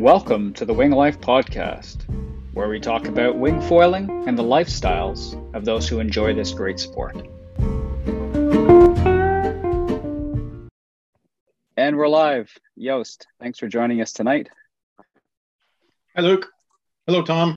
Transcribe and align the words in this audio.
Welcome 0.00 0.54
to 0.54 0.64
the 0.64 0.72
Wing 0.72 0.92
Life 0.92 1.20
Podcast, 1.20 2.04
where 2.54 2.70
we 2.70 2.80
talk 2.80 3.06
about 3.06 3.36
wing 3.36 3.60
foiling 3.60 4.26
and 4.26 4.38
the 4.38 4.42
lifestyles 4.42 5.36
of 5.54 5.66
those 5.66 5.86
who 5.86 6.00
enjoy 6.00 6.32
this 6.32 6.52
great 6.52 6.80
sport. 6.80 7.16
And 11.76 11.98
we're 11.98 12.08
live. 12.08 12.50
Joost, 12.78 13.26
thanks 13.40 13.58
for 13.58 13.68
joining 13.68 14.00
us 14.00 14.14
tonight. 14.14 14.48
Hi, 16.16 16.22
Luke. 16.22 16.48
Hello, 17.06 17.22
Tom. 17.22 17.54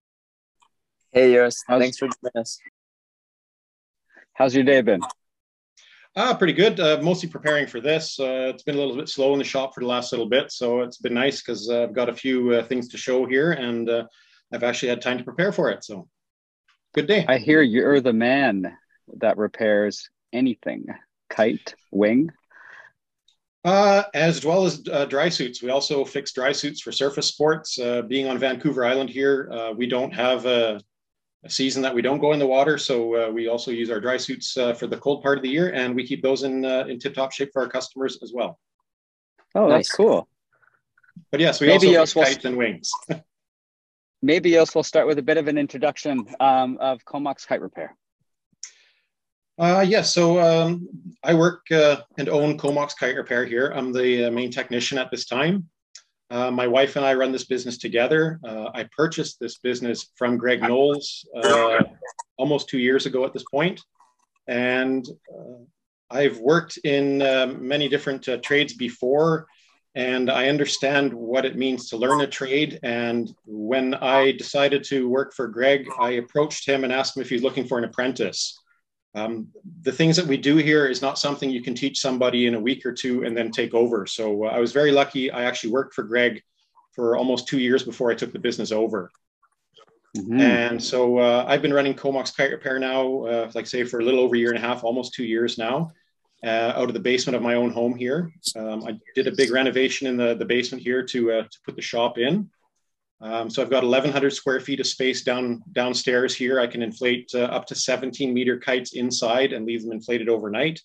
Hey, 1.13 1.31
Joost. 1.31 1.63
Thanks 1.65 1.97
for 1.97 2.09
joining 2.09 2.41
us. 2.41 2.59
How's 4.33 4.53
your 4.53 4.65
day 4.65 4.81
been? 4.81 4.99
Ah, 6.15 6.35
pretty 6.35 6.53
good. 6.53 6.79
Uh, 6.79 6.99
mostly 7.01 7.27
preparing 7.27 7.65
for 7.65 7.81
this. 7.81 8.19
Uh, 8.19 8.51
it's 8.53 8.61
been 8.61 8.75
a 8.75 8.77
little 8.77 8.95
bit 8.95 9.09
slow 9.09 9.33
in 9.33 9.39
the 9.39 9.45
shop 9.45 9.73
for 9.73 9.79
the 9.79 9.87
last 9.87 10.11
little 10.11 10.29
bit, 10.29 10.51
so 10.51 10.81
it's 10.81 10.97
been 10.97 11.15
nice 11.15 11.41
because 11.41 11.69
uh, 11.69 11.83
I've 11.83 11.93
got 11.93 12.07
a 12.07 12.13
few 12.13 12.53
uh, 12.53 12.63
things 12.63 12.87
to 12.89 12.97
show 12.97 13.25
here, 13.25 13.53
and 13.53 13.89
uh, 13.89 14.03
I've 14.53 14.61
actually 14.61 14.89
had 14.89 15.01
time 15.01 15.17
to 15.17 15.23
prepare 15.23 15.51
for 15.51 15.71
it. 15.71 15.83
So, 15.83 16.07
good 16.93 17.07
day. 17.07 17.25
I 17.27 17.39
hear 17.39 17.63
you're 17.63 17.99
the 17.99 18.13
man 18.13 18.77
that 19.17 19.37
repairs 19.37 20.07
anything, 20.31 20.85
kite, 21.31 21.73
wing. 21.89 22.29
Uh, 23.65 24.03
as 24.13 24.45
well 24.45 24.65
as 24.65 24.79
dry 25.07 25.29
suits. 25.29 25.63
We 25.63 25.71
also 25.71 26.05
fix 26.05 26.31
dry 26.33 26.51
suits 26.51 26.81
for 26.81 26.91
surface 26.91 27.27
sports. 27.27 27.79
being 28.07 28.27
on 28.27 28.37
Vancouver 28.37 28.85
Island 28.85 29.09
here, 29.09 29.73
we 29.75 29.87
don't 29.87 30.13
have 30.13 30.45
a 30.45 30.79
a 31.43 31.49
season 31.49 31.81
that 31.81 31.93
we 31.93 32.01
don't 32.01 32.19
go 32.19 32.33
in 32.33 32.39
the 32.39 32.47
water. 32.47 32.77
So 32.77 33.27
uh, 33.27 33.31
we 33.31 33.47
also 33.47 33.71
use 33.71 33.89
our 33.89 33.99
dry 33.99 34.17
suits 34.17 34.57
uh, 34.57 34.73
for 34.73 34.87
the 34.87 34.97
cold 34.97 35.21
part 35.21 35.37
of 35.37 35.43
the 35.43 35.49
year, 35.49 35.73
and 35.73 35.95
we 35.95 36.05
keep 36.05 36.21
those 36.21 36.43
in 36.43 36.65
uh, 36.65 36.85
in 36.87 36.99
tip 36.99 37.13
top 37.13 37.31
shape 37.31 37.51
for 37.51 37.61
our 37.61 37.69
customers 37.69 38.19
as 38.21 38.31
well. 38.33 38.59
Oh, 39.55 39.67
nice. 39.67 39.87
that's 39.87 39.95
cool. 39.95 40.27
But 41.31 41.39
yes, 41.39 41.61
we 41.61 41.67
maybe 41.67 41.95
also 41.97 42.21
have 42.21 42.29
kites 42.29 42.45
and 42.45 42.57
wings. 42.57 42.91
maybe 44.21 44.55
else 44.55 44.73
we'll 44.73 44.83
start 44.83 45.05
with 45.05 45.19
a 45.19 45.21
bit 45.21 45.37
of 45.37 45.47
an 45.47 45.57
introduction 45.57 46.25
um, 46.39 46.77
of 46.79 47.03
Comox 47.05 47.45
Kite 47.45 47.61
Repair. 47.61 47.95
Uh, 49.59 49.85
yes, 49.87 50.11
so 50.11 50.39
um, 50.39 50.87
I 51.23 51.35
work 51.35 51.69
uh, 51.71 51.97
and 52.17 52.27
own 52.29 52.57
Comox 52.57 52.95
Kite 52.95 53.15
Repair 53.15 53.45
here. 53.45 53.71
I'm 53.75 53.91
the 53.93 54.25
uh, 54.25 54.31
main 54.31 54.49
technician 54.49 54.97
at 54.97 55.11
this 55.11 55.25
time. 55.25 55.69
Uh, 56.33 56.49
my 56.49 56.65
wife 56.65 56.95
and 56.95 57.05
I 57.05 57.13
run 57.13 57.31
this 57.31 57.43
business 57.43 57.77
together. 57.77 58.39
Uh, 58.43 58.71
I 58.73 58.89
purchased 58.97 59.39
this 59.39 59.59
business 59.59 60.09
from 60.15 60.35
Greg 60.35 60.63
Knowles 60.63 61.27
uh, 61.35 61.83
almost 62.37 62.67
two 62.67 62.79
years 62.79 63.05
ago 63.05 63.23
at 63.23 63.33
this 63.33 63.43
point. 63.51 63.79
And 64.47 65.07
uh, 65.31 65.61
I've 66.09 66.39
worked 66.39 66.77
in 66.77 67.21
um, 67.21 67.67
many 67.67 67.87
different 67.87 68.27
uh, 68.27 68.37
trades 68.37 68.73
before, 68.73 69.45
and 69.93 70.31
I 70.31 70.49
understand 70.49 71.13
what 71.13 71.45
it 71.45 71.55
means 71.55 71.87
to 71.89 71.97
learn 71.97 72.21
a 72.21 72.27
trade. 72.27 72.79
And 72.81 73.31
when 73.45 73.93
I 73.93 74.31
decided 74.31 74.83
to 74.85 75.07
work 75.07 75.35
for 75.35 75.47
Greg, 75.47 75.87
I 75.99 76.13
approached 76.13 76.67
him 76.67 76.83
and 76.83 76.91
asked 76.91 77.15
him 77.15 77.21
if 77.21 77.29
he's 77.29 77.43
looking 77.43 77.67
for 77.67 77.77
an 77.77 77.83
apprentice. 77.83 78.59
Um, 79.15 79.49
the 79.81 79.91
things 79.91 80.15
that 80.15 80.25
we 80.25 80.37
do 80.37 80.57
here 80.57 80.87
is 80.87 81.01
not 81.01 81.19
something 81.19 81.49
you 81.49 81.61
can 81.61 81.75
teach 81.75 81.99
somebody 81.99 82.47
in 82.47 82.55
a 82.55 82.59
week 82.59 82.85
or 82.85 82.91
two 82.91 83.23
and 83.23 83.37
then 83.37 83.51
take 83.51 83.73
over. 83.73 84.07
So 84.07 84.45
uh, 84.45 84.49
I 84.49 84.59
was 84.59 84.71
very 84.71 84.91
lucky. 84.91 85.29
I 85.29 85.43
actually 85.43 85.71
worked 85.71 85.93
for 85.93 86.03
Greg 86.03 86.41
for 86.93 87.15
almost 87.15 87.47
two 87.47 87.59
years 87.59 87.83
before 87.83 88.11
I 88.11 88.15
took 88.15 88.33
the 88.33 88.39
business 88.39 88.71
over. 88.71 89.11
Mm-hmm. 90.17 90.39
And 90.39 90.83
so 90.83 91.17
uh, 91.17 91.45
I've 91.47 91.61
been 91.61 91.73
running 91.73 91.95
Comox 91.95 92.35
Kite 92.35 92.51
Repair 92.51 92.79
now, 92.79 93.23
uh, 93.25 93.51
like 93.55 93.67
say, 93.67 93.83
for 93.83 93.99
a 93.99 94.03
little 94.03 94.19
over 94.19 94.35
a 94.35 94.39
year 94.39 94.49
and 94.49 94.57
a 94.57 94.61
half, 94.67 94.83
almost 94.83 95.13
two 95.13 95.23
years 95.23 95.57
now, 95.57 95.91
uh, 96.43 96.73
out 96.75 96.87
of 96.87 96.93
the 96.93 96.99
basement 96.99 97.35
of 97.35 97.41
my 97.41 97.55
own 97.55 97.71
home 97.71 97.95
here. 97.95 98.31
Um, 98.55 98.83
I 98.83 98.99
did 99.15 99.27
a 99.27 99.31
big 99.31 99.51
renovation 99.51 100.07
in 100.07 100.17
the, 100.17 100.35
the 100.35 100.45
basement 100.45 100.83
here 100.83 101.03
to, 101.03 101.31
uh, 101.31 101.43
to 101.43 101.57
put 101.65 101.75
the 101.75 101.81
shop 101.81 102.17
in. 102.17 102.49
Um, 103.21 103.49
so 103.49 103.61
I've 103.61 103.69
got 103.69 103.83
1,100 103.83 104.33
square 104.33 104.59
feet 104.59 104.79
of 104.79 104.87
space 104.87 105.23
down 105.23 105.63
downstairs 105.71 106.35
here. 106.35 106.59
I 106.59 106.67
can 106.67 106.81
inflate 106.81 107.31
uh, 107.33 107.43
up 107.43 107.65
to 107.67 107.75
17 107.75 108.33
meter 108.33 108.57
kites 108.57 108.93
inside 108.93 109.53
and 109.53 109.65
leave 109.65 109.83
them 109.83 109.93
inflated 109.93 110.27
overnight. 110.27 110.81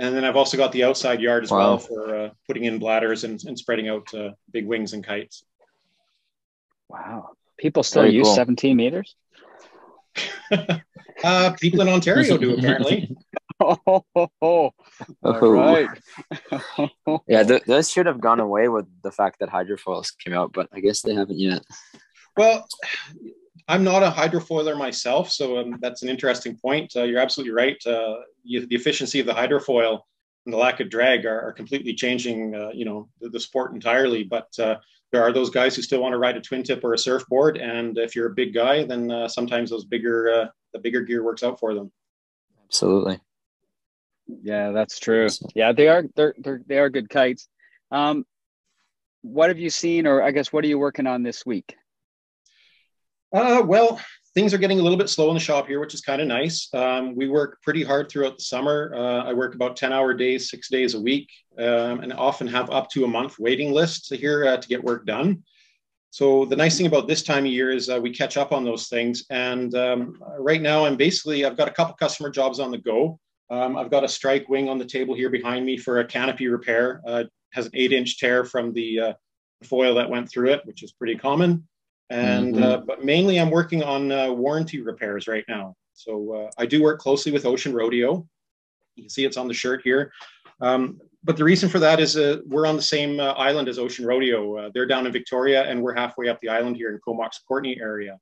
And 0.00 0.14
then 0.14 0.24
I've 0.24 0.36
also 0.36 0.56
got 0.56 0.72
the 0.72 0.84
outside 0.84 1.20
yard 1.20 1.44
as 1.44 1.50
wow. 1.50 1.58
well 1.58 1.78
for 1.78 2.16
uh, 2.16 2.30
putting 2.46 2.64
in 2.64 2.78
bladders 2.78 3.24
and, 3.24 3.40
and 3.44 3.58
spreading 3.58 3.88
out 3.88 4.12
uh, 4.14 4.30
big 4.52 4.66
wings 4.66 4.92
and 4.92 5.04
kites. 5.04 5.44
Wow. 6.88 7.30
People 7.58 7.82
still 7.82 8.02
Very 8.02 8.14
use 8.14 8.26
cool. 8.26 8.34
17 8.34 8.76
meters? 8.76 9.14
Uh, 11.24 11.52
people 11.60 11.80
in 11.80 11.88
Ontario 11.88 12.36
do 12.38 12.54
apparently. 12.58 13.16
Oh, 13.60 14.04
oh, 14.14 14.28
oh. 14.40 14.70
All 15.22 15.52
right. 15.52 15.88
yeah, 17.28 17.42
th- 17.42 17.64
those 17.64 17.90
should 17.90 18.06
have 18.06 18.20
gone 18.20 18.40
away 18.40 18.68
with 18.68 18.86
the 19.02 19.12
fact 19.12 19.38
that 19.40 19.48
hydrofoils 19.48 20.16
came 20.18 20.34
out, 20.34 20.52
but 20.52 20.68
I 20.72 20.80
guess 20.80 21.02
they 21.02 21.14
haven't 21.14 21.38
yet. 21.38 21.62
Well, 22.36 22.66
I'm 23.68 23.84
not 23.84 24.02
a 24.02 24.10
hydrofoiler 24.10 24.76
myself, 24.78 25.30
so 25.30 25.58
um, 25.58 25.78
that's 25.80 26.02
an 26.02 26.08
interesting 26.08 26.56
point. 26.56 26.92
Uh, 26.96 27.02
you're 27.02 27.20
absolutely 27.20 27.52
right. 27.52 27.76
Uh, 27.86 28.16
you, 28.42 28.66
the 28.66 28.74
efficiency 28.74 29.20
of 29.20 29.26
the 29.26 29.32
hydrofoil 29.32 30.00
and 30.46 30.54
the 30.54 30.58
lack 30.58 30.80
of 30.80 30.88
drag 30.88 31.26
are, 31.26 31.42
are 31.42 31.52
completely 31.52 31.92
changing, 31.94 32.54
uh, 32.54 32.70
you 32.72 32.86
know, 32.86 33.08
the, 33.20 33.28
the, 33.28 33.40
sport 33.40 33.74
entirely. 33.74 34.24
But 34.24 34.48
uh, 34.58 34.76
there 35.12 35.22
are 35.22 35.32
those 35.32 35.50
guys 35.50 35.76
who 35.76 35.82
still 35.82 36.00
want 36.00 36.14
to 36.14 36.18
ride 36.18 36.38
a 36.38 36.40
twin 36.40 36.62
tip 36.62 36.82
or 36.82 36.94
a 36.94 36.98
surfboard, 36.98 37.58
and 37.58 37.98
if 37.98 38.16
you're 38.16 38.30
a 38.30 38.34
big 38.34 38.54
guy, 38.54 38.84
then 38.84 39.10
uh, 39.10 39.28
sometimes 39.28 39.68
those 39.68 39.84
bigger, 39.84 40.30
uh, 40.30 40.46
the 40.72 40.78
bigger 40.78 41.02
gear 41.02 41.22
works 41.22 41.42
out 41.42 41.60
for 41.60 41.74
them. 41.74 41.92
Absolutely. 42.64 43.20
Yeah, 44.28 44.72
that's 44.72 44.98
true. 44.98 45.28
Yeah, 45.54 45.72
they 45.72 45.88
are 45.88 46.04
they're, 46.14 46.34
they're 46.38 46.60
they 46.66 46.78
are 46.78 46.90
good 46.90 47.08
kites. 47.08 47.48
Um, 47.90 48.24
what 49.22 49.48
have 49.48 49.58
you 49.58 49.70
seen, 49.70 50.06
or 50.06 50.22
I 50.22 50.30
guess 50.30 50.52
what 50.52 50.64
are 50.64 50.68
you 50.68 50.78
working 50.78 51.06
on 51.06 51.22
this 51.22 51.44
week? 51.44 51.76
Uh, 53.32 53.62
well, 53.64 54.00
things 54.34 54.54
are 54.54 54.58
getting 54.58 54.80
a 54.80 54.82
little 54.82 54.96
bit 54.96 55.08
slow 55.08 55.28
in 55.28 55.34
the 55.34 55.40
shop 55.40 55.66
here, 55.66 55.80
which 55.80 55.94
is 55.94 56.00
kind 56.00 56.22
of 56.22 56.28
nice. 56.28 56.68
Um, 56.72 57.14
we 57.14 57.28
work 57.28 57.58
pretty 57.62 57.82
hard 57.82 58.08
throughout 58.08 58.38
the 58.38 58.44
summer. 58.44 58.92
Uh, 58.94 59.24
I 59.24 59.32
work 59.32 59.54
about 59.54 59.76
10 59.76 59.92
hour 59.92 60.14
days, 60.14 60.50
six 60.50 60.68
days 60.70 60.94
a 60.94 61.00
week, 61.00 61.28
um, 61.58 62.00
and 62.00 62.12
often 62.12 62.46
have 62.46 62.70
up 62.70 62.88
to 62.90 63.04
a 63.04 63.08
month 63.08 63.38
waiting 63.38 63.72
list 63.72 64.14
here 64.14 64.46
uh, 64.46 64.56
to 64.56 64.68
get 64.68 64.82
work 64.82 65.06
done. 65.06 65.42
So 66.10 66.46
the 66.46 66.56
nice 66.56 66.78
thing 66.78 66.86
about 66.86 67.06
this 67.06 67.22
time 67.22 67.44
of 67.44 67.52
year 67.52 67.70
is 67.70 67.90
uh, 67.90 68.00
we 68.00 68.10
catch 68.10 68.36
up 68.36 68.52
on 68.52 68.64
those 68.64 68.88
things. 68.88 69.24
And 69.28 69.74
um, 69.74 70.14
right 70.38 70.62
now, 70.62 70.86
I'm 70.86 70.96
basically 70.96 71.44
I've 71.44 71.56
got 71.56 71.68
a 71.68 71.72
couple 71.72 71.94
customer 71.96 72.30
jobs 72.30 72.60
on 72.60 72.70
the 72.70 72.78
go. 72.78 73.18
Um, 73.50 73.76
I've 73.76 73.90
got 73.90 74.04
a 74.04 74.08
strike 74.08 74.48
wing 74.48 74.68
on 74.68 74.78
the 74.78 74.84
table 74.84 75.14
here 75.14 75.30
behind 75.30 75.64
me 75.64 75.76
for 75.76 76.00
a 76.00 76.04
canopy 76.04 76.48
repair. 76.48 77.00
Uh, 77.06 77.24
has 77.52 77.66
an 77.66 77.72
eight 77.74 77.92
inch 77.92 78.18
tear 78.18 78.44
from 78.44 78.72
the 78.72 79.00
uh, 79.00 79.12
foil 79.64 79.94
that 79.94 80.10
went 80.10 80.30
through 80.30 80.50
it, 80.50 80.60
which 80.64 80.82
is 80.82 80.92
pretty 80.92 81.16
common. 81.16 81.66
And 82.10 82.54
mm-hmm. 82.54 82.62
uh, 82.62 82.76
but 82.78 83.04
mainly 83.04 83.38
I'm 83.38 83.50
working 83.50 83.82
on 83.82 84.12
uh, 84.12 84.32
warranty 84.32 84.80
repairs 84.80 85.28
right 85.28 85.44
now. 85.48 85.74
So 85.94 86.32
uh, 86.32 86.50
I 86.58 86.66
do 86.66 86.82
work 86.82 87.00
closely 87.00 87.32
with 87.32 87.46
Ocean 87.46 87.74
Rodeo. 87.74 88.26
You 88.96 89.04
can 89.04 89.10
see 89.10 89.24
it's 89.24 89.36
on 89.36 89.48
the 89.48 89.54
shirt 89.54 89.80
here. 89.82 90.12
Um, 90.60 91.00
but 91.24 91.36
the 91.36 91.44
reason 91.44 91.68
for 91.68 91.78
that 91.80 92.00
is 92.00 92.16
uh, 92.16 92.38
we're 92.46 92.66
on 92.66 92.76
the 92.76 92.82
same 92.82 93.20
island 93.20 93.68
as 93.68 93.78
Ocean 93.78 94.06
Rodeo. 94.06 94.70
they're 94.72 94.86
down 94.86 95.06
in 95.06 95.12
Victoria, 95.12 95.64
and 95.64 95.82
we're 95.82 95.94
halfway 95.94 96.28
up 96.28 96.40
the 96.40 96.48
island 96.48 96.76
here 96.76 96.90
in 96.90 96.98
Comox 97.04 97.40
Courtenay 97.46 97.78
area. 97.80 98.18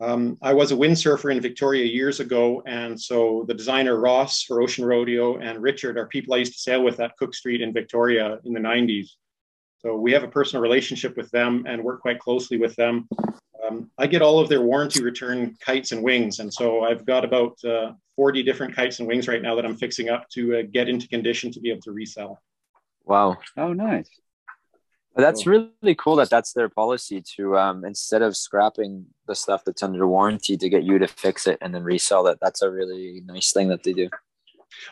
Um, 0.00 0.38
I 0.42 0.54
was 0.54 0.70
a 0.70 0.76
windsurfer 0.76 1.32
in 1.32 1.40
Victoria 1.40 1.84
years 1.84 2.20
ago, 2.20 2.62
and 2.66 3.00
so 3.00 3.44
the 3.48 3.54
designer 3.54 3.98
Ross 3.98 4.42
for 4.42 4.62
Ocean 4.62 4.84
Rodeo 4.84 5.38
and 5.38 5.60
Richard 5.60 5.98
are 5.98 6.06
people 6.06 6.34
I 6.34 6.38
used 6.38 6.52
to 6.52 6.58
sail 6.60 6.84
with 6.84 7.00
at 7.00 7.16
Cook 7.16 7.34
Street 7.34 7.62
in 7.62 7.72
Victoria 7.72 8.38
in 8.44 8.52
the 8.52 8.60
90s. 8.60 9.08
So 9.78 9.96
we 9.96 10.12
have 10.12 10.22
a 10.22 10.28
personal 10.28 10.62
relationship 10.62 11.16
with 11.16 11.30
them 11.30 11.64
and 11.66 11.82
work 11.82 12.00
quite 12.00 12.20
closely 12.20 12.58
with 12.58 12.76
them. 12.76 13.08
Um, 13.64 13.90
I 13.98 14.06
get 14.06 14.22
all 14.22 14.38
of 14.38 14.48
their 14.48 14.62
warranty 14.62 15.02
return 15.02 15.56
kites 15.60 15.90
and 15.90 16.02
wings, 16.02 16.38
and 16.38 16.52
so 16.52 16.84
I've 16.84 17.04
got 17.04 17.24
about 17.24 17.62
uh, 17.64 17.92
40 18.14 18.44
different 18.44 18.76
kites 18.76 19.00
and 19.00 19.08
wings 19.08 19.26
right 19.26 19.42
now 19.42 19.56
that 19.56 19.64
I'm 19.64 19.76
fixing 19.76 20.08
up 20.08 20.28
to 20.30 20.60
uh, 20.60 20.62
get 20.70 20.88
into 20.88 21.08
condition 21.08 21.50
to 21.52 21.60
be 21.60 21.70
able 21.70 21.82
to 21.82 21.92
resell. 21.92 22.40
Wow! 23.04 23.36
Oh, 23.56 23.72
nice. 23.72 24.08
That's 25.18 25.46
really 25.46 25.96
cool 25.96 26.16
that 26.16 26.30
that's 26.30 26.52
their 26.52 26.68
policy 26.68 27.22
to 27.36 27.58
um, 27.58 27.84
instead 27.84 28.22
of 28.22 28.36
scrapping 28.36 29.04
the 29.26 29.34
stuff 29.34 29.64
that's 29.66 29.82
under 29.82 30.06
warranty 30.06 30.56
to 30.56 30.68
get 30.68 30.84
you 30.84 30.98
to 31.00 31.08
fix 31.08 31.48
it 31.48 31.58
and 31.60 31.74
then 31.74 31.82
resell 31.82 32.28
it. 32.28 32.38
That's 32.40 32.62
a 32.62 32.70
really 32.70 33.22
nice 33.26 33.52
thing 33.52 33.68
that 33.68 33.82
they 33.82 33.92
do. 33.92 34.08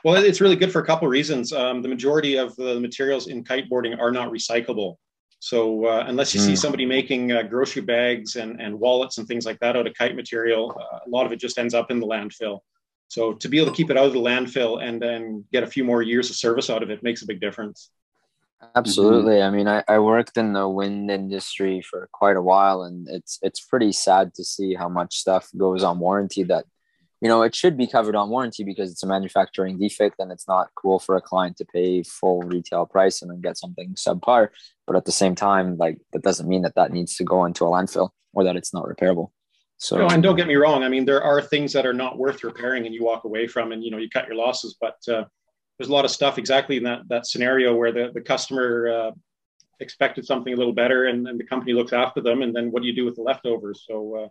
Well, 0.05 0.17
it's 0.17 0.41
really 0.41 0.57
good 0.57 0.73
for 0.73 0.81
a 0.81 0.85
couple 0.85 1.07
of 1.07 1.13
reasons. 1.13 1.53
Um, 1.53 1.81
the 1.81 1.89
majority 1.89 2.37
of 2.37 2.57
the 2.57 2.81
materials 2.81 3.29
in 3.29 3.45
kiteboarding 3.45 3.99
are 4.01 4.11
not 4.11 4.33
recyclable. 4.33 4.97
So 5.39 5.85
uh, 5.85 6.05
unless 6.09 6.35
you 6.35 6.41
mm. 6.41 6.45
see 6.45 6.51
hmm. 6.53 6.57
somebody 6.57 6.87
making 6.87 7.31
uh, 7.31 7.43
grocery 7.43 7.83
bags 7.83 8.37
and, 8.37 8.61
and 8.61 8.79
wallets 8.81 9.19
and 9.19 9.29
things 9.29 9.47
like 9.47 9.61
that 9.61 9.77
out 9.77 9.87
of 9.87 9.95
kite 9.95 10.17
material, 10.17 10.77
uh, 10.81 10.99
a 11.07 11.09
lot 11.09 11.27
of 11.27 11.33
it 11.33 11.39
just 11.39 11.59
ends 11.59 11.75
up 11.75 11.91
in 11.91 12.01
the 12.01 12.07
landfill. 12.07 12.61
So 13.09 13.35
to 13.35 13.49
be 13.49 13.59
able 13.59 13.71
to 13.71 13.77
keep 13.77 13.91
it 13.91 13.97
out 13.97 14.07
of 14.07 14.13
the 14.13 14.19
landfill 14.19 14.83
and 14.83 15.01
then 15.01 15.45
get 15.53 15.63
a 15.63 15.67
few 15.67 15.85
more 15.85 16.03
years 16.03 16.31
of 16.31 16.37
service 16.37 16.71
out 16.71 16.83
of 16.83 16.91
it 16.91 17.03
makes 17.03 17.23
a 17.23 17.27
big 17.27 17.41
difference. 17.41 17.91
Absolutely. 18.75 19.35
Mm-hmm. 19.35 19.55
I 19.55 19.57
mean, 19.57 19.69
I, 19.69 19.85
I 19.87 19.99
worked 19.99 20.37
in 20.37 20.53
the 20.53 20.69
wind 20.69 21.11
industry 21.11 21.83
for 21.83 22.09
quite 22.13 22.37
a 22.37 22.43
while, 22.43 22.83
and 22.83 23.07
it's 23.09 23.39
it's 23.43 23.61
pretty 23.61 23.93
sad 23.93 24.35
to 24.35 24.45
see 24.45 24.75
how 24.75 24.89
much 24.89 25.17
stuff 25.17 25.49
goes 25.57 25.83
on 25.83 25.99
warranty 25.99 26.43
that 26.45 26.65
you 27.21 27.29
know, 27.29 27.43
it 27.43 27.55
should 27.55 27.77
be 27.77 27.87
covered 27.87 28.15
on 28.15 28.29
warranty 28.29 28.63
because 28.63 28.91
it's 28.91 29.03
a 29.03 29.07
manufacturing 29.07 29.79
defect 29.79 30.17
and 30.19 30.31
it's 30.31 30.47
not 30.47 30.69
cool 30.75 30.99
for 30.99 31.17
a 31.17 31.21
client 31.21 31.57
to 31.57 31.65
pay 31.65 32.03
full 32.03 32.43
retail 32.43 32.85
price 32.85 33.23
and 33.23 33.31
then 33.31 33.41
get 33.41 33.57
something 33.57 33.95
subpar. 33.95 34.49
But 34.87 34.97
at 34.97 35.07
the 35.07 35.13
same 35.13 35.35
time, 35.35 35.77
like 35.79 35.99
that 36.13 36.23
doesn't 36.23 36.49
mean 36.49 36.63
that 36.63 36.75
that 36.75 36.93
needs 36.93 37.17
to 37.17 37.25
go 37.25 37.45
into 37.47 37.65
a 37.65 37.69
landfill 37.69 38.11
or 38.35 38.45
that 38.45 38.57
it's 38.57 38.75
not 38.75 38.85
repairable. 38.85 39.31
So, 39.79 39.99
no, 39.99 40.09
and 40.09 40.23
don't 40.23 40.37
get 40.37 40.47
me 40.47 40.57
wrong. 40.57 40.85
I 40.85 40.89
mean, 40.89 41.05
there 41.05 41.23
are 41.23 41.41
things 41.41 41.73
that 41.73 41.85
are 41.87 41.93
not 41.93 42.19
worth 42.19 42.45
repairing 42.45 42.87
and 42.87 42.95
you 42.95 43.05
walk 43.05 43.25
away 43.25 43.47
from 43.47 43.73
and, 43.73 43.83
you 43.83 43.91
know, 43.91 43.99
you 43.99 44.09
cut 44.09 44.27
your 44.27 44.37
losses, 44.37 44.77
but 44.81 44.97
uh, 45.09 45.25
there's 45.79 45.89
a 45.89 45.93
lot 45.93 46.05
of 46.05 46.11
stuff 46.11 46.39
exactly 46.39 46.77
in 46.77 46.85
that, 46.85 47.03
that 47.09 47.27
scenario 47.27 47.75
where 47.75 47.93
the, 47.93 48.11
the 48.15 48.21
customer 48.21 48.89
uh, 48.89 49.11
expected 49.81 50.25
something 50.25 50.53
a 50.53 50.57
little 50.57 50.73
better 50.73 51.07
and, 51.07 51.29
and 51.29 51.39
the 51.39 51.45
company 51.45 51.73
looks 51.73 51.93
after 51.93 52.21
them. 52.21 52.43
And 52.43 52.55
then 52.55 52.71
what 52.71 52.83
do 52.83 52.89
you 52.89 52.95
do 52.95 53.05
with 53.05 53.17
the 53.17 53.23
leftovers? 53.23 53.85
So, 53.87 54.17
uh, 54.17 54.29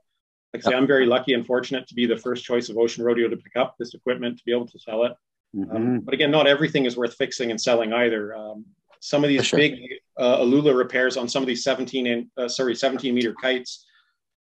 like 0.53 0.65
I 0.65 0.71
say, 0.71 0.75
I'm 0.75 0.88
very 0.88 1.06
lucky 1.06 1.33
and 1.33 1.45
fortunate 1.45 1.88
to 1.88 1.95
be 1.95 2.06
the 2.06 2.18
first 2.18 2.45
choice 2.45 2.69
of 2.69 2.77
Ocean 2.77 3.03
Rodeo 3.03 3.27
to 3.27 3.38
pick 3.38 3.56
up 3.56 3.75
this 3.77 3.94
equipment 3.94 4.38
to 4.38 4.44
be 4.45 4.51
able 4.51 4.68
to 4.68 4.80
sell 4.80 5.03
it. 5.03 5.13
Mm-hmm. 5.56 5.75
Um, 5.75 6.00
but 6.00 6.13
again, 6.13 6.31
not 6.31 6.47
everything 6.47 6.86
is 6.86 6.97
worth 6.97 7.15
fixing 7.15 7.51
and 7.51 7.59
selling 7.59 7.94
either. 7.94 8.36
Um, 8.36 8.65
some 9.00 9.24
of 9.24 9.27
these 9.27 9.45
sure. 9.45 9.59
big 9.59 9.80
uh, 10.18 10.39
Aluula 10.39 10.75
repairs 10.75 11.18
on 11.18 11.30
some 11.30 11.44
of 11.44 11.47
these 11.47 11.63
17 11.63 12.07
in, 12.07 12.31
uh, 12.38 12.47
sorry 12.47 12.75
17 12.75 13.13
meter 13.13 13.36
kites. 13.39 13.86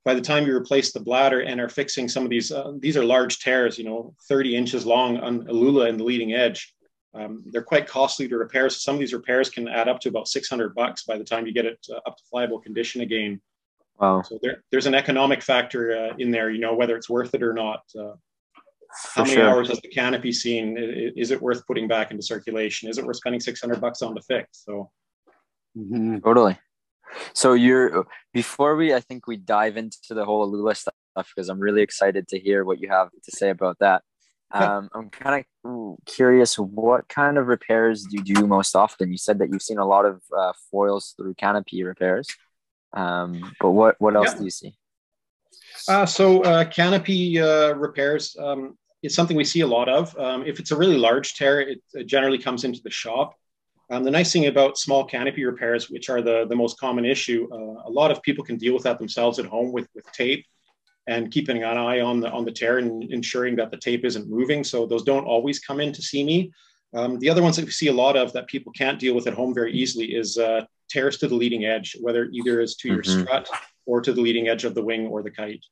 By 0.04 0.14
the 0.14 0.20
time 0.20 0.46
you 0.46 0.56
replace 0.56 0.92
the 0.92 1.00
bladder 1.00 1.40
and 1.40 1.60
are 1.60 1.68
fixing 1.68 2.08
some 2.08 2.24
of 2.24 2.30
these, 2.30 2.50
uh, 2.50 2.72
these 2.78 2.96
are 2.96 3.04
large 3.04 3.38
tears, 3.38 3.78
you 3.78 3.84
know, 3.84 4.14
30 4.28 4.56
inches 4.56 4.86
long 4.86 5.18
on 5.18 5.46
Aluula 5.46 5.88
and 5.88 5.98
the 5.98 6.04
leading 6.04 6.34
edge. 6.34 6.74
Um, 7.12 7.42
they're 7.46 7.62
quite 7.62 7.86
costly 7.86 8.28
to 8.28 8.36
repair. 8.36 8.68
So 8.70 8.78
some 8.78 8.94
of 8.94 9.00
these 9.00 9.12
repairs 9.12 9.50
can 9.50 9.68
add 9.68 9.88
up 9.88 10.00
to 10.00 10.08
about 10.08 10.28
600 10.28 10.74
bucks 10.74 11.04
by 11.04 11.18
the 11.18 11.24
time 11.24 11.46
you 11.46 11.52
get 11.52 11.66
it 11.66 11.84
uh, 11.90 11.98
up 12.06 12.16
to 12.16 12.22
flyable 12.32 12.62
condition 12.62 13.00
again. 13.00 13.40
Wow. 13.98 14.22
So 14.22 14.38
there, 14.42 14.62
there's 14.70 14.86
an 14.86 14.94
economic 14.94 15.42
factor 15.42 15.96
uh, 15.96 16.14
in 16.18 16.30
there, 16.30 16.50
you 16.50 16.60
know, 16.60 16.74
whether 16.74 16.96
it's 16.96 17.10
worth 17.10 17.34
it 17.34 17.42
or 17.42 17.52
not. 17.52 17.82
Uh, 17.98 18.12
how 19.14 19.22
many 19.22 19.36
sure. 19.36 19.48
hours 19.48 19.68
has 19.68 19.80
the 19.80 19.88
canopy 19.88 20.32
seen? 20.32 20.76
Is 21.16 21.30
it 21.30 21.40
worth 21.40 21.66
putting 21.66 21.86
back 21.86 22.10
into 22.10 22.22
circulation? 22.22 22.88
Is 22.88 22.98
it 22.98 23.04
worth 23.04 23.16
spending 23.16 23.40
600 23.40 23.80
bucks 23.80 24.02
on 24.02 24.14
the 24.14 24.22
fix? 24.22 24.64
So 24.64 24.90
mm-hmm. 25.76 26.18
totally. 26.18 26.58
So 27.34 27.54
you're 27.54 28.06
before 28.32 28.76
we, 28.76 28.94
I 28.94 29.00
think 29.00 29.26
we 29.26 29.36
dive 29.36 29.76
into 29.76 29.98
the 30.10 30.24
whole 30.24 30.48
Aluula 30.48 30.76
stuff 30.76 30.94
because 31.16 31.48
I'm 31.48 31.60
really 31.60 31.82
excited 31.82 32.28
to 32.28 32.38
hear 32.38 32.64
what 32.64 32.80
you 32.80 32.88
have 32.88 33.10
to 33.10 33.36
say 33.36 33.50
about 33.50 33.78
that. 33.80 34.02
Um, 34.52 34.88
I'm 34.94 35.10
kind 35.10 35.44
of 35.64 35.96
curious, 36.06 36.58
what 36.58 37.08
kind 37.08 37.38
of 37.38 37.46
repairs 37.46 38.04
do 38.04 38.16
you 38.16 38.34
do 38.34 38.46
most 38.46 38.74
often? 38.74 39.10
You 39.10 39.18
said 39.18 39.38
that 39.38 39.50
you've 39.50 39.62
seen 39.62 39.78
a 39.78 39.86
lot 39.86 40.04
of 40.04 40.22
uh, 40.36 40.52
foils 40.70 41.14
through 41.16 41.34
canopy 41.34 41.84
repairs. 41.84 42.28
Um, 42.92 43.52
but 43.60 43.70
what 43.70 43.94
what 44.00 44.16
else 44.16 44.32
yeah. 44.32 44.38
do 44.38 44.44
you 44.44 44.50
see? 44.50 44.74
Uh, 45.88 46.06
so 46.06 46.42
uh, 46.42 46.64
canopy 46.64 47.40
uh, 47.40 47.72
repairs 47.74 48.36
um, 48.40 48.76
is 49.02 49.14
something 49.14 49.36
we 49.36 49.44
see 49.44 49.60
a 49.60 49.66
lot 49.66 49.88
of. 49.88 50.16
Um, 50.18 50.44
if 50.44 50.58
it's 50.58 50.72
a 50.72 50.76
really 50.76 50.96
large 50.96 51.34
tear, 51.34 51.60
it, 51.60 51.80
generally 52.06 52.38
comes 52.38 52.64
into 52.64 52.80
the 52.82 52.90
shop. 52.90 53.34
Um, 53.90 54.04
the 54.04 54.10
nice 54.10 54.32
thing 54.32 54.46
about 54.46 54.78
small 54.78 55.04
canopy 55.04 55.44
repairs, 55.44 55.90
which 55.90 56.10
are 56.10 56.22
the, 56.22 56.46
the 56.48 56.54
most 56.54 56.78
common 56.78 57.04
issue, 57.04 57.48
uh, 57.52 57.88
a 57.88 57.90
lot 57.90 58.10
of 58.10 58.22
people 58.22 58.44
can 58.44 58.56
deal 58.56 58.74
with 58.74 58.84
that 58.84 58.98
themselves 58.98 59.38
at 59.38 59.46
home 59.46 59.72
with, 59.72 59.88
with 59.94 60.10
tape 60.12 60.46
and 61.06 61.30
keeping 61.30 61.62
an 61.62 61.78
eye 61.78 62.00
on 62.00 62.20
the 62.20 62.30
on 62.30 62.44
the 62.44 62.52
tear 62.52 62.78
and 62.78 63.04
ensuring 63.04 63.56
that 63.56 63.70
the 63.70 63.76
tape 63.76 64.04
isn't 64.04 64.28
moving. 64.28 64.64
So 64.64 64.86
those 64.86 65.02
don't 65.02 65.24
always 65.24 65.58
come 65.58 65.80
in 65.80 65.92
to 65.92 66.02
see 66.02 66.24
me. 66.24 66.52
Um, 66.92 67.18
the 67.18 67.30
other 67.30 67.42
ones 67.42 67.56
that 67.56 67.64
we 67.64 67.70
see 67.70 67.88
a 67.88 67.92
lot 67.92 68.16
of 68.16 68.32
that 68.32 68.48
people 68.48 68.72
can't 68.72 68.98
deal 68.98 69.14
with 69.14 69.26
at 69.26 69.34
home 69.34 69.54
very 69.54 69.72
easily 69.72 70.14
is 70.14 70.38
uh, 70.38 70.64
tears 70.88 71.18
to 71.18 71.28
the 71.28 71.34
leading 71.34 71.64
edge, 71.64 71.96
whether 72.00 72.24
either 72.32 72.60
is 72.60 72.76
to 72.76 72.88
mm-hmm. 72.88 72.94
your 72.94 73.04
strut 73.04 73.48
or 73.86 74.00
to 74.00 74.12
the 74.12 74.20
leading 74.20 74.48
edge 74.48 74.64
of 74.64 74.74
the 74.74 74.82
wing 74.82 75.06
or 75.06 75.22
the 75.22 75.30
kite. 75.30 75.64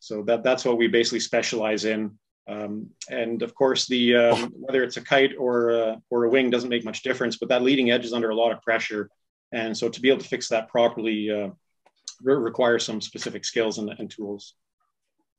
So 0.00 0.22
that, 0.22 0.42
that's 0.42 0.64
what 0.64 0.78
we 0.78 0.88
basically 0.88 1.20
specialize 1.20 1.84
in. 1.84 2.18
Um, 2.48 2.90
and 3.10 3.42
of 3.42 3.54
course, 3.54 3.86
the 3.86 4.16
um, 4.16 4.52
whether 4.56 4.82
it's 4.82 4.96
a 4.96 5.02
kite 5.02 5.32
or 5.38 5.70
a, 5.70 6.02
or 6.10 6.24
a 6.24 6.30
wing 6.30 6.48
doesn't 6.48 6.68
make 6.70 6.84
much 6.84 7.02
difference, 7.02 7.36
but 7.36 7.48
that 7.48 7.62
leading 7.62 7.90
edge 7.90 8.04
is 8.04 8.12
under 8.12 8.30
a 8.30 8.34
lot 8.34 8.52
of 8.52 8.62
pressure. 8.62 9.10
And 9.52 9.76
so 9.76 9.88
to 9.88 10.00
be 10.00 10.10
able 10.10 10.20
to 10.20 10.28
fix 10.28 10.48
that 10.48 10.68
properly 10.68 11.30
uh, 11.30 11.50
requires 12.22 12.84
some 12.84 13.00
specific 13.00 13.44
skills 13.44 13.78
and, 13.78 13.90
and 13.98 14.10
tools. 14.10 14.54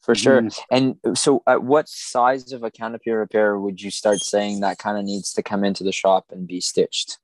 For 0.01 0.15
sure. 0.15 0.41
Mm. 0.41 0.59
And 0.71 1.17
so, 1.17 1.43
at 1.47 1.63
what 1.63 1.89
size 1.89 2.51
of 2.51 2.63
a 2.63 2.71
canopy 2.71 3.11
repair 3.11 3.59
would 3.59 3.81
you 3.81 3.91
start 3.91 4.19
saying 4.19 4.61
that 4.61 4.77
kind 4.77 4.97
of 4.97 5.03
needs 5.03 5.33
to 5.33 5.43
come 5.43 5.63
into 5.63 5.83
the 5.83 5.91
shop 5.91 6.25
and 6.31 6.47
be 6.47 6.61
stitched? 6.61 7.17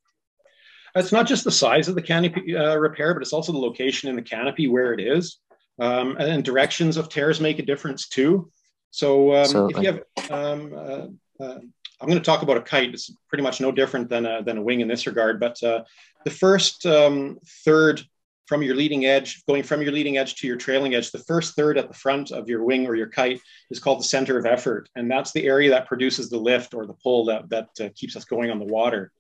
It's 0.96 1.12
not 1.12 1.28
just 1.28 1.44
the 1.44 1.52
size 1.52 1.88
of 1.88 1.96
the 1.96 2.02
canopy 2.02 2.56
uh, 2.56 2.76
repair, 2.76 3.14
but 3.14 3.22
it's 3.22 3.34
also 3.34 3.52
the 3.52 3.58
location 3.58 4.10
in 4.10 4.16
the 4.16 4.22
canopy 4.22 4.68
where 4.68 4.94
it 4.94 5.00
is. 5.00 5.40
Um, 5.80 6.18
and 6.18 6.44
directions 6.44 6.98
of 6.98 7.10
tears 7.10 7.40
make 7.40 7.58
a 7.58 7.66
difference 7.66 8.08
too. 8.08 8.52
So, 8.92 9.34
um, 9.34 9.70
if 9.72 9.78
you 9.78 9.86
have, 9.92 10.32
um, 10.32 10.74
uh, 10.76 11.44
uh, 11.44 11.60
I'm 12.00 12.08
going 12.10 12.20
to 12.20 12.26
talk 12.26 12.42
about 12.42 12.58
a 12.58 12.62
kite. 12.62 12.94
It's 12.94 13.12
pretty 13.30 13.44
much 13.44 13.62
no 13.62 13.72
different 13.72 14.10
than 14.10 14.26
a, 14.26 14.44
than 14.44 14.58
a 14.58 14.62
wing 14.62 14.82
in 14.82 14.88
this 14.88 15.08
regard. 15.08 15.40
But 15.40 15.62
uh, 15.64 15.84
the 16.26 16.32
first 16.32 16.86
um, 16.86 17.40
third 17.64 18.04
from 18.46 18.62
your 18.62 18.76
leading 18.76 19.06
edge, 19.06 19.44
going 19.46 19.64
from 19.64 19.82
your 19.82 19.92
leading 19.92 20.18
edge 20.18 20.36
to 20.36 20.48
your 20.48 20.58
trailing 20.58 20.96
edge, 20.96 21.12
the 21.12 21.20
first 21.20 21.56
third 21.56 21.78
at 21.78 21.88
the 21.88 21.94
front 21.94 22.32
of 22.32 22.50
your 22.50 22.64
wing 22.64 22.86
or 22.86 22.96
your 22.96 23.08
kite 23.08 23.40
is 23.72 23.80
called 23.80 24.00
the 24.00 24.04
center 24.04 24.38
of 24.38 24.46
effort. 24.46 24.90
And 24.96 25.10
that's 25.10 25.32
the 25.32 25.46
area 25.46 25.70
that 25.70 25.88
produces 25.88 26.30
the 26.30 26.38
lift 26.38 26.74
or 26.74 26.86
the 26.86 26.94
pull 26.94 27.26
that, 27.26 27.50
that 27.50 27.70
uh, 27.80 27.90
keeps 27.96 28.16
us 28.16 28.26
going 28.26 28.52
on 28.52 28.60
the 28.60 28.66
water. 28.66 29.12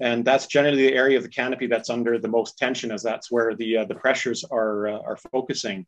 And 0.00 0.24
that's 0.24 0.46
generally 0.46 0.88
the 0.88 0.94
area 0.94 1.16
of 1.16 1.22
the 1.22 1.28
canopy 1.30 1.66
that's 1.66 1.90
under 1.90 2.18
the 2.18 2.28
most 2.28 2.58
tension, 2.58 2.92
as 2.92 3.02
that's 3.02 3.30
where 3.30 3.54
the, 3.54 3.78
uh, 3.78 3.84
the 3.86 3.94
pressures 3.94 4.44
are, 4.44 4.88
uh, 4.88 5.00
are 5.00 5.16
focusing. 5.32 5.86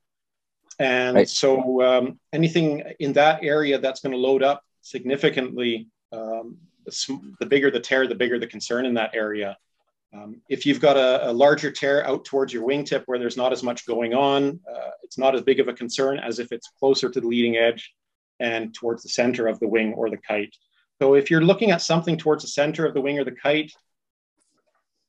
And 0.79 1.17
right. 1.17 1.29
so 1.29 1.83
um, 1.83 2.19
anything 2.33 2.83
in 2.99 3.13
that 3.13 3.45
area 3.45 3.79
that's 3.79 4.01
going 4.01 4.13
to 4.13 4.19
load 4.19 4.43
up 4.43 4.65
significantly, 4.81 5.89
um, 6.13 6.57
the 6.87 7.47
bigger 7.47 7.71
the 7.71 7.79
tear, 7.79 8.07
the 8.07 8.15
bigger 8.15 8.39
the 8.39 8.47
concern 8.47 8.87
in 8.87 8.95
that 8.95 9.15
area. 9.15 9.57
Um, 10.13 10.41
if 10.49 10.67
you've 10.67 10.81
got 10.81 10.97
a, 10.97 11.31
a, 11.31 11.33
larger 11.33 11.71
tear 11.71 12.05
out 12.05 12.25
towards 12.25 12.53
your 12.53 12.67
wingtip 12.67 13.05
where 13.07 13.19
there's 13.19 13.37
not 13.37 13.53
as 13.53 13.63
much 13.63 13.87
going 13.87 14.13
on, 14.13 14.59
uh, 14.69 14.91
it's 15.05 15.19
not 15.19 15.37
as 15.37 15.43
big 15.43 15.61
of 15.61 15.69
a 15.69 15.73
concern 15.73 16.19
as 16.19 16.41
if 16.41 16.51
it's 16.51 16.69
closer 16.81 17.09
to 17.09 17.21
the 17.21 17.27
leading 17.27 17.57
edge 17.57 17.93
and 18.41 18.75
towards 18.75 19.05
the 19.05 19.09
center 19.09 19.47
of 19.47 19.61
the 19.61 19.69
wing 19.69 19.93
or 19.93 20.11
the 20.11 20.17
kite. 20.17 20.55
So 21.01 21.15
if 21.15 21.31
you're 21.31 21.43
looking 21.43 21.71
at 21.71 21.81
something 21.81 22.17
towards 22.17 22.43
the 22.43 22.49
center 22.49 22.85
of 22.85 22.95
the 22.95 23.01
wing 23.01 23.21
or 23.21 23.25
the 23.25 23.33
kite, 23.33 23.73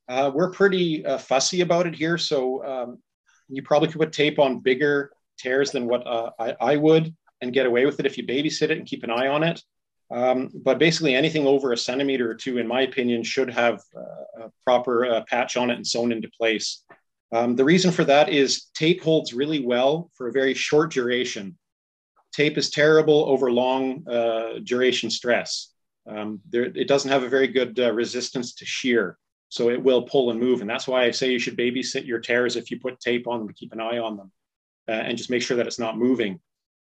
uh, 0.08 0.30
we're 0.34 0.52
pretty 0.52 1.04
uh, 1.06 1.18
fussy 1.18 1.62
about 1.62 1.88
it 1.88 1.96
here. 1.96 2.18
So 2.18 2.64
um, 2.64 3.00
you 3.50 3.64
probably 3.64 3.88
could 3.88 4.00
put 4.00 4.14
tape 4.14 4.38
on 4.38 4.60
bigger 4.60 5.12
tears 5.38 5.72
than 5.72 5.88
what 5.88 6.06
uh, 6.06 6.32
I, 6.40 6.56
I 6.62 6.76
would 6.76 7.16
and 7.42 7.54
get 7.54 7.66
away 7.66 7.86
with 7.86 8.00
it 8.00 8.06
if 8.06 8.18
you 8.18 8.26
babysit 8.26 8.70
it 8.70 8.78
and 8.78 8.86
keep 8.86 9.04
an 9.04 9.10
eye 9.10 9.28
on 9.28 9.44
it. 9.44 9.62
Um, 10.12 10.50
but 10.54 10.78
basically, 10.78 11.16
anything 11.16 11.48
over 11.48 11.72
a 11.72 11.78
centimeter 11.78 12.30
or 12.30 12.36
two, 12.36 12.58
in 12.58 12.68
my 12.68 12.82
opinion, 12.82 13.24
should 13.24 13.50
have 13.50 13.82
uh, 13.96 14.46
a 14.46 14.52
proper 14.66 15.06
uh, 15.06 15.24
patch 15.30 15.56
on 15.56 15.70
it 15.70 15.76
and 15.76 15.88
sewn 15.88 16.12
into 16.12 16.30
place. 16.38 16.84
Um, 17.32 17.56
the 17.56 17.64
reason 17.64 17.92
for 17.92 18.04
that 18.04 18.28
is 18.28 18.66
tape 18.74 19.02
holds 19.02 19.34
really 19.34 19.66
well 19.66 20.12
for 20.16 20.28
a 20.28 20.34
very 20.34 20.54
short 20.54 20.92
duration. 20.92 21.58
Tape 22.34 22.58
is 22.58 22.70
terrible 22.70 23.26
over 23.26 23.52
long 23.52 24.06
uh, 24.08 24.60
duration 24.64 25.10
stress. 25.10 25.74
Um, 26.08 26.42
there, 26.50 26.64
it 26.64 26.88
doesn't 26.88 27.12
have 27.12 27.24
a 27.24 27.30
very 27.30 27.48
good 27.48 27.80
uh, 27.80 27.94
resistance 27.94 28.56
to 28.56 28.66
shear, 28.66 29.18
so 29.48 29.70
it 29.70 29.82
will 29.82 30.02
pull 30.02 30.32
and 30.32 30.40
move. 30.40 30.60
And 30.60 30.70
that's 30.70 30.88
why 30.88 31.06
I 31.06 31.12
say 31.12 31.32
you 31.32 31.40
should 31.40 31.58
babysit 31.58 32.06
your 32.06 32.20
tears 32.20 32.58
if 32.58 32.70
you 32.70 32.80
put 32.80 33.00
tape 33.00 33.28
on 33.28 33.40
them 33.40 33.48
to 33.48 33.54
keep 33.54 33.72
an 33.72 33.80
eye 33.80 34.00
on 34.00 34.18
them 34.18 34.32
uh, 34.90 34.92
and 34.92 35.18
just 35.18 35.30
make 35.30 35.42
sure 35.42 35.58
that 35.58 35.68
it's 35.68 35.80
not 35.80 35.98
moving. 35.98 36.40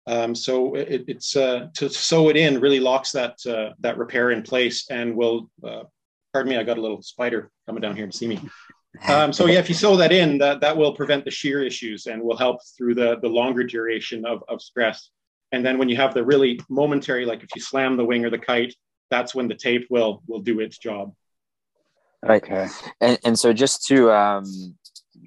Um, 0.06 0.34
so 0.34 0.74
it, 0.74 1.04
it's 1.06 1.36
uh, 1.36 1.68
to 1.74 1.88
sew 1.88 2.28
it 2.28 2.36
in 2.36 2.60
really 2.60 2.80
locks 2.80 3.12
that 3.12 3.38
uh, 3.46 3.74
that 3.80 3.98
repair 3.98 4.30
in 4.30 4.42
place 4.42 4.90
and 4.90 5.14
will. 5.16 5.50
Uh, 5.62 5.84
pardon 6.32 6.50
me, 6.50 6.56
I 6.56 6.64
got 6.64 6.78
a 6.78 6.80
little 6.80 7.02
spider 7.02 7.50
coming 7.66 7.82
down 7.82 7.96
here 7.96 8.06
to 8.06 8.16
see 8.16 8.26
me. 8.26 8.40
Um, 9.08 9.32
so 9.32 9.46
yeah, 9.46 9.58
if 9.58 9.68
you 9.68 9.74
sew 9.74 9.96
that 9.96 10.12
in, 10.12 10.38
that 10.38 10.60
that 10.60 10.76
will 10.76 10.92
prevent 10.92 11.24
the 11.24 11.30
shear 11.30 11.64
issues 11.64 12.06
and 12.06 12.20
will 12.22 12.36
help 12.36 12.58
through 12.76 12.94
the 12.94 13.18
the 13.20 13.28
longer 13.28 13.64
duration 13.64 14.26
of 14.26 14.42
of 14.48 14.60
stress. 14.60 15.10
And 15.52 15.64
then 15.64 15.78
when 15.78 15.88
you 15.88 15.96
have 15.96 16.14
the 16.14 16.24
really 16.24 16.60
momentary, 16.68 17.24
like 17.24 17.42
if 17.42 17.48
you 17.54 17.60
slam 17.60 17.96
the 17.96 18.04
wing 18.04 18.24
or 18.24 18.30
the 18.30 18.38
kite, 18.38 18.74
that's 19.10 19.34
when 19.34 19.48
the 19.48 19.54
tape 19.54 19.86
will 19.88 20.22
will 20.26 20.40
do 20.40 20.60
its 20.60 20.78
job. 20.78 21.14
Okay. 22.28 22.68
And 23.00 23.18
and 23.24 23.38
so 23.38 23.52
just 23.52 23.86
to 23.86 24.12
um 24.12 24.76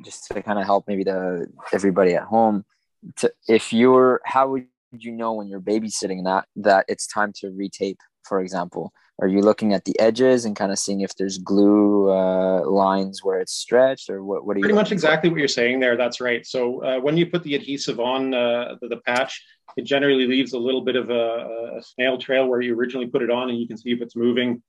just 0.03 0.27
to 0.27 0.41
kind 0.41 0.60
of 0.60 0.65
help 0.65 0.86
maybe 0.88 1.03
the 1.03 1.48
everybody 1.74 2.13
at 2.13 2.24
home 2.24 2.65
to, 3.17 3.31
if 3.47 3.74
you're 3.74 4.21
how 4.25 4.50
would 4.50 4.67
you 4.91 5.12
know 5.12 5.33
when 5.33 5.47
you're 5.47 5.62
babysitting 5.62 6.24
that 6.24 6.45
that 6.55 6.85
it's 6.88 7.07
time 7.07 7.33
to 7.38 7.47
retape 7.47 7.97
for 8.24 8.39
example? 8.39 8.91
Are 9.21 9.27
you 9.27 9.41
looking 9.41 9.74
at 9.74 9.85
the 9.85 9.97
edges 9.97 10.43
and 10.43 10.57
kind 10.57 10.74
of 10.74 10.79
seeing 10.79 11.01
if 11.01 11.15
there's 11.15 11.38
glue 11.38 12.12
uh, 12.12 12.69
lines 12.69 13.24
where 13.24 13.39
it's 13.39 13.53
stretched 13.53 14.09
or 14.09 14.24
what, 14.24 14.45
what 14.45 14.57
are 14.57 14.59
you 14.59 14.63
pretty 14.63 14.75
much 14.75 14.91
exactly 14.91 15.29
what 15.29 15.39
you're 15.39 15.47
saying 15.47 15.79
there 15.79 15.95
that's 15.95 16.19
right. 16.19 16.45
So 16.45 16.83
uh, 16.83 17.00
when 17.00 17.15
you 17.15 17.27
put 17.27 17.43
the 17.43 17.55
adhesive 17.55 18.00
on 18.00 18.33
uh, 18.33 18.75
the, 18.81 18.89
the, 18.89 18.97
patch 18.97 19.41
it 19.77 19.85
generally 19.85 20.27
leaves 20.27 20.53
a 20.53 20.59
little 20.59 20.81
bit 20.81 20.95
of 20.95 21.09
a, 21.09 21.77
a, 21.77 21.81
snail 21.81 22.17
trail 22.17 22.47
where 22.47 22.62
you 22.62 22.75
originally 22.75 23.07
put 23.07 23.21
it 23.21 23.29
on 23.29 23.50
and 23.50 23.57
you 23.57 23.67
can 23.67 23.77
see 23.77 23.91
if 23.91 24.01
it's 24.01 24.15
moving. 24.15 24.62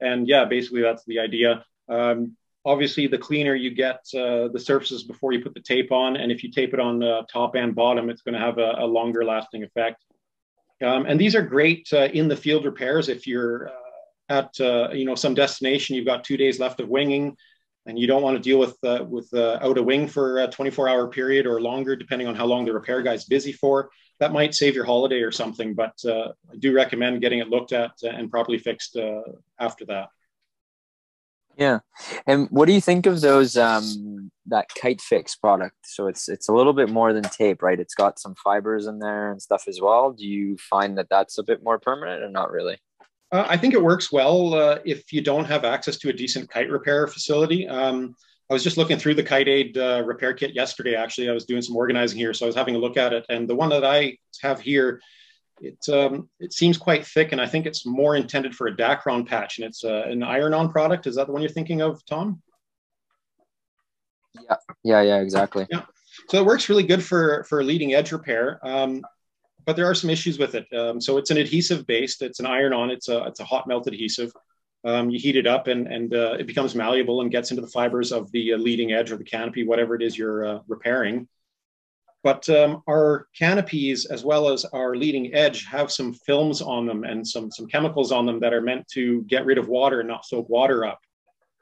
And 0.00 0.28
yeah 0.28 0.44
basically 0.44 0.82
that's 0.82 1.04
the 1.06 1.20
idea. 1.20 1.64
Um, 1.88 2.36
obviously 2.64 3.06
the 3.06 3.18
cleaner 3.18 3.54
you 3.54 3.70
get 3.70 4.00
uh, 4.14 4.48
the 4.48 4.60
surfaces 4.60 5.04
before 5.04 5.32
you 5.32 5.40
put 5.40 5.54
the 5.54 5.60
tape 5.60 5.92
on 5.92 6.16
and 6.16 6.32
if 6.32 6.42
you 6.42 6.50
tape 6.50 6.72
it 6.72 6.80
on 6.80 7.02
uh, 7.02 7.22
top 7.30 7.54
and 7.54 7.74
bottom 7.74 8.08
it's 8.08 8.22
going 8.22 8.34
to 8.34 8.40
have 8.40 8.58
a, 8.58 8.76
a, 8.78 8.86
longer 8.86 9.24
lasting 9.24 9.62
effect 9.62 10.04
Um, 10.82 11.06
and 11.06 11.20
these 11.20 11.34
are 11.34 11.42
great 11.42 11.88
uh, 11.92 12.08
in 12.12 12.28
the 12.28 12.36
field 12.36 12.64
repairs 12.64 13.08
if 13.08 13.26
you're 13.26 13.68
uh, 13.68 13.72
at 14.28 14.58
uh, 14.60 14.88
you 14.92 15.04
know 15.04 15.14
some 15.14 15.34
destination, 15.34 15.96
you've 15.96 16.06
got 16.06 16.24
two 16.24 16.36
days 16.36 16.58
left 16.58 16.80
of 16.80 16.88
winging, 16.88 17.36
and 17.86 17.98
you 17.98 18.06
don't 18.06 18.22
want 18.22 18.36
to 18.36 18.42
deal 18.42 18.58
with 18.58 18.76
uh, 18.82 19.04
with 19.08 19.32
out 19.34 19.78
a 19.78 19.82
wing 19.82 20.08
for 20.08 20.42
a 20.42 20.48
24 20.48 20.88
hour 20.88 21.08
period 21.08 21.46
or 21.46 21.60
longer, 21.60 21.94
depending 21.96 22.26
on 22.26 22.34
how 22.34 22.46
long 22.46 22.64
the 22.64 22.72
repair 22.72 23.02
guy's 23.02 23.24
busy 23.24 23.52
for. 23.52 23.90
That 24.20 24.32
might 24.32 24.54
save 24.54 24.74
your 24.74 24.84
holiday 24.84 25.20
or 25.20 25.32
something, 25.32 25.74
but 25.74 25.94
I 26.06 26.56
do 26.58 26.72
recommend 26.72 27.20
getting 27.20 27.40
it 27.40 27.48
looked 27.48 27.72
at 27.72 27.92
and 28.02 28.30
properly 28.30 28.58
fixed 28.58 28.96
after 29.58 29.84
that. 29.86 30.08
Yeah, 31.56 31.80
and 32.26 32.48
what 32.50 32.66
do 32.66 32.72
you 32.72 32.80
think 32.80 33.06
of 33.06 33.20
those 33.20 33.56
um, 33.56 34.30
that 34.46 34.66
Kite 34.80 35.00
Fix 35.00 35.36
product? 35.36 35.76
So 35.84 36.08
it's 36.08 36.28
it's 36.28 36.48
a 36.48 36.52
little 36.52 36.72
bit 36.72 36.90
more 36.90 37.12
than 37.12 37.22
tape, 37.22 37.62
right? 37.62 37.78
It's 37.78 37.94
got 37.94 38.18
some 38.18 38.34
fibers 38.34 38.86
in 38.86 38.98
there 38.98 39.30
and 39.30 39.40
stuff 39.40 39.68
as 39.68 39.80
well. 39.80 40.12
Do 40.12 40.26
you 40.26 40.56
find 40.56 40.98
that 40.98 41.08
that's 41.08 41.38
a 41.38 41.44
bit 41.44 41.62
more 41.62 41.78
permanent, 41.78 42.24
or 42.24 42.30
not 42.30 42.50
really? 42.50 42.78
Uh, 43.30 43.46
I 43.48 43.56
think 43.56 43.74
it 43.74 43.82
works 43.82 44.12
well 44.12 44.54
uh, 44.54 44.78
if 44.84 45.12
you 45.12 45.20
don't 45.20 45.44
have 45.44 45.64
access 45.64 45.96
to 45.98 46.08
a 46.08 46.12
decent 46.12 46.50
kite 46.50 46.70
repair 46.70 47.06
facility. 47.06 47.68
Um, 47.68 48.14
I 48.50 48.52
was 48.52 48.62
just 48.62 48.76
looking 48.76 48.98
through 48.98 49.14
the 49.14 49.22
Kite 49.22 49.48
Aid 49.48 49.78
uh, 49.78 50.02
repair 50.04 50.34
kit 50.34 50.54
yesterday. 50.54 50.94
Actually, 50.94 51.30
I 51.30 51.32
was 51.32 51.46
doing 51.46 51.62
some 51.62 51.76
organizing 51.76 52.18
here, 52.18 52.34
so 52.34 52.44
I 52.44 52.48
was 52.48 52.56
having 52.56 52.74
a 52.74 52.78
look 52.78 52.96
at 52.96 53.12
it, 53.12 53.24
and 53.28 53.48
the 53.48 53.54
one 53.54 53.70
that 53.70 53.84
I 53.84 54.18
have 54.42 54.60
here 54.60 55.00
it 55.64 55.88
um, 55.88 56.28
it 56.40 56.52
seems 56.52 56.76
quite 56.76 57.06
thick, 57.06 57.32
and 57.32 57.40
I 57.40 57.46
think 57.46 57.66
it's 57.66 57.86
more 57.86 58.16
intended 58.16 58.54
for 58.54 58.66
a 58.66 58.76
Dacron 58.76 59.26
patch, 59.26 59.58
and 59.58 59.66
it's 59.66 59.84
uh, 59.84 60.04
an 60.06 60.22
iron-on 60.22 60.70
product. 60.70 61.06
Is 61.06 61.16
that 61.16 61.26
the 61.26 61.32
one 61.32 61.42
you're 61.42 61.50
thinking 61.50 61.80
of, 61.80 62.04
Tom? 62.06 62.42
Yeah, 64.34 64.56
yeah, 64.82 65.02
yeah, 65.02 65.20
exactly. 65.20 65.66
Yeah, 65.70 65.82
so 66.28 66.38
it 66.38 66.44
works 66.44 66.68
really 66.68 66.82
good 66.82 67.02
for 67.02 67.44
for 67.44 67.62
leading 67.64 67.94
edge 67.94 68.12
repair, 68.12 68.60
um, 68.62 69.02
but 69.64 69.76
there 69.76 69.86
are 69.86 69.94
some 69.94 70.10
issues 70.10 70.38
with 70.38 70.54
it. 70.54 70.66
Um, 70.72 71.00
so 71.00 71.16
it's 71.18 71.30
an 71.30 71.38
adhesive 71.38 71.86
based. 71.86 72.22
It's 72.22 72.40
an 72.40 72.46
iron-on. 72.46 72.90
It's 72.90 73.08
a 73.08 73.24
it's 73.24 73.40
a 73.40 73.44
hot 73.44 73.66
melt 73.66 73.86
adhesive. 73.86 74.32
Um, 74.84 75.08
you 75.08 75.18
heat 75.18 75.36
it 75.36 75.46
up, 75.46 75.66
and 75.68 75.86
and 75.86 76.14
uh, 76.14 76.36
it 76.38 76.46
becomes 76.46 76.74
malleable 76.74 77.22
and 77.22 77.30
gets 77.30 77.50
into 77.50 77.62
the 77.62 77.68
fibers 77.68 78.12
of 78.12 78.30
the 78.32 78.54
uh, 78.54 78.56
leading 78.58 78.92
edge 78.92 79.10
or 79.10 79.16
the 79.16 79.24
canopy, 79.24 79.64
whatever 79.64 79.94
it 79.94 80.02
is 80.02 80.18
you're 80.18 80.44
uh, 80.46 80.58
repairing. 80.68 81.26
But 82.24 82.48
um, 82.48 82.82
our 82.88 83.28
canopies, 83.38 84.06
as 84.06 84.24
well 84.24 84.48
as 84.48 84.64
our 84.64 84.96
leading 84.96 85.34
edge, 85.34 85.66
have 85.66 85.92
some 85.92 86.14
films 86.14 86.62
on 86.62 86.86
them 86.86 87.04
and 87.04 87.24
some, 87.24 87.50
some 87.50 87.66
chemicals 87.66 88.12
on 88.12 88.24
them 88.24 88.40
that 88.40 88.54
are 88.54 88.62
meant 88.62 88.88
to 88.94 89.22
get 89.24 89.44
rid 89.44 89.58
of 89.58 89.68
water 89.68 90.00
and 90.00 90.08
not 90.08 90.24
soak 90.24 90.48
water 90.48 90.86
up. 90.86 91.00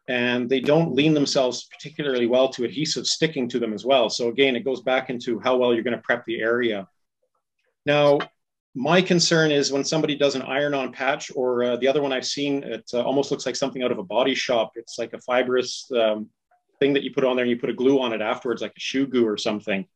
And 0.09 0.49
they 0.49 0.61
don't 0.61 0.95
lean 0.95 1.15
themselves 1.15 1.69
particularly 1.73 2.29
well 2.29 2.49
to 2.51 2.65
adhesive 2.65 3.09
sticking 3.09 3.49
to 3.49 3.59
them 3.59 3.73
as 3.73 3.85
well. 3.85 4.09
So 4.09 4.29
again, 4.29 4.55
it 4.55 4.65
goes 4.65 4.83
back 4.83 5.11
into 5.11 5.41
how 5.41 5.57
well 5.57 5.75
you're 5.75 5.83
going 5.83 5.97
to 5.97 6.03
prep 6.03 6.25
the 6.27 6.41
area. 6.41 6.87
Now, 7.85 8.21
my 8.75 9.03
concern 9.03 9.51
is 9.51 9.73
when 9.73 9.85
somebody 9.85 10.15
does 10.15 10.37
an 10.37 10.43
iron-on 10.43 10.93
patch, 10.93 11.33
or 11.35 11.65
uh, 11.65 11.77
the 11.77 11.89
other 11.89 12.03
one 12.03 12.13
I've 12.13 12.25
seen, 12.25 12.63
it 12.63 12.89
uh, 12.95 13.03
almost 13.03 13.33
looks 13.33 13.47
like 13.47 13.57
something 13.57 13.83
out 13.83 13.93
of 13.93 13.99
a 13.99 14.05
body 14.05 14.37
shop. 14.37 14.73
It's 14.77 14.97
like 14.97 15.13
a 15.13 15.21
fibrous 15.21 15.91
um, 15.91 16.31
thing 16.79 16.93
that 16.93 17.03
you 17.03 17.13
put 17.13 17.25
on 17.25 17.35
there, 17.35 17.43
and 17.43 17.51
you 17.51 17.59
put 17.59 17.71
a 17.71 17.75
glue 17.75 18.01
on 18.01 18.13
it 18.13 18.23
afterwards, 18.23 18.63
like 18.63 18.73
a 18.77 18.81
shoe 18.81 19.09
glue 19.09 19.27
or 19.27 19.37
something. 19.37 19.87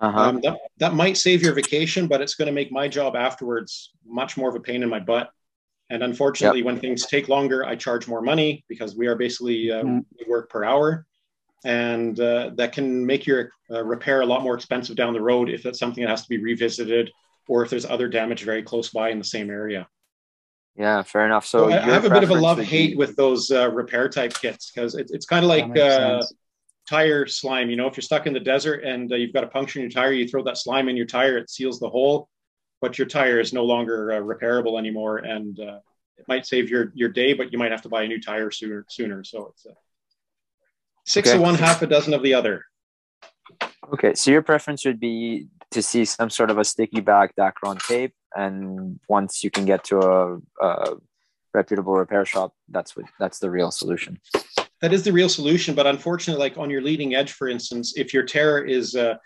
Uh-huh. 0.00 0.18
Um, 0.18 0.40
that, 0.42 0.58
that 0.78 0.94
might 0.94 1.16
save 1.16 1.42
your 1.42 1.54
vacation, 1.54 2.06
but 2.08 2.20
it's 2.20 2.34
going 2.34 2.46
to 2.46 2.52
make 2.52 2.72
my 2.72 2.88
job 2.88 3.16
afterwards 3.16 3.92
much 4.04 4.36
more 4.36 4.48
of 4.48 4.56
a 4.56 4.60
pain 4.60 4.82
in 4.82 4.88
my 4.88 5.00
butt. 5.00 5.30
And 5.90 6.02
unfortunately, 6.02 6.60
yep. 6.60 6.66
when 6.66 6.80
things 6.80 7.06
take 7.06 7.28
longer, 7.28 7.64
I 7.64 7.76
charge 7.76 8.08
more 8.08 8.22
money 8.22 8.64
because 8.68 8.96
we 8.96 9.06
are 9.06 9.14
basically 9.14 9.70
uh, 9.70 9.82
mm. 9.82 10.04
we 10.18 10.26
work 10.28 10.48
per 10.50 10.64
hour, 10.64 11.06
and 11.64 12.18
uh, 12.18 12.50
that 12.54 12.72
can 12.72 13.04
make 13.04 13.26
your 13.26 13.50
uh, 13.70 13.84
repair 13.84 14.22
a 14.22 14.26
lot 14.26 14.42
more 14.42 14.54
expensive 14.54 14.96
down 14.96 15.12
the 15.12 15.20
road 15.20 15.50
if 15.50 15.62
that's 15.62 15.78
something 15.78 16.02
that 16.02 16.10
has 16.10 16.22
to 16.22 16.28
be 16.28 16.38
revisited 16.38 17.10
or 17.48 17.62
if 17.62 17.70
there's 17.70 17.84
other 17.84 18.08
damage 18.08 18.44
very 18.44 18.62
close 18.62 18.90
by 18.90 19.10
in 19.10 19.18
the 19.18 19.24
same 19.24 19.50
area. 19.50 19.86
Yeah, 20.76 21.02
fair 21.02 21.26
enough. 21.26 21.46
So, 21.46 21.68
so 21.68 21.74
I, 21.74 21.80
have 21.80 22.04
a 22.04 22.10
bit 22.10 22.24
of 22.24 22.30
a 22.30 22.34
love 22.34 22.58
hate 22.58 22.96
with 22.96 23.14
those 23.14 23.50
uh, 23.50 23.70
repair 23.70 24.08
type 24.08 24.34
kits 24.34 24.72
because 24.72 24.96
it, 24.96 25.08
it's 25.12 25.26
kind 25.26 25.44
of 25.44 25.48
like 25.48 25.72
tire 26.88 27.26
slime. 27.26 27.70
You 27.70 27.76
know, 27.76 27.86
if 27.86 27.96
you're 27.96 28.02
stuck 28.02 28.26
in 28.26 28.32
the 28.32 28.40
desert 28.40 28.84
and 28.84 29.10
uh, 29.12 29.16
you've 29.16 29.32
got 29.32 29.44
a 29.44 29.48
puncture 29.48 29.78
in 29.78 29.84
your 29.84 29.90
tire, 29.90 30.12
you 30.12 30.28
throw 30.28 30.42
that 30.44 30.58
slime 30.58 30.88
in 30.88 30.96
your 30.96 31.06
tire, 31.06 31.38
it 31.38 31.50
seals 31.50 31.80
the 31.80 31.88
hole, 31.88 32.28
but 32.80 32.98
your 32.98 33.06
tire 33.06 33.40
is 33.40 33.52
no 33.52 33.64
longer 33.64 34.12
uh, 34.12 34.20
repairable 34.20 34.78
anymore, 34.78 35.18
and 35.18 35.58
uh, 35.60 35.78
it 36.16 36.26
might 36.28 36.46
save 36.46 36.68
your 36.68 36.92
your 36.94 37.08
day, 37.08 37.32
but 37.32 37.52
you 37.52 37.58
might 37.58 37.70
have 37.70 37.82
to 37.82 37.88
buy 37.88 38.02
a 38.02 38.08
new 38.08 38.20
tire 38.20 38.50
sooner. 38.50 38.84
Sooner, 38.88 39.24
so 39.24 39.52
it's 39.52 39.66
six 41.06 41.28
okay. 41.28 41.36
of 41.36 41.42
one, 41.42 41.54
half 41.54 41.82
a 41.82 41.86
dozen 41.86 42.14
of 42.14 42.22
the 42.22 42.34
other. 42.34 42.64
Okay, 43.92 44.14
so 44.14 44.30
your 44.30 44.42
preference 44.42 44.84
would 44.84 45.00
be 45.00 45.48
to 45.70 45.82
see 45.82 46.04
some 46.04 46.30
sort 46.30 46.50
of 46.50 46.58
a 46.58 46.64
sticky 46.64 47.00
back 47.00 47.34
Dacron 47.36 47.84
tape, 47.86 48.14
and 48.34 48.98
once 49.08 49.44
you 49.44 49.50
can 49.50 49.64
get 49.64 49.84
to 49.84 49.98
a, 49.98 50.38
a 50.64 50.96
reputable 51.52 51.94
repair 51.94 52.24
shop, 52.24 52.52
that's 52.68 52.96
what 52.96 53.06
that's 53.18 53.38
the 53.38 53.50
real 53.50 53.70
solution 53.70 54.18
that 54.80 54.92
is 54.92 55.02
the 55.02 55.12
real 55.12 55.28
solution. 55.28 55.74
But 55.74 55.86
unfortunately, 55.86 56.42
like 56.42 56.58
on 56.58 56.70
your 56.70 56.82
leading 56.82 57.14
edge, 57.14 57.32
for 57.32 57.48
instance, 57.48 57.94
if 57.96 58.12
your 58.12 58.24
tear 58.24 58.64
is 58.64 58.94
uh, 58.94 59.16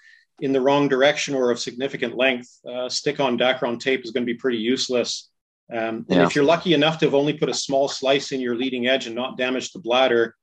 in 0.40 0.52
the 0.52 0.60
wrong 0.60 0.88
direction 0.88 1.34
or 1.34 1.50
of 1.50 1.58
significant 1.58 2.16
length, 2.16 2.48
uh, 2.68 2.88
stick 2.88 3.20
on 3.20 3.38
Dacron 3.38 3.80
tape 3.80 4.04
is 4.04 4.10
going 4.10 4.26
to 4.26 4.32
be 4.32 4.38
pretty 4.38 4.58
useless. 4.58 5.30
Um, 5.70 6.06
and 6.08 6.18
yeah. 6.20 6.26
if 6.26 6.34
you're 6.34 6.44
lucky 6.44 6.74
enough 6.74 6.98
to 6.98 7.06
have 7.06 7.14
only 7.14 7.34
put 7.34 7.48
a 7.48 7.54
small 7.54 7.88
slice 7.88 8.32
in 8.32 8.40
your 8.40 8.56
leading 8.56 8.86
edge 8.86 9.06
and 9.06 9.14
not 9.14 9.36
damage 9.36 9.72
the 9.72 9.80
bladder, 9.80 10.34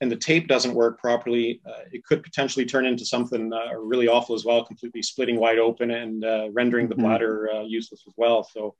and 0.00 0.10
the 0.10 0.16
tape 0.16 0.48
doesn't 0.48 0.74
work 0.74 0.98
properly, 0.98 1.60
uh, 1.64 1.84
it 1.92 2.04
could 2.04 2.24
potentially 2.24 2.66
turn 2.66 2.86
into 2.86 3.04
something 3.04 3.52
uh, 3.52 3.78
really 3.78 4.08
awful 4.08 4.34
as 4.34 4.44
well, 4.44 4.64
completely 4.64 5.00
splitting 5.00 5.38
wide 5.38 5.60
open 5.60 5.92
and 5.92 6.24
uh, 6.24 6.48
rendering 6.52 6.88
the 6.88 6.94
mm-hmm. 6.94 7.04
bladder 7.04 7.48
uh, 7.54 7.62
useless 7.62 8.02
as 8.08 8.12
well. 8.16 8.42
So, 8.42 8.74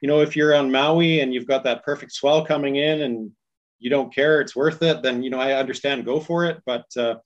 you 0.00 0.06
know, 0.06 0.20
if 0.20 0.36
you're 0.36 0.54
on 0.54 0.70
Maui 0.70 1.20
and 1.20 1.34
you've 1.34 1.48
got 1.48 1.64
that 1.64 1.84
perfect 1.84 2.12
swell 2.12 2.46
coming 2.46 2.76
in 2.76 3.02
and 3.02 3.32
you 3.80 3.90
don't 3.90 4.14
care, 4.14 4.40
it's 4.40 4.54
worth 4.54 4.82
it, 4.82 5.02
then 5.02 5.22
you 5.22 5.30
know 5.30 5.40
I 5.40 5.54
understand, 5.54 6.04
go 6.04 6.20
for 6.20 6.44
it. 6.44 6.62
But 6.64 6.86
uh, 6.96 7.16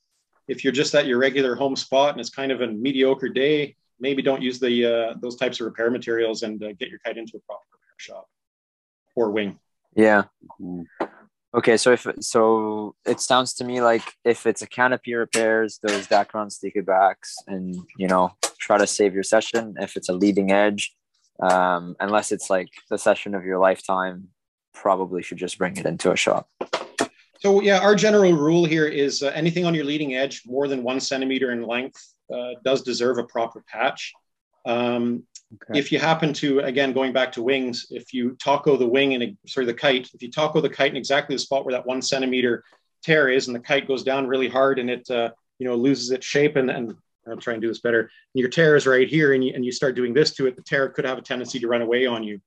if 0.48 0.64
you're 0.64 0.72
just 0.72 0.94
at 0.94 1.06
your 1.06 1.18
regular 1.18 1.54
home 1.54 1.76
spot 1.76 2.12
and 2.12 2.20
it's 2.20 2.30
kind 2.30 2.52
of 2.52 2.60
a 2.60 2.66
mediocre 2.68 3.28
day, 3.28 3.76
maybe 4.00 4.22
don't 4.22 4.42
use 4.42 4.58
the 4.58 4.86
uh, 4.86 5.14
those 5.20 5.36
types 5.36 5.60
of 5.60 5.66
repair 5.66 5.90
materials 5.90 6.42
and 6.42 6.62
uh, 6.62 6.72
get 6.72 6.88
your 6.88 7.00
kite 7.04 7.18
into 7.18 7.36
a 7.36 7.40
proper 7.40 7.64
repair 7.72 7.98
shop 7.98 8.28
or 9.14 9.30
wing. 9.30 9.58
Yeah. 9.94 10.24
Mm-hmm. 10.60 11.04
Okay, 11.54 11.76
so 11.76 11.92
if 11.92 12.04
so, 12.20 12.96
it 13.06 13.20
sounds 13.20 13.54
to 13.54 13.64
me 13.64 13.80
like 13.80 14.02
if 14.24 14.44
it's 14.44 14.62
a 14.62 14.66
canopy 14.66 15.14
repairs, 15.14 15.78
those 15.80 16.08
Dacron 16.08 16.50
sticky 16.50 16.80
backs, 16.80 17.36
and 17.46 17.76
you 17.96 18.08
know 18.08 18.32
try 18.58 18.76
to 18.76 18.88
save 18.88 19.14
your 19.14 19.22
session. 19.22 19.76
If 19.78 19.96
it's 19.96 20.08
a 20.08 20.12
leading 20.12 20.50
edge, 20.50 20.96
um, 21.40 21.94
unless 22.00 22.32
it's 22.32 22.50
like 22.50 22.70
the 22.90 22.98
session 22.98 23.36
of 23.36 23.44
your 23.44 23.60
lifetime, 23.60 24.30
probably 24.74 25.22
should 25.22 25.38
just 25.38 25.56
bring 25.56 25.76
it 25.76 25.86
into 25.86 26.12
a 26.12 26.16
shop. 26.16 26.50
So 27.40 27.60
yeah, 27.60 27.78
our 27.80 27.94
general 27.94 28.32
rule 28.32 28.64
here 28.64 28.86
is 28.86 29.22
uh, 29.22 29.28
anything 29.34 29.64
on 29.66 29.74
your 29.74 29.84
leading 29.84 30.14
edge 30.14 30.42
more 30.46 30.66
than 30.68 30.82
one 30.82 31.00
centimeter 31.00 31.52
in 31.52 31.62
length 31.66 32.14
uh, 32.34 32.50
does 32.64 32.82
deserve 32.82 33.18
a 33.18 33.24
proper 33.24 33.62
patch. 33.68 34.12
Um, 34.66 35.24
okay. 35.54 35.78
If 35.78 35.92
you 35.92 35.98
happen 35.98 36.32
to, 36.34 36.60
again, 36.60 36.92
going 36.92 37.12
back 37.12 37.32
to 37.32 37.42
wings, 37.42 37.86
if 37.90 38.14
you 38.14 38.36
taco 38.42 38.76
the 38.76 38.86
wing 38.86 39.14
and 39.14 39.36
sorry 39.46 39.66
the 39.66 39.74
kite, 39.74 40.10
if 40.14 40.22
you 40.22 40.30
taco 40.30 40.60
the 40.60 40.70
kite 40.70 40.90
in 40.90 40.96
exactly 40.96 41.34
the 41.34 41.40
spot 41.40 41.64
where 41.64 41.72
that 41.72 41.86
one 41.86 42.00
centimeter 42.00 42.64
tear 43.02 43.28
is, 43.28 43.46
and 43.46 43.54
the 43.54 43.60
kite 43.60 43.86
goes 43.86 44.02
down 44.02 44.26
really 44.26 44.48
hard 44.48 44.78
and 44.78 44.88
it 44.88 45.10
uh, 45.10 45.30
you 45.58 45.68
know 45.68 45.76
loses 45.76 46.10
its 46.10 46.26
shape 46.26 46.56
and, 46.56 46.70
and 46.70 46.94
I'll 47.28 47.36
try 47.36 47.52
and 47.54 47.62
do 47.62 47.68
this 47.68 47.80
better. 47.80 48.00
And 48.00 48.40
your 48.40 48.48
tear 48.48 48.76
is 48.76 48.86
right 48.86 49.08
here, 49.08 49.34
and 49.34 49.44
you, 49.44 49.52
and 49.54 49.64
you 49.64 49.72
start 49.72 49.94
doing 49.94 50.14
this 50.14 50.32
to 50.34 50.46
it, 50.46 50.56
the 50.56 50.62
tear 50.62 50.88
could 50.88 51.04
have 51.04 51.18
a 51.18 51.22
tendency 51.22 51.58
to 51.60 51.68
run 51.68 51.82
away 51.82 52.06
on 52.06 52.22
you. 52.22 52.40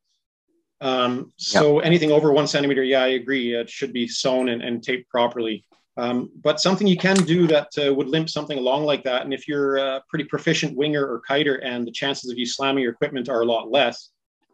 Um, 0.80 1.34
so 1.38 1.78
yep. 1.78 1.86
anything 1.86 2.12
over 2.12 2.32
one 2.32 2.48
centimeter, 2.48 2.84
yeah, 2.84 3.04
I 3.04 3.10
agree. 3.10 3.56
It 3.56 3.70
should 3.70 3.94
be 3.94 4.08
sewn 4.08 4.50
and, 4.50 4.62
and 4.62 4.84
taped 4.84 5.10
properly. 5.10 5.66
Um, 5.98 6.30
but 6.44 6.62
something 6.62 6.86
you 6.86 6.98
can 6.98 7.18
do 7.18 7.48
that 7.48 7.70
uh, 7.84 7.94
would 7.94 8.08
limp 8.08 8.30
something 8.30 8.58
along 8.58 8.84
like 8.86 9.04
that. 9.04 9.24
And 9.24 9.34
if 9.34 9.48
you're 9.48 9.78
a 9.78 10.04
pretty 10.08 10.26
proficient 10.26 10.78
winger 10.78 11.04
or 11.04 11.22
kiter 11.22 11.56
and 11.56 11.88
the 11.88 11.92
chances 11.92 12.30
of 12.30 12.38
you 12.38 12.46
slamming 12.46 12.84
your 12.84 12.94
equipment 12.94 13.30
are 13.30 13.42
a 13.42 13.46
lot 13.46 13.72
less, 13.72 14.10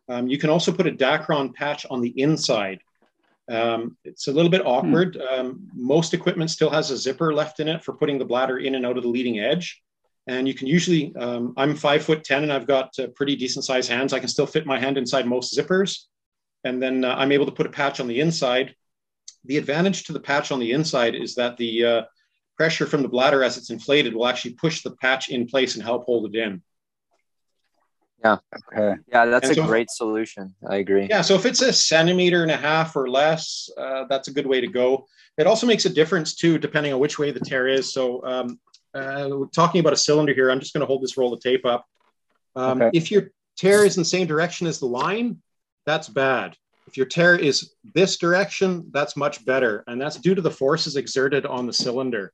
um, 0.08 0.28
you 0.28 0.38
can 0.38 0.50
also 0.50 0.72
put 0.72 0.88
a 0.88 0.92
Dacron 0.92 1.54
patch 1.54 1.86
on 1.90 2.00
the 2.00 2.10
inside. 2.22 2.80
Um, 3.52 3.98
it's 4.06 4.30
a 4.30 4.32
little 4.32 4.50
bit 4.50 4.66
awkward. 4.66 5.16
Hmm. 5.16 5.40
Um, 5.40 5.70
most 5.74 6.14
equipment 6.14 6.50
still 6.50 6.70
has 6.70 6.92
a 6.92 6.98
zipper 6.98 7.34
left 7.34 7.60
in 7.60 7.68
it 7.68 7.84
for 7.84 7.94
putting 7.94 8.18
the 8.18 8.26
bladder 8.26 8.60
in 8.60 8.76
and 8.76 8.86
out 8.86 8.96
of 8.96 9.04
the 9.04 9.10
leading 9.10 9.40
edge. 9.40 9.82
And 10.28 10.48
you 10.48 10.54
can 10.54 10.68
usually, 10.68 11.14
um, 11.18 11.54
I'm 11.58 11.76
five 11.76 12.06
foot 12.06 12.24
10 12.24 12.44
and 12.44 12.54
I've 12.54 12.68
got 12.68 12.98
uh, 12.98 13.08
pretty 13.08 13.36
decent 13.36 13.66
sized 13.66 13.90
hands. 13.90 14.14
I 14.14 14.20
can 14.20 14.30
still 14.30 14.46
fit 14.46 14.66
my 14.66 14.80
hand 14.80 14.98
inside 14.98 15.28
most 15.28 15.58
zippers 15.58 16.06
and 16.64 16.82
then 16.82 17.04
uh, 17.04 17.16
I'm 17.18 17.32
able 17.32 17.46
to 17.46 17.52
put 17.52 17.66
a 17.66 17.70
patch 17.70 18.00
on 18.00 18.08
the 18.08 18.20
inside. 18.20 18.76
The 19.46 19.58
advantage 19.58 20.06
to 20.06 20.14
the 20.14 20.20
patch 20.20 20.52
on 20.52 20.60
the 20.60 20.72
inside 20.72 21.16
is 21.16 21.36
that 21.36 21.58
the 21.58 21.86
uh, 21.86 22.02
pressure 22.58 22.86
from 22.86 23.02
the 23.02 23.10
bladder 23.10 23.44
as 23.44 23.58
it's 23.58 23.70
inflated 23.70 24.14
will 24.14 24.28
actually 24.28 24.54
push 24.54 24.82
the 24.82 24.96
patch 24.98 25.30
in 25.30 25.48
place 25.48 25.76
and 25.76 25.84
help 25.84 26.06
hold 26.06 26.34
it 26.34 26.38
in. 26.38 26.62
Yeah. 28.24 28.38
Okay. 28.72 29.02
Yeah, 29.12 29.26
that's 29.26 29.50
and 29.50 29.58
a 29.58 29.62
so, 29.62 29.68
great 29.68 29.90
solution. 29.90 30.56
I 30.70 30.78
agree. 30.78 31.08
Yeah. 31.10 31.22
So 31.22 31.36
if 31.36 31.46
it's 31.46 31.62
a 31.62 31.74
centimeter 31.74 32.42
and 32.42 32.52
a 32.52 32.58
half 32.58 32.96
or 32.96 33.10
less, 33.10 33.70
uh, 33.78 34.06
that's 34.10 34.30
a 34.30 34.34
good 34.34 34.48
way 34.48 34.62
to 34.62 34.68
go. 34.68 35.06
It 35.38 35.46
also 35.46 35.68
makes 35.68 35.86
a 35.86 35.90
difference 35.90 36.36
too, 36.36 36.58
depending 36.58 36.94
on 36.94 37.00
which 37.00 37.20
way 37.20 37.32
the 37.32 37.42
tear 37.42 37.68
is. 37.68 37.92
So 37.92 38.24
um, 38.26 38.60
uh, 38.94 39.30
talking 39.52 39.82
about 39.82 39.92
a 39.92 39.98
cylinder 39.98 40.34
here, 40.34 40.50
I'm 40.50 40.62
just 40.62 40.74
going 40.74 40.82
to 40.82 40.88
hold 40.88 41.04
this 41.04 41.18
roll 41.18 41.34
of 41.34 41.42
tape 41.42 41.66
up. 41.66 41.86
Um, 42.56 42.82
okay. 42.82 42.98
If 42.98 43.12
you're 43.12 43.32
tear 43.58 43.84
is 43.84 43.98
in 43.98 44.02
the 44.02 44.06
same 44.06 44.28
direction 44.28 44.68
as 44.68 44.80
the 44.80 44.86
line, 44.86 45.42
that's 45.86 46.10
bad. 46.10 46.56
If 46.88 46.98
your 46.98 47.06
tear 47.06 47.36
is 47.36 47.74
this 47.94 48.18
direction, 48.18 48.90
that's 48.92 49.16
much 49.16 49.46
better. 49.46 49.84
And 49.88 50.00
that's 50.00 50.18
due 50.18 50.36
to 50.36 50.42
the 50.42 50.52
forces 50.52 50.96
exerted 50.96 51.46
on 51.46 51.66
the 51.66 51.74
cylinder. 51.74 52.34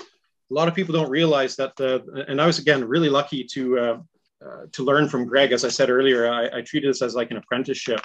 A 0.00 0.54
lot 0.54 0.68
of 0.68 0.74
people 0.74 0.94
don't 0.94 1.10
realize 1.10 1.56
that 1.56 1.74
the, 1.76 2.24
and 2.28 2.40
I 2.40 2.46
was 2.46 2.58
again 2.58 2.84
really 2.84 3.08
lucky 3.08 3.44
to, 3.44 3.78
uh, 3.78 3.98
uh, 4.44 4.66
to 4.72 4.84
learn 4.84 5.08
from 5.08 5.26
Greg. 5.26 5.52
As 5.52 5.64
I 5.64 5.68
said 5.68 5.90
earlier, 5.90 6.30
I, 6.30 6.58
I 6.58 6.62
treated 6.62 6.90
this 6.90 7.02
as 7.02 7.14
like 7.14 7.30
an 7.30 7.36
apprenticeship. 7.36 8.00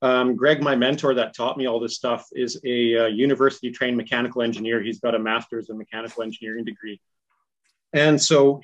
Um, 0.00 0.36
Greg, 0.36 0.62
my 0.62 0.76
mentor 0.76 1.14
that 1.14 1.34
taught 1.34 1.58
me 1.58 1.66
all 1.66 1.80
this 1.80 1.96
stuff, 1.96 2.26
is 2.32 2.60
a 2.64 3.04
uh, 3.04 3.06
university 3.06 3.70
trained 3.70 3.96
mechanical 3.96 4.42
engineer. 4.42 4.80
He's 4.80 5.00
got 5.00 5.14
a 5.14 5.18
master's 5.18 5.70
in 5.70 5.78
mechanical 5.78 6.22
engineering 6.22 6.64
degree. 6.64 7.00
And 7.92 8.20
so 8.20 8.62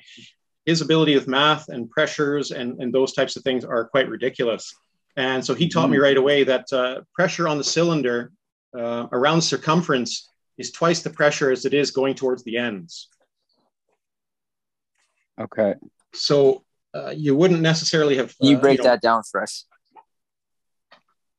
his 0.65 0.81
ability 0.81 1.15
with 1.15 1.27
math 1.27 1.69
and 1.69 1.89
pressures 1.89 2.51
and, 2.51 2.81
and 2.81 2.93
those 2.93 3.13
types 3.13 3.35
of 3.35 3.43
things 3.43 3.63
are 3.65 3.85
quite 3.85 4.09
ridiculous. 4.09 4.73
And 5.17 5.45
so 5.45 5.53
he 5.53 5.69
taught 5.69 5.87
mm. 5.87 5.93
me 5.93 5.97
right 5.97 6.17
away 6.17 6.43
that 6.43 6.71
uh, 6.73 7.01
pressure 7.13 7.47
on 7.47 7.57
the 7.57 7.63
cylinder 7.63 8.31
uh, 8.77 9.07
around 9.11 9.41
circumference 9.41 10.29
is 10.57 10.71
twice 10.71 11.01
the 11.01 11.09
pressure 11.09 11.51
as 11.51 11.65
it 11.65 11.73
is 11.73 11.91
going 11.91 12.15
towards 12.15 12.43
the 12.43 12.57
ends. 12.57 13.09
Okay. 15.39 15.75
So 16.13 16.63
uh, 16.93 17.11
you 17.15 17.35
wouldn't 17.35 17.61
necessarily 17.61 18.17
have. 18.17 18.33
you 18.39 18.57
uh, 18.57 18.61
break 18.61 18.77
you 18.79 18.83
know, 18.83 18.91
that 18.91 19.01
down 19.01 19.23
for 19.29 19.41
us? 19.41 19.65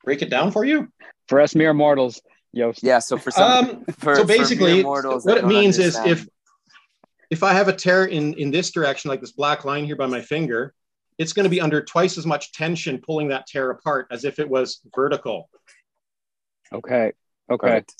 Break 0.04 0.22
it 0.22 0.30
down 0.30 0.50
for 0.52 0.64
you? 0.64 0.88
For 1.28 1.40
us 1.40 1.54
mere 1.54 1.74
mortals, 1.74 2.20
yo. 2.52 2.72
Yeah. 2.82 2.98
So 3.00 3.16
for 3.18 3.30
some, 3.30 3.68
um, 3.68 3.84
for, 3.98 4.16
so 4.16 4.24
basically, 4.24 4.82
mortals, 4.82 5.24
what 5.24 5.38
it 5.38 5.46
means 5.46 5.78
understand. 5.78 6.10
is 6.10 6.22
if 6.22 6.28
if 7.30 7.42
I 7.42 7.52
have 7.54 7.68
a 7.68 7.72
tear 7.72 8.04
in 8.04 8.34
in 8.34 8.50
this 8.50 8.70
direction, 8.70 9.08
like 9.08 9.20
this 9.20 9.32
black 9.32 9.64
line 9.64 9.84
here 9.84 9.96
by 9.96 10.06
my 10.06 10.20
finger, 10.20 10.74
it's 11.18 11.32
going 11.32 11.44
to 11.44 11.50
be 11.50 11.60
under 11.60 11.82
twice 11.82 12.18
as 12.18 12.26
much 12.26 12.52
tension 12.52 12.98
pulling 12.98 13.28
that 13.28 13.46
tear 13.46 13.70
apart 13.70 14.08
as 14.10 14.24
if 14.24 14.38
it 14.38 14.48
was 14.48 14.80
vertical. 14.94 15.48
Okay. 16.72 17.12
Okay. 17.50 17.70
Right. 17.70 17.92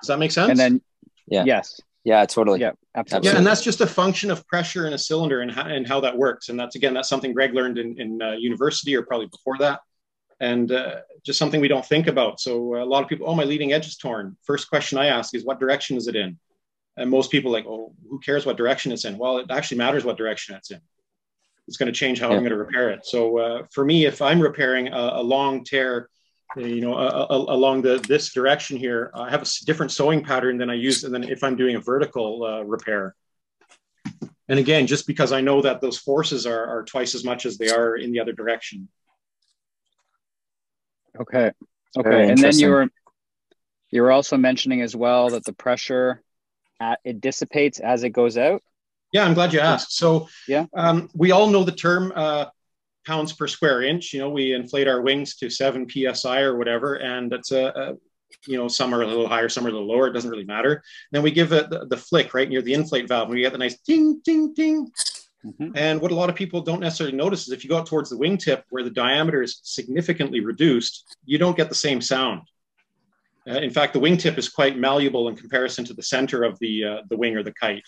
Does 0.00 0.08
that 0.08 0.18
make 0.18 0.32
sense? 0.32 0.50
And 0.50 0.58
then, 0.58 0.82
yeah. 1.26 1.44
Yes. 1.44 1.80
Yeah, 2.04 2.24
totally. 2.24 2.60
Yeah, 2.60 2.72
absolutely. 2.94 3.30
Yeah, 3.30 3.36
and 3.36 3.44
that's 3.44 3.64
just 3.64 3.80
a 3.80 3.86
function 3.86 4.30
of 4.30 4.46
pressure 4.46 4.86
in 4.86 4.92
a 4.92 4.98
cylinder 4.98 5.40
and 5.40 5.50
how, 5.50 5.66
and 5.66 5.84
how 5.86 6.00
that 6.00 6.16
works. 6.16 6.50
And 6.50 6.58
that's 6.58 6.76
again, 6.76 6.94
that's 6.94 7.08
something 7.08 7.32
Greg 7.32 7.52
learned 7.52 7.78
in, 7.78 8.00
in 8.00 8.22
uh, 8.22 8.32
university 8.32 8.94
or 8.94 9.02
probably 9.02 9.26
before 9.26 9.58
that, 9.58 9.80
and 10.38 10.70
uh, 10.70 11.00
just 11.24 11.36
something 11.36 11.60
we 11.60 11.66
don't 11.66 11.84
think 11.84 12.06
about. 12.06 12.38
So 12.38 12.76
uh, 12.76 12.84
a 12.84 12.86
lot 12.86 13.02
of 13.02 13.08
people, 13.08 13.28
oh, 13.28 13.34
my 13.34 13.42
leading 13.42 13.72
edge 13.72 13.88
is 13.88 13.96
torn. 13.96 14.36
First 14.44 14.68
question 14.68 14.98
I 14.98 15.06
ask 15.06 15.34
is, 15.34 15.44
what 15.44 15.58
direction 15.58 15.96
is 15.96 16.06
it 16.06 16.14
in? 16.14 16.38
And 16.96 17.10
most 17.10 17.32
people 17.32 17.50
like, 17.50 17.66
oh, 17.66 17.92
who 18.08 18.20
cares 18.20 18.46
what 18.46 18.56
direction 18.56 18.92
it's 18.92 19.04
in? 19.04 19.18
Well, 19.18 19.38
it 19.38 19.50
actually 19.50 19.78
matters 19.78 20.04
what 20.04 20.16
direction 20.16 20.54
it's 20.54 20.70
in 20.70 20.80
it's 21.68 21.76
going 21.76 21.92
to 21.92 21.98
change 21.98 22.20
how 22.20 22.30
yeah. 22.30 22.36
I'm 22.36 22.42
going 22.42 22.50
to 22.50 22.56
repair 22.56 22.90
it. 22.90 23.04
So 23.04 23.38
uh, 23.38 23.62
for 23.70 23.84
me, 23.84 24.06
if 24.06 24.22
I'm 24.22 24.40
repairing 24.40 24.88
a, 24.88 25.12
a 25.14 25.22
long 25.22 25.64
tear, 25.64 26.08
you 26.56 26.80
know, 26.80 26.94
a, 26.94 27.06
a, 27.06 27.36
along 27.54 27.82
the 27.82 27.98
this 28.08 28.32
direction 28.32 28.76
here, 28.76 29.10
I 29.14 29.30
have 29.30 29.42
a 29.42 29.46
different 29.64 29.92
sewing 29.92 30.24
pattern 30.24 30.58
than 30.58 30.70
I 30.70 30.74
use 30.74 31.04
and 31.04 31.12
then 31.12 31.24
if 31.24 31.42
I'm 31.42 31.56
doing 31.56 31.76
a 31.76 31.80
vertical 31.80 32.44
uh, 32.44 32.62
repair. 32.62 33.14
And 34.48 34.60
again, 34.60 34.86
just 34.86 35.06
because 35.08 35.32
I 35.32 35.40
know 35.40 35.60
that 35.62 35.80
those 35.80 35.98
forces 35.98 36.46
are, 36.46 36.66
are 36.66 36.84
twice 36.84 37.16
as 37.16 37.24
much 37.24 37.46
as 37.46 37.58
they 37.58 37.68
are 37.68 37.96
in 37.96 38.12
the 38.12 38.20
other 38.20 38.32
direction. 38.32 38.88
Okay. 41.20 41.50
Okay. 41.98 42.30
And 42.30 42.38
then 42.38 42.56
you 42.58 42.70
were 42.70 42.88
you 43.90 44.02
were 44.02 44.12
also 44.12 44.36
mentioning 44.36 44.82
as 44.82 44.94
well 44.94 45.30
that 45.30 45.44
the 45.44 45.52
pressure 45.52 46.22
at, 46.80 47.00
it 47.04 47.20
dissipates 47.20 47.80
as 47.80 48.04
it 48.04 48.10
goes 48.10 48.36
out. 48.36 48.62
Yeah, 49.12 49.24
I'm 49.24 49.34
glad 49.34 49.52
you 49.52 49.60
asked. 49.60 49.96
So, 49.96 50.28
yeah, 50.48 50.66
um, 50.74 51.08
we 51.14 51.30
all 51.30 51.48
know 51.48 51.64
the 51.64 51.72
term 51.72 52.12
uh, 52.14 52.46
pounds 53.06 53.32
per 53.32 53.46
square 53.46 53.82
inch. 53.82 54.12
You 54.12 54.20
know, 54.20 54.30
we 54.30 54.52
inflate 54.52 54.88
our 54.88 55.00
wings 55.00 55.36
to 55.36 55.48
seven 55.48 55.88
psi 55.88 56.40
or 56.40 56.58
whatever, 56.58 56.94
and 56.94 57.30
that's 57.30 57.52
a, 57.52 57.66
a 57.68 57.94
you 58.46 58.56
know, 58.56 58.68
some 58.68 58.94
are 58.94 59.02
a 59.02 59.06
little 59.06 59.28
higher, 59.28 59.48
some 59.48 59.64
are 59.64 59.68
a 59.68 59.72
little 59.72 59.88
lower. 59.88 60.08
It 60.08 60.12
doesn't 60.12 60.30
really 60.30 60.44
matter. 60.44 60.82
Then 61.12 61.22
we 61.22 61.30
give 61.30 61.52
it 61.52 61.70
the, 61.70 61.86
the 61.86 61.96
flick 61.96 62.34
right 62.34 62.48
near 62.48 62.62
the 62.62 62.74
inflate 62.74 63.08
valve, 63.08 63.28
and 63.28 63.34
we 63.34 63.42
get 63.42 63.52
the 63.52 63.58
nice 63.58 63.78
ding, 63.78 64.20
ding, 64.24 64.52
ding. 64.54 64.90
Mm-hmm. 65.44 65.76
And 65.76 66.00
what 66.00 66.10
a 66.10 66.14
lot 66.14 66.28
of 66.28 66.34
people 66.34 66.60
don't 66.60 66.80
necessarily 66.80 67.16
notice 67.16 67.46
is 67.46 67.52
if 67.52 67.62
you 67.62 67.70
go 67.70 67.78
out 67.78 67.86
towards 67.86 68.10
the 68.10 68.16
wingtip 68.16 68.62
where 68.70 68.82
the 68.82 68.90
diameter 68.90 69.42
is 69.42 69.60
significantly 69.62 70.40
reduced, 70.40 71.16
you 71.24 71.38
don't 71.38 71.56
get 71.56 71.68
the 71.68 71.74
same 71.74 72.00
sound. 72.00 72.42
Uh, 73.48 73.58
in 73.58 73.70
fact, 73.70 73.92
the 73.92 74.00
wingtip 74.00 74.36
is 74.38 74.48
quite 74.48 74.76
malleable 74.76 75.28
in 75.28 75.36
comparison 75.36 75.84
to 75.84 75.94
the 75.94 76.02
center 76.02 76.42
of 76.42 76.58
the 76.58 76.84
uh, 76.84 76.96
the 77.08 77.16
wing 77.16 77.36
or 77.36 77.44
the 77.44 77.52
kite 77.52 77.84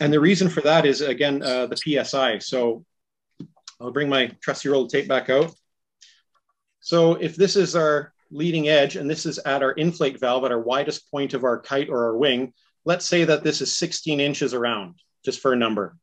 and 0.00 0.12
the 0.12 0.20
reason 0.20 0.48
for 0.48 0.60
that 0.62 0.86
is 0.86 1.00
again 1.00 1.42
uh, 1.42 1.66
the 1.66 1.76
PSI. 1.76 2.38
So 2.38 2.84
I'll 3.80 3.92
bring 3.92 4.08
my 4.08 4.28
trusty 4.40 4.68
roll 4.68 4.84
of 4.84 4.90
tape 4.90 5.08
back 5.08 5.30
out. 5.30 5.54
So 6.80 7.14
if 7.14 7.36
this 7.36 7.56
is 7.56 7.76
our 7.76 8.12
leading 8.30 8.68
edge 8.68 8.96
and 8.96 9.08
this 9.08 9.26
is 9.26 9.38
at 9.38 9.62
our 9.62 9.72
inflate 9.72 10.18
valve 10.18 10.44
at 10.44 10.52
our 10.52 10.60
widest 10.60 11.10
point 11.10 11.34
of 11.34 11.44
our 11.44 11.58
kite 11.58 11.88
or 11.88 12.04
our 12.04 12.16
wing, 12.16 12.52
let's 12.84 13.06
say 13.06 13.24
that 13.24 13.42
this 13.42 13.60
is 13.60 13.76
16 13.76 14.20
inches 14.20 14.54
around, 14.54 14.96
just 15.24 15.40
for 15.40 15.52
a 15.52 15.56
number. 15.56 15.96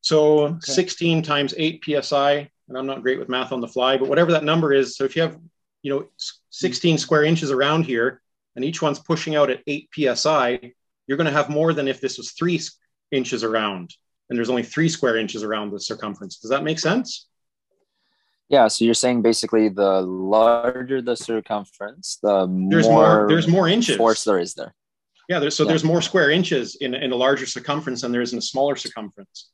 So 0.00 0.44
okay. 0.44 0.58
16 0.60 1.22
times 1.22 1.54
8 1.56 1.84
psi, 2.02 2.50
and 2.68 2.78
I'm 2.78 2.86
not 2.86 3.02
great 3.02 3.18
with 3.18 3.28
math 3.28 3.52
on 3.52 3.60
the 3.60 3.68
fly, 3.68 3.98
but 3.98 4.08
whatever 4.08 4.32
that 4.32 4.44
number 4.44 4.72
is. 4.72 4.96
So 4.96 5.04
if 5.04 5.16
you 5.16 5.22
have, 5.22 5.38
you 5.82 5.92
know, 5.92 6.08
16 6.50 6.98
square 6.98 7.24
inches 7.24 7.50
around 7.50 7.84
here, 7.84 8.22
and 8.56 8.64
each 8.64 8.82
one's 8.82 8.98
pushing 8.98 9.36
out 9.36 9.50
at 9.50 9.62
8 9.66 9.88
psi, 9.94 10.72
you're 11.06 11.16
going 11.16 11.26
to 11.26 11.32
have 11.32 11.50
more 11.50 11.72
than 11.72 11.88
if 11.88 12.00
this 12.00 12.16
was 12.16 12.32
three 12.32 12.60
inches 13.10 13.44
around 13.44 13.94
and 14.30 14.38
there's 14.38 14.48
only 14.48 14.62
three 14.62 14.88
square 14.88 15.16
inches 15.16 15.42
around 15.42 15.72
the 15.72 15.80
circumference. 15.80 16.38
Does 16.38 16.50
that 16.50 16.62
make 16.62 16.78
sense? 16.78 17.26
Yeah, 18.48 18.68
so 18.68 18.84
you're 18.84 18.94
saying 18.94 19.22
basically 19.22 19.68
the 19.68 20.00
larger 20.00 21.02
the 21.02 21.16
circumference, 21.16 22.18
the 22.22 22.46
there's 22.68 22.88
more, 22.88 23.18
more 23.18 23.28
there's 23.28 23.46
more 23.46 23.68
inches 23.68 23.96
force 23.96 24.24
there 24.24 24.38
is 24.38 24.54
there. 24.54 24.74
Yeah, 25.28 25.38
there's, 25.38 25.54
so 25.54 25.62
yeah. 25.62 25.68
there's 25.68 25.84
more 25.84 26.02
square 26.02 26.30
inches 26.30 26.76
in, 26.76 26.94
in 26.94 27.12
a 27.12 27.16
larger 27.16 27.46
circumference 27.46 28.00
than 28.00 28.10
there 28.10 28.22
is 28.22 28.32
in 28.32 28.38
a 28.38 28.42
smaller 28.42 28.74
circumference. 28.74 29.50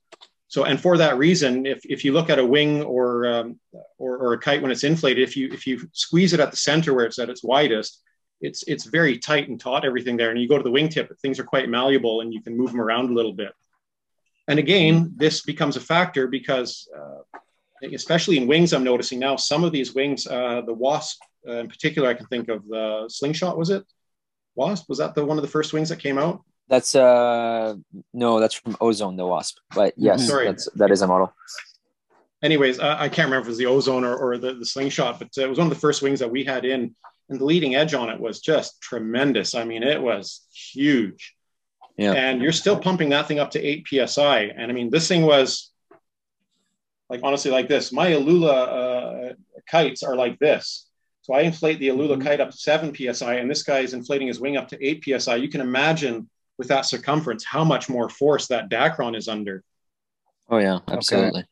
So, 0.49 0.65
and 0.65 0.81
for 0.81 0.97
that 0.97 1.19
reason, 1.19 1.67
if, 1.67 1.85
if 1.85 2.05
you 2.05 2.13
look 2.13 2.31
at 2.31 2.39
a 2.39 2.47
wing 2.47 2.83
or, 2.83 3.27
um, 3.27 3.61
or, 3.99 4.17
or 4.17 4.33
a 4.33 4.39
kite 4.39 4.63
when 4.63 4.71
it's 4.71 4.85
inflated, 4.85 5.23
if 5.23 5.37
you 5.37 5.53
if 5.53 5.67
you 5.67 5.87
squeeze 5.93 6.33
it 6.33 6.41
at 6.41 6.51
the 6.51 6.57
center 6.57 6.95
where 6.95 7.05
it's 7.05 7.19
at 7.19 7.29
its 7.29 7.45
widest, 7.45 8.03
it's 8.41 8.63
it's 8.65 8.85
very 8.85 9.19
tight 9.19 9.49
and 9.49 9.59
taut 9.59 9.85
everything 9.85 10.17
there. 10.17 10.31
And 10.31 10.41
you 10.41 10.49
go 10.49 10.57
to 10.57 10.63
the 10.63 10.71
wingtip 10.71 11.17
things 11.19 11.39
are 11.39 11.45
quite 11.45 11.69
malleable 11.69 12.21
and 12.21 12.33
you 12.33 12.43
can 12.43 12.57
move 12.57 12.71
them 12.71 12.81
around 12.81 13.11
a 13.11 13.15
little 13.15 13.33
bit. 13.33 13.53
And 14.49 14.59
again 14.59 15.13
this 15.17 15.43
becomes 15.43 15.77
a 15.77 15.81
factor 15.81 16.27
because 16.27 16.89
uh, 16.97 17.39
especially 17.93 18.39
in 18.39 18.47
wings 18.47 18.73
i'm 18.73 18.85
noticing 18.85 19.19
now 19.19 19.37
some 19.37 19.63
of 19.65 19.73
these 19.73 19.95
wings 19.95 20.27
uh, 20.27 20.63
the 20.65 20.73
wasp 20.73 21.21
uh, 21.47 21.59
in 21.59 21.69
particular 21.69 22.09
i 22.09 22.15
can 22.15 22.27
think 22.27 22.49
of 22.49 22.67
the 22.69 23.07
slingshot 23.09 23.59
was 23.59 23.71
it? 23.71 23.85
Wasp? 24.55 24.89
Was 24.89 24.99
that 24.99 25.15
the 25.15 25.25
one 25.25 25.37
of 25.37 25.43
the 25.43 25.51
first 25.51 25.75
wings 25.75 25.91
that 25.91 25.99
came 25.99 26.17
out? 26.17 26.43
That's 26.69 26.95
uh 26.95 27.75
no 28.15 28.41
that's 28.41 28.55
from 28.55 28.77
ozone 28.81 29.17
the 29.17 29.27
wasp. 29.27 29.59
But 29.75 29.95
yes 29.97 30.27
Sorry. 30.27 30.47
that's 30.47 30.69
that 30.77 30.91
is 30.91 31.03
a 31.03 31.07
model. 31.07 31.33
Anyways 32.43 32.79
i 32.79 33.09
can't 33.09 33.27
remember 33.27 33.41
if 33.41 33.47
it 33.47 33.51
was 33.51 33.59
the 33.59 33.67
ozone 33.67 34.05
or, 34.05 34.17
or 34.17 34.39
the, 34.39 34.55
the 34.55 34.67
slingshot 34.67 35.19
but 35.19 35.29
uh, 35.39 35.43
it 35.43 35.49
was 35.49 35.59
one 35.59 35.67
of 35.67 35.75
the 35.75 35.81
first 35.81 36.03
wings 36.03 36.21
that 36.21 36.31
we 36.31 36.45
had 36.45 36.65
in 36.65 36.95
and 37.29 37.41
the 37.41 37.45
leading 37.45 37.75
edge 37.75 37.95
on 37.95 38.09
it 38.09 38.21
was 38.21 38.41
just 38.41 38.81
tremendous. 38.81 39.55
I 39.55 39.65
mean, 39.65 39.83
it 39.83 40.01
was 40.01 40.47
huge. 40.53 41.35
Yeah. 41.97 42.13
And 42.13 42.43
you're 42.43 42.53
still 42.53 42.79
pumping 42.79 43.09
that 43.11 43.27
thing 43.27 43.39
up 43.39 43.53
to 43.53 43.63
8 43.63 43.87
psi. 43.89 44.53
And 44.57 44.71
I 44.71 44.75
mean, 44.75 44.91
this 44.91 45.09
thing 45.09 45.23
was 45.23 45.71
like 47.09 47.21
honestly 47.23 47.51
like 47.51 47.69
this. 47.69 47.93
My 47.93 48.11
Aluula 48.13 49.31
uh, 49.31 49.35
kites 49.67 50.03
are 50.03 50.15
like 50.15 50.39
this. 50.39 50.89
So 51.23 51.35
I 51.35 51.41
inflate 51.41 51.81
the 51.81 51.89
Aluula 51.89 52.13
mm-hmm. 52.13 52.23
kite 52.23 52.41
up 52.41 52.51
to 52.51 52.57
7 52.57 52.95
psi, 52.95 53.35
and 53.35 53.51
this 53.51 53.65
guy 53.65 53.81
is 53.81 53.95
inflating 53.95 54.29
his 54.29 54.39
wing 54.39 54.57
up 54.57 54.69
to 54.69 54.87
8 54.87 55.05
psi. 55.19 55.37
You 55.37 55.49
can 55.49 55.61
imagine 55.61 56.31
with 56.59 56.69
that 56.69 56.87
circumference 56.87 57.45
how 57.45 57.65
much 57.65 57.89
more 57.89 58.09
force 58.09 58.47
that 58.49 58.71
Dacron 58.71 59.17
is 59.17 59.29
under. 59.29 59.65
Oh 60.49 60.59
yeah, 60.59 60.79
absolutely. 60.89 61.41
Okay. 61.41 61.49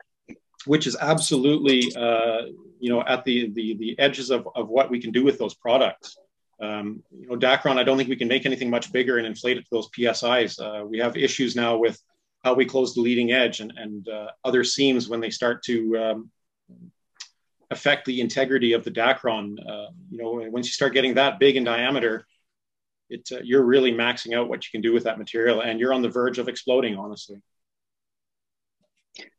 Which 0.66 0.86
is 0.86 0.96
absolutely 1.00 1.94
uh, 1.96 2.42
you 2.84 2.90
know, 2.90 3.02
at 3.02 3.24
the 3.24 3.50
the 3.50 3.74
the 3.76 3.98
edges 3.98 4.30
of, 4.30 4.46
of 4.54 4.68
what 4.68 4.90
we 4.90 5.00
can 5.00 5.10
do 5.10 5.24
with 5.24 5.38
those 5.38 5.54
products. 5.54 6.18
Um, 6.60 7.02
you 7.10 7.26
know, 7.26 7.36
Dacron, 7.36 7.78
I 7.78 7.82
don't 7.82 7.96
think 7.96 8.10
we 8.10 8.16
can 8.16 8.28
make 8.28 8.44
anything 8.44 8.68
much 8.68 8.92
bigger 8.92 9.16
and 9.16 9.26
inflate 9.26 9.56
it 9.56 9.62
to 9.62 9.70
those 9.70 9.88
PSIs. 9.88 10.60
Uh, 10.60 10.84
we 10.84 10.98
have 10.98 11.16
issues 11.16 11.56
now 11.56 11.78
with 11.78 11.98
how 12.44 12.52
we 12.52 12.66
close 12.66 12.94
the 12.94 13.00
leading 13.00 13.32
edge 13.32 13.60
and, 13.60 13.72
and 13.76 14.06
uh, 14.08 14.28
other 14.44 14.62
seams 14.64 15.08
when 15.08 15.20
they 15.20 15.30
start 15.30 15.62
to 15.64 15.96
um, 15.96 16.30
affect 17.70 18.04
the 18.04 18.20
integrity 18.20 18.74
of 18.74 18.84
the 18.84 18.90
Dacron. 18.90 19.58
Uh, 19.58 19.90
you 20.10 20.18
know, 20.18 20.32
once 20.50 20.66
you 20.66 20.72
start 20.72 20.92
getting 20.92 21.14
that 21.14 21.38
big 21.38 21.56
in 21.56 21.64
diameter, 21.64 22.26
it, 23.08 23.26
uh, 23.32 23.38
you're 23.42 23.64
really 23.64 23.92
maxing 23.92 24.36
out 24.36 24.50
what 24.50 24.62
you 24.64 24.70
can 24.70 24.82
do 24.82 24.92
with 24.92 25.04
that 25.04 25.18
material 25.18 25.62
and 25.62 25.80
you're 25.80 25.94
on 25.94 26.02
the 26.02 26.10
verge 26.10 26.38
of 26.38 26.48
exploding, 26.48 26.96
honestly. 26.96 27.40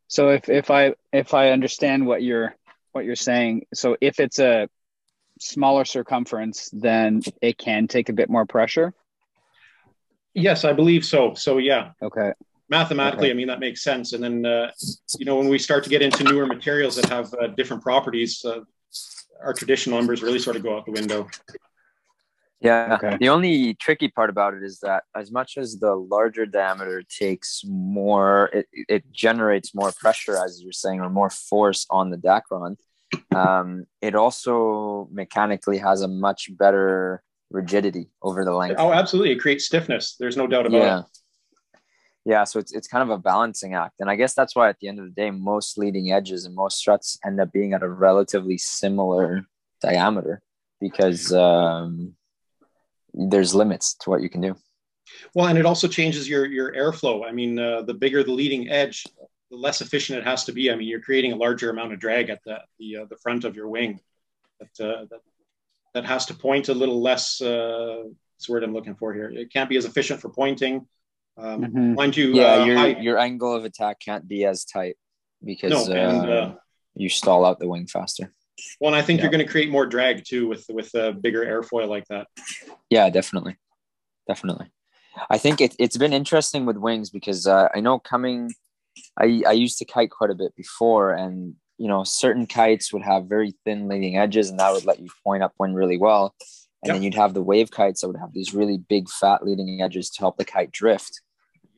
So 0.08 0.30
if, 0.30 0.48
if 0.48 0.70
I 0.70 0.94
if 1.12 1.34
I 1.34 1.50
understand 1.50 2.06
what 2.06 2.22
you're 2.22 2.54
what 2.92 3.04
you're 3.04 3.14
saying. 3.14 3.66
So 3.74 3.96
if 4.00 4.18
it's 4.20 4.38
a 4.38 4.68
smaller 5.38 5.84
circumference, 5.84 6.70
then 6.72 7.20
it 7.42 7.58
can 7.58 7.88
take 7.88 8.08
a 8.08 8.12
bit 8.14 8.30
more 8.30 8.46
pressure. 8.46 8.94
Yes, 10.32 10.64
I 10.64 10.72
believe 10.72 11.04
so. 11.04 11.34
So 11.34 11.58
yeah. 11.58 11.90
Okay. 12.02 12.32
mathematically, 12.68 13.28
okay. 13.28 13.32
I 13.32 13.34
mean, 13.34 13.48
that 13.48 13.60
makes 13.60 13.82
sense. 13.82 14.12
And 14.12 14.22
then, 14.22 14.46
uh, 14.46 14.70
you 15.18 15.26
know, 15.26 15.36
when 15.36 15.48
we 15.48 15.58
start 15.58 15.84
to 15.84 15.90
get 15.90 16.02
into 16.02 16.24
newer 16.24 16.46
materials 16.46 16.96
that 16.96 17.06
have 17.10 17.32
uh, 17.34 17.48
different 17.48 17.82
properties, 17.82 18.44
uh, 18.44 18.60
our 19.42 19.52
traditional 19.52 19.98
numbers 19.98 20.22
really 20.22 20.38
sort 20.38 20.56
of 20.56 20.62
go 20.62 20.76
out 20.76 20.86
the 20.86 20.92
window. 20.92 21.28
Yeah. 22.60 22.98
Okay. 23.02 23.18
The 23.20 23.28
only 23.28 23.74
tricky 23.74 24.08
part 24.08 24.30
about 24.30 24.54
it 24.54 24.62
is 24.62 24.80
that 24.80 25.04
as 25.14 25.30
much 25.30 25.58
as 25.58 25.78
the 25.78 25.94
larger 25.94 26.46
diameter 26.46 27.02
takes 27.02 27.62
more, 27.66 28.50
it, 28.52 28.66
it 28.72 29.12
generates 29.12 29.74
more 29.74 29.92
pressure, 29.92 30.42
as 30.42 30.62
you're 30.62 30.72
saying, 30.72 31.00
or 31.00 31.10
more 31.10 31.30
force 31.30 31.86
on 31.90 32.10
the 32.10 32.16
Dacron. 32.16 32.76
Um, 33.34 33.84
it 34.00 34.14
also 34.14 35.08
mechanically 35.12 35.78
has 35.78 36.00
a 36.00 36.08
much 36.08 36.50
better 36.56 37.22
rigidity 37.50 38.08
over 38.22 38.44
the 38.44 38.52
length. 38.52 38.76
Oh, 38.78 38.92
absolutely. 38.92 39.32
It 39.32 39.40
creates 39.40 39.66
stiffness. 39.66 40.16
There's 40.18 40.36
no 40.36 40.46
doubt 40.46 40.66
about 40.66 40.78
yeah. 40.78 40.98
it. 41.00 41.04
Yeah. 42.24 42.44
So 42.44 42.58
it's, 42.58 42.74
it's 42.74 42.88
kind 42.88 43.02
of 43.02 43.10
a 43.10 43.18
balancing 43.18 43.74
act. 43.74 44.00
And 44.00 44.10
I 44.10 44.16
guess 44.16 44.34
that's 44.34 44.56
why 44.56 44.68
at 44.68 44.78
the 44.80 44.88
end 44.88 44.98
of 44.98 45.04
the 45.04 45.12
day, 45.12 45.30
most 45.30 45.78
leading 45.78 46.10
edges 46.10 46.44
and 46.44 46.54
most 46.54 46.78
struts 46.78 47.18
end 47.24 47.40
up 47.40 47.52
being 47.52 47.72
at 47.72 47.82
a 47.82 47.88
relatively 47.88 48.58
similar 48.58 49.44
diameter 49.80 50.42
because 50.80 51.32
um, 51.32 52.15
there's 53.16 53.54
limits 53.54 53.94
to 54.02 54.10
what 54.10 54.22
you 54.22 54.30
can 54.30 54.40
do. 54.40 54.54
Well, 55.34 55.46
and 55.46 55.58
it 55.58 55.66
also 55.66 55.88
changes 55.88 56.28
your, 56.28 56.46
your 56.46 56.72
airflow. 56.72 57.26
I 57.26 57.32
mean, 57.32 57.58
uh, 57.58 57.82
the 57.82 57.94
bigger 57.94 58.22
the 58.22 58.32
leading 58.32 58.68
edge, 58.68 59.04
the 59.50 59.56
less 59.56 59.80
efficient 59.80 60.18
it 60.18 60.24
has 60.24 60.44
to 60.44 60.52
be. 60.52 60.70
I 60.70 60.76
mean, 60.76 60.86
you're 60.88 61.00
creating 61.00 61.32
a 61.32 61.36
larger 61.36 61.70
amount 61.70 61.92
of 61.92 61.98
drag 61.98 62.30
at 62.30 62.40
the, 62.44 62.60
the, 62.78 62.96
uh, 62.98 63.04
the 63.08 63.16
front 63.16 63.44
of 63.44 63.56
your 63.56 63.68
wing. 63.68 64.00
That, 64.60 64.88
uh, 64.88 65.04
that 65.10 65.20
that 65.96 66.04
has 66.04 66.26
to 66.26 66.34
point 66.34 66.68
a 66.68 66.74
little 66.74 67.00
less. 67.00 67.40
Uh, 67.40 68.04
that's 68.04 68.46
the 68.46 68.52
word 68.52 68.62
I'm 68.62 68.74
looking 68.74 68.94
for 68.94 69.14
here. 69.14 69.30
It 69.30 69.50
can't 69.50 69.70
be 69.70 69.78
as 69.78 69.86
efficient 69.86 70.20
for 70.20 70.28
pointing. 70.28 70.86
Um, 71.38 71.62
mm-hmm. 71.62 71.94
Mind 71.94 72.16
you, 72.16 72.34
yeah, 72.34 72.54
uh, 72.54 72.64
your 72.66 72.76
high, 72.76 73.00
your 73.00 73.18
angle 73.18 73.54
of 73.54 73.64
attack 73.64 73.98
can't 74.00 74.28
be 74.28 74.44
as 74.44 74.66
tight 74.66 74.96
because 75.42 75.88
no, 75.88 75.94
and, 75.94 76.28
uh, 76.28 76.32
uh, 76.32 76.54
you 76.94 77.08
stall 77.08 77.46
out 77.46 77.60
the 77.60 77.68
wing 77.68 77.86
faster. 77.86 78.30
Well, 78.80 78.92
and 78.92 78.96
I 78.96 79.02
think 79.02 79.18
yeah. 79.18 79.24
you're 79.24 79.32
going 79.32 79.44
to 79.44 79.50
create 79.50 79.70
more 79.70 79.86
drag 79.86 80.24
too 80.24 80.48
with 80.48 80.64
with 80.68 80.94
a 80.94 81.12
bigger 81.12 81.44
airfoil 81.44 81.88
like 81.88 82.06
that. 82.08 82.28
Yeah, 82.90 83.10
definitely, 83.10 83.56
definitely. 84.26 84.66
I 85.30 85.38
think 85.38 85.60
it, 85.60 85.74
it's 85.78 85.96
been 85.96 86.12
interesting 86.12 86.66
with 86.66 86.76
wings 86.76 87.10
because 87.10 87.46
uh, 87.46 87.68
I 87.74 87.80
know 87.80 87.98
coming, 87.98 88.52
I, 89.18 89.42
I 89.46 89.52
used 89.52 89.78
to 89.78 89.84
kite 89.84 90.10
quite 90.10 90.30
a 90.30 90.34
bit 90.34 90.54
before, 90.56 91.12
and 91.12 91.54
you 91.78 91.88
know, 91.88 92.04
certain 92.04 92.46
kites 92.46 92.92
would 92.92 93.02
have 93.02 93.26
very 93.26 93.54
thin 93.64 93.88
leading 93.88 94.16
edges 94.16 94.50
and 94.50 94.58
that 94.58 94.72
would 94.72 94.84
let 94.84 95.00
you 95.00 95.08
point 95.24 95.42
upwind 95.42 95.76
really 95.76 95.98
well. 95.98 96.34
And 96.82 96.88
yep. 96.88 96.94
then 96.96 97.02
you'd 97.02 97.14
have 97.14 97.34
the 97.34 97.42
wave 97.42 97.70
kites 97.70 98.00
that 98.00 98.08
would 98.08 98.20
have 98.20 98.32
these 98.32 98.54
really 98.54 98.78
big 98.78 99.08
fat 99.08 99.44
leading 99.44 99.82
edges 99.82 100.10
to 100.10 100.20
help 100.20 100.36
the 100.36 100.44
kite 100.44 100.72
drift. 100.72 101.20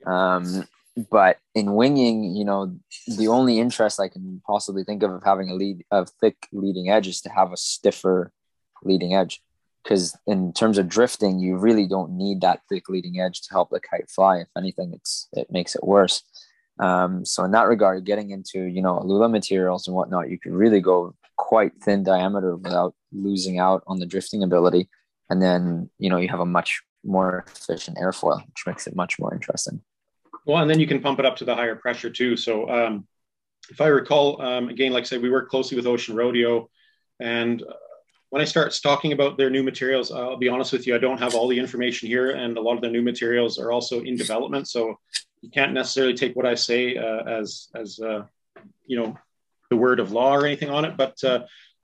Um, 0.06 0.66
but 1.10 1.38
in 1.54 1.74
winging, 1.74 2.34
you 2.34 2.44
know, 2.44 2.76
the 3.06 3.28
only 3.28 3.58
interest 3.58 4.00
I 4.00 4.08
can 4.08 4.42
possibly 4.46 4.84
think 4.84 5.02
of 5.02 5.12
of 5.12 5.22
having 5.22 5.50
a 5.50 5.54
lead 5.54 5.84
of 5.90 6.10
thick 6.20 6.48
leading 6.52 6.90
edge 6.90 7.06
is 7.06 7.20
to 7.22 7.30
have 7.30 7.52
a 7.52 7.56
stiffer 7.56 8.32
leading 8.82 9.14
edge. 9.14 9.40
Because 9.82 10.18
in 10.26 10.52
terms 10.52 10.76
of 10.76 10.88
drifting, 10.88 11.38
you 11.38 11.56
really 11.56 11.86
don't 11.86 12.10
need 12.12 12.40
that 12.40 12.60
thick 12.68 12.88
leading 12.88 13.20
edge 13.20 13.40
to 13.42 13.50
help 13.50 13.70
the 13.70 13.80
kite 13.80 14.10
fly. 14.10 14.38
If 14.38 14.48
anything, 14.56 14.92
it's 14.92 15.28
it 15.32 15.50
makes 15.50 15.74
it 15.74 15.84
worse. 15.84 16.22
Um, 16.80 17.24
so 17.24 17.44
in 17.44 17.52
that 17.52 17.68
regard, 17.68 18.04
getting 18.04 18.30
into 18.30 18.64
you 18.64 18.82
know 18.82 18.98
Aluula 18.98 19.30
materials 19.30 19.86
and 19.86 19.96
whatnot, 19.96 20.30
you 20.30 20.38
can 20.38 20.52
really 20.52 20.80
go 20.80 21.14
quite 21.36 21.72
thin 21.82 22.02
diameter 22.02 22.56
without 22.56 22.94
losing 23.12 23.58
out 23.58 23.82
on 23.86 23.98
the 23.98 24.06
drifting 24.06 24.42
ability, 24.42 24.88
and 25.30 25.40
then 25.40 25.88
you 25.98 26.10
know 26.10 26.18
you 26.18 26.28
have 26.28 26.40
a 26.40 26.46
much 26.46 26.82
more 27.04 27.44
efficient 27.46 27.96
airfoil, 27.98 28.44
which 28.46 28.66
makes 28.66 28.86
it 28.86 28.96
much 28.96 29.18
more 29.18 29.32
interesting. 29.32 29.80
Well, 30.48 30.62
and 30.62 30.70
then 30.70 30.80
you 30.80 30.86
can 30.86 31.02
pump 31.02 31.18
it 31.18 31.26
up 31.26 31.36
to 31.36 31.44
the 31.44 31.54
higher 31.54 31.76
pressure 31.76 32.08
too. 32.08 32.34
So 32.34 32.68
um, 32.70 33.06
if 33.68 33.82
I 33.82 33.88
recall, 33.88 34.40
um, 34.40 34.70
again, 34.70 34.92
like 34.92 35.02
I 35.02 35.04
said, 35.04 35.20
we 35.20 35.30
work 35.30 35.50
closely 35.50 35.76
with 35.76 35.86
Ocean 35.86 36.16
Rodeo, 36.16 36.70
and 37.20 37.62
uh, 37.62 37.74
when 38.30 38.40
I 38.40 38.46
start 38.46 38.78
talking 38.82 39.12
about 39.12 39.36
their 39.36 39.50
new 39.50 39.62
materials, 39.62 40.10
I'll 40.10 40.38
be 40.38 40.48
honest 40.48 40.72
with 40.72 40.86
you, 40.86 40.94
I 40.94 40.98
don't 40.98 41.18
have 41.18 41.34
all 41.34 41.48
the 41.48 41.58
information 41.58 42.08
here, 42.08 42.30
and 42.30 42.56
a 42.56 42.62
lot 42.62 42.76
of 42.76 42.80
the 42.80 42.88
new 42.88 43.02
materials 43.02 43.58
are 43.58 43.72
also 43.72 44.00
in 44.00 44.16
development. 44.16 44.68
So 44.68 44.98
you 45.42 45.50
can't 45.50 45.74
necessarily 45.74 46.14
take 46.14 46.34
what 46.34 46.46
I 46.46 46.54
say 46.54 46.96
uh, 46.96 47.24
as 47.24 47.68
as 47.74 48.00
uh, 48.00 48.22
you 48.86 48.98
know 48.98 49.18
the 49.68 49.76
word 49.76 50.00
of 50.00 50.12
law 50.12 50.34
or 50.34 50.46
anything 50.46 50.70
on 50.70 50.86
it. 50.86 50.96
But 50.96 51.22
uh, 51.24 51.40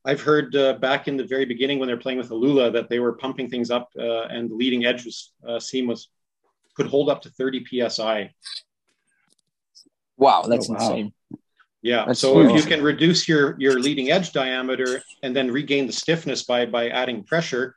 I've 0.06 0.22
heard 0.22 0.56
uh, 0.56 0.74
back 0.74 1.06
in 1.06 1.18
the 1.18 1.24
very 1.24 1.44
beginning 1.44 1.80
when 1.80 1.86
they're 1.86 1.98
playing 1.98 2.18
with 2.18 2.30
Aluula 2.30 2.72
that 2.72 2.88
they 2.88 2.98
were 2.98 3.12
pumping 3.12 3.50
things 3.50 3.70
up, 3.70 3.90
uh, 3.98 4.22
and 4.22 4.48
the 4.48 4.54
leading 4.54 4.86
edge 4.86 5.04
was 5.04 5.32
uh, 5.46 5.60
seam 5.60 5.86
was 5.86 6.08
could 6.74 6.86
hold 6.86 7.08
up 7.08 7.22
to 7.22 7.30
30 7.30 7.88
psi. 7.88 8.30
Wow, 10.16 10.42
that's 10.42 10.68
oh, 10.70 10.74
wow. 10.74 10.80
insane. 10.80 11.12
Yeah. 11.82 12.04
That's 12.06 12.20
so 12.20 12.40
if 12.40 12.56
you 12.56 12.62
can 12.62 12.82
reduce 12.82 13.28
your 13.28 13.56
your 13.58 13.78
leading 13.78 14.10
edge 14.10 14.32
diameter 14.32 15.02
and 15.22 15.36
then 15.36 15.50
regain 15.50 15.86
the 15.86 15.92
stiffness 15.92 16.42
by 16.44 16.66
by 16.66 16.88
adding 16.88 17.24
pressure, 17.24 17.76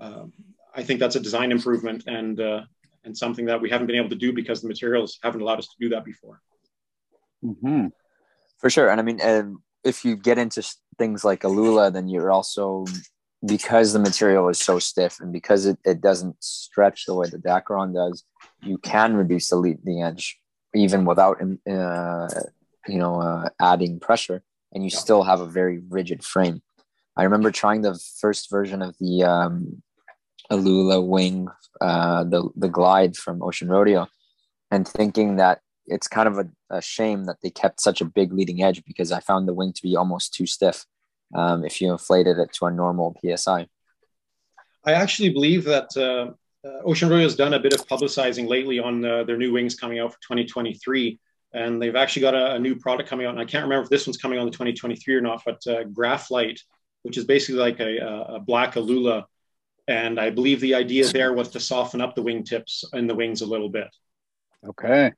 um, 0.00 0.32
I 0.74 0.82
think 0.82 1.00
that's 1.00 1.16
a 1.16 1.20
design 1.20 1.52
improvement 1.52 2.04
and 2.06 2.40
uh, 2.40 2.62
and 3.04 3.16
something 3.16 3.44
that 3.46 3.60
we 3.60 3.68
haven't 3.68 3.88
been 3.88 3.96
able 3.96 4.08
to 4.08 4.16
do 4.16 4.32
because 4.32 4.62
the 4.62 4.68
materials 4.68 5.18
haven't 5.22 5.42
allowed 5.42 5.58
us 5.58 5.68
to 5.68 5.76
do 5.78 5.90
that 5.90 6.04
before. 6.04 6.40
Mm-hmm. 7.44 7.88
For 8.58 8.70
sure, 8.70 8.88
and 8.88 9.00
I 9.00 9.02
mean, 9.04 9.20
uh, 9.20 9.44
if 9.84 10.04
you 10.04 10.16
get 10.16 10.38
into 10.38 10.66
things 10.98 11.24
like 11.24 11.42
Aluula, 11.42 11.92
then 11.92 12.08
you're 12.08 12.32
also 12.32 12.86
because 13.46 13.92
the 13.92 13.98
material 13.98 14.48
is 14.48 14.58
so 14.58 14.78
stiff 14.78 15.20
and 15.20 15.32
because 15.32 15.66
it, 15.66 15.78
it 15.84 16.00
doesn't 16.00 16.36
stretch 16.42 17.06
the 17.06 17.14
way 17.14 17.28
the 17.28 17.38
Dacron 17.38 17.94
does, 17.94 18.24
you 18.62 18.78
can 18.78 19.16
reduce 19.16 19.48
the 19.48 19.56
leading 19.56 20.02
edge 20.02 20.38
even 20.74 21.04
without 21.04 21.40
uh, 21.40 22.28
you 22.86 22.98
know 22.98 23.20
uh, 23.20 23.48
adding 23.60 23.98
pressure, 23.98 24.42
and 24.72 24.84
you 24.84 24.90
still 24.90 25.22
have 25.22 25.40
a 25.40 25.46
very 25.46 25.80
rigid 25.88 26.24
frame. 26.24 26.62
I 27.16 27.22
remember 27.24 27.50
trying 27.50 27.82
the 27.82 27.98
first 28.20 28.50
version 28.50 28.82
of 28.82 28.94
the 28.98 29.24
um, 29.24 29.82
Aluula 30.50 31.04
wing, 31.04 31.48
uh, 31.80 32.24
the 32.24 32.48
the 32.56 32.68
glide 32.68 33.16
from 33.16 33.42
Ocean 33.42 33.68
Rodeo, 33.68 34.06
and 34.70 34.86
thinking 34.86 35.36
that 35.36 35.60
it's 35.86 36.08
kind 36.08 36.28
of 36.28 36.38
a, 36.38 36.48
a, 36.70 36.82
shame 36.82 37.26
that 37.26 37.36
they 37.44 37.50
kept 37.50 37.80
such 37.80 38.00
a 38.00 38.04
big 38.04 38.32
leading 38.32 38.60
edge 38.60 38.84
because 38.84 39.12
I 39.12 39.20
found 39.20 39.46
the 39.46 39.54
wing 39.54 39.72
to 39.72 39.82
be 39.82 39.94
almost 39.94 40.34
too 40.34 40.44
stiff 40.44 40.84
um, 41.34 41.64
if 41.64 41.80
you 41.80 41.90
inflated 41.90 42.38
it 42.38 42.52
to 42.54 42.66
a 42.66 42.70
normal 42.70 43.14
PSI. 43.20 43.66
I 44.84 44.92
actually 44.92 45.30
believe 45.30 45.64
that 45.64 45.96
uh, 45.96 46.32
uh, 46.66 46.82
Ocean 46.84 47.08
Rodeo 47.08 47.24
has 47.24 47.36
done 47.36 47.54
a 47.54 47.58
bit 47.58 47.72
of 47.72 47.86
publicizing 47.86 48.48
lately 48.48 48.78
on 48.78 49.04
uh, 49.04 49.24
their 49.24 49.36
new 49.36 49.52
wings 49.52 49.74
coming 49.74 49.98
out 49.98 50.12
for 50.12 50.20
2023. 50.22 51.18
And 51.52 51.80
they've 51.80 51.96
actually 51.96 52.22
got 52.22 52.34
a, 52.34 52.54
a, 52.54 52.58
new 52.58 52.76
product 52.76 53.08
coming 53.08 53.26
out. 53.26 53.30
And 53.30 53.40
I 53.40 53.44
can't 53.44 53.64
remember 53.64 53.84
if 53.84 53.88
this 53.88 54.06
one's 54.06 54.18
coming 54.18 54.38
on 54.38 54.44
the 54.44 54.50
2023 54.52 55.14
or 55.14 55.20
not, 55.20 55.42
but 55.44 55.66
uh, 55.66 55.84
Graphite, 55.84 56.60
which 57.02 57.16
is 57.16 57.24
basically 57.24 57.60
like 57.60 57.80
a, 57.80 58.26
a 58.34 58.40
black 58.40 58.74
Aluula 58.74 59.24
and 59.88 60.18
I 60.18 60.30
believe 60.30 60.60
the 60.60 60.74
idea 60.74 61.06
there 61.08 61.32
was 61.32 61.48
to 61.50 61.60
soften 61.60 62.00
up 62.00 62.14
the 62.14 62.22
wingtips 62.22 62.84
and 62.92 63.08
the 63.08 63.14
wings 63.14 63.40
a 63.40 63.46
little 63.46 63.68
bit. 63.68 63.88
Okay. 64.66 65.12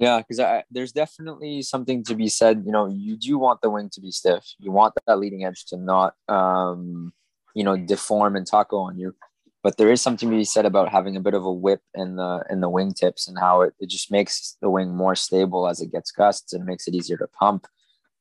Yeah, 0.00 0.22
because 0.22 0.64
there's 0.70 0.92
definitely 0.92 1.60
something 1.60 2.02
to 2.04 2.14
be 2.14 2.28
said. 2.28 2.62
You 2.64 2.72
know, 2.72 2.86
you 2.86 3.16
do 3.18 3.38
want 3.38 3.60
the 3.60 3.68
wing 3.68 3.90
to 3.92 4.00
be 4.00 4.10
stiff. 4.10 4.44
You 4.58 4.72
want 4.72 4.94
that 5.06 5.18
leading 5.18 5.44
edge 5.44 5.66
to 5.66 5.76
not, 5.76 6.14
um, 6.26 7.12
you 7.54 7.64
know, 7.64 7.76
deform 7.76 8.34
and 8.34 8.46
taco 8.46 8.78
on 8.78 8.98
you. 8.98 9.14
But 9.62 9.76
there 9.76 9.92
is 9.92 10.00
something 10.00 10.30
to 10.30 10.36
be 10.36 10.44
said 10.44 10.64
about 10.64 10.88
having 10.88 11.16
a 11.16 11.20
bit 11.20 11.34
of 11.34 11.44
a 11.44 11.52
whip 11.52 11.82
in 11.94 12.16
the 12.16 12.42
in 12.48 12.62
the 12.62 12.70
wingtips 12.70 13.28
and 13.28 13.38
how 13.38 13.60
it, 13.60 13.74
it 13.78 13.90
just 13.90 14.10
makes 14.10 14.56
the 14.62 14.70
wing 14.70 14.96
more 14.96 15.14
stable 15.14 15.68
as 15.68 15.82
it 15.82 15.92
gets 15.92 16.10
gusts 16.10 16.54
and 16.54 16.64
makes 16.64 16.88
it 16.88 16.94
easier 16.94 17.18
to 17.18 17.26
pump. 17.28 17.66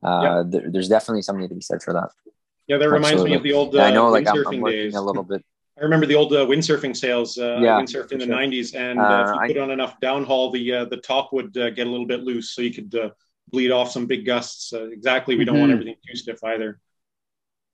Uh, 0.04 0.44
there, 0.44 0.70
there's 0.70 0.90
definitely 0.90 1.22
something 1.22 1.48
to 1.48 1.56
be 1.56 1.62
said 1.62 1.82
for 1.82 1.94
that. 1.94 2.10
Yeah, 2.68 2.78
that 2.78 2.90
reminds 2.90 3.22
Absolutely. 3.22 3.32
me 3.32 3.38
of 3.38 3.44
the 3.44 3.54
old. 3.54 3.76
Uh, 3.76 3.84
I 3.84 3.92
know, 3.92 4.10
like 4.10 4.28
I'm, 4.28 4.46
I'm 4.46 4.60
working 4.60 4.80
days. 4.80 4.96
a 4.96 5.02
little 5.02 5.24
bit. 5.24 5.46
I 5.80 5.84
remember 5.84 6.06
the 6.06 6.16
old 6.16 6.34
uh, 6.34 6.46
windsurfing 6.46 6.96
sails. 6.96 7.38
Uh, 7.38 7.60
yeah, 7.62 7.80
windsurfed 7.80 8.12
in 8.12 8.20
the 8.20 8.26
sure. 8.26 8.36
'90s, 8.36 8.76
and 8.76 9.00
uh, 9.00 9.04
if 9.04 9.28
you 9.28 9.42
uh, 9.42 9.48
put 9.48 9.58
I, 9.58 9.62
on 9.62 9.72
enough 9.72 10.00
downhaul, 10.02 10.52
the 10.52 10.74
uh, 10.74 10.86
the 10.86 10.98
top 10.98 11.32
would 11.32 11.56
uh, 11.58 11.70
get 11.70 11.88
a 11.88 11.90
little 11.90 12.06
bit 12.06 12.24
loose, 12.24 12.52
so 12.52 12.62
you 12.62 12.74
could 12.74 12.94
bleed 13.48 13.72
off 13.72 13.92
some 13.92 14.06
big 14.06 14.26
gusts. 14.26 14.74
exactly, 14.74 15.36
we 15.36 15.42
mm-hmm. 15.42 15.54
don't 15.54 15.60
want 15.60 15.72
mm-hmm. 15.72 15.82
everything 15.82 15.96
too 16.06 16.16
stiff 16.16 16.44
either. 16.44 16.80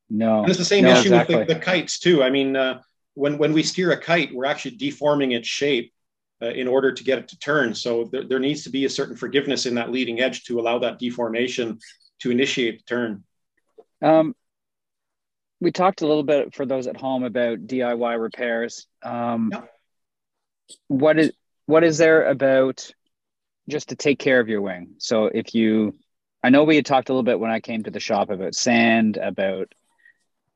No, 0.09 0.41
and 0.41 0.49
it's 0.49 0.59
the 0.59 0.65
same 0.65 0.83
no, 0.83 0.91
issue 0.91 1.09
exactly. 1.09 1.35
with 1.37 1.47
the, 1.47 1.55
the, 1.55 1.59
kites 1.59 1.99
too. 1.99 2.21
I 2.21 2.29
mean, 2.29 2.55
when 3.15 3.37
when 3.37 3.53
we 3.53 3.63
steer 3.63 3.91
a 3.91 3.97
kite, 3.97 4.33
we're 4.33 4.45
actually 4.45 4.77
deforming 4.77 5.31
its 5.31 5.47
shape 5.47 5.91
in 6.41 6.67
order 6.67 6.91
to 6.91 7.03
get 7.03 7.17
it 7.17 7.27
to 7.29 7.39
turn. 7.39 7.73
So 7.73 8.03
there, 8.11 8.23
there 8.23 8.39
needs 8.39 8.63
to 8.65 8.69
be 8.69 8.85
a 8.85 8.89
certain 8.89 9.15
forgiveness 9.15 9.65
in 9.65 9.75
that 9.75 9.91
leading 9.91 10.19
edge 10.19 10.43
to 10.43 10.59
allow 10.59 10.77
that 10.79 10.99
deformation 10.99 11.79
to 12.19 12.29
initiate 12.29 12.79
the 12.79 12.83
turn. 12.83 13.23
Um, 14.01 14.35
we 15.65 15.71
talked 15.71 16.04
a 16.04 16.08
little 16.08 16.21
bit 16.21 16.54
for 16.54 16.63
those 16.63 16.86
at 16.86 16.95
home 16.95 17.23
about 17.23 17.65
DIY 17.65 18.21
repairs. 18.21 18.86
Um, 19.01 19.49
yeah. 19.51 19.62
What 20.89 21.17
is 21.17 21.32
what 21.65 21.84
is 21.84 21.97
there 21.97 22.28
about 22.30 22.91
just 23.67 23.89
to 23.89 23.95
take 23.95 24.19
care 24.19 24.39
of 24.39 24.47
your 24.47 24.62
wing? 24.62 24.93
So 24.99 25.25
if 25.25 25.56
you, 25.56 25.95
I 26.43 26.51
know 26.51 26.65
we 26.65 26.75
had 26.75 26.86
talked 26.86 27.10
a 27.10 27.13
little 27.13 27.23
bit 27.23 27.39
when 27.39 27.49
I 27.49 27.62
came 27.62 27.82
to 27.82 27.89
the 27.89 27.99
shop 27.99 28.30
about 28.30 28.54
sand, 28.54 29.17
about 29.17 29.73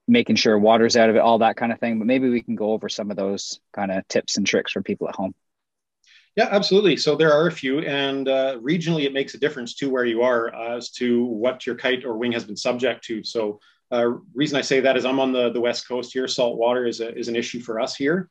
making 0.07 0.35
sure 0.35 0.59
water's 0.59 0.95
out 0.95 1.09
of 1.09 1.15
it, 1.15 1.19
all 1.19 1.39
that 1.39 1.57
kind 1.57 1.71
of 1.71 1.79
thing. 1.79 1.97
But 1.97 2.05
maybe 2.05 2.29
we 2.29 2.43
can 2.43 2.55
go 2.55 2.73
over 2.73 2.87
some 2.87 3.09
of 3.09 3.17
those 3.17 3.59
kind 3.73 3.91
of 3.91 4.07
tips 4.09 4.37
and 4.37 4.45
tricks 4.45 4.73
for 4.73 4.83
people 4.83 5.09
at 5.09 5.15
home. 5.15 5.33
Yeah, 6.35 6.49
absolutely. 6.51 6.97
So 6.97 7.15
there 7.15 7.33
are 7.33 7.47
a 7.47 7.51
few, 7.51 7.79
and 7.79 8.27
uh, 8.27 8.59
regionally, 8.59 9.05
it 9.05 9.13
makes 9.13 9.33
a 9.33 9.39
difference 9.39 9.73
to 9.77 9.89
where 9.89 10.05
you 10.05 10.21
are 10.21 10.53
as 10.53 10.91
to 10.91 11.25
what 11.25 11.65
your 11.65 11.73
kite 11.73 12.05
or 12.05 12.15
wing 12.15 12.33
has 12.33 12.43
been 12.43 12.55
subject 12.57 13.03
to. 13.05 13.23
So, 13.23 13.59
uh, 13.91 14.07
reason 14.33 14.57
I 14.57 14.61
say 14.61 14.79
that 14.81 14.97
is 14.97 15.05
I'm 15.05 15.19
on 15.19 15.31
the, 15.31 15.51
the 15.51 15.61
west 15.61 15.87
coast 15.87 16.13
here. 16.13 16.27
Salt 16.27 16.57
water 16.57 16.85
is 16.85 16.99
a, 16.99 17.15
is 17.17 17.27
an 17.27 17.35
issue 17.35 17.59
for 17.59 17.79
us 17.79 17.95
here, 17.95 18.29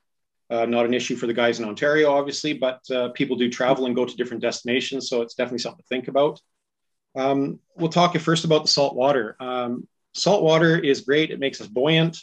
uh, 0.51 0.67
not 0.67 0.87
an 0.87 0.95
issue 0.95 1.17
for 1.17 1.27
the 1.27 1.35
guys 1.35 1.59
in 1.59 1.65
Ontario, 1.65 2.11
obviously, 2.11 2.53
but 2.53 2.81
uh, 2.91 3.09
people 3.11 3.37
do 3.37 3.51
travel 3.51 3.87
and 3.87 3.95
go 3.95 4.05
to 4.05 4.17
different 4.17 4.43
destinations, 4.43 5.09
so 5.09 5.23
it's 5.23 5.35
definitely 5.35 5.59
something 5.59 5.83
to 5.83 5.89
think 5.89 6.09
about. 6.09 6.41
Um, 7.17 7.59
we'll 7.77 7.89
talk 7.89 8.17
first 8.19 8.45
about 8.45 8.63
the 8.63 8.69
salt 8.69 8.95
water. 8.95 9.37
Um, 9.41 9.89
salt 10.15 10.43
water 10.43 10.79
is 10.79 11.01
great; 11.01 11.31
it 11.31 11.41
makes 11.41 11.61
us 11.61 11.67
buoyant. 11.67 12.19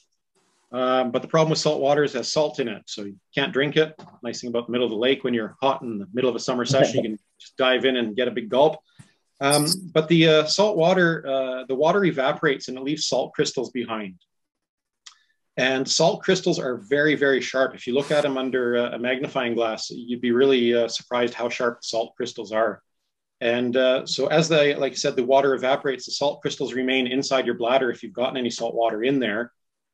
Um, 0.72 1.12
but 1.12 1.22
the 1.22 1.28
problem 1.28 1.52
with 1.52 1.60
salt 1.60 1.80
water 1.80 2.04
is 2.04 2.16
it 2.16 2.20
has 2.20 2.32
salt 2.32 2.60
in 2.60 2.68
it, 2.68 2.84
so 2.86 3.04
you 3.04 3.16
can't 3.34 3.54
drink 3.54 3.78
it. 3.78 3.96
Nice 4.24 4.42
thing 4.42 4.50
about 4.50 4.66
the 4.66 4.72
middle 4.72 4.86
of 4.86 4.92
the 4.92 4.98
lake 4.98 5.24
when 5.24 5.34
you're 5.34 5.56
hot 5.62 5.82
in 5.82 6.00
the 6.00 6.08
middle 6.14 6.30
of 6.30 6.36
a 6.36 6.40
summer 6.40 6.66
session, 6.66 6.98
you 6.98 7.10
can 7.12 7.20
just 7.40 7.56
dive 7.58 7.86
in 7.86 7.96
and 7.96 8.16
get 8.16 8.28
a 8.28 8.32
big 8.32 8.50
gulp. 8.50 8.80
Um, 9.42 9.68
but 9.94 10.08
the 10.08 10.28
uh, 10.28 10.46
salt 10.46 10.78
water, 10.78 11.26
uh, 11.28 11.66
the 11.68 11.76
water 11.76 12.04
evaporates 12.06 12.68
and 12.68 12.78
it 12.78 12.84
leaves 12.84 13.06
salt 13.06 13.34
crystals 13.34 13.70
behind. 13.72 14.16
And 15.58 15.90
salt 15.90 16.22
crystals 16.22 16.60
are 16.60 16.78
very, 16.78 17.16
very 17.16 17.40
sharp. 17.40 17.76
If 17.76 17.88
you 17.88 17.94
look 17.94 18.12
at 18.12 18.24
them 18.24 18.38
under 18.38 18.76
a 18.76 19.00
magnifying 19.00 19.56
glass, 19.56 19.90
you'd 19.90 20.22
be 20.22 20.32
really 20.32 20.74
uh, 20.74 20.88
surprised 20.90 21.34
how 21.34 21.48
sharp 21.48 21.84
salt 21.84 22.14
crystals 22.18 22.52
are. 22.52 22.82
And 23.40 23.76
uh, 23.78 24.06
so, 24.06 24.28
as 24.28 24.50
the 24.50 24.76
like 24.78 24.94
I 24.94 24.96
said, 24.96 25.16
the 25.16 25.24
water 25.24 25.54
evaporates, 25.54 26.06
the 26.06 26.12
salt 26.12 26.42
crystals 26.42 26.74
remain 26.74 27.08
inside 27.08 27.46
your 27.46 27.56
bladder 27.56 27.90
if 27.90 28.04
you've 28.04 28.14
gotten 28.14 28.38
any 28.38 28.50
salt 28.50 28.76
water 28.76 29.04
in 29.04 29.20
there. 29.20 29.52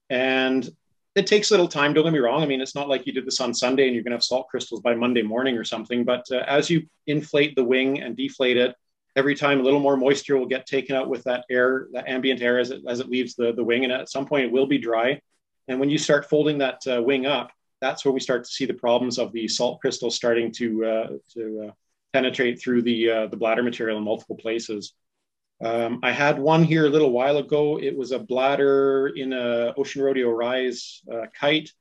And 0.09 0.67
it 1.15 1.27
takes 1.27 1.49
a 1.49 1.53
little 1.53 1.67
time. 1.67 1.93
Don't 1.93 2.05
get 2.05 2.13
me 2.13 2.19
wrong. 2.19 2.41
I 2.41 2.45
mean, 2.45 2.61
it's 2.61 2.75
not 2.75 2.87
like 2.87 3.05
you 3.05 3.13
did 3.13 3.25
this 3.25 3.41
on 3.41 3.53
Sunday 3.53 3.85
and 3.85 3.93
you're 3.93 4.03
going 4.03 4.11
to 4.11 4.17
have 4.17 4.23
salt 4.23 4.47
crystals 4.47 4.81
by 4.81 4.95
Monday 4.95 5.21
morning 5.21 5.57
or 5.57 5.63
something. 5.63 6.05
But 6.05 6.25
uh, 6.31 6.43
as 6.47 6.69
you 6.69 6.87
inflate 7.07 7.55
the 7.55 7.63
wing 7.63 8.01
and 8.01 8.15
deflate 8.15 8.57
it, 8.57 8.75
every 9.15 9.35
time 9.35 9.59
a 9.59 9.63
little 9.63 9.79
more 9.79 9.97
moisture 9.97 10.37
will 10.37 10.45
get 10.45 10.65
taken 10.65 10.95
out 10.95 11.09
with 11.09 11.23
that 11.23 11.45
air, 11.49 11.87
that 11.93 12.07
ambient 12.07 12.41
air 12.41 12.59
as 12.59 12.71
it, 12.71 12.81
as 12.87 12.99
it 12.99 13.09
leaves 13.09 13.35
the, 13.35 13.51
the 13.53 13.63
wing. 13.63 13.83
And 13.83 13.93
at 13.93 14.09
some 14.09 14.25
point, 14.25 14.45
it 14.45 14.51
will 14.51 14.67
be 14.67 14.77
dry. 14.77 15.21
And 15.67 15.79
when 15.79 15.89
you 15.89 15.97
start 15.97 16.29
folding 16.29 16.57
that 16.59 16.81
uh, 16.87 17.01
wing 17.01 17.25
up, 17.25 17.51
that's 17.81 18.05
where 18.05 18.11
we 18.11 18.19
start 18.19 18.43
to 18.43 18.49
see 18.49 18.65
the 18.65 18.73
problems 18.73 19.17
of 19.17 19.31
the 19.31 19.47
salt 19.47 19.81
crystals 19.81 20.15
starting 20.15 20.51
to, 20.53 20.85
uh, 20.85 21.07
to 21.33 21.67
uh, 21.67 21.71
penetrate 22.13 22.61
through 22.61 22.83
the, 22.83 23.09
uh, 23.09 23.27
the 23.27 23.37
bladder 23.37 23.63
material 23.63 23.97
in 23.97 24.03
multiple 24.03 24.35
places. 24.35 24.93
Um, 25.63 25.99
I 26.01 26.11
had 26.11 26.39
one 26.39 26.63
here 26.63 26.87
a 26.87 26.89
little 26.89 27.11
while 27.11 27.37
ago. 27.37 27.79
It 27.79 27.95
was 27.95 28.11
a 28.11 28.19
bladder 28.19 29.07
in 29.15 29.31
a 29.31 29.73
Ocean 29.77 30.01
Rodeo 30.01 30.31
Rise 30.31 31.01
uh, 31.11 31.27
kite, 31.39 31.71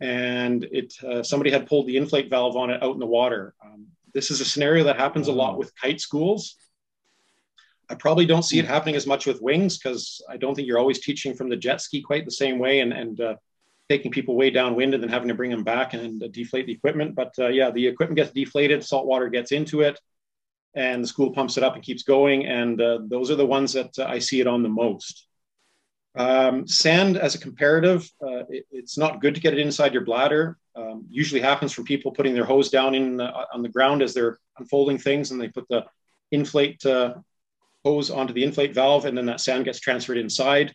and 0.00 0.64
it 0.70 0.94
uh, 1.02 1.24
somebody 1.24 1.50
had 1.50 1.66
pulled 1.66 1.88
the 1.88 1.96
inflate 1.96 2.30
valve 2.30 2.56
on 2.56 2.70
it 2.70 2.80
out 2.82 2.94
in 2.94 3.00
the 3.00 3.06
water. 3.06 3.54
Um, 3.64 3.88
this 4.18 4.32
is 4.32 4.40
a 4.40 4.44
scenario 4.44 4.82
that 4.82 4.96
happens 4.96 5.28
a 5.28 5.32
lot 5.32 5.56
with 5.56 5.72
kite 5.76 6.00
schools. 6.00 6.56
I 7.88 7.94
probably 7.94 8.26
don't 8.26 8.42
see 8.42 8.58
it 8.58 8.64
hmm. 8.64 8.72
happening 8.72 8.96
as 8.96 9.06
much 9.06 9.26
with 9.26 9.40
wings 9.40 9.78
because 9.78 10.20
I 10.28 10.36
don't 10.36 10.56
think 10.56 10.66
you're 10.66 10.80
always 10.80 10.98
teaching 10.98 11.34
from 11.34 11.48
the 11.48 11.56
jet 11.56 11.80
ski 11.80 12.02
quite 12.02 12.24
the 12.24 12.32
same 12.32 12.58
way 12.58 12.80
and, 12.80 12.92
and 12.92 13.20
uh, 13.20 13.36
taking 13.88 14.10
people 14.10 14.34
way 14.34 14.50
downwind 14.50 14.92
and 14.92 15.00
then 15.00 15.08
having 15.08 15.28
to 15.28 15.34
bring 15.34 15.52
them 15.52 15.62
back 15.62 15.94
and, 15.94 16.20
uh, 16.20 16.26
deflate 16.32 16.66
the 16.66 16.72
equipment. 16.72 17.14
But 17.14 17.32
uh, 17.38 17.46
yeah, 17.46 17.70
the 17.70 17.86
equipment 17.86 18.16
gets 18.16 18.32
deflated, 18.32 18.82
salt 18.82 19.06
water 19.06 19.28
gets 19.28 19.52
into 19.52 19.82
it 19.82 20.00
and 20.74 21.04
the 21.04 21.08
school 21.08 21.30
pumps 21.30 21.56
it 21.56 21.62
up 21.62 21.76
and 21.76 21.84
keeps 21.84 22.02
going. 22.02 22.44
And 22.44 22.80
uh, 22.80 22.98
those 23.06 23.30
are 23.30 23.36
the 23.36 23.46
ones 23.46 23.72
that 23.74 23.96
uh, 23.96 24.06
I 24.06 24.18
see 24.18 24.40
it 24.40 24.48
on 24.48 24.64
the 24.64 24.68
most. 24.68 25.27
Um, 26.16 26.66
sand 26.66 27.16
as 27.16 27.34
a 27.34 27.38
comparative, 27.38 28.10
uh, 28.22 28.44
it, 28.48 28.66
it's 28.70 28.98
not 28.98 29.20
good 29.20 29.34
to 29.34 29.40
get 29.40 29.54
it 29.54 29.60
inside 29.60 29.92
your 29.92 30.04
bladder. 30.04 30.58
Um, 30.74 31.06
usually 31.08 31.40
happens 31.40 31.72
from 31.72 31.84
people 31.84 32.12
putting 32.12 32.34
their 32.34 32.44
hose 32.44 32.70
down 32.70 32.94
in 32.94 33.20
on 33.20 33.62
the 33.62 33.68
ground 33.68 34.02
as 34.02 34.14
they're 34.14 34.38
unfolding 34.58 34.98
things, 34.98 35.30
and 35.30 35.40
they 35.40 35.48
put 35.48 35.68
the 35.68 35.84
inflate 36.30 36.84
uh, 36.86 37.14
hose 37.84 38.10
onto 38.10 38.32
the 38.32 38.44
inflate 38.44 38.74
valve, 38.74 39.04
and 39.04 39.16
then 39.16 39.26
that 39.26 39.40
sand 39.40 39.64
gets 39.64 39.80
transferred 39.80 40.18
inside. 40.18 40.74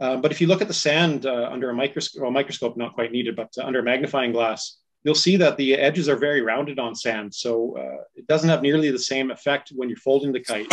Uh, 0.00 0.16
but 0.16 0.32
if 0.32 0.40
you 0.40 0.46
look 0.46 0.62
at 0.62 0.68
the 0.68 0.74
sand 0.74 1.24
uh, 1.24 1.48
under 1.50 1.70
a 1.70 1.74
microscope, 1.74 2.22
well, 2.22 2.30
microscope 2.30 2.76
not 2.76 2.94
quite 2.94 3.12
needed, 3.12 3.36
but 3.36 3.52
under 3.62 3.78
a 3.78 3.82
magnifying 3.82 4.32
glass, 4.32 4.78
you'll 5.04 5.14
see 5.14 5.36
that 5.36 5.56
the 5.56 5.74
edges 5.74 6.08
are 6.08 6.16
very 6.16 6.40
rounded 6.40 6.78
on 6.78 6.94
sand. 6.94 7.32
So 7.34 7.76
uh, 7.78 8.02
it 8.14 8.26
doesn't 8.26 8.48
have 8.48 8.62
nearly 8.62 8.90
the 8.90 8.98
same 8.98 9.30
effect 9.30 9.72
when 9.74 9.88
you're 9.88 9.98
folding 9.98 10.32
the 10.32 10.40
kite. 10.40 10.72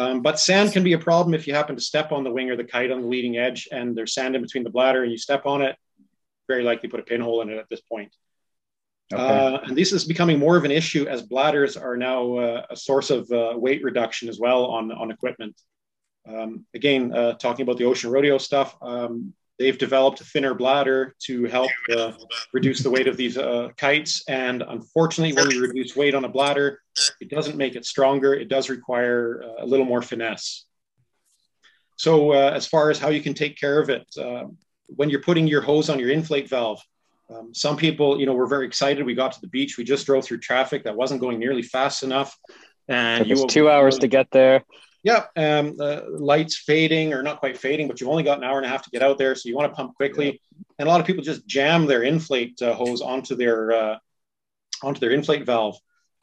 Um, 0.00 0.22
but 0.22 0.40
sand 0.40 0.72
can 0.72 0.82
be 0.82 0.94
a 0.94 0.98
problem 0.98 1.34
if 1.34 1.46
you 1.46 1.52
happen 1.54 1.76
to 1.76 1.82
step 1.82 2.10
on 2.10 2.24
the 2.24 2.30
wing 2.30 2.48
or 2.50 2.56
the 2.56 2.64
kite 2.64 2.90
on 2.90 3.02
the 3.02 3.06
leading 3.06 3.36
edge 3.36 3.68
and 3.70 3.94
there's 3.94 4.14
sand 4.14 4.34
in 4.34 4.40
between 4.40 4.64
the 4.64 4.70
bladder 4.70 5.02
and 5.02 5.12
you 5.12 5.18
step 5.18 5.44
on 5.44 5.60
it, 5.60 5.76
very 6.48 6.62
likely 6.62 6.88
put 6.88 7.00
a 7.00 7.02
pinhole 7.02 7.42
in 7.42 7.50
it 7.50 7.58
at 7.58 7.68
this 7.68 7.82
point. 7.82 8.14
Okay. 9.12 9.22
Uh, 9.22 9.58
and 9.64 9.76
this 9.76 9.92
is 9.92 10.04
becoming 10.04 10.38
more 10.38 10.56
of 10.56 10.64
an 10.64 10.70
issue 10.70 11.06
as 11.06 11.22
bladders 11.22 11.76
are 11.76 11.96
now 11.96 12.36
uh, 12.36 12.66
a 12.70 12.76
source 12.76 13.10
of 13.10 13.30
uh, 13.30 13.52
weight 13.56 13.82
reduction 13.82 14.28
as 14.28 14.38
well 14.38 14.66
on, 14.66 14.90
on 14.90 15.10
equipment. 15.10 15.60
Um, 16.26 16.64
again, 16.74 17.12
uh, 17.12 17.34
talking 17.34 17.64
about 17.64 17.76
the 17.76 17.84
ocean 17.84 18.10
rodeo 18.10 18.38
stuff, 18.38 18.76
um, 18.80 19.34
They've 19.60 19.76
developed 19.76 20.22
a 20.22 20.24
thinner 20.24 20.54
bladder 20.54 21.14
to 21.26 21.44
help 21.44 21.70
uh, 21.94 22.12
reduce 22.54 22.82
the 22.82 22.88
weight 22.88 23.06
of 23.06 23.18
these 23.18 23.36
uh, 23.36 23.68
kites. 23.76 24.24
And 24.26 24.62
unfortunately, 24.66 25.34
when 25.34 25.50
you 25.50 25.60
reduce 25.60 25.94
weight 25.94 26.14
on 26.14 26.24
a 26.24 26.30
bladder, 26.30 26.80
it 27.20 27.28
doesn't 27.28 27.58
make 27.58 27.76
it 27.76 27.84
stronger. 27.84 28.32
It 28.32 28.48
does 28.48 28.70
require 28.70 29.44
uh, 29.44 29.62
a 29.62 29.66
little 29.66 29.84
more 29.84 30.00
finesse. 30.00 30.64
So, 31.96 32.32
uh, 32.32 32.52
as 32.54 32.66
far 32.66 32.88
as 32.88 32.98
how 32.98 33.10
you 33.10 33.20
can 33.20 33.34
take 33.34 33.58
care 33.58 33.78
of 33.78 33.90
it, 33.90 34.06
uh, 34.18 34.44
when 34.86 35.10
you're 35.10 35.20
putting 35.20 35.46
your 35.46 35.60
hose 35.60 35.90
on 35.90 35.98
your 35.98 36.08
inflate 36.08 36.48
valve, 36.48 36.80
um, 37.28 37.52
some 37.52 37.76
people, 37.76 38.18
you 38.18 38.24
know, 38.24 38.32
were 38.32 38.46
very 38.46 38.66
excited. 38.66 39.04
We 39.04 39.14
got 39.14 39.32
to 39.32 39.40
the 39.42 39.48
beach. 39.48 39.76
We 39.76 39.84
just 39.84 40.06
drove 40.06 40.24
through 40.24 40.38
traffic 40.38 40.84
that 40.84 40.96
wasn't 40.96 41.20
going 41.20 41.38
nearly 41.38 41.62
fast 41.62 42.02
enough. 42.02 42.34
And 42.88 43.26
it 43.26 43.30
was 43.30 43.44
two 43.44 43.68
hours 43.68 43.98
to 43.98 44.08
get 44.08 44.30
there. 44.30 44.64
Yeah, 45.02 45.24
um, 45.36 45.76
the 45.76 46.04
lights 46.10 46.58
fading 46.58 47.14
or 47.14 47.22
not 47.22 47.38
quite 47.38 47.56
fading, 47.56 47.88
but 47.88 48.00
you've 48.00 48.10
only 48.10 48.22
got 48.22 48.38
an 48.38 48.44
hour 48.44 48.58
and 48.58 48.66
a 48.66 48.68
half 48.68 48.82
to 48.82 48.90
get 48.90 49.02
out 49.02 49.16
there, 49.16 49.34
so 49.34 49.48
you 49.48 49.56
want 49.56 49.72
to 49.72 49.76
pump 49.76 49.94
quickly. 49.94 50.40
And 50.78 50.86
a 50.86 50.90
lot 50.90 51.00
of 51.00 51.06
people 51.06 51.24
just 51.24 51.46
jam 51.46 51.86
their 51.86 52.02
inflate 52.02 52.60
uh, 52.60 52.74
hose 52.74 53.00
onto 53.00 53.34
their 53.34 53.72
uh, 53.72 53.98
onto 54.82 55.00
their 55.00 55.10
inflate 55.10 55.46
valve. 55.46 55.78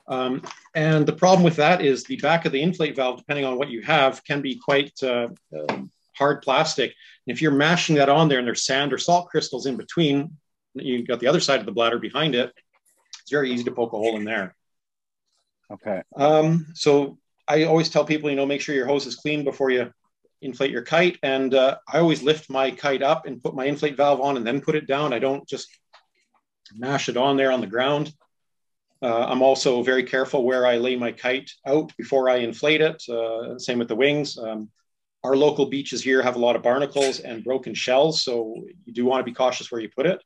Um, 0.08 0.42
and 0.74 1.06
the 1.06 1.14
problem 1.14 1.44
with 1.44 1.58
that 1.58 1.82
is 1.82 2.04
the 2.04 2.18
back 2.18 2.46
of 2.46 2.52
the 2.52 2.62
inflate 2.62 2.96
valve, 2.96 3.18
depending 3.18 3.46
on 3.46 3.58
what 3.58 3.70
you 3.70 3.82
have, 3.82 4.24
can 4.24 4.42
be 4.42 4.56
quite 4.56 4.94
uh, 5.04 5.30
um, 5.70 5.92
hard 6.14 6.42
plastic. 6.42 6.94
And 7.26 7.36
if 7.36 7.42
you're 7.42 7.52
mashing 7.52 7.96
that 7.96 8.10
on 8.10 8.30
there 8.30 8.40
and 8.40 8.48
there's 8.48 8.66
sand 8.66 8.94
or 8.94 8.98
salt 8.98 9.30
crystals 9.30 9.66
in 9.66 9.76
between, 9.76 10.38
you've 10.74 11.08
got 11.08 11.20
the 11.20 11.28
other 11.28 11.40
side 11.40 11.60
of 11.60 11.66
the 11.66 11.72
bladder 11.72 12.00
behind 12.00 12.36
it, 12.36 12.54
it's 13.22 13.32
very 13.32 13.52
easy 13.52 13.66
to 13.66 13.72
poke 13.72 13.94
a 13.94 13.98
hole 13.98 14.16
in 14.16 14.24
there. 14.24 14.56
Okay. 15.70 16.02
Um, 16.16 16.68
so 16.74 17.18
I 17.48 17.64
always 17.64 17.90
tell 17.90 18.06
people, 18.06 18.30
you 18.30 18.36
know, 18.36 18.46
make 18.46 18.62
sure 18.62 18.76
your 18.76 18.88
hose 18.88 19.06
is 19.06 19.16
clean 19.16 19.44
before 19.44 19.70
you 19.70 19.92
inflate 20.42 20.72
your 20.72 20.82
kite. 20.84 21.18
And 21.24 21.54
uh, 21.54 21.78
I 21.92 22.00
always 22.00 22.22
lift 22.22 22.50
my 22.50 22.72
kite 22.72 23.02
up 23.02 23.26
and 23.26 23.42
put 23.42 23.56
my 23.56 23.66
inflate 23.66 23.98
valve 23.98 24.22
on 24.22 24.38
and 24.38 24.46
then 24.46 24.62
put 24.62 24.76
it 24.76 24.88
down. 24.88 25.14
I 25.14 25.20
don't 25.20 25.48
just 25.48 25.70
mash 26.76 27.10
it 27.10 27.18
on 27.18 27.38
there 27.38 27.52
on 27.52 27.62
the 27.62 27.68
ground. 27.68 28.14
Uh, 29.02 29.26
I'm 29.26 29.42
also 29.42 29.84
very 29.84 30.04
careful 30.04 30.44
where 30.44 30.66
I 30.66 30.78
lay 30.78 30.96
my 30.96 31.12
kite 31.12 31.52
out 31.66 31.96
before 31.98 32.30
I 32.30 32.38
inflate 32.38 32.82
it. 32.82 33.04
Uh, 33.08 33.58
same 33.60 33.80
with 33.80 33.88
the 33.88 33.96
wings. 33.96 34.38
Um, 34.38 34.70
our 35.24 35.36
local 35.36 35.68
beaches 35.68 36.04
here 36.04 36.22
have 36.22 36.36
a 36.36 36.40
lot 36.40 36.56
of 36.56 36.64
barnacles 36.64 37.20
and 37.20 37.44
broken 37.44 37.74
shells, 37.74 38.24
so 38.24 38.66
you 38.86 38.94
do 38.94 39.06
want 39.06 39.20
to 39.20 39.24
be 39.24 39.34
cautious 39.34 39.72
where 39.72 39.82
you 39.82 39.90
put 39.90 40.06
it. 40.06 40.22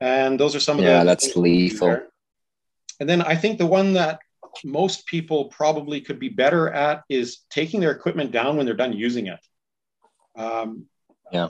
And 0.00 0.38
those 0.38 0.54
are 0.54 0.60
some 0.60 0.78
of 0.78 0.84
yeah, 0.84 0.90
the 0.90 0.96
yeah, 0.98 1.04
that's 1.04 1.36
lethal. 1.36 2.00
And 3.00 3.08
then 3.08 3.22
I 3.22 3.34
think 3.34 3.58
the 3.58 3.66
one 3.66 3.94
that 3.94 4.20
most 4.64 5.06
people 5.06 5.46
probably 5.46 6.00
could 6.00 6.18
be 6.18 6.28
better 6.28 6.70
at 6.70 7.02
is 7.08 7.38
taking 7.50 7.80
their 7.80 7.90
equipment 7.90 8.32
down 8.32 8.56
when 8.56 8.66
they're 8.66 8.74
done 8.74 8.92
using 8.92 9.26
it. 9.26 9.40
Um, 10.36 10.86
yeah, 11.32 11.48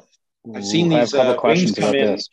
I've 0.54 0.64
seen 0.64 0.88
these 0.88 1.14
uh, 1.14 1.36
wings 1.42 1.74
come 1.74 1.94
in 1.94 2.06
this. 2.14 2.28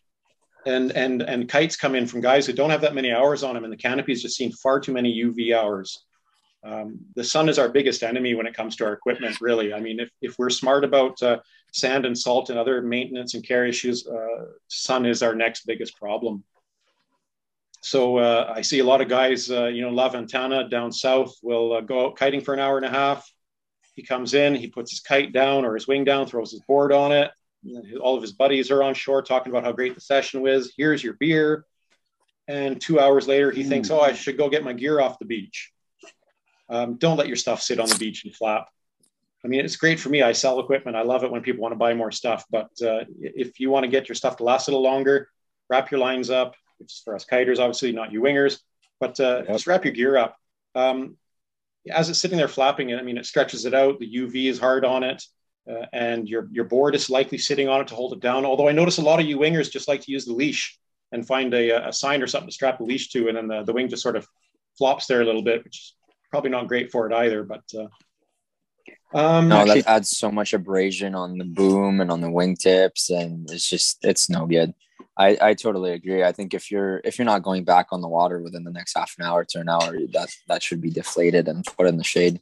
and 0.66 0.92
and 0.92 1.22
and 1.22 1.50
kites 1.50 1.76
come 1.76 1.96
in 1.96 2.08
from 2.08 2.22
guys 2.22 2.46
who 2.46 2.54
don't 2.54 2.70
have 2.70 2.82
that 2.82 2.96
many 2.96 3.12
hours 3.12 3.44
on 3.44 3.56
them, 3.56 3.64
and 3.64 3.74
the 3.74 3.78
canopy 3.78 4.12
has 4.12 4.22
just 4.22 4.38
seen 4.38 4.52
far 4.52 4.80
too 4.80 4.94
many 4.94 5.24
UV 5.24 5.56
hours. 5.56 6.06
Um, 6.64 7.00
the 7.16 7.24
sun 7.24 7.50
is 7.50 7.60
our 7.60 7.68
biggest 7.68 8.04
enemy 8.04 8.36
when 8.36 8.48
it 8.48 8.54
comes 8.54 8.78
to 8.78 8.86
our 8.86 8.94
equipment. 8.94 9.42
Really, 9.42 9.74
I 9.74 9.80
mean, 9.80 10.00
if 10.00 10.10
if 10.22 10.40
we're 10.40 10.50
smart 10.50 10.84
about 10.84 11.22
uh, 11.22 11.40
sand 11.74 12.06
and 12.06 12.18
salt 12.18 12.50
and 12.50 12.58
other 12.58 12.82
maintenance 12.82 13.34
and 13.34 13.46
care 13.46 13.66
issues, 13.66 14.08
uh, 14.08 14.46
sun 14.68 15.06
is 15.06 15.22
our 15.24 15.36
next 15.36 15.66
biggest 15.66 15.98
problem. 15.98 16.44
So 17.84 18.18
uh, 18.18 18.54
I 18.56 18.62
see 18.62 18.80
a 18.80 18.84
lot 18.86 19.02
of 19.02 19.10
guys, 19.10 19.52
uh, 19.52 19.66
you 19.66 19.82
know, 19.82 19.90
La 19.90 20.08
Ventana 20.08 20.70
down 20.70 20.92
south 20.92 21.36
will 21.44 21.74
uh, 21.74 21.82
go 21.82 22.06
out 22.06 22.18
kiting 22.18 22.40
for 22.40 22.54
an 22.54 22.60
hour 22.62 22.78
and 22.78 22.86
a 22.86 22.90
half. 22.90 23.30
He 23.94 24.04
comes 24.04 24.34
in, 24.34 24.56
he 24.56 24.68
puts 24.68 24.90
his 24.90 25.02
kite 25.02 25.34
down 25.34 25.66
or 25.66 25.76
his 25.76 25.86
wing 25.86 26.06
down, 26.06 26.26
throws 26.26 26.52
his 26.52 26.62
board 26.62 26.94
on 26.94 27.12
it. 27.12 27.30
All 28.02 28.16
of 28.16 28.22
his 28.22 28.32
buddies 28.32 28.72
are 28.72 28.82
on 28.82 28.94
shore 28.94 29.22
talking 29.22 29.52
about 29.52 29.66
how 29.66 29.74
great 29.74 29.96
the 29.96 30.02
session 30.02 30.42
was. 30.42 30.74
Here's 30.78 31.04
your 31.04 31.14
beer. 31.14 31.66
And 32.48 32.80
two 32.80 33.02
hours 33.02 33.28
later, 33.28 33.52
he 33.52 33.64
mm. 33.64 33.70
thinks, 33.70 33.90
oh, 33.90 34.00
I 34.00 34.14
should 34.14 34.38
go 34.38 34.50
get 34.50 34.64
my 34.64 34.74
gear 34.74 35.02
off 35.02 35.20
the 35.20 35.26
beach. 35.26 35.72
Um, 36.70 36.96
don't 36.96 37.18
let 37.18 37.28
your 37.28 37.36
stuff 37.36 37.62
sit 37.62 37.80
on 37.80 37.90
the 37.90 37.98
beach 37.98 38.24
and 38.24 38.34
flap. 38.34 38.68
I 39.44 39.50
mean, 39.50 39.60
it's 39.60 39.76
great 39.76 40.00
for 40.00 40.08
me. 40.08 40.22
I 40.22 40.32
sell 40.32 40.62
equipment. 40.62 40.96
I 40.96 41.02
love 41.02 41.26
it 41.26 41.32
when 41.32 41.42
people 41.42 41.62
want 41.62 41.74
to 41.74 41.78
buy 41.78 41.94
more 41.94 42.12
stuff. 42.12 42.46
But 42.50 42.70
uh, 42.82 43.04
if 43.20 43.60
you 43.60 43.70
want 43.70 43.84
to 43.84 43.90
get 43.90 44.08
your 44.08 44.16
stuff 44.16 44.38
to 44.38 44.44
last 44.44 44.70
a 44.70 44.72
little 44.72 44.84
longer, 44.84 45.28
wrap 45.70 45.92
your 45.92 46.00
lines 46.00 46.30
up, 46.30 46.56
which 46.84 46.94
is 46.94 47.02
for 47.04 47.16
us 47.16 47.26
kiters, 47.26 47.60
obviously, 47.60 47.92
not 47.92 48.12
you 48.12 48.22
wingers. 48.22 48.60
But 49.00 49.20
uh, 49.20 49.40
yep. 49.40 49.48
just 49.48 49.68
wrap 49.68 49.84
your 49.86 49.94
gear 49.94 50.18
up. 50.18 50.38
Um, 50.76 51.18
as 51.92 52.10
it's 52.10 52.20
sitting 52.20 52.38
there 52.38 52.48
flapping, 52.48 52.92
it, 52.92 53.00
I 53.00 53.02
mean, 53.02 53.18
it 53.18 53.26
stretches 53.26 53.66
it 53.66 53.74
out. 53.74 54.00
The 54.00 54.16
UV 54.16 54.50
is 54.50 54.60
hard 54.60 54.86
on 54.86 55.04
it. 55.04 55.24
Uh, 55.70 55.86
and 55.94 56.28
your 56.28 56.50
your 56.52 56.66
board 56.66 56.94
is 56.94 57.10
likely 57.10 57.38
sitting 57.38 57.70
on 57.70 57.80
it 57.80 57.88
to 57.88 57.96
hold 57.96 58.12
it 58.14 58.20
down. 58.20 58.46
Although 58.46 58.68
I 58.68 58.74
notice 58.74 58.98
a 58.98 59.02
lot 59.02 59.22
of 59.22 59.26
you 59.26 59.38
wingers 59.38 59.72
just 59.72 59.88
like 59.88 60.02
to 60.02 60.12
use 60.12 60.26
the 60.26 60.34
leash 60.34 60.78
and 61.14 61.26
find 61.26 61.54
a, 61.54 61.88
a 61.88 61.94
sign 61.94 62.22
or 62.22 62.28
something 62.28 62.50
to 62.50 62.54
strap 62.54 62.80
the 62.80 62.84
leash 62.84 63.10
to, 63.12 63.30
and 63.30 63.38
then 63.38 63.48
the, 63.48 63.64
the 63.64 63.72
wing 63.72 63.88
just 63.88 64.04
sort 64.04 64.18
of 64.18 64.28
flops 64.78 65.06
there 65.06 65.22
a 65.22 65.26
little 65.26 65.42
bit, 65.42 65.64
which 65.64 65.78
is 65.78 65.96
probably 66.32 66.50
not 66.50 66.68
great 66.68 66.92
for 66.92 67.08
it 67.10 67.14
either. 67.14 67.44
But 67.44 67.64
uh, 67.78 67.88
um, 69.14 69.48
no, 69.48 69.58
actually, 69.58 69.82
that 69.82 69.90
adds 69.90 70.18
so 70.18 70.32
much 70.32 70.54
abrasion 70.54 71.16
on 71.16 71.38
the 71.38 71.46
boom 71.46 72.02
and 72.02 72.12
on 72.12 72.20
the 72.20 72.28
wingtips, 72.28 73.10
and 73.10 73.50
it's 73.50 73.70
just 73.70 74.04
it's 74.04 74.30
no 74.30 74.46
good. 74.46 74.74
I, 75.18 75.38
I 75.42 75.54
totally 75.54 75.92
agree. 75.92 76.24
I 76.24 76.32
think 76.32 76.54
if 76.54 76.72
you're 76.72 77.00
if 77.04 77.18
you're 77.18 77.26
not 77.26 77.44
going 77.44 77.64
back 77.64 77.88
on 77.92 78.02
the 78.02 78.08
water 78.08 78.42
within 78.42 78.64
the 78.64 78.72
next 78.72 78.98
half 78.98 79.14
an 79.20 79.26
hour 79.26 79.46
to 79.46 79.60
an 79.60 79.70
hour, 79.70 79.96
that 80.14 80.30
that 80.48 80.64
should 80.64 80.82
be 80.82 80.90
deflated 80.90 81.48
and 81.48 81.66
put 81.66 81.88
in 81.88 81.98
the 81.98 82.04
shade. 82.04 82.42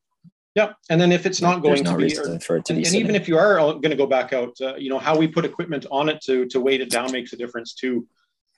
Yeah, 0.55 0.73
and 0.89 0.99
then 0.99 1.12
if 1.12 1.25
it's 1.25 1.41
not 1.41 1.62
going 1.62 1.84
no 1.84 1.97
to 1.97 2.05
be, 2.05 2.17
or, 2.17 2.39
for 2.39 2.57
it 2.57 2.65
to 2.65 2.73
and, 2.73 2.81
be 2.81 2.88
and 2.88 2.95
even 2.95 3.15
if 3.15 3.27
you 3.27 3.38
are 3.38 3.55
going 3.55 3.89
to 3.89 3.95
go 3.95 4.05
back 4.05 4.34
out, 4.34 4.55
uh, 4.62 4.75
you 4.75 4.89
know 4.89 4.99
how 4.99 5.17
we 5.17 5.27
put 5.27 5.45
equipment 5.45 5.86
on 5.91 6.10
it 6.10 6.21
to 6.21 6.45
to 6.47 6.60
weight 6.60 6.81
it 6.81 6.89
down 6.89 7.12
makes 7.12 7.34
a 7.34 7.38
difference 7.38 7.73
too. 7.73 8.07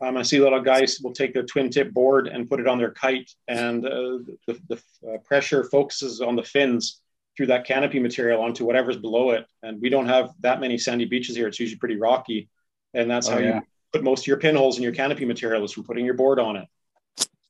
Um, 0.01 0.17
I 0.17 0.21
see 0.23 0.37
a 0.37 0.43
lot 0.43 0.53
of 0.53 0.65
guys 0.65 0.99
will 1.01 1.13
take 1.13 1.33
their 1.33 1.43
twin 1.43 1.69
tip 1.69 1.91
board 1.91 2.27
and 2.27 2.49
put 2.49 2.59
it 2.59 2.67
on 2.67 2.77
their 2.77 2.91
kite, 2.91 3.31
and 3.47 3.85
uh, 3.85 4.19
the, 4.47 4.59
the 4.69 4.81
uh, 5.07 5.17
pressure 5.19 5.63
focuses 5.63 6.19
on 6.21 6.35
the 6.35 6.43
fins 6.43 6.99
through 7.35 7.47
that 7.47 7.65
canopy 7.65 7.99
material 7.99 8.41
onto 8.41 8.65
whatever's 8.65 8.97
below 8.97 9.31
it. 9.31 9.45
And 9.63 9.81
we 9.81 9.89
don't 9.89 10.07
have 10.07 10.31
that 10.41 10.59
many 10.59 10.77
sandy 10.77 11.05
beaches 11.05 11.35
here. 11.35 11.47
It's 11.47 11.59
usually 11.59 11.79
pretty 11.79 11.95
rocky. 11.95 12.49
And 12.93 13.09
that's 13.09 13.27
oh, 13.27 13.33
how 13.33 13.37
yeah. 13.39 13.55
you 13.55 13.61
put 13.93 14.03
most 14.03 14.23
of 14.23 14.27
your 14.27 14.37
pinholes 14.37 14.77
in 14.77 14.83
your 14.83 14.91
canopy 14.91 15.23
material 15.23 15.63
is 15.63 15.71
from 15.71 15.83
putting 15.83 16.03
your 16.03 16.15
board 16.15 16.39
on 16.39 16.57
it. 16.57 16.67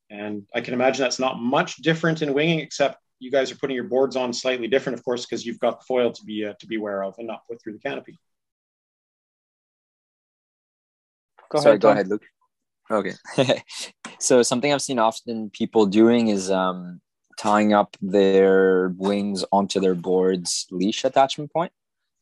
And 0.10 0.44
I 0.54 0.62
can 0.62 0.74
imagine 0.74 1.02
that's 1.02 1.20
not 1.20 1.40
much 1.40 1.78
different 1.78 2.22
in 2.22 2.34
winging, 2.34 2.60
except 2.60 2.98
you 3.20 3.32
guys 3.32 3.52
are 3.52 3.56
putting 3.56 3.76
your 3.76 3.86
boards 3.86 4.16
on 4.16 4.34
slightly 4.34 4.68
different, 4.68 5.00
of 5.00 5.06
course, 5.06 5.26
because 5.26 5.46
you've 5.46 5.60
got 5.60 5.80
the 5.80 5.86
foil 5.86 6.12
to 6.12 6.24
be 6.24 6.46
uh, 6.46 6.54
to 6.60 6.68
be 6.68 6.76
aware 6.76 7.04
of 7.04 7.16
and 7.18 7.26
not 7.26 7.48
put 7.50 7.62
through 7.62 7.74
the 7.74 7.80
canopy. 7.80 8.20
Go 11.50 11.60
Sorry, 11.60 11.72
ahead, 11.72 11.82
go 11.82 11.90
ahead, 11.90 12.08
Luke. 12.08 12.26
Okay. 12.92 13.14
so 14.20 14.44
something 14.44 14.72
I've 14.72 14.82
seen 14.82 15.00
often 15.00 15.50
people 15.50 15.86
doing 15.86 16.28
is 16.28 16.52
um, 16.52 17.00
tying 17.38 17.74
up 17.74 17.96
their 18.02 18.90
wings 18.98 19.46
onto 19.52 19.80
their 19.80 19.96
board's 19.96 20.68
leash 20.70 21.04
attachment 21.04 21.52
point 21.52 21.72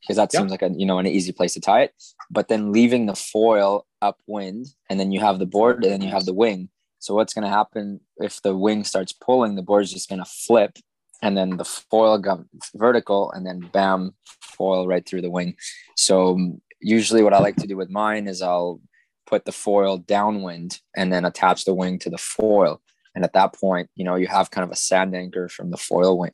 because 0.01 0.15
that 0.15 0.29
yep. 0.33 0.41
seems 0.41 0.51
like 0.51 0.61
a 0.61 0.71
you 0.71 0.85
know 0.85 0.99
an 0.99 1.07
easy 1.07 1.31
place 1.31 1.53
to 1.53 1.59
tie 1.59 1.83
it 1.83 1.93
but 2.29 2.47
then 2.47 2.71
leaving 2.71 3.05
the 3.05 3.15
foil 3.15 3.85
upwind 4.01 4.67
and 4.89 4.99
then 4.99 5.11
you 5.11 5.19
have 5.19 5.39
the 5.39 5.45
board 5.45 5.83
and 5.83 5.91
then 5.91 6.01
you 6.01 6.09
have 6.09 6.25
the 6.25 6.33
wing 6.33 6.69
so 6.99 7.15
what's 7.15 7.33
going 7.33 7.43
to 7.43 7.49
happen 7.49 7.99
if 8.17 8.41
the 8.41 8.55
wing 8.55 8.83
starts 8.83 9.13
pulling 9.13 9.55
the 9.55 9.61
board 9.61 9.83
is 9.83 9.91
just 9.91 10.09
going 10.09 10.23
to 10.23 10.29
flip 10.29 10.77
and 11.21 11.37
then 11.37 11.57
the 11.57 11.65
foil 11.65 12.17
goes 12.17 12.43
vertical 12.75 13.31
and 13.31 13.45
then 13.45 13.59
bam 13.71 14.13
foil 14.41 14.87
right 14.87 15.07
through 15.07 15.21
the 15.21 15.29
wing 15.29 15.55
so 15.95 16.37
usually 16.79 17.23
what 17.23 17.33
i 17.33 17.39
like 17.39 17.55
to 17.55 17.67
do 17.67 17.77
with 17.77 17.89
mine 17.89 18.27
is 18.27 18.41
i'll 18.41 18.79
put 19.25 19.45
the 19.45 19.51
foil 19.51 19.97
downwind 19.97 20.79
and 20.95 21.11
then 21.13 21.25
attach 21.25 21.63
the 21.65 21.73
wing 21.73 21.97
to 21.97 22.09
the 22.09 22.17
foil 22.17 22.81
and 23.13 23.23
at 23.25 23.33
that 23.33 23.53
point, 23.53 23.89
you 23.95 24.05
know, 24.05 24.15
you 24.15 24.27
have 24.27 24.51
kind 24.51 24.63
of 24.63 24.71
a 24.71 24.75
sand 24.75 25.15
anchor 25.15 25.49
from 25.49 25.69
the 25.69 25.77
foil 25.77 26.17
wing 26.17 26.31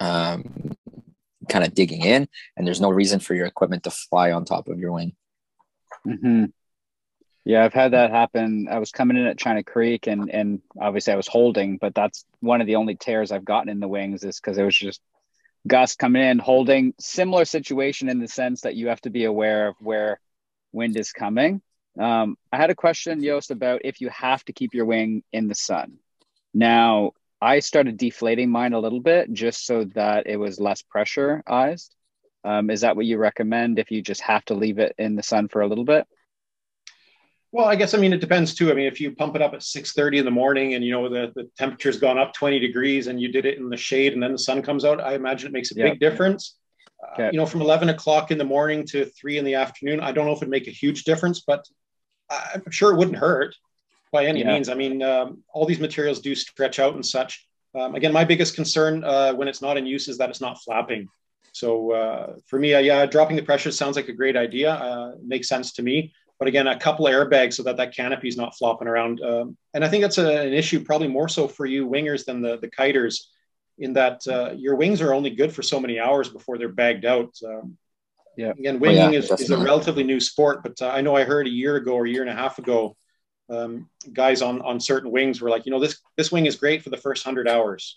um, 0.00 0.76
kind 1.48 1.64
of 1.64 1.74
digging 1.74 2.02
in, 2.02 2.28
and 2.56 2.66
there's 2.66 2.80
no 2.80 2.90
reason 2.90 3.20
for 3.20 3.34
your 3.34 3.46
equipment 3.46 3.84
to 3.84 3.90
fly 3.90 4.32
on 4.32 4.44
top 4.44 4.68
of 4.68 4.78
your 4.78 4.92
wing. 4.92 5.14
Mm-hmm. 6.06 6.46
Yeah, 7.44 7.64
I've 7.64 7.72
had 7.72 7.92
that 7.92 8.10
happen. 8.10 8.68
I 8.70 8.78
was 8.78 8.90
coming 8.90 9.16
in 9.16 9.26
at 9.26 9.38
China 9.38 9.62
Creek, 9.62 10.06
and 10.06 10.30
and 10.30 10.60
obviously 10.78 11.12
I 11.12 11.16
was 11.16 11.26
holding, 11.28 11.78
but 11.78 11.94
that's 11.94 12.24
one 12.40 12.60
of 12.60 12.66
the 12.66 12.76
only 12.76 12.96
tears 12.96 13.32
I've 13.32 13.44
gotten 13.44 13.70
in 13.70 13.80
the 13.80 13.88
wings 13.88 14.24
is 14.24 14.38
because 14.38 14.58
it 14.58 14.64
was 14.64 14.76
just 14.76 15.00
gust 15.66 15.98
coming 15.98 16.22
in, 16.22 16.38
holding. 16.38 16.94
Similar 16.98 17.44
situation 17.44 18.08
in 18.08 18.18
the 18.18 18.28
sense 18.28 18.62
that 18.62 18.76
you 18.76 18.88
have 18.88 19.00
to 19.02 19.10
be 19.10 19.24
aware 19.24 19.68
of 19.68 19.76
where 19.80 20.20
wind 20.72 20.96
is 20.96 21.12
coming. 21.12 21.62
Um, 21.98 22.36
I 22.52 22.56
had 22.56 22.70
a 22.70 22.74
question, 22.74 23.22
Joost, 23.22 23.50
about 23.50 23.82
if 23.84 24.00
you 24.00 24.10
have 24.10 24.44
to 24.44 24.52
keep 24.52 24.74
your 24.74 24.84
wing 24.84 25.22
in 25.32 25.48
the 25.48 25.54
sun. 25.54 25.98
Now, 26.54 27.12
I 27.40 27.60
started 27.60 27.96
deflating 27.96 28.50
mine 28.50 28.74
a 28.74 28.78
little 28.78 29.00
bit 29.00 29.32
just 29.32 29.66
so 29.66 29.84
that 29.94 30.26
it 30.26 30.36
was 30.36 30.60
less 30.60 30.82
pressurized. 30.82 31.94
Um, 32.44 32.70
is 32.70 32.82
that 32.82 32.96
what 32.96 33.06
you 33.06 33.18
recommend 33.18 33.78
if 33.78 33.90
you 33.90 34.02
just 34.02 34.20
have 34.22 34.44
to 34.46 34.54
leave 34.54 34.78
it 34.78 34.94
in 34.98 35.16
the 35.16 35.22
sun 35.22 35.48
for 35.48 35.62
a 35.62 35.66
little 35.66 35.84
bit? 35.84 36.06
Well, 37.52 37.66
I 37.66 37.74
guess 37.74 37.94
I 37.94 37.98
mean 37.98 38.12
it 38.12 38.20
depends 38.20 38.54
too. 38.54 38.70
I 38.70 38.74
mean, 38.74 38.86
if 38.86 39.00
you 39.00 39.10
pump 39.12 39.34
it 39.34 39.42
up 39.42 39.54
at 39.54 39.62
six 39.62 39.92
thirty 39.92 40.18
in 40.18 40.24
the 40.24 40.30
morning 40.30 40.74
and 40.74 40.84
you 40.84 40.92
know 40.92 41.08
the, 41.08 41.32
the 41.34 41.50
temperature's 41.58 41.98
gone 41.98 42.18
up 42.18 42.32
twenty 42.32 42.58
degrees 42.58 43.08
and 43.08 43.20
you 43.20 43.30
did 43.30 43.44
it 43.44 43.58
in 43.58 43.68
the 43.68 43.76
shade 43.76 44.12
and 44.12 44.22
then 44.22 44.32
the 44.32 44.38
sun 44.38 44.62
comes 44.62 44.84
out, 44.84 45.00
I 45.00 45.14
imagine 45.14 45.48
it 45.48 45.52
makes 45.52 45.72
a 45.72 45.74
big 45.74 45.98
difference. 45.98 46.56
Okay. 47.14 47.28
Uh, 47.28 47.30
you 47.32 47.38
know, 47.38 47.46
from 47.46 47.60
eleven 47.62 47.88
o'clock 47.88 48.30
in 48.30 48.38
the 48.38 48.44
morning 48.44 48.86
to 48.88 49.06
three 49.06 49.38
in 49.38 49.44
the 49.44 49.54
afternoon, 49.54 50.00
I 50.00 50.12
don't 50.12 50.26
know 50.26 50.32
if 50.32 50.38
it'd 50.38 50.48
make 50.48 50.68
a 50.68 50.72
huge 50.72 51.04
difference, 51.04 51.40
but 51.40 51.66
I'm 52.30 52.70
sure 52.70 52.92
it 52.92 52.96
wouldn't 52.96 53.16
hurt 53.16 53.56
by 54.12 54.26
any 54.26 54.40
yeah. 54.40 54.52
means. 54.52 54.68
I 54.68 54.74
mean, 54.74 55.02
um, 55.02 55.42
all 55.52 55.66
these 55.66 55.80
materials 55.80 56.20
do 56.20 56.34
stretch 56.34 56.78
out 56.78 56.94
and 56.94 57.04
such. 57.04 57.46
Um, 57.74 57.94
again, 57.94 58.12
my 58.12 58.24
biggest 58.24 58.54
concern 58.54 59.04
uh, 59.04 59.32
when 59.32 59.48
it's 59.48 59.62
not 59.62 59.76
in 59.76 59.86
use 59.86 60.08
is 60.08 60.18
that 60.18 60.30
it's 60.30 60.40
not 60.40 60.60
flapping. 60.60 61.08
So 61.52 61.92
uh, 61.92 62.34
for 62.46 62.58
me, 62.58 62.74
uh, 62.74 62.78
yeah, 62.80 63.06
dropping 63.06 63.36
the 63.36 63.42
pressure 63.42 63.72
sounds 63.72 63.96
like 63.96 64.08
a 64.08 64.12
great 64.12 64.36
idea. 64.36 64.72
Uh, 64.72 65.12
makes 65.24 65.48
sense 65.48 65.72
to 65.74 65.82
me. 65.82 66.12
But 66.40 66.48
again, 66.48 66.66
a 66.66 66.78
couple 66.78 67.06
of 67.06 67.12
airbags 67.12 67.52
so 67.52 67.62
that 67.64 67.76
that 67.76 67.94
canopy 67.94 68.26
is 68.26 68.36
not 68.36 68.56
flopping 68.56 68.88
around. 68.88 69.20
Um, 69.20 69.56
and 69.74 69.84
I 69.84 69.88
think 69.88 70.02
that's 70.02 70.18
a, 70.18 70.46
an 70.46 70.54
issue 70.54 70.82
probably 70.82 71.06
more 71.06 71.28
so 71.28 71.46
for 71.46 71.66
you 71.66 71.86
wingers 71.86 72.24
than 72.24 72.40
the, 72.40 72.58
the 72.58 72.68
kiters 72.68 73.26
in 73.78 73.92
that 73.92 74.26
uh, 74.26 74.52
your 74.56 74.74
wings 74.74 75.02
are 75.02 75.12
only 75.12 75.30
good 75.30 75.52
for 75.52 75.62
so 75.62 75.78
many 75.78 76.00
hours 76.00 76.30
before 76.30 76.56
they're 76.56 76.68
bagged 76.68 77.04
out. 77.04 77.34
Um, 77.46 77.76
yeah. 78.36 78.50
Again, 78.50 78.80
winging 78.80 79.02
oh, 79.02 79.10
yeah, 79.10 79.18
is, 79.18 79.30
is 79.30 79.50
a 79.50 79.58
relatively 79.58 80.02
new 80.02 80.18
sport, 80.18 80.62
but 80.62 80.80
uh, 80.80 80.88
I 80.88 81.02
know 81.02 81.14
I 81.14 81.24
heard 81.24 81.46
a 81.46 81.50
year 81.50 81.76
ago 81.76 81.92
or 81.92 82.06
a 82.06 82.10
year 82.10 82.22
and 82.22 82.30
a 82.30 82.34
half 82.34 82.58
ago, 82.58 82.96
um, 83.50 83.90
guys 84.12 84.40
on 84.40 84.62
on 84.62 84.80
certain 84.80 85.10
wings 85.10 85.40
were 85.40 85.50
like, 85.50 85.66
you 85.66 85.72
know, 85.72 85.80
this 85.80 85.98
this 86.16 86.32
wing 86.32 86.46
is 86.46 86.56
great 86.56 86.82
for 86.82 86.90
the 86.90 86.96
first 86.96 87.24
hundred 87.24 87.48
hours. 87.48 87.96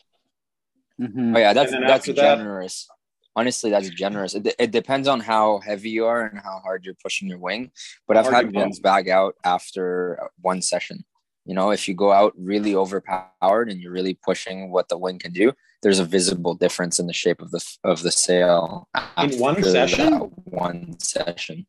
Mm-hmm. 1.00 1.36
Oh 1.36 1.40
yeah, 1.40 1.54
that's 1.54 1.72
that's 1.72 2.08
generous. 2.08 2.90
That, 3.36 3.42
Honestly, 3.42 3.72
that's 3.72 3.90
generous. 3.90 4.36
It, 4.36 4.56
it 4.60 4.72
depends 4.72 5.08
on 5.08 5.20
how 5.20 5.60
heavy 5.60 5.90
you 5.90 6.06
are 6.06 6.26
and 6.26 6.40
how 6.40 6.60
hard 6.60 6.86
you're 6.86 6.96
pushing 7.02 7.28
your 7.28 7.40
wing. 7.40 7.72
But 8.08 8.18
I've 8.18 8.32
had 8.32 8.54
ones 8.54 8.80
bag 8.80 9.10
out 9.10 9.36
after 9.44 10.20
uh, 10.22 10.28
one 10.42 10.62
session. 10.62 11.04
You 11.46 11.56
know, 11.56 11.72
if 11.72 11.88
you 11.88 11.94
go 11.94 12.12
out 12.12 12.34
really 12.38 12.74
overpowered 12.74 13.70
and 13.70 13.82
you're 13.82 13.92
really 13.92 14.18
pushing 14.24 14.72
what 14.72 14.88
the 14.88 14.98
wing 14.98 15.20
can 15.20 15.34
do, 15.34 15.52
there's 15.82 16.00
a 16.00 16.06
visible 16.06 16.56
difference 16.56 17.00
in 17.00 17.08
the 17.08 17.14
shape 17.14 17.42
of 17.42 17.52
the 17.52 17.62
of 17.84 18.02
the 18.02 18.12
sail 18.12 18.88
in 19.18 19.38
one 19.38 19.62
session. 19.62 20.14
One 20.46 20.98
session. 21.00 21.68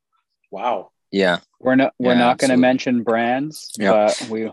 Wow. 0.53 0.93
Yeah. 1.11 1.39
We're 1.59 1.75
not 1.75 1.95
we're 1.99 2.13
yeah, 2.13 2.19
not 2.19 2.39
going 2.39 2.51
to 2.51 2.57
mention 2.57 3.03
brands, 3.03 3.73
but 3.79 4.29
we 4.31 4.51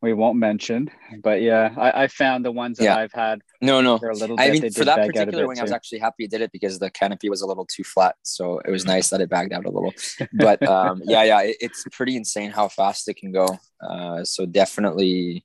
we 0.00 0.14
won't 0.14 0.38
mention. 0.38 0.90
But 1.22 1.42
yeah, 1.42 1.74
I, 1.76 2.04
I 2.04 2.06
found 2.08 2.44
the 2.44 2.52
ones 2.52 2.78
that 2.78 2.84
yeah. 2.84 2.96
I've 2.96 3.12
had. 3.12 3.40
No, 3.62 3.80
no. 3.80 3.96
For 3.96 4.10
a 4.10 4.14
little 4.14 4.36
bit, 4.36 4.42
I 4.42 4.50
mean, 4.50 4.72
for 4.72 4.84
that 4.84 5.06
particular 5.06 5.46
wing, 5.46 5.56
too. 5.56 5.60
I 5.60 5.62
was 5.62 5.72
actually 5.72 6.00
happy 6.00 6.24
it 6.24 6.30
did 6.32 6.40
it 6.40 6.50
because 6.50 6.80
the 6.80 6.90
canopy 6.90 7.30
was 7.30 7.42
a 7.42 7.46
little 7.46 7.64
too 7.64 7.84
flat, 7.84 8.16
so 8.22 8.58
it 8.58 8.70
was 8.70 8.84
nice 8.84 9.08
that 9.10 9.20
it 9.20 9.30
bagged 9.30 9.52
out 9.52 9.64
a 9.64 9.70
little. 9.70 9.94
But 10.32 10.62
um, 10.66 11.00
yeah, 11.04 11.22
yeah, 11.22 11.42
it, 11.42 11.56
it's 11.60 11.84
pretty 11.92 12.16
insane 12.16 12.50
how 12.50 12.68
fast 12.68 13.08
it 13.08 13.14
can 13.14 13.30
go. 13.30 13.46
Uh, 13.80 14.24
so 14.24 14.46
definitely 14.46 15.44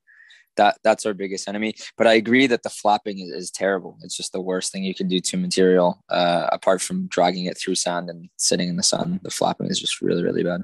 that 0.56 0.80
that's 0.84 1.06
our 1.06 1.14
biggest 1.14 1.48
enemy. 1.48 1.76
But 1.96 2.08
I 2.08 2.14
agree 2.14 2.48
that 2.48 2.64
the 2.64 2.72
flapping 2.72 3.20
is, 3.20 3.30
is 3.30 3.52
terrible. 3.52 3.98
It's 4.02 4.18
just 4.18 4.34
the 4.34 4.42
worst 4.42 4.72
thing 4.72 4.84
you 4.84 4.96
can 4.96 5.08
do 5.08 5.20
to 5.20 5.38
material, 5.38 6.04
uh, 6.10 6.48
apart 6.52 6.82
from 6.82 7.08
dragging 7.08 7.46
it 7.46 7.58
through 7.58 7.76
sand 7.76 8.10
and 8.10 8.30
sitting 8.38 8.68
in 8.68 8.78
the 8.78 8.84
sun. 8.84 9.20
The 9.22 9.30
flapping 9.30 9.68
is 9.68 9.80
just 9.80 10.02
really, 10.02 10.24
really 10.24 10.44
bad. 10.44 10.64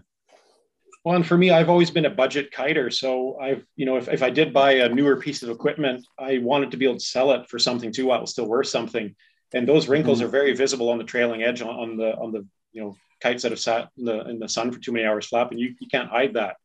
Well, 1.04 1.16
and 1.16 1.26
for 1.26 1.38
me, 1.38 1.52
I've 1.52 1.70
always 1.70 1.92
been 1.92 2.06
a 2.06 2.10
budget 2.10 2.52
kiter. 2.52 2.90
So 2.90 3.38
I've, 3.38 3.66
you 3.76 3.86
know, 3.86 3.98
if, 3.98 4.08
if 4.08 4.24
I 4.24 4.30
did 4.30 4.54
buy 4.54 4.74
a 4.74 4.90
newer 4.90 5.18
piece 5.18 5.44
of 5.44 5.50
equipment, 5.50 6.06
I 6.18 6.38
wanted 6.38 6.72
to 6.72 6.78
be 6.78 6.86
able 6.86 6.96
to 6.96 7.06
sell 7.06 7.34
it 7.34 7.50
for 7.50 7.60
something 7.60 7.92
too 7.92 8.06
while 8.06 8.20
it 8.20 8.22
was 8.22 8.32
still 8.32 8.48
worth 8.48 8.68
something. 8.68 9.14
And 9.54 9.68
those 9.68 9.88
wrinkles 9.88 10.20
mm-hmm. 10.20 10.28
are 10.28 10.32
very 10.32 10.56
visible 10.56 10.90
on 10.90 10.98
the 10.98 11.04
trailing 11.04 11.44
edge 11.44 11.62
on, 11.62 11.70
on, 11.70 11.98
the 11.98 12.16
on 12.16 12.32
the 12.32 12.48
you 12.72 12.82
know 12.82 12.96
kites 13.22 13.44
that 13.44 13.52
have 13.52 13.60
sat 13.60 13.90
in 13.98 14.06
the 14.06 14.28
in 14.30 14.40
the 14.40 14.50
sun 14.50 14.72
for 14.72 14.80
too 14.80 14.92
many 14.92 15.06
hours 15.06 15.28
flapping. 15.28 15.58
You 15.58 15.76
you 15.80 15.88
can't 15.88 16.10
hide 16.10 16.34
that. 16.36 16.56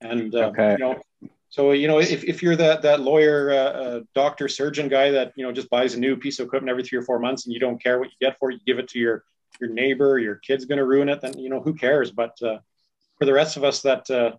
And 0.00 0.34
uh, 0.34 0.48
okay. 0.48 0.72
you 0.72 0.78
know, 0.78 1.00
so 1.48 1.72
you 1.72 1.88
know, 1.88 1.98
if, 1.98 2.22
if 2.22 2.42
you're 2.42 2.56
that 2.56 2.82
that 2.82 3.00
lawyer, 3.00 3.50
uh, 3.50 3.54
uh, 3.54 4.00
doctor, 4.14 4.46
surgeon 4.46 4.88
guy 4.88 5.10
that 5.10 5.32
you 5.36 5.44
know 5.44 5.52
just 5.52 5.68
buys 5.68 5.94
a 5.94 5.98
new 5.98 6.16
piece 6.16 6.38
of 6.38 6.46
equipment 6.46 6.70
every 6.70 6.84
three 6.84 6.98
or 6.98 7.02
four 7.02 7.18
months, 7.18 7.44
and 7.44 7.52
you 7.52 7.58
don't 7.58 7.82
care 7.82 7.98
what 7.98 8.08
you 8.08 8.16
get 8.20 8.38
for 8.38 8.50
it, 8.50 8.54
you 8.54 8.60
give 8.66 8.78
it 8.78 8.88
to 8.90 8.98
your 8.98 9.24
your 9.60 9.70
neighbor, 9.70 10.18
your 10.18 10.36
kid's 10.36 10.64
going 10.64 10.78
to 10.78 10.86
ruin 10.86 11.08
it. 11.08 11.20
Then 11.20 11.36
you 11.36 11.50
know 11.50 11.60
who 11.60 11.74
cares? 11.74 12.12
But 12.12 12.40
uh, 12.40 12.58
for 13.20 13.26
the 13.26 13.32
rest 13.32 13.56
of 13.56 13.62
us, 13.62 13.82
that 13.82 14.10
uh, 14.10 14.32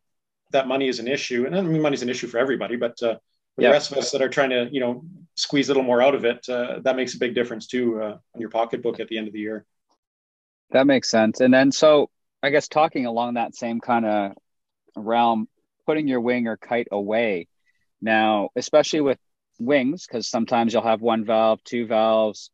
that 0.52 0.68
money 0.68 0.90
is 0.90 1.00
an 1.00 1.08
issue, 1.08 1.46
and 1.46 1.56
I 1.56 1.62
mean 1.62 1.82
money's 1.82 2.02
an 2.02 2.10
issue 2.10 2.28
for 2.28 2.40
everybody. 2.40 2.76
But 2.76 3.02
uh, 3.02 3.16
for 3.56 3.62
yeah. 3.62 3.70
the 3.70 3.74
rest 3.74 3.92
of 3.92 3.98
us 3.98 4.12
that 4.12 4.22
are 4.22 4.30
trying 4.30 4.50
to 4.50 4.68
you 4.72 4.82
know 4.82 5.04
squeeze 5.36 5.70
a 5.70 5.72
little 5.72 5.84
more 5.84 6.02
out 6.02 6.16
of 6.16 6.26
it, 6.26 6.50
uh, 6.50 6.80
that 6.84 6.96
makes 6.96 7.14
a 7.14 7.20
big 7.20 7.36
difference 7.36 7.68
too 7.68 8.02
on 8.02 8.20
your 8.42 8.50
pocketbook 8.50 9.00
at 9.00 9.08
the 9.08 9.18
end 9.18 9.28
of 9.28 9.34
the 9.34 9.40
year. 9.40 9.66
That 10.72 10.88
makes 10.88 11.10
sense. 11.10 11.40
And 11.40 11.54
then 11.54 11.72
so 11.72 12.10
I 12.44 12.50
guess 12.50 12.68
talking 12.68 13.06
along 13.06 13.36
that 13.36 13.56
same 13.56 13.80
kind 13.80 14.06
of 14.06 14.32
realm 14.96 15.48
putting 15.86 16.08
your 16.08 16.22
wing 16.22 16.48
or 16.48 16.58
kite 16.58 16.88
away. 16.92 17.48
Now, 18.02 18.50
especially 18.56 19.02
with 19.02 19.20
wings, 19.60 20.08
because 20.08 20.28
sometimes 20.28 20.74
you'll 20.74 20.84
have 20.84 21.02
one 21.02 21.24
valve, 21.24 21.64
two 21.64 21.86
valves, 21.86 22.50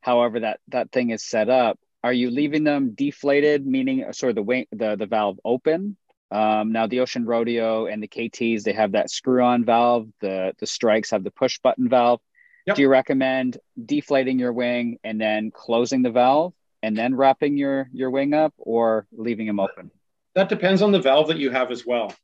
however 0.00 0.40
that 0.40 0.60
that 0.68 0.92
thing 0.92 1.10
is 1.10 1.24
set 1.24 1.48
up. 1.48 1.78
Are 2.06 2.12
you 2.12 2.30
leaving 2.30 2.62
them 2.62 2.92
deflated, 2.94 3.66
meaning 3.66 4.04
uh, 4.04 4.12
sort 4.12 4.30
of 4.30 4.36
the 4.36 4.42
wing, 4.44 4.66
the 4.70 4.94
the 4.94 5.06
valve 5.06 5.40
open? 5.44 5.96
Um, 6.30 6.70
now 6.70 6.86
the 6.86 7.00
Ocean 7.00 7.26
Rodeo 7.26 7.86
and 7.86 8.00
the 8.00 8.06
KTs 8.06 8.62
they 8.62 8.74
have 8.74 8.92
that 8.92 9.10
screw-on 9.10 9.64
valve. 9.64 10.06
The 10.20 10.52
the 10.60 10.68
Strikes 10.68 11.10
have 11.10 11.24
the 11.24 11.32
push 11.32 11.58
button 11.58 11.88
valve. 11.88 12.20
Yep. 12.68 12.76
Do 12.76 12.82
you 12.82 12.88
recommend 12.88 13.58
deflating 13.84 14.38
your 14.38 14.52
wing 14.52 15.00
and 15.02 15.20
then 15.20 15.50
closing 15.50 16.02
the 16.02 16.12
valve 16.12 16.52
and 16.80 16.96
then 16.96 17.12
wrapping 17.12 17.56
your 17.56 17.88
your 17.92 18.12
wing 18.12 18.34
up, 18.34 18.54
or 18.56 19.08
leaving 19.10 19.48
them 19.48 19.58
open? 19.58 19.90
That 20.36 20.48
depends 20.48 20.82
on 20.82 20.92
the 20.92 21.00
valve 21.00 21.26
that 21.26 21.38
you 21.38 21.50
have 21.50 21.72
as 21.72 21.84
well. 21.84 22.14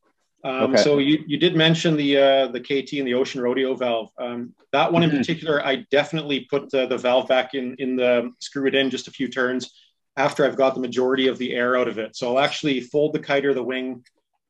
Um, 0.43 0.73
okay. 0.73 0.83
So 0.83 0.97
you, 0.97 1.23
you 1.25 1.37
did 1.37 1.55
mention 1.55 1.95
the 1.95 2.17
uh, 2.17 2.47
the 2.47 2.59
KT 2.59 2.93
and 2.93 3.07
the 3.07 3.13
Ocean 3.13 3.41
Rodeo 3.41 3.75
valve. 3.75 4.09
Um, 4.17 4.53
that 4.73 4.91
one 4.91 5.03
in 5.03 5.09
mm-hmm. 5.09 5.19
particular, 5.19 5.65
I 5.65 5.85
definitely 5.89 6.41
put 6.41 6.69
the, 6.69 6.85
the 6.85 6.97
valve 6.97 7.27
back 7.27 7.53
in 7.53 7.75
in 7.79 7.95
the 7.95 8.31
screw 8.39 8.67
it 8.67 8.75
in 8.75 8.89
just 8.89 9.07
a 9.07 9.11
few 9.11 9.29
turns 9.29 9.71
after 10.17 10.45
I've 10.45 10.57
got 10.57 10.75
the 10.75 10.81
majority 10.81 11.27
of 11.27 11.37
the 11.37 11.53
air 11.53 11.77
out 11.77 11.87
of 11.87 11.97
it. 11.97 12.15
So 12.15 12.29
I'll 12.35 12.43
actually 12.43 12.81
fold 12.81 13.13
the 13.13 13.19
kite 13.19 13.45
or 13.45 13.53
the 13.53 13.63
wing 13.63 14.03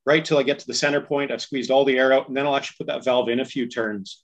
right 0.06 0.26
till 0.26 0.38
I 0.38 0.44
get 0.44 0.60
to 0.60 0.68
the 0.68 0.74
center 0.74 1.00
point. 1.00 1.32
I've 1.32 1.42
squeezed 1.42 1.72
all 1.72 1.86
the 1.86 1.98
air 1.98 2.12
out, 2.12 2.28
and 2.28 2.36
then 2.36 2.46
I'll 2.46 2.56
actually 2.56 2.76
put 2.80 2.88
that 2.88 3.06
valve 3.06 3.30
in 3.30 3.40
a 3.40 3.46
few 3.46 3.68
turns. 3.68 4.24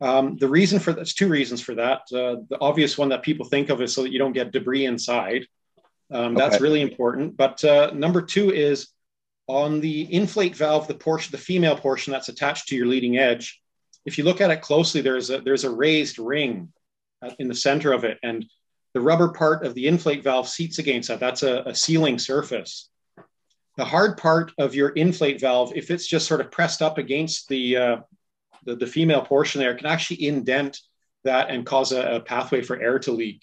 Um, 0.00 0.36
the 0.36 0.48
reason 0.48 0.80
for 0.80 0.92
that's 0.92 1.14
two 1.14 1.28
reasons 1.28 1.60
for 1.60 1.74
that. 1.76 2.00
Uh, 2.12 2.42
the 2.50 2.58
obvious 2.60 2.98
one 2.98 3.08
that 3.10 3.22
people 3.22 3.46
think 3.46 3.70
of 3.70 3.80
is 3.80 3.94
so 3.94 4.02
that 4.02 4.12
you 4.12 4.18
don't 4.18 4.32
get 4.32 4.52
debris 4.52 4.86
inside. 4.86 5.46
Um, 6.12 6.34
that's 6.34 6.56
okay. 6.56 6.62
really 6.62 6.82
important. 6.82 7.36
But 7.36 7.64
uh, 7.64 7.92
number 7.94 8.20
two 8.20 8.52
is 8.52 8.88
on 9.46 9.80
the 9.80 10.12
inflate 10.12 10.56
valve, 10.56 10.88
the 10.88 10.94
portion, 10.94 11.30
the 11.32 11.38
female 11.38 11.76
portion 11.76 12.12
that's 12.12 12.28
attached 12.28 12.68
to 12.68 12.76
your 12.76 12.86
leading 12.86 13.18
edge, 13.18 13.60
if 14.04 14.18
you 14.18 14.24
look 14.24 14.40
at 14.40 14.50
it 14.50 14.60
closely, 14.60 15.00
there's 15.00 15.30
a, 15.30 15.40
there's 15.40 15.64
a 15.64 15.70
raised 15.70 16.18
ring 16.18 16.72
in 17.38 17.48
the 17.48 17.54
center 17.54 17.92
of 17.92 18.04
it. 18.04 18.18
And 18.22 18.44
the 18.92 19.00
rubber 19.00 19.28
part 19.28 19.66
of 19.66 19.74
the 19.74 19.86
inflate 19.86 20.22
valve 20.22 20.48
seats 20.48 20.78
against 20.78 21.08
that. 21.08 21.20
That's 21.20 21.42
a, 21.42 21.62
a 21.66 21.74
sealing 21.74 22.18
surface. 22.18 22.88
The 23.76 23.84
hard 23.84 24.16
part 24.16 24.52
of 24.56 24.74
your 24.74 24.90
inflate 24.90 25.40
valve, 25.40 25.72
if 25.74 25.90
it's 25.90 26.06
just 26.06 26.28
sort 26.28 26.40
of 26.40 26.52
pressed 26.52 26.80
up 26.80 26.96
against 26.96 27.48
the, 27.48 27.76
uh, 27.76 27.96
the, 28.64 28.76
the, 28.76 28.86
female 28.86 29.22
portion 29.22 29.60
there, 29.60 29.74
can 29.74 29.86
actually 29.86 30.24
indent 30.26 30.78
that 31.24 31.50
and 31.50 31.66
cause 31.66 31.90
a, 31.90 32.16
a 32.16 32.20
pathway 32.20 32.62
for 32.62 32.80
air 32.80 33.00
to 33.00 33.10
leak. 33.10 33.42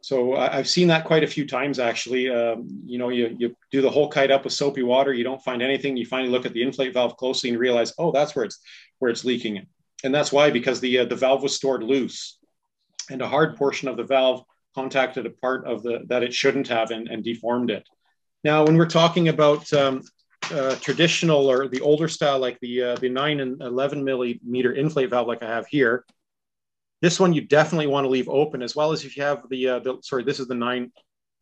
So 0.00 0.36
I've 0.36 0.68
seen 0.68 0.88
that 0.88 1.04
quite 1.04 1.24
a 1.24 1.26
few 1.26 1.46
times 1.46 1.78
actually. 1.78 2.30
Um, 2.30 2.68
you 2.86 2.98
know, 2.98 3.08
you, 3.08 3.36
you 3.38 3.56
do 3.70 3.82
the 3.82 3.90
whole 3.90 4.08
kite 4.08 4.30
up 4.30 4.44
with 4.44 4.52
soapy 4.52 4.82
water, 4.82 5.12
you 5.12 5.24
don't 5.24 5.42
find 5.42 5.60
anything. 5.60 5.96
You 5.96 6.06
finally 6.06 6.30
look 6.30 6.46
at 6.46 6.52
the 6.52 6.62
inflate 6.62 6.94
valve 6.94 7.16
closely 7.16 7.50
and 7.50 7.58
realize, 7.58 7.92
oh, 7.98 8.12
that's 8.12 8.34
where 8.36 8.44
it's 8.44 8.60
where 9.00 9.10
it's 9.10 9.24
leaking. 9.24 9.66
And 10.04 10.14
that's 10.14 10.30
why 10.30 10.50
because 10.50 10.80
the 10.80 11.00
uh, 11.00 11.04
the 11.06 11.16
valve 11.16 11.42
was 11.42 11.56
stored 11.56 11.82
loose, 11.82 12.38
and 13.10 13.20
a 13.20 13.28
hard 13.28 13.56
portion 13.56 13.88
of 13.88 13.96
the 13.96 14.04
valve 14.04 14.44
contacted 14.74 15.26
a 15.26 15.30
part 15.30 15.66
of 15.66 15.82
the 15.82 16.04
that 16.06 16.22
it 16.22 16.32
shouldn't 16.32 16.68
have 16.68 16.92
and, 16.92 17.08
and 17.08 17.24
deformed 17.24 17.70
it. 17.70 17.84
Now, 18.44 18.64
when 18.64 18.76
we're 18.76 18.86
talking 18.86 19.28
about 19.28 19.70
um, 19.72 20.02
uh, 20.52 20.76
traditional 20.76 21.50
or 21.50 21.66
the 21.66 21.80
older 21.80 22.06
style, 22.06 22.38
like 22.38 22.60
the 22.60 22.82
uh, 22.82 22.96
the 22.96 23.08
nine 23.08 23.40
and 23.40 23.60
eleven 23.60 24.04
millimeter 24.04 24.72
inflate 24.72 25.10
valve, 25.10 25.26
like 25.26 25.42
I 25.42 25.48
have 25.48 25.66
here, 25.66 26.04
this 27.00 27.20
one 27.20 27.32
you 27.32 27.42
definitely 27.42 27.86
want 27.86 28.04
to 28.04 28.08
leave 28.08 28.28
open, 28.28 28.62
as 28.62 28.74
well 28.74 28.92
as 28.92 29.04
if 29.04 29.16
you 29.16 29.22
have 29.22 29.48
the, 29.48 29.68
uh, 29.68 29.78
the 29.80 29.98
sorry, 30.02 30.24
this 30.24 30.40
is 30.40 30.48
the 30.48 30.54
nine 30.54 30.92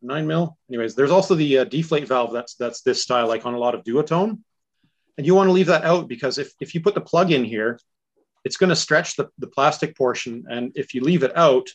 nine 0.01 0.27
mil. 0.27 0.57
Anyways, 0.69 0.95
there's 0.95 1.11
also 1.11 1.35
the 1.35 1.59
uh, 1.59 1.63
deflate 1.63 2.07
valve 2.07 2.31
that's 2.31 2.55
that's 2.55 2.81
this 2.81 3.01
style, 3.01 3.27
like 3.27 3.45
on 3.45 3.53
a 3.53 3.59
lot 3.59 3.75
of 3.75 3.83
duotone, 3.83 4.39
and 5.17 5.25
you 5.25 5.33
want 5.33 5.47
to 5.47 5.53
leave 5.53 5.67
that 5.67 5.83
out 5.83 6.07
because 6.07 6.37
if 6.37 6.53
if 6.59 6.75
you 6.75 6.81
put 6.81 6.95
the 6.95 7.01
plug 7.01 7.31
in 7.31 7.43
here, 7.43 7.79
it's 8.43 8.57
going 8.57 8.69
to 8.69 8.75
stretch 8.75 9.15
the, 9.15 9.27
the 9.39 9.47
plastic 9.47 9.97
portion, 9.97 10.45
and 10.49 10.71
if 10.75 10.93
you 10.93 11.01
leave 11.01 11.23
it 11.23 11.35
out, 11.35 11.67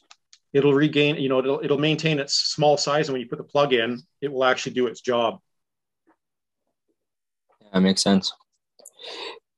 it'll 0.53 0.75
regain, 0.75 1.17
you 1.17 1.29
know, 1.29 1.41
it'll 1.41 1.61
it'll 1.65 1.79
maintain 1.79 2.21
its 2.21 2.35
small 2.35 2.77
size, 2.77 3.09
and 3.09 3.15
when 3.15 3.21
you 3.21 3.29
put 3.29 3.39
the 3.39 3.45
plug 3.45 3.73
in, 3.73 4.01
it 4.21 4.33
will 4.33 4.45
actually 4.45 4.73
do 4.73 4.87
its 4.87 5.01
job. 5.01 5.41
That 7.73 7.81
makes 7.81 8.03
sense. 8.03 8.33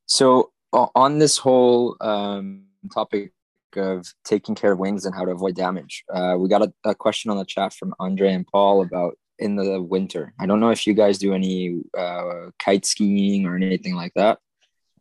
So 0.07 0.53
on 0.73 1.19
this 1.19 1.37
whole 1.37 1.97
um, 2.01 2.65
topic 2.93 3.33
of 3.77 4.07
taking 4.25 4.55
care 4.55 4.73
of 4.73 4.79
wings 4.79 5.05
and 5.05 5.15
how 5.15 5.25
to 5.25 5.33
avoid 5.33 5.55
damage. 5.55 6.05
Uh, 6.13 6.37
we 6.39 6.49
got 6.49 6.63
a, 6.63 6.73
a, 6.85 6.95
question 6.95 7.31
on 7.31 7.37
the 7.37 7.45
chat 7.45 7.73
from 7.73 7.95
Andre 7.99 8.33
and 8.33 8.47
Paul 8.47 8.83
about 8.83 9.19
in 9.39 9.57
the 9.57 9.81
winter. 9.81 10.33
I 10.39 10.47
don't 10.47 10.61
know 10.61 10.71
if 10.71 10.87
you 10.87 10.95
guys 10.95 11.19
do 11.19 11.35
any 11.35 11.81
uh, 11.97 12.51
kite 12.59 12.87
skiing 12.87 13.47
or 13.47 13.57
anything 13.57 13.95
like 13.95 14.13
that. 14.15 14.39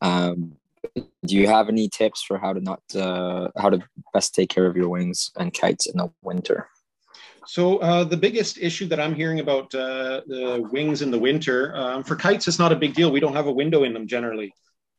Um, 0.02 0.54
do 0.96 1.36
you 1.36 1.48
have 1.48 1.70
any 1.70 1.88
tips 1.88 2.22
for 2.22 2.38
how 2.38 2.54
to 2.54 2.60
not 2.60 2.82
uh, 2.96 3.50
how 3.58 3.70
to 3.70 3.80
best 4.14 4.36
take 4.36 4.50
care 4.50 4.66
of 4.66 4.76
your 4.76 4.90
wings 4.90 5.32
and 5.38 5.54
kites 5.54 5.86
in 5.86 5.98
the 5.98 6.12
winter? 6.22 6.68
So 7.46 7.78
uh, 7.78 8.04
the 8.04 8.18
biggest 8.18 8.58
issue 8.58 8.88
that 8.88 9.00
I'm 9.00 9.14
hearing 9.14 9.40
about 9.40 9.74
uh, 9.76 10.22
the 10.28 10.68
wings 10.72 11.02
in 11.02 11.12
the 11.12 11.20
winter 11.20 11.76
um, 11.76 12.04
for 12.04 12.16
kites, 12.16 12.48
it's 12.48 12.60
not 12.60 12.72
a 12.72 12.76
big 12.76 12.94
deal. 12.94 13.12
We 13.12 13.20
don't 13.20 13.36
have 13.36 13.48
a 13.48 13.52
window 13.52 13.84
in 13.84 13.94
them 13.94 14.08
generally. 14.08 14.54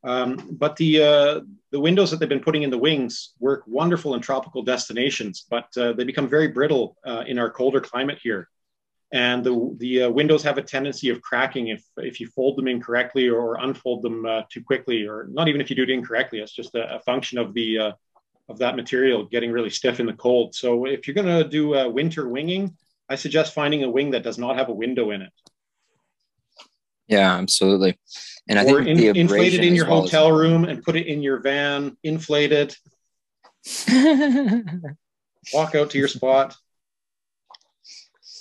Um, 0.04 0.48
but 0.50 0.76
the 0.76 1.02
uh, 1.02 1.40
the 1.70 1.80
windows 1.80 2.10
that 2.10 2.20
they've 2.20 2.28
been 2.28 2.40
putting 2.40 2.62
in 2.62 2.70
the 2.70 2.78
wings 2.78 3.32
work 3.40 3.64
wonderful 3.66 4.14
in 4.14 4.20
tropical 4.20 4.62
destinations, 4.62 5.46
but 5.48 5.66
uh, 5.78 5.94
they 5.94 6.04
become 6.04 6.28
very 6.28 6.48
brittle 6.48 6.96
uh, 7.06 7.24
in 7.26 7.38
our 7.38 7.50
colder 7.50 7.80
climate 7.80 8.18
here. 8.22 8.48
And 9.12 9.42
the 9.42 9.74
the 9.78 10.02
uh, 10.02 10.10
windows 10.10 10.42
have 10.42 10.58
a 10.58 10.62
tendency 10.62 11.08
of 11.08 11.22
cracking 11.22 11.68
if 11.68 11.82
if 11.96 12.20
you 12.20 12.26
fold 12.28 12.58
them 12.58 12.68
incorrectly 12.68 13.28
or 13.30 13.56
unfold 13.60 14.02
them 14.02 14.26
uh, 14.26 14.42
too 14.50 14.62
quickly, 14.62 15.06
or 15.06 15.28
not 15.30 15.48
even 15.48 15.60
if 15.60 15.70
you 15.70 15.76
do 15.76 15.84
it 15.84 15.90
incorrectly. 15.90 16.40
It's 16.40 16.52
just 16.52 16.74
a, 16.74 16.96
a 16.96 17.00
function 17.00 17.38
of 17.38 17.54
the 17.54 17.78
uh, 17.78 17.92
of 18.50 18.58
that 18.58 18.76
material 18.76 19.24
getting 19.24 19.52
really 19.52 19.70
stiff 19.70 20.00
in 20.00 20.06
the 20.06 20.12
cold. 20.12 20.54
So 20.54 20.84
if 20.84 21.06
you're 21.08 21.14
going 21.14 21.42
to 21.42 21.48
do 21.48 21.90
winter 21.90 22.28
winging, 22.28 22.76
I 23.08 23.14
suggest 23.14 23.54
finding 23.54 23.84
a 23.84 23.90
wing 23.90 24.10
that 24.10 24.22
does 24.22 24.36
not 24.36 24.56
have 24.56 24.68
a 24.68 24.74
window 24.74 25.12
in 25.12 25.22
it. 25.22 25.32
Yeah, 27.08 27.34
absolutely. 27.36 27.98
And 28.48 28.58
I 28.58 28.64
or 28.64 28.84
think 28.84 29.00
in, 29.00 29.16
inflate 29.16 29.54
it 29.54 29.64
in 29.64 29.74
your 29.74 29.88
well 29.88 30.02
hotel 30.02 30.32
room 30.32 30.64
and 30.64 30.82
put 30.82 30.96
it 30.96 31.06
in 31.06 31.22
your 31.22 31.38
van, 31.38 31.96
inflated. 32.02 32.76
Walk 35.52 35.74
out 35.74 35.90
to 35.90 35.98
your 35.98 36.08
spot. 36.08 36.56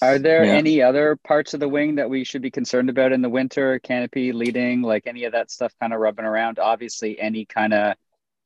Are 0.02 0.20
there 0.20 0.44
yeah. 0.44 0.54
any 0.54 0.82
other 0.82 1.18
parts 1.24 1.54
of 1.54 1.62
the 1.62 1.70
wing 1.70 1.96
that 1.96 2.10
we 2.10 2.26
should 2.26 2.42
be 2.42 2.52
concerned 2.52 2.90
about 2.90 3.14
in 3.14 3.22
the 3.22 3.30
winter? 3.30 3.80
Canopy, 3.80 4.34
leading, 4.34 4.82
like 4.82 5.08
any 5.08 5.24
of 5.24 5.32
that 5.32 5.50
stuff 5.50 5.74
kind 5.80 5.94
of 5.94 6.00
rubbing 6.02 6.26
around? 6.26 6.60
Obviously, 6.60 7.18
any 7.18 7.46
kind 7.46 7.74
of, 7.74 7.96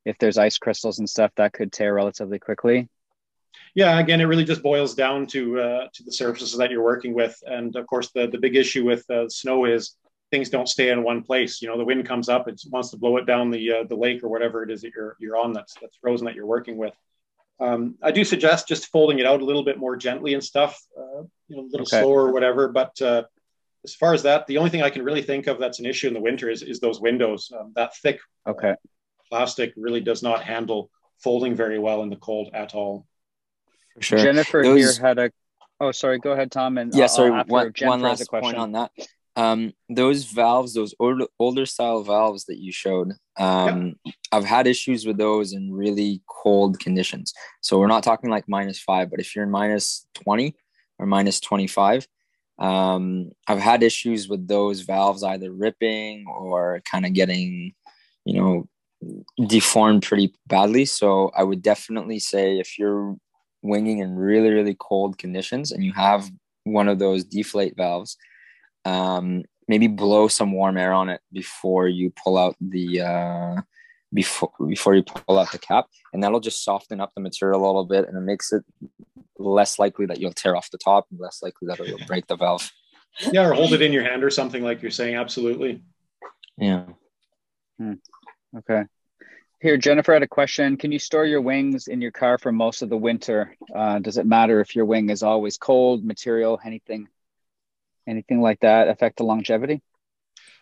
if 0.06 0.20
there's 0.20 0.38
ice 0.38 0.60
crystals 0.60 1.00
and 1.00 1.10
stuff, 1.10 1.32
that 1.36 1.54
could 1.54 1.72
tear 1.72 1.96
relatively 1.96 2.38
quickly. 2.38 2.88
Yeah, 3.74 3.98
again, 4.00 4.22
it 4.22 4.26
really 4.26 4.46
just 4.46 4.62
boils 4.62 4.94
down 4.94 5.26
to 5.28 5.60
uh, 5.60 5.88
to 5.94 6.04
the 6.04 6.12
surfaces 6.12 6.58
that 6.58 6.70
you're 6.70 6.84
working 6.84 7.16
with, 7.16 7.36
and 7.46 7.76
of 7.76 7.88
course, 7.88 8.12
the 8.12 8.28
the 8.28 8.38
big 8.38 8.56
issue 8.56 8.86
with 8.86 9.10
uh, 9.10 9.28
snow 9.28 9.66
is 9.66 9.96
things 10.32 10.50
don't 10.50 10.68
stay 10.68 10.90
in 10.90 11.04
one 11.04 11.24
place. 11.24 11.62
You 11.62 11.70
know, 11.70 11.78
the 11.78 11.86
wind 11.86 12.06
comes 12.06 12.30
up, 12.30 12.48
it 12.48 12.62
wants 12.70 12.92
to 12.92 12.98
blow 12.98 13.18
it 13.18 13.26
down 13.26 13.52
the 13.52 13.72
uh, 13.72 13.84
the 13.84 13.96
lake 13.96 14.24
or 14.24 14.30
whatever 14.30 14.64
it 14.64 14.72
is 14.72 14.82
that 14.82 14.92
you're 14.96 15.16
you're 15.20 15.38
on 15.38 15.54
that's 15.54 15.76
that's 15.82 15.98
frozen 15.98 16.26
that 16.26 16.36
you're 16.36 16.46
working 16.46 16.78
with. 16.78 16.94
Um, 17.60 17.96
I 18.04 18.12
do 18.12 18.24
suggest 18.24 18.68
just 18.68 18.88
folding 18.88 19.20
it 19.20 19.26
out 19.26 19.42
a 19.42 19.46
little 19.46 19.64
bit 19.64 19.80
more 19.80 19.96
gently 19.96 20.36
and 20.36 20.44
stuff, 20.44 20.80
uh, 20.96 21.24
you 21.48 21.56
know, 21.56 21.64
a 21.64 21.70
little 21.72 21.88
okay. 21.88 22.02
slower 22.02 22.28
or 22.28 22.32
whatever. 22.32 22.68
But 22.68 23.02
uh, 23.02 23.24
as 23.84 23.96
far 23.96 24.14
as 24.14 24.24
that, 24.24 24.46
the 24.46 24.60
only 24.60 24.70
thing 24.70 24.84
I 24.84 24.92
can 24.92 25.04
really 25.04 25.24
think 25.24 25.48
of 25.48 25.58
that's 25.58 25.80
an 25.80 25.88
issue 25.88 26.08
in 26.08 26.14
the 26.14 26.22
winter 26.22 26.50
is 26.50 26.62
is 26.62 26.80
those 26.80 27.02
windows. 27.02 27.52
Um, 27.58 27.74
that 27.76 27.96
thick 27.98 28.20
okay 28.46 28.76
plastic 29.30 29.74
really 29.76 30.02
does 30.02 30.24
not 30.24 30.44
handle 30.44 30.90
folding 31.20 31.56
very 31.56 31.80
well 31.80 32.04
in 32.04 32.10
the 32.10 32.16
cold 32.16 32.50
at 32.54 32.76
all. 32.76 33.06
For 33.96 34.02
sure. 34.02 34.20
Jennifer 34.20 34.64
Those... 34.64 34.98
here 34.98 35.06
had 35.06 35.20
a. 35.20 35.32
Oh, 35.80 35.92
sorry. 35.92 36.20
Go 36.20 36.32
ahead, 36.32 36.52
Tom. 36.52 36.78
And 36.78 36.94
yeah, 36.94 37.04
I'll, 37.04 37.10
sorry. 37.10 37.32
I'll 37.32 37.46
one, 37.46 37.74
one 37.82 38.02
last 38.02 38.30
point 38.30 38.58
on 38.58 38.74
that. 38.74 38.92
Um, 39.38 39.74
those 39.88 40.26
valves, 40.26 40.74
those 40.74 40.96
older, 41.00 41.28
older 41.38 41.68
style 41.68 42.02
valves 42.02 42.46
that 42.46 42.58
you 42.58 42.72
showed, 42.72 43.14
um, 43.40 43.96
yep. 44.04 44.16
I've 44.32 44.46
had 44.46 44.66
issues 44.66 45.06
with 45.06 45.18
those 45.18 45.54
in 45.54 45.72
really 45.72 46.24
cold 46.28 46.80
conditions. 46.80 47.34
So 47.62 47.78
we're 47.78 47.86
not 47.86 48.02
talking 48.02 48.32
like 48.32 48.46
minus 48.48 48.80
five, 48.80 49.12
but 49.12 49.20
if 49.20 49.36
you're 49.36 49.46
in 49.46 49.52
minus 49.52 50.08
20 50.16 50.56
or 50.98 51.06
minus 51.06 51.40
25, 51.40 52.08
um, 52.58 53.30
I've 53.48 53.60
had 53.60 53.84
issues 53.84 54.28
with 54.28 54.48
those 54.48 54.82
valves 54.82 55.22
either 55.24 55.52
ripping 55.52 56.26
or 56.28 56.82
kind 56.92 57.06
of 57.06 57.14
getting, 57.14 57.76
you 58.26 58.42
know, 58.42 58.68
deformed 59.46 60.02
pretty 60.02 60.34
badly. 60.48 60.86
So 60.86 61.32
I 61.38 61.44
would 61.44 61.62
definitely 61.62 62.18
say 62.18 62.60
if 62.60 62.80
you're 62.80 63.16
winging 63.62 64.00
in 64.00 64.16
really, 64.16 64.50
really 64.50 64.76
cold 64.80 65.20
conditions 65.20 65.72
and 65.72 65.84
you 65.84 65.94
have 65.94 66.32
one 66.64 66.88
of 66.88 66.98
those 66.98 67.24
deflate 67.24 67.78
valves, 67.78 68.18
um, 68.88 69.44
maybe 69.68 69.88
blow 69.88 70.28
some 70.28 70.54
warm 70.54 70.78
air 70.78 70.94
on 70.94 71.10
it 71.10 71.22
before 71.34 71.88
you 71.88 72.12
pull 72.24 72.38
out 72.38 72.56
the 72.62 73.02
uh, 73.02 73.62
before 74.14 74.52
before 74.68 74.96
you 74.96 75.04
pull 75.04 75.38
out 75.38 75.52
the 75.52 75.60
cap, 75.60 75.88
and 76.14 76.24
that'll 76.24 76.40
just 76.40 76.64
soften 76.64 77.02
up 77.02 77.12
the 77.14 77.22
material 77.22 77.64
a 77.64 77.66
little 77.66 77.86
bit, 77.86 78.08
and 78.08 78.18
it 78.18 78.22
makes 78.22 78.54
it 78.54 78.64
less 79.38 79.78
likely 79.78 80.06
that 80.06 80.20
you'll 80.20 80.32
tear 80.32 80.56
off 80.56 80.72
the 80.72 80.78
top, 80.78 81.06
and 81.12 81.20
less 81.20 81.44
likely 81.44 81.68
that 81.68 81.80
it'll 81.80 82.06
break 82.08 82.26
the 82.28 82.38
valve. 82.38 82.72
Yeah, 83.32 83.48
or 83.48 83.54
hold 83.54 83.74
it 83.74 83.82
in 83.82 83.92
your 83.92 84.04
hand 84.04 84.24
or 84.24 84.30
something 84.30 84.64
like 84.64 84.82
you're 84.82 84.92
saying. 84.92 85.16
Absolutely. 85.16 85.82
Yeah. 86.58 86.86
Hmm. 87.78 87.94
Okay. 88.58 88.84
Here, 89.60 89.76
Jennifer 89.76 90.14
had 90.14 90.22
a 90.22 90.28
question. 90.28 90.78
Can 90.78 90.92
you 90.92 91.00
store 91.00 91.26
your 91.26 91.42
wings 91.42 91.88
in 91.88 92.00
your 92.00 92.12
car 92.12 92.38
for 92.38 92.52
most 92.52 92.84
of 92.84 92.90
the 92.90 92.98
winter? 92.98 93.58
Uh, 93.74 93.98
does 93.98 94.18
it 94.18 94.28
matter 94.28 94.62
if 94.62 94.76
your 94.76 94.86
wing 94.86 95.10
is 95.10 95.24
always 95.24 95.58
cold, 95.58 96.06
material, 96.06 96.60
anything, 96.64 97.08
anything 98.08 98.42
like 98.42 98.60
that 98.62 98.88
affect 98.88 99.18
the 99.18 99.24
longevity? 99.24 99.82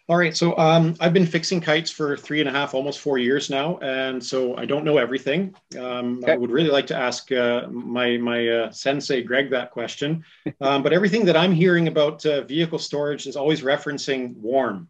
All 0.08 0.18
right, 0.18 0.38
so 0.38 0.56
um, 0.60 0.96
I've 1.00 1.14
been 1.14 1.26
fixing 1.26 1.60
kites 1.60 1.90
for 1.90 2.16
three 2.16 2.40
and 2.40 2.48
a 2.48 2.52
half, 2.52 2.76
almost 2.76 3.00
four 3.00 3.18
years 3.18 3.50
now, 3.50 3.80
and 3.80 4.24
so 4.24 4.56
I 4.56 4.66
don't 4.66 4.86
know 4.86 5.00
everything. 5.00 5.56
Um, 5.80 6.20
okay. 6.22 6.34
I 6.34 6.38
would 6.38 6.52
really 6.52 6.70
like 6.70 6.86
to 6.88 6.96
ask 6.96 7.32
uh, 7.32 7.68
my 7.72 8.18
my 8.18 8.48
uh, 8.48 8.72
sensei 8.72 9.24
Greg 9.24 9.50
that 9.50 9.72
question, 9.72 10.24
um, 10.62 10.84
but 10.84 10.94
everything 10.94 11.26
that 11.26 11.36
I'm 11.36 11.54
hearing 11.54 11.88
about 11.88 12.24
uh, 12.24 12.44
vehicle 12.44 12.78
storage 12.78 13.26
is 13.26 13.36
always 13.36 13.62
referencing 13.62 14.38
warm. 14.38 14.90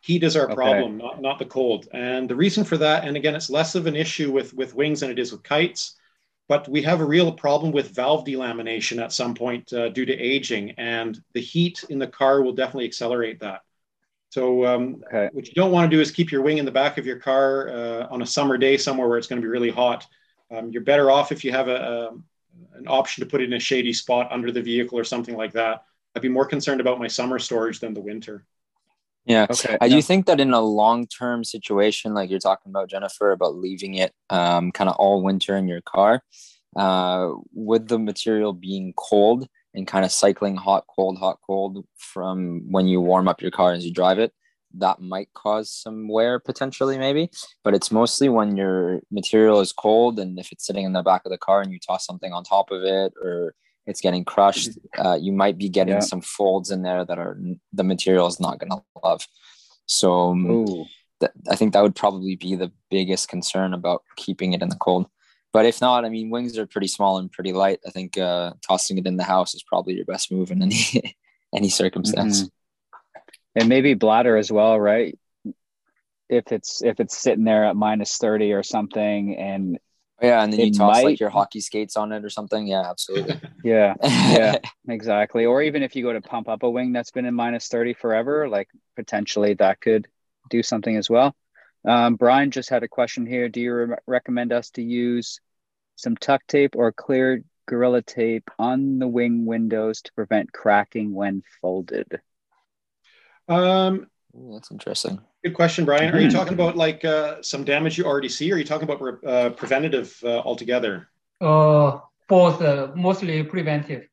Heat 0.00 0.22
is 0.22 0.36
our 0.36 0.46
okay. 0.46 0.54
problem, 0.54 0.96
not 0.96 1.20
not 1.20 1.38
the 1.38 1.44
cold, 1.44 1.88
and 1.92 2.26
the 2.26 2.36
reason 2.36 2.64
for 2.64 2.78
that, 2.78 3.04
and 3.04 3.14
again, 3.14 3.34
it's 3.34 3.50
less 3.50 3.74
of 3.74 3.86
an 3.86 3.94
issue 3.94 4.32
with 4.32 4.54
with 4.54 4.74
wings 4.74 5.00
than 5.00 5.10
it 5.10 5.18
is 5.18 5.32
with 5.32 5.42
kites, 5.42 5.96
but 6.48 6.68
we 6.68 6.82
have 6.82 7.00
a 7.00 7.04
real 7.04 7.32
problem 7.32 7.72
with 7.72 7.94
valve 7.94 8.24
delamination 8.24 9.02
at 9.02 9.12
some 9.12 9.34
point 9.34 9.72
uh, 9.72 9.88
due 9.88 10.06
to 10.06 10.14
aging, 10.14 10.72
and 10.72 11.20
the 11.32 11.40
heat 11.40 11.84
in 11.90 11.98
the 11.98 12.06
car 12.06 12.42
will 12.42 12.52
definitely 12.52 12.84
accelerate 12.84 13.40
that. 13.40 13.62
So 14.30 14.66
um, 14.66 15.02
okay. 15.06 15.28
what 15.32 15.46
you 15.46 15.54
don't 15.54 15.72
want 15.72 15.90
to 15.90 15.96
do 15.96 16.00
is 16.00 16.10
keep 16.10 16.30
your 16.30 16.42
wing 16.42 16.58
in 16.58 16.64
the 16.64 16.70
back 16.70 16.98
of 16.98 17.06
your 17.06 17.18
car 17.18 17.70
uh, 17.70 18.06
on 18.10 18.22
a 18.22 18.26
summer 18.26 18.58
day 18.58 18.76
somewhere 18.76 19.08
where 19.08 19.18
it's 19.18 19.26
going 19.26 19.40
to 19.40 19.46
be 19.46 19.50
really 19.50 19.70
hot. 19.70 20.06
Um, 20.50 20.70
you're 20.70 20.82
better 20.82 21.10
off 21.10 21.32
if 21.32 21.44
you 21.44 21.52
have 21.52 21.68
a, 21.68 21.76
a, 21.76 22.08
an 22.78 22.86
option 22.86 23.24
to 23.24 23.30
put 23.30 23.40
it 23.40 23.44
in 23.44 23.54
a 23.54 23.60
shady 23.60 23.92
spot 23.92 24.30
under 24.30 24.52
the 24.52 24.62
vehicle 24.62 24.98
or 24.98 25.04
something 25.04 25.36
like 25.36 25.52
that. 25.52 25.84
I'd 26.14 26.22
be 26.22 26.28
more 26.28 26.46
concerned 26.46 26.80
about 26.80 26.98
my 26.98 27.08
summer 27.08 27.38
storage 27.38 27.80
than 27.80 27.94
the 27.94 28.00
winter. 28.00 28.44
Yeah. 29.26 29.46
Okay. 29.50 29.76
I 29.80 29.86
yeah. 29.86 29.96
do 29.96 30.02
think 30.02 30.26
that 30.26 30.40
in 30.40 30.52
a 30.52 30.60
long 30.60 31.06
term 31.08 31.42
situation, 31.42 32.14
like 32.14 32.30
you're 32.30 32.38
talking 32.38 32.70
about, 32.70 32.88
Jennifer, 32.88 33.32
about 33.32 33.56
leaving 33.56 33.94
it 33.94 34.12
um, 34.30 34.70
kind 34.70 34.88
of 34.88 34.96
all 34.96 35.22
winter 35.22 35.56
in 35.56 35.66
your 35.66 35.82
car, 35.82 36.22
uh, 36.76 37.32
with 37.52 37.88
the 37.88 37.98
material 37.98 38.52
being 38.52 38.94
cold, 38.96 39.48
and 39.74 39.86
kind 39.86 40.04
of 40.04 40.12
cycling 40.12 40.56
hot, 40.56 40.84
cold, 40.94 41.18
hot, 41.18 41.38
cold 41.44 41.84
from 41.98 42.62
when 42.70 42.86
you 42.86 43.00
warm 43.00 43.28
up 43.28 43.42
your 43.42 43.50
car 43.50 43.72
as 43.72 43.84
you 43.84 43.92
drive 43.92 44.18
it, 44.18 44.32
that 44.78 45.00
might 45.00 45.32
cause 45.34 45.70
some 45.70 46.08
wear 46.08 46.38
potentially, 46.38 46.96
maybe. 46.96 47.28
But 47.64 47.74
it's 47.74 47.90
mostly 47.90 48.28
when 48.28 48.56
your 48.56 49.00
material 49.10 49.60
is 49.60 49.72
cold 49.72 50.18
and 50.18 50.38
if 50.38 50.52
it's 50.52 50.66
sitting 50.66 50.84
in 50.84 50.92
the 50.92 51.02
back 51.02 51.22
of 51.24 51.30
the 51.30 51.38
car 51.38 51.60
and 51.60 51.72
you 51.72 51.78
toss 51.78 52.06
something 52.06 52.32
on 52.32 52.44
top 52.44 52.70
of 52.70 52.84
it 52.84 53.12
or 53.22 53.54
it's 53.86 54.00
getting 54.00 54.24
crushed, 54.24 54.70
uh, 54.98 55.16
you 55.20 55.32
might 55.32 55.58
be 55.58 55.68
getting 55.68 55.94
yeah. 55.94 56.00
some 56.00 56.20
folds 56.20 56.70
in 56.70 56.82
there 56.82 57.04
that 57.04 57.18
are 57.18 57.38
the 57.72 57.84
material 57.84 58.26
is 58.26 58.40
not 58.40 58.58
going 58.58 58.70
to 58.70 58.82
love. 59.02 59.26
So 59.86 60.30
um, 60.30 60.66
th- 61.20 61.32
I 61.48 61.56
think 61.56 61.72
that 61.72 61.82
would 61.82 61.94
probably 61.94 62.36
be 62.36 62.56
the 62.56 62.72
biggest 62.90 63.28
concern 63.28 63.74
about 63.74 64.02
keeping 64.16 64.52
it 64.52 64.62
in 64.62 64.68
the 64.68 64.76
cold. 64.76 65.06
But 65.52 65.66
if 65.66 65.80
not, 65.80 66.04
I 66.04 66.08
mean, 66.08 66.30
wings 66.30 66.58
are 66.58 66.66
pretty 66.66 66.88
small 66.88 67.18
and 67.18 67.30
pretty 67.30 67.52
light. 67.52 67.78
I 67.86 67.90
think 67.90 68.18
uh, 68.18 68.52
tossing 68.66 68.98
it 68.98 69.06
in 69.06 69.16
the 69.16 69.24
house 69.24 69.54
is 69.54 69.62
probably 69.62 69.94
your 69.94 70.04
best 70.04 70.30
move 70.30 70.50
in 70.50 70.62
any 70.62 71.16
any 71.54 71.68
circumstance. 71.70 72.42
Mm-hmm. 72.42 73.60
And 73.60 73.68
maybe 73.68 73.94
bladder 73.94 74.36
as 74.36 74.52
well, 74.52 74.78
right? 74.78 75.18
If 76.28 76.50
it's 76.52 76.82
if 76.82 77.00
it's 77.00 77.16
sitting 77.16 77.44
there 77.44 77.64
at 77.64 77.76
minus 77.76 78.18
thirty 78.18 78.52
or 78.52 78.62
something, 78.62 79.36
and 79.36 79.78
yeah, 80.22 80.42
and 80.42 80.52
then 80.52 80.60
you 80.60 80.72
toss 80.72 80.96
might... 80.96 81.04
like 81.04 81.20
your 81.20 81.30
hockey 81.30 81.60
skates 81.60 81.96
on 81.96 82.12
it 82.12 82.24
or 82.24 82.30
something. 82.30 82.66
Yeah, 82.66 82.88
absolutely. 82.88 83.40
yeah, 83.64 83.94
yeah, 84.02 84.56
exactly. 84.88 85.44
Or 85.44 85.62
even 85.62 85.82
if 85.82 85.94
you 85.94 86.02
go 86.02 86.12
to 86.12 86.20
pump 86.20 86.48
up 86.48 86.62
a 86.62 86.70
wing 86.70 86.92
that's 86.92 87.10
been 87.10 87.26
in 87.26 87.34
minus 87.34 87.68
thirty 87.68 87.94
forever, 87.94 88.48
like 88.48 88.68
potentially 88.94 89.54
that 89.54 89.80
could 89.80 90.08
do 90.48 90.62
something 90.62 90.96
as 90.96 91.10
well. 91.10 91.34
Um, 91.84 92.16
Brian 92.16 92.50
just 92.50 92.70
had 92.70 92.82
a 92.82 92.88
question 92.88 93.26
here. 93.26 93.48
Do 93.48 93.60
you 93.60 93.74
re- 93.74 93.96
recommend 94.06 94.52
us 94.52 94.70
to 94.70 94.82
use 94.82 95.40
some 95.96 96.16
tuck 96.16 96.42
tape 96.46 96.74
or 96.76 96.92
clear 96.92 97.42
gorilla 97.66 98.02
tape 98.02 98.50
on 98.58 98.98
the 98.98 99.08
wing 99.08 99.44
windows 99.44 100.02
to 100.02 100.12
prevent 100.14 100.52
cracking 100.52 101.12
when 101.12 101.42
folded? 101.60 102.20
Um, 103.48 104.08
Ooh, 104.36 104.52
that's 104.52 104.70
interesting. 104.70 105.18
Good 105.44 105.54
question, 105.54 105.84
Brian. 105.84 106.12
Are 106.14 106.20
you 106.20 106.30
talking 106.30 106.52
about 106.52 106.76
like 106.76 107.04
uh, 107.04 107.42
some 107.42 107.64
damage 107.64 107.96
you 107.96 108.04
already 108.04 108.28
see, 108.28 108.50
or 108.52 108.56
are 108.56 108.58
you 108.58 108.64
talking 108.64 108.88
about 108.88 109.24
uh, 109.24 109.50
preventative 109.50 110.16
uh, 110.22 110.40
altogether? 110.40 111.08
Uh, 111.40 112.00
both, 112.28 112.60
uh, 112.60 112.88
mostly 112.94 113.42
preventive. 113.44 114.08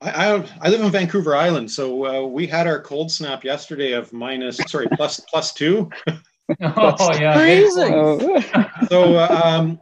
I, 0.00 0.10
I, 0.10 0.48
I 0.60 0.68
live 0.68 0.80
in 0.80 0.90
Vancouver 0.90 1.34
Island, 1.34 1.70
so 1.70 2.06
uh, 2.06 2.26
we 2.26 2.46
had 2.46 2.66
our 2.66 2.80
cold 2.80 3.10
snap 3.10 3.42
yesterday 3.44 3.92
of 3.92 4.12
minus 4.12 4.58
sorry 4.66 4.86
plus 4.94 5.20
plus 5.20 5.52
two. 5.52 5.90
oh 6.60 7.18
yeah, 7.18 7.34
crazy. 7.34 7.70
so 8.88 9.16
uh, 9.16 9.42
um, 9.44 9.80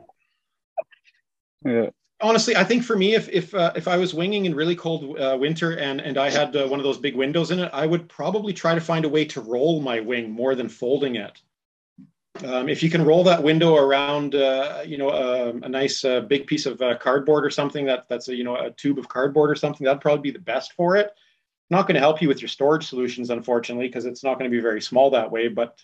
yeah. 1.64 1.90
Honestly, 2.20 2.56
I 2.56 2.64
think 2.64 2.84
for 2.84 2.96
me, 2.96 3.14
if 3.14 3.28
if 3.28 3.54
uh, 3.54 3.72
if 3.76 3.88
I 3.88 3.96
was 3.96 4.14
winging 4.14 4.46
in 4.46 4.54
really 4.54 4.76
cold 4.76 5.18
uh, 5.18 5.36
winter 5.38 5.76
and 5.78 6.00
and 6.00 6.18
I 6.18 6.30
had 6.30 6.54
uh, 6.56 6.66
one 6.66 6.80
of 6.80 6.84
those 6.84 6.98
big 6.98 7.16
windows 7.16 7.50
in 7.50 7.58
it, 7.58 7.70
I 7.72 7.86
would 7.86 8.08
probably 8.08 8.52
try 8.52 8.74
to 8.74 8.80
find 8.80 9.04
a 9.04 9.08
way 9.08 9.24
to 9.26 9.40
roll 9.40 9.80
my 9.80 10.00
wing 10.00 10.30
more 10.30 10.54
than 10.54 10.68
folding 10.68 11.16
it. 11.16 11.40
Um, 12.44 12.68
if 12.68 12.82
you 12.82 12.90
can 12.90 13.02
roll 13.02 13.24
that 13.24 13.42
window 13.42 13.76
around, 13.76 14.34
uh, 14.34 14.82
you 14.84 14.98
know, 14.98 15.08
a, 15.08 15.48
a 15.56 15.68
nice 15.68 16.04
uh, 16.04 16.20
big 16.20 16.46
piece 16.46 16.66
of 16.66 16.82
cardboard 17.00 17.46
or 17.46 17.50
something 17.50 17.86
that 17.86 18.08
that's 18.08 18.28
a 18.28 18.34
you 18.34 18.44
know 18.44 18.56
a 18.56 18.70
tube 18.70 18.98
of 18.98 19.08
cardboard 19.08 19.50
or 19.50 19.54
something, 19.54 19.84
that'd 19.84 20.02
probably 20.02 20.22
be 20.22 20.36
the 20.36 20.44
best 20.44 20.72
for 20.72 20.96
it. 20.96 21.12
Not 21.68 21.82
going 21.82 21.94
to 21.94 22.00
help 22.00 22.22
you 22.22 22.28
with 22.28 22.40
your 22.40 22.48
storage 22.48 22.86
solutions, 22.86 23.30
unfortunately, 23.30 23.88
because 23.88 24.06
it's 24.06 24.22
not 24.22 24.38
going 24.38 24.48
to 24.48 24.56
be 24.56 24.62
very 24.62 24.80
small 24.80 25.10
that 25.10 25.30
way. 25.30 25.48
But 25.48 25.82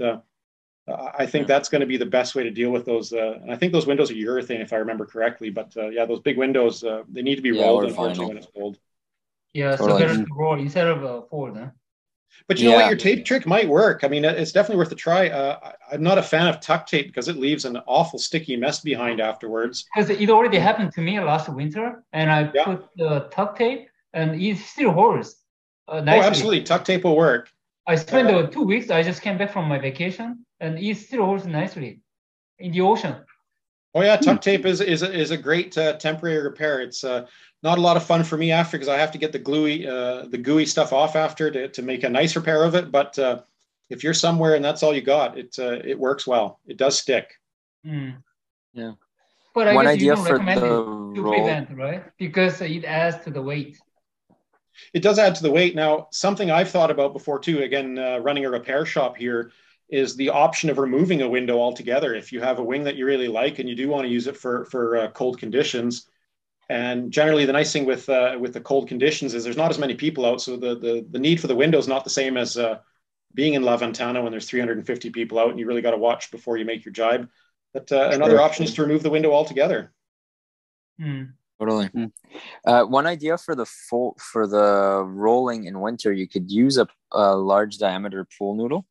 uh, 0.89 1.11
I 1.17 1.27
think 1.27 1.47
that's 1.47 1.69
going 1.69 1.81
to 1.81 1.87
be 1.87 1.97
the 1.97 2.07
best 2.07 2.35
way 2.35 2.43
to 2.43 2.51
deal 2.51 2.71
with 2.71 2.85
those. 2.85 3.13
Uh, 3.13 3.39
and 3.41 3.53
I 3.53 3.57
think 3.57 3.73
those 3.73 3.87
windows 3.87 4.11
are 4.11 4.15
urethane, 4.15 4.61
if 4.61 4.73
I 4.73 4.77
remember 4.77 5.07
correctly. 5.07 5.51
But 5.51 5.77
uh, 5.77 5.89
yeah, 5.89 6.05
those 6.07 6.21
big 6.21 6.37
windows, 6.37 6.83
uh, 6.83 7.03
they 7.09 7.23
need 7.23 7.37
to 7.37 7.43
be 7.43 7.51
yeah, 7.51 7.63
rolled, 7.63 7.85
unfortunately, 7.85 8.27
when 8.27 8.37
it's 8.39 8.49
cold. 8.55 8.79
Yeah, 9.55 9.77
totally. 9.77 10.01
so 10.01 10.07
better 10.07 10.25
to 10.25 10.35
roll 10.35 10.59
instead 10.59 10.89
of 10.89 11.05
uh, 11.05 11.23
fold, 11.31 11.57
huh? 11.57 11.69
But 12.49 12.59
you 12.59 12.69
yeah. 12.69 12.71
know 12.71 12.83
what? 12.83 12.89
Your 12.89 12.99
tape 12.99 13.25
trick 13.25 13.47
might 13.47 13.69
work. 13.69 14.05
I 14.05 14.09
mean, 14.09 14.25
it's 14.25 14.53
definitely 14.53 14.79
worth 14.79 14.91
a 14.91 14.97
try. 14.97 15.29
Uh, 15.29 15.73
I'm 15.93 16.03
not 16.03 16.19
a 16.19 16.23
fan 16.23 16.49
of 16.49 16.61
tuck 16.61 16.87
tape 16.87 17.07
because 17.07 17.29
it 17.29 17.37
leaves 17.37 17.65
an 17.65 17.77
awful 17.87 18.19
sticky 18.19 18.57
mess 18.57 18.81
behind 18.81 19.21
afterwards. 19.21 19.85
Because 19.95 20.11
it 20.11 20.31
already 20.31 20.59
happened 20.59 20.93
to 20.95 21.01
me 21.03 21.21
last 21.21 21.49
winter, 21.49 22.03
and 22.13 22.31
I 22.31 22.51
yeah. 22.55 22.65
put 22.65 22.89
the 22.97 23.29
tuck 23.31 23.57
tape, 23.57 23.89
and 24.15 24.41
it 24.41 24.59
still 24.59 24.93
holds. 24.93 25.37
Uh, 25.87 26.03
oh, 26.07 26.11
absolutely. 26.11 26.63
Tuck 26.63 26.85
tape 26.85 27.05
will 27.05 27.17
work. 27.17 27.51
I 27.87 27.97
spent 27.97 28.31
uh, 28.31 28.47
two 28.47 28.63
weeks. 28.63 28.91
I 28.91 29.03
just 29.03 29.23
came 29.23 29.39
back 29.39 29.53
from 29.53 29.69
my 29.69 29.79
vacation, 29.79 30.47
and 30.61 30.79
it 30.79 30.97
still 30.97 31.25
holds 31.25 31.47
nicely 31.47 32.01
in 32.59 32.73
the 32.73 32.81
ocean. 32.81 33.17
Oh 33.95 34.03
yeah, 34.03 34.17
tuck 34.17 34.41
tape 34.41 34.65
is 34.65 34.81
is 34.81 35.03
a, 35.03 35.13
is 35.13 35.33
a 35.33 35.37
great 35.37 35.77
uh, 35.77 35.95
temporary 35.95 36.43
repair. 36.43 36.81
It's 36.81 37.05
uh, 37.05 37.27
not 37.63 37.79
a 37.79 37.81
lot 37.81 37.97
of 37.97 38.05
fun 38.05 38.25
for 38.25 38.37
me 38.39 38.51
after 38.51 38.79
because 38.79 38.89
I 38.89 38.97
have 38.97 39.11
to 39.13 39.19
get 39.19 39.33
the 39.33 39.39
gluey 39.39 39.87
uh, 39.87 40.27
the 40.29 40.39
gooey 40.39 40.65
stuff 40.65 40.93
off 40.93 41.15
after 41.17 41.51
to, 41.51 41.69
to 41.69 41.83
make 41.83 42.03
a 42.05 42.09
nice 42.09 42.35
repair 42.35 42.65
of 42.65 42.75
it. 42.75 42.91
But 42.91 43.19
uh, 43.19 43.43
if 43.91 44.03
you're 44.03 44.15
somewhere 44.15 44.55
and 44.55 44.65
that's 44.65 44.83
all 44.83 44.95
you 44.95 45.03
got, 45.03 45.37
it 45.37 45.57
uh, 45.59 45.81
it 45.85 45.99
works 45.99 46.27
well. 46.27 46.61
It 46.67 46.79
does 46.79 46.99
stick. 46.99 47.35
Mm. 47.85 48.23
Yeah. 48.73 48.93
But 49.55 49.69
I 49.69 49.75
One 49.75 49.85
guess 49.85 50.01
you 50.01 50.15
don't 50.15 50.25
recommend 50.25 50.61
it 50.61 50.67
to 50.67 51.23
roll. 51.23 51.35
prevent, 51.35 51.77
right? 51.77 52.05
Because 52.17 52.63
it 52.63 52.85
adds 52.85 53.23
to 53.25 53.31
the 53.31 53.43
weight. 53.43 53.79
It 54.93 55.03
does 55.03 55.19
add 55.19 55.35
to 55.37 55.43
the 55.43 55.51
weight. 55.51 55.75
Now, 55.75 56.09
something 56.11 56.51
I've 56.51 56.71
thought 56.71 56.91
about 56.91 57.13
before 57.13 57.39
too. 57.39 57.63
Again, 57.63 57.99
uh, 57.99 58.19
running 58.19 58.45
a 58.45 58.51
repair 58.51 58.85
shop 58.87 59.17
here 59.17 59.53
is 59.89 60.17
the 60.17 60.31
option 60.31 60.71
of 60.71 60.79
removing 60.79 61.23
a 61.23 61.29
window 61.29 61.59
altogether. 61.59 62.15
If 62.15 62.33
you 62.33 62.41
have 62.41 62.59
a 62.59 62.65
wing 62.65 62.85
that 62.85 62.97
you 62.97 63.05
really 63.05 63.29
like 63.29 63.59
and 63.59 63.69
you 63.69 63.75
do 63.75 63.89
want 63.89 64.05
to 64.05 64.13
use 64.13 64.27
it 64.27 64.37
for 64.37 64.65
for 64.67 64.97
uh, 64.97 65.11
cold 65.11 65.39
conditions, 65.39 66.09
and 66.69 67.11
generally 67.11 67.45
the 67.45 67.53
nice 67.53 67.73
thing 67.73 67.85
with 67.85 68.09
uh, 68.09 68.37
with 68.41 68.55
the 68.55 68.61
cold 68.61 68.89
conditions 68.89 69.35
is 69.35 69.45
there's 69.45 69.57
not 69.57 69.71
as 69.71 69.79
many 69.79 69.95
people 69.95 70.25
out, 70.25 70.41
so 70.41 70.57
the 70.57 70.75
the, 70.77 71.07
the 71.11 71.19
need 71.19 71.41
for 71.41 71.47
the 71.47 71.57
window 71.57 71.79
is 71.79 71.89
not 71.89 72.05
the 72.05 72.11
same 72.11 72.37
as 72.37 72.57
uh, 72.57 72.79
being 73.35 73.55
in 73.55 73.63
La 73.63 73.77
Ventana 73.77 74.23
when 74.23 74.31
there's 74.31 74.49
350 74.49 75.11
people 75.11 75.39
out 75.39 75.51
and 75.51 75.59
you 75.59 75.67
really 75.67 75.83
got 75.83 75.93
to 75.93 75.99
watch 75.99 76.31
before 76.31 76.57
you 76.57 76.65
make 76.65 76.85
your 76.85 76.93
jibe. 76.93 77.29
But 77.73 77.91
uh, 77.91 78.11
another 78.13 78.41
option 78.41 78.65
is 78.65 78.75
to 78.75 78.83
remove 78.83 79.03
the 79.03 79.11
window 79.11 79.33
altogether. 79.33 79.93
Mm. 81.01 81.33
Totally. 81.63 81.89
Mm. 81.89 82.13
Uh, 82.67 82.85
one 82.85 83.07
idea 83.07 83.39
for 83.39 83.55
the 83.55 83.67
full 83.67 84.17
for 84.19 84.49
the 84.49 85.05
rolling 85.07 85.67
in 85.67 85.81
winter, 85.81 86.13
you 86.13 86.27
could 86.27 86.51
use 86.51 86.77
a, 86.77 86.89
a 87.13 87.37
large 87.37 87.79
diameter 87.79 88.27
pool 88.37 88.57
noodle 88.57 88.85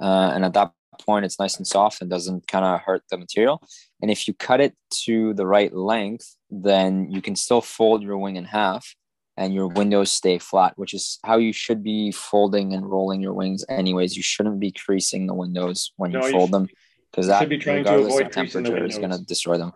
uh, 0.00 0.32
and 0.34 0.44
at 0.44 0.52
that 0.52 0.72
point, 1.00 1.24
it's 1.24 1.38
nice 1.38 1.56
and 1.56 1.66
soft 1.66 2.00
and 2.00 2.10
doesn't 2.10 2.46
kind 2.46 2.64
of 2.64 2.80
hurt 2.80 3.02
the 3.10 3.16
material. 3.16 3.62
And 4.02 4.10
if 4.10 4.28
you 4.28 4.34
cut 4.34 4.60
it 4.60 4.74
to 5.04 5.32
the 5.34 5.46
right 5.46 5.72
length, 5.72 6.36
then 6.50 7.10
you 7.10 7.22
can 7.22 7.36
still 7.36 7.60
fold 7.60 8.02
your 8.02 8.18
wing 8.18 8.36
in 8.36 8.44
half 8.44 8.94
and 9.36 9.54
your 9.54 9.68
windows 9.68 10.10
stay 10.10 10.38
flat, 10.38 10.72
which 10.76 10.94
is 10.94 11.18
how 11.24 11.36
you 11.36 11.52
should 11.52 11.82
be 11.82 12.10
folding 12.10 12.74
and 12.74 12.90
rolling 12.90 13.20
your 13.20 13.32
wings. 13.32 13.64
Anyways, 13.68 14.16
you 14.16 14.22
shouldn't 14.22 14.58
be 14.58 14.72
creasing 14.72 15.26
the 15.26 15.34
windows 15.34 15.92
when 15.96 16.10
you 16.10 16.20
fold 16.20 16.48
you 16.48 16.52
them 16.52 16.68
because 17.10 17.28
that, 17.28 17.48
be 17.48 17.56
regardless 17.56 18.20
of 18.20 18.30
temperature, 18.30 18.84
is 18.84 18.98
going 18.98 19.10
to 19.10 19.24
destroy 19.24 19.56
them. 19.56 19.72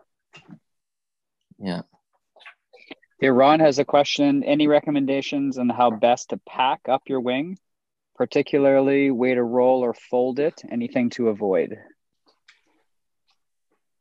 Yeah. 1.59 1.83
Here, 3.23 3.33
Ron 3.33 3.61
has 3.61 3.79
a 3.79 3.85
question. 3.87 4.45
Any 4.45 4.67
recommendations 4.67 5.57
on 5.57 5.71
how 5.71 5.91
best 5.91 6.31
to 6.31 6.41
pack 6.47 6.81
up 6.89 7.03
your 7.07 7.21
wing? 7.21 7.57
particularly 8.23 9.11
way 9.11 9.35
to 9.35 9.43
roll 9.43 9.85
or 9.85 9.95
fold 9.95 10.39
it, 10.39 10.63
anything 10.71 11.11
to 11.11 11.29
avoid? 11.29 11.77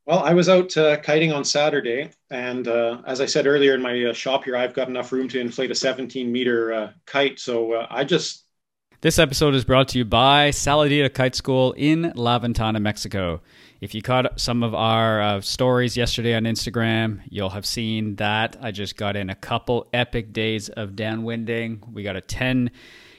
Well, 0.05 0.19
I 0.19 0.33
was 0.33 0.49
out 0.49 0.75
uh, 0.77 0.97
kiting 0.97 1.31
on 1.31 1.45
Saturday, 1.45 2.11
and 2.29 2.67
uh, 2.67 3.01
as 3.05 3.21
I 3.21 3.25
said 3.25 3.47
earlier 3.47 3.73
in 3.73 3.81
my 3.81 4.05
uh, 4.05 4.13
shop 4.13 4.43
here, 4.43 4.57
I've 4.57 4.73
got 4.73 4.89
enough 4.89 5.11
room 5.11 5.27
to 5.29 5.39
inflate 5.39 5.71
a 5.71 5.75
17 5.75 6.31
meter 6.31 6.73
uh, 6.73 6.91
kite. 7.05 7.39
So 7.39 7.73
uh, 7.73 7.87
I 7.89 8.03
just. 8.03 8.45
This 9.01 9.17
episode 9.17 9.55
is 9.55 9.65
brought 9.65 9.87
to 9.87 9.97
you 9.97 10.05
by 10.05 10.51
Saladita 10.51 11.11
Kite 11.11 11.33
School 11.33 11.71
in 11.71 12.13
La 12.15 12.37
Ventana, 12.37 12.79
Mexico. 12.79 13.41
If 13.79 13.95
you 13.95 14.03
caught 14.03 14.39
some 14.39 14.61
of 14.61 14.75
our 14.75 15.19
uh, 15.19 15.41
stories 15.41 15.97
yesterday 15.97 16.35
on 16.35 16.43
Instagram, 16.43 17.21
you'll 17.27 17.49
have 17.49 17.65
seen 17.65 18.17
that 18.17 18.57
I 18.61 18.69
just 18.69 18.97
got 18.97 19.15
in 19.15 19.31
a 19.31 19.35
couple 19.35 19.87
epic 19.91 20.33
days 20.33 20.69
of 20.69 20.91
downwinding. 20.91 21.91
We 21.91 22.03
got 22.03 22.15
a 22.15 22.21
10 22.21 22.69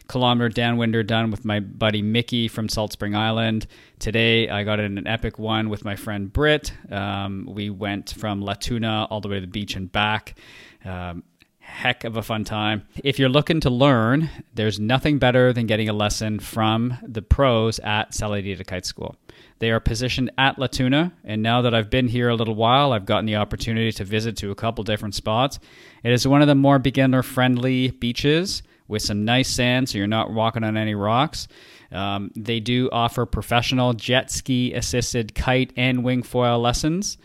kilometer 0.07 0.49
downwinder 0.49 1.05
done 1.05 1.33
with 1.33 1.45
my 1.45 1.59
buddy 1.59 2.01
Mickey 2.01 2.47
from 2.47 2.69
Salt 2.69 2.93
Spring 2.93 3.17
Island. 3.17 3.67
Today, 3.99 4.49
I 4.49 4.63
got 4.63 4.79
in 4.79 4.99
an 4.99 5.09
epic 5.09 5.37
one 5.37 5.69
with 5.69 5.85
my 5.85 5.97
friend 5.97 6.33
Britt. 6.33 6.73
Um, 6.93 7.49
we 7.51 7.71
went 7.71 8.15
from 8.17 8.41
La 8.41 8.55
Tuna 8.55 9.09
all 9.11 9.21
the 9.21 9.27
way 9.27 9.37
to 9.37 9.41
the 9.41 9.47
beach 9.49 9.75
and 9.75 9.91
back. 9.91 10.37
Um, 10.85 11.25
heck 11.73 12.05
of 12.05 12.17
a 12.17 12.23
fun 12.23 12.45
time. 12.45 12.87
If 13.03 13.19
you're 13.19 13.29
looking 13.29 13.61
to 13.61 13.71
learn, 13.71 14.31
there's 14.55 14.79
nothing 14.79 15.19
better 15.19 15.53
than 15.53 15.67
getting 15.67 15.89
a 15.89 15.93
lesson 15.93 16.39
from 16.39 16.99
the 17.03 17.23
pros 17.23 17.79
at 17.81 18.13
Saladita 18.13 18.67
Kite 18.67 18.87
School. 18.87 19.17
They 19.59 19.71
are 19.71 19.81
positioned 19.81 20.31
at 20.37 20.59
La 20.59 20.67
Tuna, 20.67 21.13
and 21.25 21.43
now 21.43 21.63
that 21.63 21.75
I've 21.75 21.89
been 21.89 22.09
here 22.09 22.29
a 22.29 22.35
little 22.35 22.55
while, 22.55 22.93
I've 22.93 23.07
gotten 23.07 23.27
the 23.27 23.37
opportunity 23.37 23.91
to 23.93 24.05
visit 24.05 24.37
to 24.39 24.51
a 24.51 24.55
couple 24.55 24.85
different 24.85 25.15
spots. 25.15 25.59
It 26.05 26.13
is 26.13 26.29
one 26.29 26.43
of 26.43 26.49
the 26.49 26.55
more 26.55 26.79
beginner 26.79 27.23
friendly 27.23 27.91
beaches 27.91 28.63
with 28.87 29.03
some 29.03 29.25
nice 29.25 29.49
sand, 29.49 29.89
so 29.89 29.99
you're 29.99 30.07
not 30.07 30.33
walking 30.33 30.65
on 30.65 30.77
any 30.77 30.95
rocks. 30.95 31.49
Um, 31.91 32.31
they 32.37 32.61
do 32.61 32.91
offer 32.93 33.25
professional 33.25 33.93
jet 33.95 34.31
ski 34.31 34.75
assisted 34.75 35.35
kite 35.35 35.73
and 35.77 36.05
wing 36.05 36.23
foil 36.23 36.59
lessons. 36.59 37.19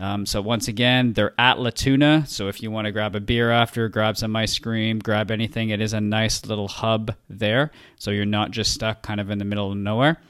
Um, 0.00 0.26
so 0.26 0.42
once 0.42 0.66
again, 0.66 1.12
they're 1.12 1.34
at 1.38 1.58
Latuna. 1.58 2.26
So 2.26 2.48
if 2.48 2.62
you 2.62 2.70
want 2.70 2.86
to 2.86 2.92
grab 2.92 3.14
a 3.14 3.20
beer 3.20 3.50
after, 3.50 3.88
grab 3.88 4.16
some 4.16 4.34
ice 4.34 4.58
cream, 4.58 4.98
grab 4.98 5.30
anything, 5.30 5.70
it 5.70 5.80
is 5.80 5.92
a 5.92 6.00
nice 6.00 6.44
little 6.46 6.68
hub 6.68 7.14
there. 7.28 7.70
So 7.96 8.10
you're 8.10 8.24
not 8.24 8.50
just 8.50 8.74
stuck 8.74 9.02
kind 9.02 9.20
of 9.20 9.30
in 9.30 9.38
the 9.38 9.44
middle 9.44 9.70
of 9.70 9.76
nowhere. 9.76 10.20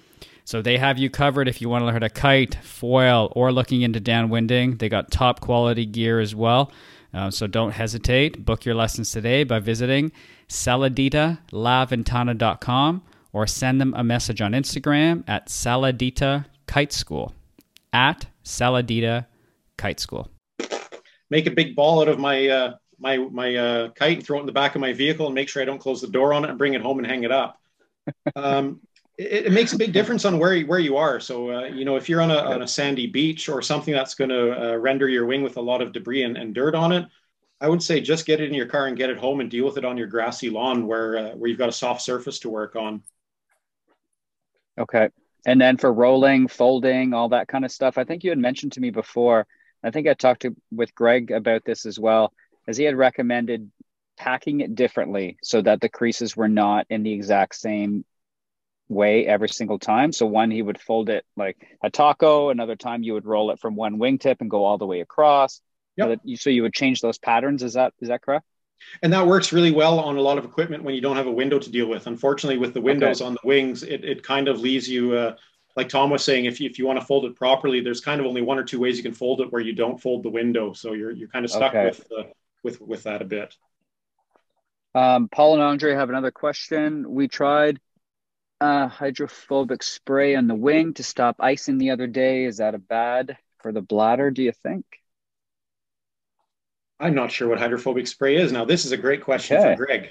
So 0.45 0.61
they 0.61 0.77
have 0.77 0.99
you 0.99 1.09
covered 1.09 1.49
if 1.49 1.63
you 1.63 1.71
want 1.71 1.83
to 1.83 1.87
learn 1.87 1.95
how 1.95 2.01
to 2.01 2.11
kite, 2.11 2.57
foil, 2.57 3.33
or 3.35 3.51
looking 3.51 3.81
into 3.81 4.01
downwinding. 4.01 4.79
They 4.79 4.91
got 4.91 5.11
top 5.11 5.41
quality 5.41 5.87
gear 5.87 6.21
as 6.21 6.35
well. 6.35 6.71
Uh, 7.15 7.31
so 7.31 7.47
don't 7.47 7.71
hesitate. 7.71 8.45
Book 8.45 8.67
your 8.67 8.75
lessons 8.75 9.11
today 9.11 9.45
by 9.45 9.61
visiting 9.61 10.13
saladitalaventana.com 10.49 13.03
or 13.33 13.47
send 13.47 13.81
them 13.81 13.95
a 13.97 14.05
message 14.05 14.43
on 14.43 14.53
Instagram 14.53 15.25
at 15.27 15.49
saladita 15.49 16.45
kite 16.67 16.93
school 16.93 17.33
at 17.93 18.27
saladita 18.45 19.25
kite 19.79 20.01
school. 20.01 20.31
Make 21.31 21.47
a 21.47 21.51
big 21.51 21.75
ball 21.75 22.01
out 22.01 22.09
of 22.09 22.19
my 22.19 22.49
uh, 22.49 22.75
my 22.99 23.17
my 23.17 23.57
uh, 23.57 23.89
kite 23.91 24.19
and 24.19 24.27
throw 24.27 24.39
it 24.39 24.41
in 24.41 24.47
the 24.47 24.53
back 24.53 24.75
of 24.75 24.81
my 24.81 24.93
vehicle 24.93 25.27
and 25.27 25.35
make 25.35 25.49
sure 25.49 25.63
I 25.63 25.65
don't 25.65 25.79
close 25.79 26.01
the 26.01 26.09
door 26.09 26.33
on 26.33 26.45
it 26.45 26.51
and 26.51 26.59
bring 26.59 26.75
it 26.75 26.83
home 26.83 26.99
and 26.99 27.07
hang 27.07 27.25
it 27.25 27.33
up. 27.33 27.61
Um, 28.37 28.81
it, 29.17 29.47
it, 29.47 29.53
makes 29.53 29.73
a 29.73 29.79
big 29.79 29.93
difference 29.93 30.27
on 30.27 30.39
where 30.39 30.55
you, 30.55 30.67
where 30.67 30.79
you 30.79 30.99
are. 30.99 31.21
So 31.21 31.51
uh, 31.51 31.65
you 31.65 31.87
know 31.87 31.97
if 31.97 32.07
you're 32.07 32.21
on 32.21 32.31
a 32.31 32.37
on 32.37 32.63
a 32.63 32.69
sandy 32.69 33.07
beach 33.07 33.49
or 33.49 33.63
something 33.63 33.95
that's 33.95 34.15
going 34.15 34.29
to 34.29 34.73
uh, 34.73 34.77
render 34.77 35.09
your 35.09 35.25
wing 35.25 35.43
with 35.43 35.57
a 35.57 35.61
lot 35.61 35.81
of 35.81 35.93
debris 35.93 36.25
and, 36.25 36.37
and 36.37 36.55
dirt 36.55 36.75
on 36.75 36.93
it, 36.93 37.07
I 37.61 37.69
would 37.69 37.83
say 37.83 38.01
just 38.03 38.27
get 38.27 38.41
it 38.41 38.49
in 38.49 38.55
your 38.55 38.67
car 38.67 38.87
and 38.87 38.97
get 38.97 39.09
it 39.09 39.17
home 39.17 39.41
and 39.41 39.51
deal 39.51 39.65
with 39.65 39.79
it 39.79 39.87
on 39.87 39.97
your 39.97 40.07
grassy 40.07 40.51
lawn 40.51 40.87
where 40.87 41.17
uh, 41.17 41.31
where 41.31 41.49
you've 41.49 41.59
got 41.59 41.71
a 41.71 41.73
soft 41.73 42.03
surface 42.03 42.41
to 42.41 42.51
work 42.51 42.77
on. 42.77 43.03
Okay. 44.79 45.09
And 45.47 45.61
then 45.61 45.77
for 45.77 45.93
rolling, 45.93 46.49
folding, 46.49 47.15
all 47.15 47.29
that 47.31 47.49
kind 47.49 47.65
of 47.65 47.73
stuff, 47.73 47.99
I 47.99 48.05
think 48.05 48.25
you 48.25 48.31
had 48.31 48.39
mentioned 48.39 48.73
to 48.73 48.81
me 48.81 48.91
before. 48.91 49.47
I 49.85 49.91
think 49.91 50.09
I 50.09 50.15
talked 50.15 50.43
to, 50.43 50.57
with 50.73 50.95
Greg 50.95 51.31
about 51.31 51.65
this 51.65 51.87
as 51.87 51.99
well, 51.99 52.33
as 52.67 52.77
he 52.77 52.85
had 52.85 52.97
recommended 52.97 53.71
packing 54.17 54.61
it 54.61 54.75
differently 54.75 55.37
so 55.43 55.61
that 55.61 55.81
the 55.81 55.89
creases 55.89 56.37
were 56.37 56.49
not 56.49 56.87
in 56.89 57.03
the 57.03 57.13
exact 57.13 57.55
same 57.55 58.05
way 58.89 59.27
every 59.27 59.49
single 59.49 59.79
time. 59.79 60.13
So 60.13 60.27
one, 60.27 60.51
he 60.51 60.63
would 60.63 60.81
fold 60.81 61.09
it 61.09 61.25
like 61.37 61.57
a 61.83 61.91
taco. 61.91 62.51
Another 62.51 62.77
time, 62.77 63.03
you 63.03 63.15
would 63.15 63.27
roll 63.27 63.51
it 63.51 63.61
from 63.61 63.77
one 63.77 63.99
wingtip 63.99 64.37
and 64.41 64.51
go 64.51 64.65
all 64.65 64.79
the 64.79 64.87
way 64.87 65.01
across. 65.01 65.61
Yep. 65.97 66.05
So, 66.05 66.09
that 66.11 66.21
you, 66.25 66.37
so 66.37 66.51
you 66.51 66.63
would 66.63 66.75
change 66.75 67.01
those 67.01 67.19
patterns. 67.19 67.63
Is 67.63 67.75
that 67.75 67.93
is 68.01 68.09
that 68.09 68.23
correct? 68.23 68.45
And 69.03 69.13
that 69.13 69.27
works 69.27 69.53
really 69.53 69.71
well 69.71 69.99
on 70.01 70.17
a 70.17 70.21
lot 70.21 70.39
of 70.39 70.45
equipment 70.45 70.83
when 70.83 70.95
you 70.95 71.01
don't 71.01 71.17
have 71.17 71.27
a 71.27 71.33
window 71.33 71.59
to 71.59 71.71
deal 71.71 71.87
with. 71.87 72.07
Unfortunately, 72.07 72.59
with 72.59 72.75
the 72.75 72.81
windows 72.81 73.21
okay. 73.21 73.27
on 73.27 73.35
the 73.35 73.41
wings, 73.45 73.83
it, 73.83 74.05
it 74.05 74.23
kind 74.23 74.49
of 74.49 74.61
leaves 74.61 74.89
you, 74.89 75.15
uh, 75.15 75.37
like 75.77 75.89
Tom 75.89 76.11
was 76.11 76.25
saying, 76.25 76.45
if 76.45 76.61
you, 76.61 76.69
if 76.69 76.79
you 76.79 76.87
want 76.87 77.01
to 77.01 77.05
fold 77.05 77.25
it 77.25 77.35
properly, 77.35 77.81
there's 77.81 78.01
kind 78.01 78.21
of 78.21 78.27
only 78.27 78.43
one 78.43 78.59
or 78.59 78.65
two 78.65 78.81
ways 78.81 78.97
you 78.97 79.03
can 79.03 79.15
fold 79.15 79.41
it 79.41 79.53
where 79.53 79.63
you 79.63 79.73
don't 79.73 80.01
fold 80.01 80.23
the 80.23 80.31
window. 80.31 80.73
So 80.73 80.93
you're, 80.93 81.11
you're 81.11 81.29
kind 81.29 81.45
of 81.45 81.51
stuck 81.51 81.75
okay. 81.75 81.87
with, 81.87 82.07
uh, 82.17 82.23
with, 82.63 82.81
with 82.81 83.03
that 83.05 83.23
a 83.23 83.25
bit. 83.25 83.55
Um, 84.95 85.29
Paul 85.29 85.55
and 85.55 85.63
Andre 85.63 85.95
have 85.95 86.11
another 86.11 86.31
question. 86.31 87.11
We 87.11 87.27
tried 87.27 87.81
uh, 88.61 88.87
hydrophobic 88.87 89.83
spray 89.83 90.37
on 90.37 90.47
the 90.47 90.55
wing 90.55 90.95
to 90.95 91.03
stop 91.03 91.37
icing 91.41 91.79
the 91.79 91.91
other 91.91 92.07
day. 92.07 92.45
Is 92.45 92.59
that 92.59 92.77
a 92.77 92.79
bad 92.79 93.37
for 93.61 93.73
the 93.73 93.83
bladder, 93.83 94.31
do 94.31 94.43
you 94.43 94.53
think? 94.53 94.85
I'm 97.01 97.15
not 97.15 97.33
sure 97.33 97.49
what 97.49 97.59
hydrophobic 97.59 98.07
spray 98.07 98.37
is. 98.37 98.53
Now, 98.53 98.65
this 98.65 98.85
is 98.85 98.93
a 98.93 98.97
great 98.97 99.23
question 99.23 99.57
okay. 99.57 99.75
for 99.75 99.85
Greg. 99.85 100.11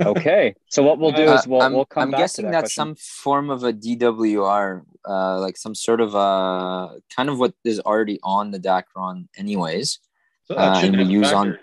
okay. 0.00 0.54
So 0.70 0.82
what 0.82 0.98
we'll 0.98 1.12
do 1.12 1.28
uh, 1.28 1.34
is 1.34 1.46
we'll, 1.46 1.60
I'm, 1.60 1.72
we'll 1.72 1.84
come 1.86 2.04
I'm 2.04 2.10
back 2.12 2.20
guessing 2.20 2.46
that 2.46 2.52
that's 2.52 2.74
question. 2.74 2.94
some 2.94 3.22
form 3.22 3.50
of 3.50 3.64
a 3.64 3.72
DWR, 3.72 4.82
uh, 5.08 5.40
like 5.40 5.56
some 5.56 5.74
sort 5.74 6.00
of 6.00 6.14
uh, 6.14 6.90
kind 7.14 7.28
of 7.28 7.38
what 7.38 7.54
is 7.64 7.80
already 7.80 8.20
on 8.22 8.52
the 8.52 8.60
Dacron 8.60 9.26
anyways. 9.36 9.98
So 10.44 10.54
that 10.54 10.76
uh, 10.76 10.86
and 10.86 10.96
we 10.96 11.04
use 11.04 11.32
on. 11.32 11.58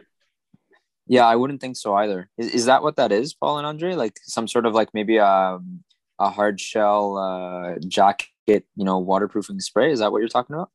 Yeah, 1.08 1.26
I 1.26 1.36
wouldn't 1.36 1.62
think 1.62 1.78
so 1.78 1.96
either. 1.96 2.30
Is, 2.38 2.50
is 2.50 2.66
that 2.66 2.84
what 2.84 2.98
that 2.98 3.12
is, 3.12 3.34
Paul 3.34 3.58
and 3.58 3.66
Andre? 3.66 3.96
Like 3.96 4.20
some 4.24 4.48
sort 4.48 4.66
of 4.66 4.74
like 4.74 4.90
maybe 4.94 5.18
a, 5.18 5.26
um, 5.26 5.84
a 6.20 6.30
hard 6.30 6.60
shell 6.60 7.18
uh, 7.18 7.80
jacket, 7.88 8.66
you 8.76 8.86
know, 8.86 9.00
waterproofing 9.00 9.62
spray? 9.62 9.92
Is 9.92 10.00
that 10.00 10.12
what 10.12 10.20
you're 10.20 10.28
talking 10.28 10.56
about? 10.56 10.70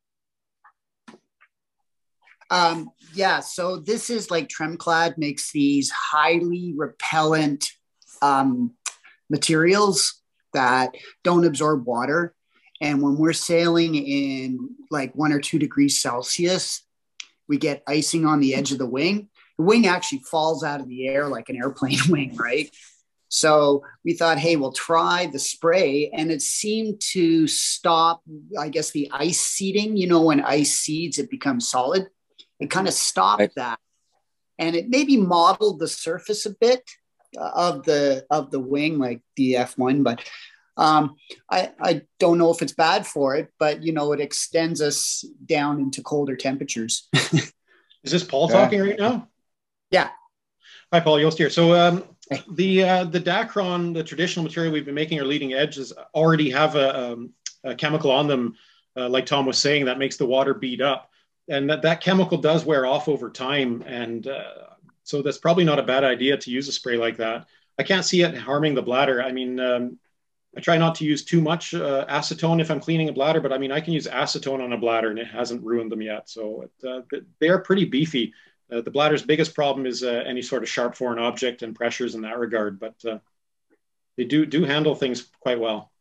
Um, 2.51 2.91
yeah, 3.15 3.41
so 3.41 3.79
this 3.79 4.11
is 4.11 4.31
like 4.31 4.49
Tremclad 4.49 5.19
makes 5.19 5.53
these 5.53 5.91
highly 5.91 6.75
repellent 6.77 7.67
um, 8.23 8.73
materials 9.29 10.21
that 10.53 10.95
don't 11.25 11.45
absorb 11.45 11.85
water. 11.87 12.35
And 12.81 13.03
when 13.03 13.17
we're 13.17 13.33
sailing 13.33 13.95
in 13.95 14.71
like 14.91 15.15
one 15.15 15.33
or 15.33 15.41
two 15.41 15.59
degrees 15.59 16.01
Celsius, 16.01 16.83
we 17.49 17.59
get 17.59 17.83
icing 17.87 18.27
on 18.27 18.41
the 18.41 18.55
edge 18.55 18.73
of 18.73 18.79
the 18.79 18.87
wing. 18.87 19.29
The 19.59 19.65
wing 19.65 19.87
actually 19.87 20.21
falls 20.31 20.63
out 20.63 20.81
of 20.81 20.89
the 20.89 21.09
air 21.09 21.29
like 21.29 21.49
an 21.49 21.57
airplane 21.57 21.99
wing, 22.09 22.37
right? 22.37 22.71
So 23.29 23.83
we 24.05 24.15
thought, 24.15 24.39
hey, 24.39 24.57
we'll 24.57 24.73
try 24.73 25.27
the 25.27 25.39
spray. 25.39 26.11
And 26.15 26.31
it 26.31 26.43
seemed 26.43 27.01
to 27.13 27.47
stop, 27.47 28.23
I 28.59 28.69
guess, 28.69 28.93
the 28.93 29.11
ice 29.13 29.41
seeding. 29.41 29.97
You 29.97 30.07
know, 30.07 30.23
when 30.23 30.41
ice 30.41 30.79
seeds, 30.79 31.19
it 31.19 31.31
becomes 31.31 31.69
solid. 31.69 32.07
It 32.61 32.71
kind 32.71 32.89
of 32.89 32.95
stopped 32.95 33.41
right. 33.41 33.55
that, 33.57 33.79
and 34.59 34.75
it 34.75 34.89
maybe 34.89 35.17
modeled 35.17 35.79
the 35.79 35.89
surface 35.89 36.47
a 36.47 36.51
bit 36.51 36.83
uh, 37.39 37.51
of 37.55 37.85
the 37.85 38.25
of 38.31 38.51
the 38.51 38.61
wing, 38.61 38.99
like 38.99 39.21
the 39.37 39.57
F 39.57 39.77
one. 39.77 40.03
But 40.03 40.25
um, 40.77 41.17
I 41.51 41.73
I 41.81 42.03
don't 42.19 42.39
know 42.39 42.51
if 42.51 42.63
it's 42.63 42.73
bad 42.73 43.07
for 43.07 43.37
it, 43.37 43.53
but 43.59 43.83
you 43.83 43.93
know, 43.93 44.13
it 44.13 44.21
extends 44.21 44.81
us 44.81 45.25
down 45.45 45.81
into 45.81 46.03
colder 46.03 46.37
temperatures. 46.37 47.09
Is 47.15 48.13
this 48.13 48.25
Paul 48.25 48.49
yeah. 48.51 48.57
talking 48.57 48.81
right 48.81 48.99
now? 48.99 49.29
Yeah. 49.91 50.11
Hi, 50.93 51.01
Paul 51.01 51.19
Joost 51.19 51.39
here. 51.39 51.51
So 51.51 51.75
um, 51.75 52.05
the 52.53 52.85
uh, 52.85 53.05
the 53.05 53.21
Dacron, 53.21 53.95
the 53.95 54.05
traditional 54.05 54.45
material 54.45 54.73
we've 54.73 54.85
been 54.85 54.95
making 54.95 55.19
our 55.19 55.27
leading 55.27 55.53
edges, 55.55 55.93
already 56.15 56.51
have 56.51 56.77
a, 56.77 57.13
um, 57.13 57.33
a 57.65 57.75
chemical 57.75 58.11
on 58.11 58.29
them, 58.29 58.55
uh, 58.97 59.09
like 59.09 59.27
Tom 59.27 59.47
was 59.47 59.59
saying, 59.59 59.87
that 59.87 59.99
makes 59.99 60.17
the 60.17 60.27
water 60.27 60.55
beat 60.55 60.81
up 60.81 61.11
and 61.49 61.71
that, 61.71 61.83
that 61.83 62.01
chemical 62.01 62.39
does 62.39 62.65
wear 62.65 62.87
off 62.87 63.09
over 63.09 63.31
time. 63.31 63.83
And 63.87 64.27
uh, 64.27 64.43
so 65.05 65.23
that's 65.23 65.39
probably 65.39 65.65
not 65.65 65.79
a 65.79 65.85
bad 65.85 66.05
idea 66.05 66.37
to 66.37 66.51
use 66.51 66.69
a 66.69 66.73
spray 66.73 66.97
like 66.97 67.19
that. 67.19 67.47
I 67.79 67.83
can't 67.83 68.05
see 68.05 68.23
it 68.23 68.37
harming 68.37 68.75
the 68.75 68.83
bladder. 68.83 69.23
I 69.23 69.33
mean, 69.33 69.61
um, 69.61 69.99
I 70.57 70.61
try 70.61 70.79
not 70.79 70.95
to 70.97 71.05
use 71.05 71.25
too 71.25 71.41
much 71.41 71.75
uh, 71.75 72.07
acetone 72.09 72.61
if 72.61 72.71
I'm 72.71 72.81
cleaning 72.81 73.09
a 73.09 73.13
bladder, 73.13 73.41
but 73.41 73.53
I 73.53 73.59
mean, 73.59 73.71
I 73.71 73.81
can 73.81 73.93
use 73.93 74.07
acetone 74.07 74.63
on 74.63 74.73
a 74.73 74.79
bladder 74.79 75.11
and 75.11 75.19
it 75.19 75.27
hasn't 75.27 75.63
ruined 75.63 75.93
them 75.93 76.01
yet. 76.01 76.31
So 76.31 76.63
it, 76.63 76.89
uh, 76.89 77.19
they 77.39 77.49
are 77.49 77.59
pretty 77.59 77.85
beefy. 77.85 78.33
Uh, 78.73 78.81
the 78.81 78.91
bladder's 78.91 79.23
biggest 79.23 79.55
problem 79.55 79.87
is 79.87 80.03
uh, 80.03 80.25
any 80.27 80.43
sort 80.43 80.63
of 80.63 80.69
sharp 80.69 80.97
foreign 80.97 81.19
object 81.19 81.63
and 81.63 81.77
pressures 81.77 82.15
in 82.15 82.23
that 82.23 82.39
regard, 82.39 82.81
but 82.81 82.95
uh, 83.05 83.19
they 84.17 84.25
do 84.25 84.47
do 84.47 84.65
handle 84.65 84.95
things 84.95 85.29
quite 85.41 85.61
well. 85.61 85.93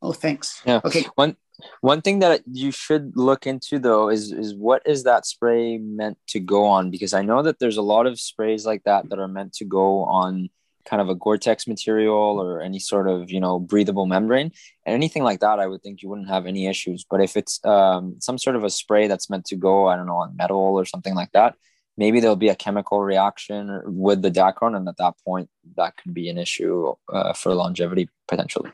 Oh, 0.00 0.12
thanks. 0.12 0.62
Yeah. 0.64 0.80
Okay. 0.84 1.04
One 1.16 1.36
one 1.80 2.02
thing 2.02 2.18
that 2.20 2.42
you 2.50 2.70
should 2.70 3.16
look 3.16 3.46
into 3.46 3.78
though 3.78 4.08
is 4.08 4.32
is 4.32 4.54
what 4.54 4.82
is 4.86 5.04
that 5.04 5.26
spray 5.26 5.78
meant 5.78 6.18
to 6.28 6.40
go 6.40 6.64
on? 6.66 6.90
Because 6.90 7.14
I 7.14 7.22
know 7.22 7.42
that 7.42 7.58
there's 7.58 7.76
a 7.76 7.82
lot 7.82 8.06
of 8.06 8.20
sprays 8.20 8.66
like 8.66 8.84
that 8.84 9.08
that 9.08 9.18
are 9.18 9.28
meant 9.28 9.54
to 9.54 9.64
go 9.64 10.04
on 10.04 10.50
kind 10.86 11.02
of 11.02 11.08
a 11.08 11.16
Gore-Tex 11.16 11.66
material 11.66 12.40
or 12.40 12.60
any 12.60 12.78
sort 12.78 13.08
of 13.08 13.30
you 13.30 13.40
know 13.40 13.58
breathable 13.58 14.06
membrane 14.06 14.52
and 14.84 14.94
anything 14.94 15.22
like 15.22 15.40
that, 15.40 15.58
I 15.58 15.66
would 15.66 15.82
think 15.82 16.02
you 16.02 16.08
wouldn't 16.08 16.28
have 16.28 16.46
any 16.46 16.66
issues. 16.66 17.04
But 17.08 17.20
if 17.20 17.36
it's 17.36 17.64
um, 17.64 18.16
some 18.20 18.38
sort 18.38 18.56
of 18.56 18.64
a 18.64 18.70
spray 18.70 19.08
that's 19.08 19.28
meant 19.28 19.46
to 19.46 19.56
go, 19.56 19.88
I 19.88 19.96
don't 19.96 20.06
know, 20.06 20.16
on 20.16 20.36
metal 20.36 20.58
or 20.58 20.84
something 20.84 21.14
like 21.14 21.32
that, 21.32 21.56
maybe 21.96 22.20
there'll 22.20 22.36
be 22.36 22.48
a 22.48 22.54
chemical 22.54 23.00
reaction 23.00 23.80
with 23.84 24.22
the 24.22 24.30
Dacron, 24.30 24.76
and 24.76 24.88
at 24.88 24.98
that 24.98 25.14
point, 25.24 25.50
that 25.76 25.96
could 25.96 26.14
be 26.14 26.28
an 26.28 26.38
issue 26.38 26.94
uh, 27.12 27.32
for 27.32 27.54
longevity 27.54 28.08
potentially. 28.28 28.70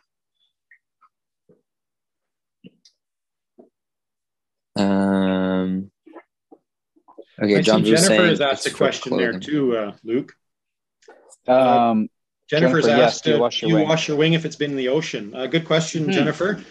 Um, 4.76 5.90
okay, 7.40 7.62
John 7.62 7.84
Jennifer 7.84 8.26
has 8.26 8.40
asked 8.40 8.66
a 8.66 8.70
question 8.70 9.16
there 9.16 9.38
too, 9.38 9.76
uh, 9.76 9.92
Luke. 10.02 10.34
Um, 11.46 12.08
Jennifer's 12.48 12.84
Jennifer, 12.84 13.02
asked, 13.02 13.14
yes, 13.14 13.20
do 13.22 13.30
you, 13.32 13.40
wash 13.40 13.62
your, 13.62 13.70
you 13.70 13.86
wash 13.86 14.08
your, 14.08 14.16
wing 14.16 14.34
if 14.34 14.44
it's 14.44 14.56
been 14.56 14.70
in 14.70 14.76
the 14.76 14.88
ocean? 14.88 15.34
Uh, 15.34 15.46
good 15.46 15.64
question, 15.64 16.02
mm-hmm. 16.02 16.12
Jennifer. 16.12 16.62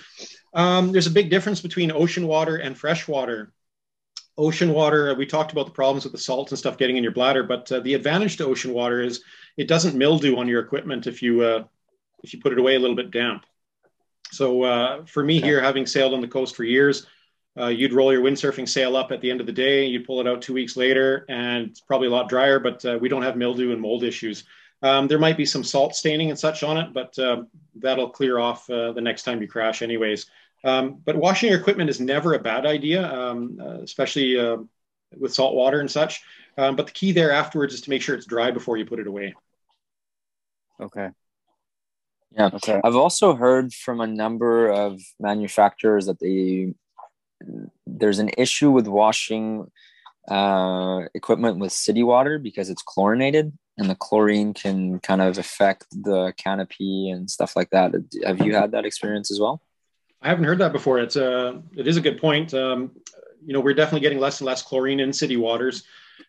Um, 0.53 0.91
there's 0.91 1.07
a 1.07 1.11
big 1.11 1.29
difference 1.29 1.61
between 1.61 1.91
ocean 1.91 2.27
water 2.27 2.57
and 2.57 2.77
fresh 2.77 3.07
water. 3.07 3.51
Ocean 4.37 4.73
water, 4.73 5.11
uh, 5.11 5.13
we 5.13 5.25
talked 5.25 5.51
about 5.51 5.65
the 5.65 5.71
problems 5.71 6.03
with 6.03 6.13
the 6.13 6.19
salt 6.19 6.51
and 6.51 6.59
stuff 6.59 6.77
getting 6.77 6.97
in 6.97 7.03
your 7.03 7.11
bladder, 7.11 7.43
but 7.43 7.71
uh, 7.71 7.79
the 7.81 7.93
advantage 7.93 8.37
to 8.37 8.45
ocean 8.45 8.73
water 8.73 9.01
is 9.01 9.23
it 9.57 9.67
doesn't 9.67 9.95
mildew 9.95 10.37
on 10.37 10.47
your 10.47 10.61
equipment 10.61 11.07
if 11.07 11.21
you 11.21 11.41
uh, 11.41 11.63
if 12.23 12.33
you 12.33 12.39
put 12.39 12.53
it 12.53 12.59
away 12.59 12.75
a 12.75 12.79
little 12.79 12.95
bit 12.95 13.11
damp. 13.11 13.45
So 14.31 14.63
uh, 14.63 15.05
for 15.05 15.23
me 15.23 15.37
okay. 15.37 15.47
here, 15.47 15.61
having 15.61 15.85
sailed 15.85 16.13
on 16.13 16.21
the 16.21 16.27
coast 16.27 16.55
for 16.55 16.63
years, 16.63 17.05
uh, 17.59 17.67
you'd 17.67 17.93
roll 17.93 18.13
your 18.13 18.21
windsurfing 18.21 18.67
sail 18.67 18.95
up 18.95 19.11
at 19.11 19.21
the 19.21 19.29
end 19.29 19.41
of 19.41 19.45
the 19.45 19.51
day, 19.51 19.85
you'd 19.85 20.05
pull 20.05 20.21
it 20.21 20.27
out 20.27 20.41
two 20.41 20.53
weeks 20.53 20.77
later, 20.77 21.25
and 21.27 21.69
it's 21.69 21.81
probably 21.81 22.07
a 22.07 22.11
lot 22.11 22.29
drier, 22.29 22.59
but 22.59 22.83
uh, 22.85 22.97
we 23.01 23.09
don't 23.09 23.23
have 23.23 23.35
mildew 23.35 23.71
and 23.71 23.81
mold 23.81 24.03
issues. 24.03 24.45
Um, 24.83 25.07
there 25.07 25.19
might 25.19 25.37
be 25.37 25.45
some 25.45 25.63
salt 25.63 25.95
staining 25.95 26.29
and 26.29 26.39
such 26.39 26.63
on 26.63 26.77
it, 26.77 26.93
but 26.93 27.17
uh, 27.19 27.43
that'll 27.75 28.09
clear 28.09 28.39
off 28.39 28.69
uh, 28.69 28.93
the 28.93 29.01
next 29.01 29.23
time 29.23 29.41
you 29.41 29.47
crash, 29.47 29.81
anyways. 29.81 30.27
Um, 30.63 31.01
but 31.05 31.15
washing 31.15 31.49
your 31.49 31.59
equipment 31.59 31.89
is 31.89 31.99
never 31.99 32.33
a 32.33 32.39
bad 32.39 32.65
idea, 32.65 33.11
um, 33.11 33.59
uh, 33.61 33.81
especially 33.81 34.39
uh, 34.39 34.57
with 35.17 35.33
salt 35.33 35.55
water 35.55 35.79
and 35.79 35.91
such. 35.91 36.21
Um, 36.57 36.75
but 36.75 36.87
the 36.87 36.93
key 36.93 37.11
there 37.11 37.31
afterwards 37.31 37.73
is 37.73 37.81
to 37.81 37.89
make 37.89 38.01
sure 38.01 38.15
it's 38.15 38.25
dry 38.25 38.51
before 38.51 38.77
you 38.77 38.85
put 38.85 38.99
it 38.99 39.07
away. 39.07 39.33
Okay. 40.79 41.09
Yeah. 42.31 42.49
Okay. 42.53 42.79
I've 42.83 42.95
also 42.95 43.35
heard 43.35 43.73
from 43.73 43.99
a 43.99 44.07
number 44.07 44.69
of 44.69 45.01
manufacturers 45.19 46.05
that 46.05 46.19
they 46.19 46.73
there's 47.87 48.19
an 48.19 48.31
issue 48.37 48.71
with 48.71 48.87
washing 48.87 49.69
uh, 50.29 51.01
equipment 51.13 51.59
with 51.59 51.71
city 51.71 52.03
water 52.03 52.39
because 52.39 52.69
it's 52.69 52.81
chlorinated 52.81 53.51
and 53.77 53.89
the 53.89 53.95
chlorine 53.95 54.53
can 54.53 54.99
kind 54.99 55.21
of 55.21 55.37
affect 55.37 55.87
the 55.91 56.33
canopy 56.37 57.09
and 57.09 57.29
stuff 57.29 57.55
like 57.55 57.69
that. 57.71 57.93
Have 58.25 58.45
you 58.45 58.53
had 58.53 58.71
that 58.71 58.85
experience 58.85 59.31
as 59.31 59.39
well? 59.39 59.61
I 60.21 60.29
haven't 60.29 60.43
heard 60.43 60.59
that 60.59 60.71
before. 60.71 60.99
It's 60.99 61.15
a, 61.15 61.61
it 61.75 61.87
is 61.87 61.97
a 61.97 62.01
good 62.01 62.19
point. 62.21 62.53
Um, 62.53 62.91
you 63.43 63.53
know, 63.53 63.59
we're 63.59 63.73
definitely 63.73 64.01
getting 64.01 64.19
less 64.19 64.39
and 64.39 64.45
less 64.45 64.61
chlorine 64.61 64.99
in 64.99 65.11
city 65.11 65.37
waters. 65.37 65.83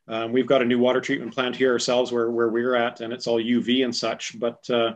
Um, 0.09 0.33
we've 0.33 0.47
got 0.47 0.63
a 0.63 0.65
new 0.65 0.79
water 0.79 1.01
treatment 1.01 1.35
plant 1.35 1.55
here 1.55 1.73
ourselves 1.73 2.11
where, 2.11 2.31
where 2.31 2.49
we're 2.49 2.75
at, 2.75 3.01
and 3.01 3.13
it's 3.13 3.27
all 3.27 3.39
UV 3.39 3.85
and 3.85 3.95
such. 3.95 4.39
But 4.39 4.69
uh, 4.71 4.95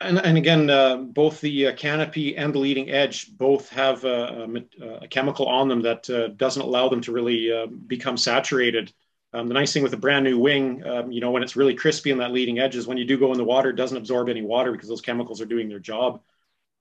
and, 0.00 0.18
and 0.18 0.36
again, 0.36 0.68
uh, 0.68 0.96
both 0.96 1.40
the 1.40 1.68
uh, 1.68 1.72
canopy 1.74 2.36
and 2.36 2.54
the 2.54 2.58
leading 2.58 2.90
edge 2.90 3.34
both 3.36 3.68
have 3.70 4.04
a, 4.04 4.46
a, 4.80 4.86
a 5.02 5.08
chemical 5.08 5.46
on 5.46 5.68
them 5.68 5.82
that 5.82 6.10
uh, 6.10 6.28
doesn't 6.28 6.62
allow 6.62 6.88
them 6.88 7.00
to 7.02 7.12
really 7.12 7.50
uh, 7.52 7.66
become 7.66 8.16
saturated. 8.16 8.92
Um, 9.32 9.48
the 9.48 9.54
nice 9.54 9.72
thing 9.72 9.82
with 9.82 9.94
a 9.94 9.98
brand 9.98 10.24
new 10.24 10.38
wing, 10.38 10.86
um, 10.86 11.10
you 11.12 11.20
know, 11.20 11.30
when 11.30 11.42
it's 11.42 11.56
really 11.56 11.74
crispy 11.74 12.12
on 12.12 12.18
that 12.18 12.32
leading 12.32 12.58
edge 12.58 12.76
is 12.76 12.86
when 12.86 12.98
you 12.98 13.04
do 13.04 13.18
go 13.18 13.32
in 13.32 13.38
the 13.38 13.44
water, 13.44 13.70
it 13.70 13.76
doesn't 13.76 13.96
absorb 13.96 14.28
any 14.28 14.42
water 14.42 14.72
because 14.72 14.88
those 14.88 15.00
chemicals 15.00 15.40
are 15.40 15.46
doing 15.46 15.68
their 15.68 15.78
job. 15.78 16.20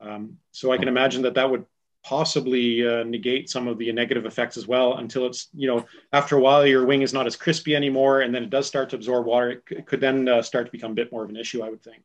Um, 0.01 0.37
so 0.51 0.71
I 0.71 0.77
can 0.77 0.87
imagine 0.87 1.21
that 1.23 1.35
that 1.35 1.49
would 1.49 1.65
possibly 2.03 2.87
uh, 2.87 3.03
negate 3.03 3.49
some 3.49 3.67
of 3.67 3.77
the 3.77 3.91
negative 3.91 4.25
effects 4.25 4.57
as 4.57 4.67
well 4.67 4.97
until 4.97 5.25
it's, 5.25 5.47
you 5.55 5.67
know, 5.67 5.85
after 6.13 6.37
a 6.37 6.41
while 6.41 6.65
your 6.65 6.85
wing 6.85 7.01
is 7.01 7.13
not 7.13 7.27
as 7.27 7.35
crispy 7.35 7.75
anymore 7.75 8.21
and 8.21 8.35
then 8.35 8.43
it 8.43 8.49
does 8.49 8.67
start 8.67 8.89
to 8.89 8.95
absorb 8.95 9.25
water. 9.25 9.51
It, 9.51 9.63
c- 9.67 9.75
it 9.77 9.85
could 9.87 10.01
then 10.01 10.27
uh, 10.27 10.41
start 10.41 10.67
to 10.67 10.71
become 10.71 10.91
a 10.91 10.95
bit 10.95 11.11
more 11.11 11.23
of 11.23 11.29
an 11.29 11.37
issue, 11.37 11.63
I 11.63 11.69
would 11.69 11.81
think. 11.81 12.03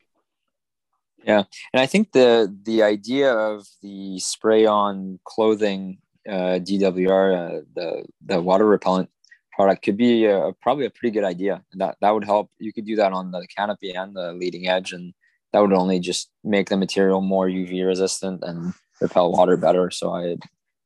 Yeah, 1.24 1.44
and 1.72 1.80
I 1.80 1.86
think 1.86 2.12
the 2.12 2.54
the 2.64 2.82
idea 2.82 3.32
of 3.32 3.66
the 3.82 4.18
spray 4.20 4.66
on 4.66 5.18
clothing 5.24 5.98
uh, 6.28 6.58
DWR, 6.62 7.34
uh, 7.36 7.60
the 7.74 8.04
the 8.24 8.40
water 8.40 8.66
repellent 8.66 9.10
product, 9.52 9.84
could 9.84 9.96
be 9.96 10.24
a, 10.24 10.52
probably 10.62 10.86
a 10.86 10.90
pretty 10.90 11.12
good 11.12 11.24
idea. 11.24 11.62
That 11.74 11.96
that 12.00 12.10
would 12.10 12.24
help. 12.24 12.50
You 12.58 12.72
could 12.72 12.86
do 12.86 12.96
that 12.96 13.12
on 13.12 13.30
the 13.30 13.46
canopy 13.54 13.92
and 13.92 14.14
the 14.16 14.32
leading 14.32 14.66
edge, 14.66 14.92
and 14.92 15.12
that 15.52 15.60
would 15.60 15.72
only 15.72 16.00
just 16.00 16.30
make 16.42 16.68
the 16.68 16.76
material 16.76 17.20
more 17.20 17.48
UV 17.48 17.86
resistant 17.86 18.42
and 18.42 18.72
repel 19.00 19.32
water 19.32 19.56
better. 19.56 19.90
So 19.90 20.14
I 20.14 20.36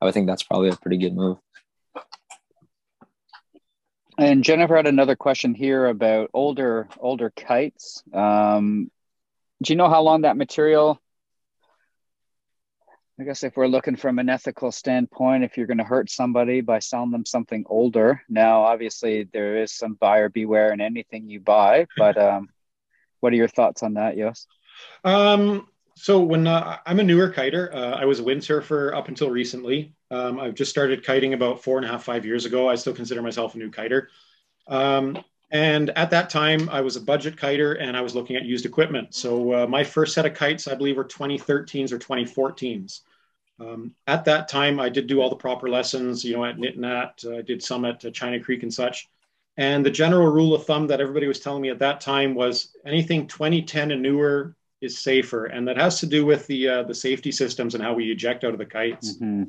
I 0.00 0.06
would 0.06 0.14
think 0.14 0.26
that's 0.26 0.42
probably 0.42 0.70
a 0.70 0.76
pretty 0.76 0.98
good 0.98 1.14
move. 1.14 1.38
And 4.16 4.44
Jennifer 4.44 4.76
had 4.76 4.86
another 4.86 5.16
question 5.16 5.54
here 5.54 5.86
about 5.86 6.30
older 6.34 6.88
older 6.98 7.30
kites. 7.30 8.02
Um, 8.12 8.90
do 9.62 9.72
you 9.72 9.76
know 9.76 9.88
how 9.88 10.02
long 10.02 10.22
that 10.22 10.36
material 10.36 11.00
I 13.18 13.22
guess 13.22 13.44
if 13.44 13.56
we're 13.56 13.68
looking 13.68 13.94
from 13.94 14.18
an 14.18 14.28
ethical 14.28 14.72
standpoint, 14.72 15.44
if 15.44 15.56
you're 15.56 15.68
going 15.68 15.78
to 15.78 15.84
hurt 15.84 16.10
somebody 16.10 16.62
by 16.62 16.80
selling 16.80 17.12
them 17.12 17.24
something 17.24 17.64
older, 17.68 18.20
now 18.28 18.62
obviously 18.62 19.28
there 19.32 19.62
is 19.62 19.72
some 19.72 19.94
buyer 19.94 20.28
beware 20.28 20.72
in 20.72 20.80
anything 20.80 21.28
you 21.28 21.38
buy. 21.38 21.86
But 21.96 22.18
um, 22.18 22.48
what 23.20 23.32
are 23.32 23.36
your 23.36 23.48
thoughts 23.48 23.84
on 23.84 23.94
that, 23.94 24.16
Joost? 24.16 24.48
Um, 25.04 25.68
so 25.94 26.20
when 26.20 26.48
uh, 26.48 26.78
I'm 26.84 26.98
a 26.98 27.04
newer 27.04 27.28
kiter, 27.28 27.72
uh, 27.72 27.92
I 27.92 28.04
was 28.04 28.18
a 28.18 28.24
windsurfer 28.24 28.96
up 28.96 29.06
until 29.06 29.30
recently. 29.30 29.94
Um, 30.10 30.40
I've 30.40 30.54
just 30.54 30.72
started 30.72 31.04
kiting 31.04 31.34
about 31.34 31.62
four 31.62 31.76
and 31.76 31.86
a 31.86 31.88
half, 31.88 32.02
five 32.02 32.26
years 32.26 32.46
ago. 32.46 32.68
I 32.68 32.74
still 32.74 32.94
consider 32.94 33.22
myself 33.22 33.54
a 33.54 33.58
new 33.58 33.70
kiter. 33.70 34.08
And 35.54 35.90
at 35.90 36.10
that 36.10 36.30
time, 36.30 36.68
I 36.68 36.80
was 36.80 36.96
a 36.96 37.00
budget 37.00 37.38
kiter 37.38 37.74
and 37.74 37.96
I 37.96 38.00
was 38.00 38.16
looking 38.16 38.34
at 38.34 38.44
used 38.44 38.66
equipment. 38.66 39.14
So 39.14 39.52
uh, 39.54 39.66
my 39.68 39.84
first 39.84 40.12
set 40.12 40.26
of 40.26 40.34
kites, 40.34 40.66
I 40.66 40.74
believe, 40.74 40.96
were 40.96 41.04
2013s 41.04 41.92
or 41.92 41.98
2014s. 42.00 43.02
Um, 43.60 43.94
at 44.08 44.24
that 44.24 44.48
time, 44.48 44.80
I 44.80 44.88
did 44.88 45.06
do 45.06 45.20
all 45.20 45.30
the 45.30 45.36
proper 45.36 45.70
lessons, 45.70 46.24
you 46.24 46.36
know, 46.36 46.44
at 46.44 46.56
NitNat. 46.56 47.24
Uh, 47.24 47.38
I 47.38 47.42
did 47.42 47.62
some 47.62 47.84
at 47.84 48.04
uh, 48.04 48.10
China 48.10 48.40
Creek 48.40 48.64
and 48.64 48.74
such. 48.74 49.08
And 49.56 49.86
the 49.86 49.92
general 49.92 50.26
rule 50.26 50.54
of 50.54 50.66
thumb 50.66 50.88
that 50.88 51.00
everybody 51.00 51.28
was 51.28 51.38
telling 51.38 51.62
me 51.62 51.70
at 51.70 51.78
that 51.78 52.00
time 52.00 52.34
was 52.34 52.76
anything 52.84 53.28
2010 53.28 53.92
and 53.92 54.02
newer 54.02 54.56
is 54.80 54.98
safer, 54.98 55.46
and 55.46 55.68
that 55.68 55.76
has 55.76 56.00
to 56.00 56.06
do 56.06 56.26
with 56.26 56.48
the 56.48 56.68
uh, 56.68 56.82
the 56.82 56.94
safety 56.94 57.30
systems 57.30 57.76
and 57.76 57.84
how 57.84 57.94
we 57.94 58.10
eject 58.10 58.42
out 58.42 58.52
of 58.52 58.58
the 58.58 58.66
kites. 58.66 59.16
Mm-hmm. 59.18 59.44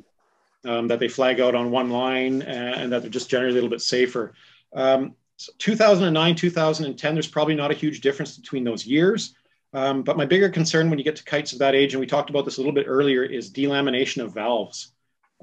Um, 0.64 0.88
that 0.88 0.98
they 0.98 1.08
flag 1.08 1.40
out 1.40 1.54
on 1.54 1.70
one 1.70 1.90
line, 1.90 2.42
and, 2.42 2.74
and, 2.74 2.92
that 2.92 3.02
they're 3.02 3.10
just 3.10 3.30
generally 3.30 3.52
a 3.52 3.54
little 3.54 3.70
bit 3.70 3.80
safer. 3.80 4.34
Um, 4.74 5.14
so 5.36 5.52
2009, 5.58 6.34
2010, 6.34 7.14
there's 7.14 7.26
probably 7.26 7.54
not 7.54 7.70
a 7.70 7.74
huge 7.74 8.00
difference 8.00 8.36
between 8.36 8.64
those 8.64 8.86
years. 8.86 9.34
Um, 9.72 10.02
but 10.02 10.16
my 10.16 10.24
bigger 10.24 10.48
concern 10.48 10.88
when 10.88 10.98
you 10.98 11.04
get 11.04 11.16
to 11.16 11.24
kites 11.24 11.52
of 11.52 11.58
that 11.58 11.74
age, 11.74 11.92
and 11.92 12.00
we 12.00 12.06
talked 12.06 12.30
about 12.30 12.44
this 12.44 12.56
a 12.56 12.60
little 12.60 12.72
bit 12.72 12.86
earlier, 12.88 13.22
is 13.22 13.52
delamination 13.52 14.22
of 14.22 14.32
valves. 14.32 14.92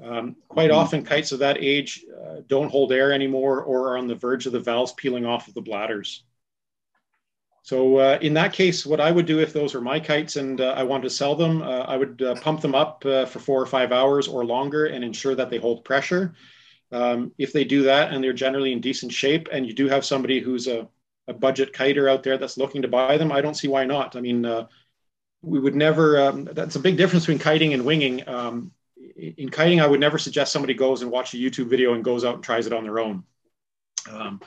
Um, 0.02 0.34
quite 0.48 0.70
mm-hmm. 0.70 0.78
often, 0.78 1.04
kites 1.04 1.30
of 1.30 1.38
that 1.38 1.58
age 1.60 2.04
uh, 2.12 2.40
don't 2.48 2.70
hold 2.70 2.92
air 2.92 3.12
anymore 3.12 3.62
or 3.62 3.90
are 3.90 3.98
on 3.98 4.08
the 4.08 4.14
verge 4.16 4.46
of 4.46 4.52
the 4.52 4.58
valves 4.58 4.92
peeling 4.92 5.24
off 5.24 5.46
of 5.46 5.54
the 5.54 5.60
bladders. 5.60 6.24
So 7.62 7.96
uh, 7.96 8.18
in 8.20 8.34
that 8.34 8.52
case, 8.52 8.84
what 8.84 9.00
I 9.00 9.10
would 9.10 9.24
do 9.24 9.38
if 9.38 9.52
those 9.52 9.72
were 9.72 9.80
my 9.80 9.98
kites 9.98 10.36
and 10.36 10.60
uh, 10.60 10.74
I 10.76 10.82
wanted 10.82 11.04
to 11.04 11.10
sell 11.10 11.34
them, 11.34 11.62
uh, 11.62 11.80
I 11.80 11.96
would 11.96 12.20
uh, 12.20 12.34
pump 12.34 12.60
them 12.60 12.74
up 12.74 13.06
uh, 13.06 13.24
for 13.24 13.38
four 13.38 13.62
or 13.62 13.66
five 13.66 13.90
hours 13.90 14.28
or 14.28 14.44
longer 14.44 14.86
and 14.86 15.02
ensure 15.02 15.34
that 15.34 15.48
they 15.48 15.56
hold 15.56 15.84
pressure. 15.84 16.34
Um, 16.94 17.32
if 17.38 17.52
they 17.52 17.64
do 17.64 17.82
that 17.82 18.12
and 18.12 18.22
they're 18.22 18.32
generally 18.32 18.72
in 18.72 18.80
decent 18.80 19.12
shape, 19.12 19.48
and 19.50 19.66
you 19.66 19.72
do 19.72 19.88
have 19.88 20.04
somebody 20.04 20.38
who's 20.38 20.68
a, 20.68 20.86
a 21.26 21.32
budget 21.32 21.72
kiter 21.72 22.08
out 22.08 22.22
there 22.22 22.38
that's 22.38 22.56
looking 22.56 22.82
to 22.82 22.88
buy 22.88 23.18
them, 23.18 23.32
I 23.32 23.40
don't 23.40 23.56
see 23.56 23.66
why 23.66 23.84
not. 23.84 24.14
I 24.14 24.20
mean, 24.20 24.44
uh, 24.44 24.68
we 25.42 25.58
would 25.58 25.74
never, 25.74 26.20
um, 26.20 26.44
that's 26.44 26.76
a 26.76 26.80
big 26.80 26.96
difference 26.96 27.24
between 27.24 27.40
kiting 27.40 27.74
and 27.74 27.84
winging. 27.84 28.26
Um, 28.28 28.70
in 29.16 29.50
kiting, 29.50 29.80
I 29.80 29.88
would 29.88 29.98
never 29.98 30.18
suggest 30.18 30.52
somebody 30.52 30.74
goes 30.74 31.02
and 31.02 31.10
watch 31.10 31.34
a 31.34 31.36
YouTube 31.36 31.66
video 31.66 31.94
and 31.94 32.04
goes 32.04 32.24
out 32.24 32.36
and 32.36 32.44
tries 32.44 32.68
it 32.68 32.72
on 32.72 32.84
their 32.84 33.00
own. 33.00 33.24
Um, 34.10 34.40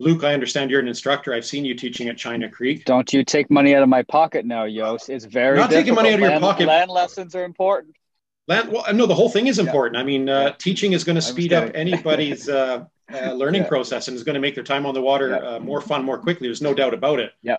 Luke, 0.00 0.24
I 0.24 0.34
understand 0.34 0.72
you're 0.72 0.80
an 0.80 0.88
instructor. 0.88 1.32
I've 1.32 1.44
seen 1.44 1.64
you 1.64 1.76
teaching 1.76 2.08
at 2.08 2.18
China 2.18 2.48
Creek. 2.48 2.84
Don't 2.84 3.12
you 3.12 3.24
take 3.24 3.48
money 3.48 3.76
out 3.76 3.84
of 3.84 3.88
my 3.88 4.02
pocket 4.02 4.44
now, 4.44 4.66
Joost. 4.66 5.08
It's 5.08 5.24
very 5.24 5.56
not 5.56 5.70
difficult. 5.70 5.84
taking 5.84 5.94
money 5.94 6.08
out 6.08 6.14
of 6.14 6.20
your 6.20 6.30
land, 6.30 6.42
pocket. 6.42 6.66
Land 6.66 6.90
lessons 6.90 7.36
are 7.36 7.44
important. 7.44 7.94
Land, 8.48 8.72
well, 8.72 8.84
no, 8.92 9.06
the 9.06 9.14
whole 9.14 9.28
thing 9.28 9.46
is 9.46 9.58
important. 9.58 9.94
Yeah. 9.96 10.00
I 10.00 10.04
mean, 10.04 10.28
uh, 10.28 10.52
teaching 10.58 10.92
is 10.92 11.04
going 11.04 11.16
to 11.16 11.22
speed 11.22 11.52
up 11.52 11.70
anybody's 11.74 12.48
uh, 12.48 12.84
uh, 13.12 13.32
learning 13.34 13.62
yeah. 13.62 13.68
process 13.68 14.08
and 14.08 14.16
is 14.16 14.24
going 14.24 14.34
to 14.34 14.40
make 14.40 14.54
their 14.54 14.64
time 14.64 14.84
on 14.84 14.94
the 14.94 15.00
water 15.00 15.30
yeah. 15.30 15.36
Uh, 15.36 15.60
more 15.60 15.80
fun 15.80 16.04
more 16.04 16.18
quickly. 16.18 16.48
There's 16.48 16.62
no 16.62 16.74
doubt 16.74 16.94
about 16.94 17.20
it. 17.20 17.32
Yeah. 17.42 17.56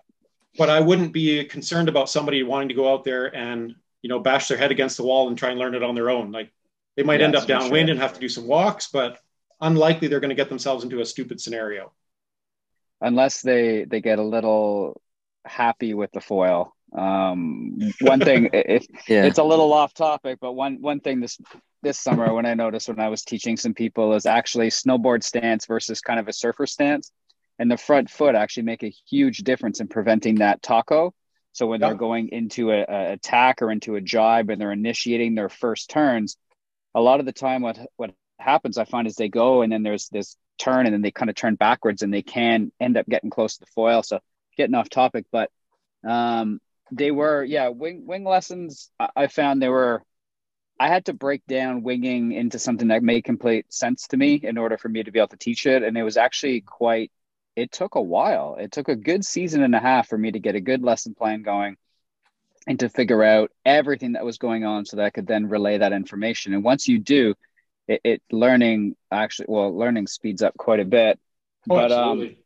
But 0.58 0.70
I 0.70 0.80
wouldn't 0.80 1.12
be 1.12 1.44
concerned 1.44 1.88
about 1.88 2.10
somebody 2.10 2.42
wanting 2.42 2.68
to 2.68 2.74
go 2.74 2.92
out 2.92 3.02
there 3.02 3.34
and 3.34 3.74
you 4.02 4.08
know 4.08 4.20
bash 4.20 4.48
their 4.48 4.58
head 4.58 4.70
against 4.70 4.96
the 4.98 5.02
wall 5.02 5.28
and 5.28 5.38
try 5.38 5.50
and 5.50 5.58
learn 5.58 5.74
it 5.74 5.82
on 5.82 5.94
their 5.94 6.10
own. 6.10 6.30
Like 6.30 6.50
they 6.96 7.02
might 7.02 7.22
end 7.22 7.34
up 7.34 7.46
downwind 7.46 7.88
sure. 7.88 7.92
and 7.92 8.00
have 8.00 8.12
to 8.14 8.20
do 8.20 8.28
some 8.28 8.46
walks, 8.46 8.88
but 8.88 9.18
unlikely 9.60 10.08
they're 10.08 10.20
going 10.20 10.28
to 10.28 10.36
get 10.36 10.48
themselves 10.48 10.84
into 10.84 11.00
a 11.00 11.06
stupid 11.06 11.40
scenario. 11.40 11.92
Unless 13.00 13.40
they 13.40 13.84
they 13.84 14.00
get 14.00 14.18
a 14.18 14.22
little 14.22 15.00
happy 15.44 15.94
with 15.94 16.12
the 16.12 16.20
foil. 16.20 16.73
Um, 16.94 17.78
one 18.00 18.20
thing, 18.20 18.50
it, 18.52 18.86
yeah. 19.08 19.24
it's 19.24 19.38
a 19.38 19.44
little 19.44 19.72
off 19.72 19.94
topic, 19.94 20.38
but 20.40 20.52
one 20.52 20.80
one 20.80 21.00
thing 21.00 21.20
this 21.20 21.38
this 21.82 21.98
summer 21.98 22.32
when 22.32 22.46
I 22.46 22.54
noticed 22.54 22.88
when 22.88 23.00
I 23.00 23.08
was 23.08 23.22
teaching 23.22 23.56
some 23.56 23.74
people 23.74 24.14
is 24.14 24.26
actually 24.26 24.68
snowboard 24.68 25.22
stance 25.22 25.66
versus 25.66 26.00
kind 26.00 26.20
of 26.20 26.28
a 26.28 26.32
surfer 26.32 26.66
stance, 26.66 27.10
and 27.58 27.70
the 27.70 27.76
front 27.76 28.10
foot 28.10 28.34
actually 28.34 28.64
make 28.64 28.82
a 28.82 28.94
huge 29.08 29.38
difference 29.38 29.80
in 29.80 29.88
preventing 29.88 30.36
that 30.36 30.62
taco. 30.62 31.12
So 31.52 31.68
when 31.68 31.80
they're 31.80 31.94
going 31.94 32.30
into 32.30 32.72
a, 32.72 32.84
a 32.88 33.12
attack 33.12 33.62
or 33.62 33.70
into 33.70 33.94
a 33.94 34.00
jibe 34.00 34.50
and 34.50 34.60
they're 34.60 34.72
initiating 34.72 35.36
their 35.36 35.48
first 35.48 35.88
turns, 35.88 36.36
a 36.96 37.00
lot 37.00 37.20
of 37.20 37.26
the 37.26 37.32
time 37.32 37.62
what 37.62 37.78
what 37.96 38.12
happens 38.40 38.76
I 38.76 38.84
find 38.84 39.06
is 39.06 39.14
they 39.14 39.28
go 39.28 39.62
and 39.62 39.72
then 39.72 39.84
there's 39.84 40.08
this 40.08 40.36
turn 40.58 40.86
and 40.86 40.92
then 40.92 41.02
they 41.02 41.10
kind 41.10 41.30
of 41.30 41.36
turn 41.36 41.54
backwards 41.54 42.02
and 42.02 42.12
they 42.12 42.22
can 42.22 42.72
end 42.80 42.96
up 42.96 43.06
getting 43.06 43.30
close 43.30 43.54
to 43.54 43.60
the 43.60 43.70
foil. 43.74 44.02
So 44.02 44.20
getting 44.56 44.74
off 44.74 44.88
topic, 44.88 45.26
but 45.30 45.50
um, 46.04 46.60
they 46.92 47.10
were 47.10 47.44
yeah 47.44 47.68
wing 47.68 48.06
wing 48.06 48.24
lessons. 48.24 48.90
I 49.16 49.26
found 49.28 49.62
they 49.62 49.68
were. 49.68 50.02
I 50.78 50.88
had 50.88 51.04
to 51.06 51.12
break 51.12 51.46
down 51.46 51.84
winging 51.84 52.32
into 52.32 52.58
something 52.58 52.88
that 52.88 53.02
made 53.02 53.22
complete 53.22 53.72
sense 53.72 54.08
to 54.08 54.16
me 54.16 54.40
in 54.42 54.58
order 54.58 54.76
for 54.76 54.88
me 54.88 55.04
to 55.04 55.12
be 55.12 55.20
able 55.20 55.28
to 55.28 55.36
teach 55.36 55.66
it, 55.66 55.82
and 55.82 55.96
it 55.96 56.02
was 56.02 56.16
actually 56.16 56.60
quite. 56.62 57.10
It 57.56 57.70
took 57.70 57.94
a 57.94 58.02
while. 58.02 58.56
It 58.58 58.72
took 58.72 58.88
a 58.88 58.96
good 58.96 59.24
season 59.24 59.62
and 59.62 59.74
a 59.74 59.80
half 59.80 60.08
for 60.08 60.18
me 60.18 60.32
to 60.32 60.40
get 60.40 60.56
a 60.56 60.60
good 60.60 60.82
lesson 60.82 61.14
plan 61.14 61.42
going 61.42 61.76
and 62.66 62.80
to 62.80 62.88
figure 62.88 63.22
out 63.22 63.50
everything 63.64 64.12
that 64.12 64.24
was 64.24 64.38
going 64.38 64.64
on 64.64 64.84
so 64.84 64.96
that 64.96 65.04
I 65.06 65.10
could 65.10 65.26
then 65.26 65.48
relay 65.48 65.78
that 65.78 65.92
information. 65.92 66.54
And 66.54 66.64
once 66.64 66.88
you 66.88 66.98
do, 66.98 67.34
it, 67.86 68.00
it 68.04 68.22
learning 68.32 68.96
actually 69.10 69.46
well 69.48 69.76
learning 69.76 70.06
speeds 70.06 70.42
up 70.42 70.56
quite 70.56 70.80
a 70.80 70.84
bit. 70.84 71.18
Oh, 71.68 71.76
but 71.76 71.92
um, 71.92 72.10
absolutely. 72.10 72.28
um 72.28 72.43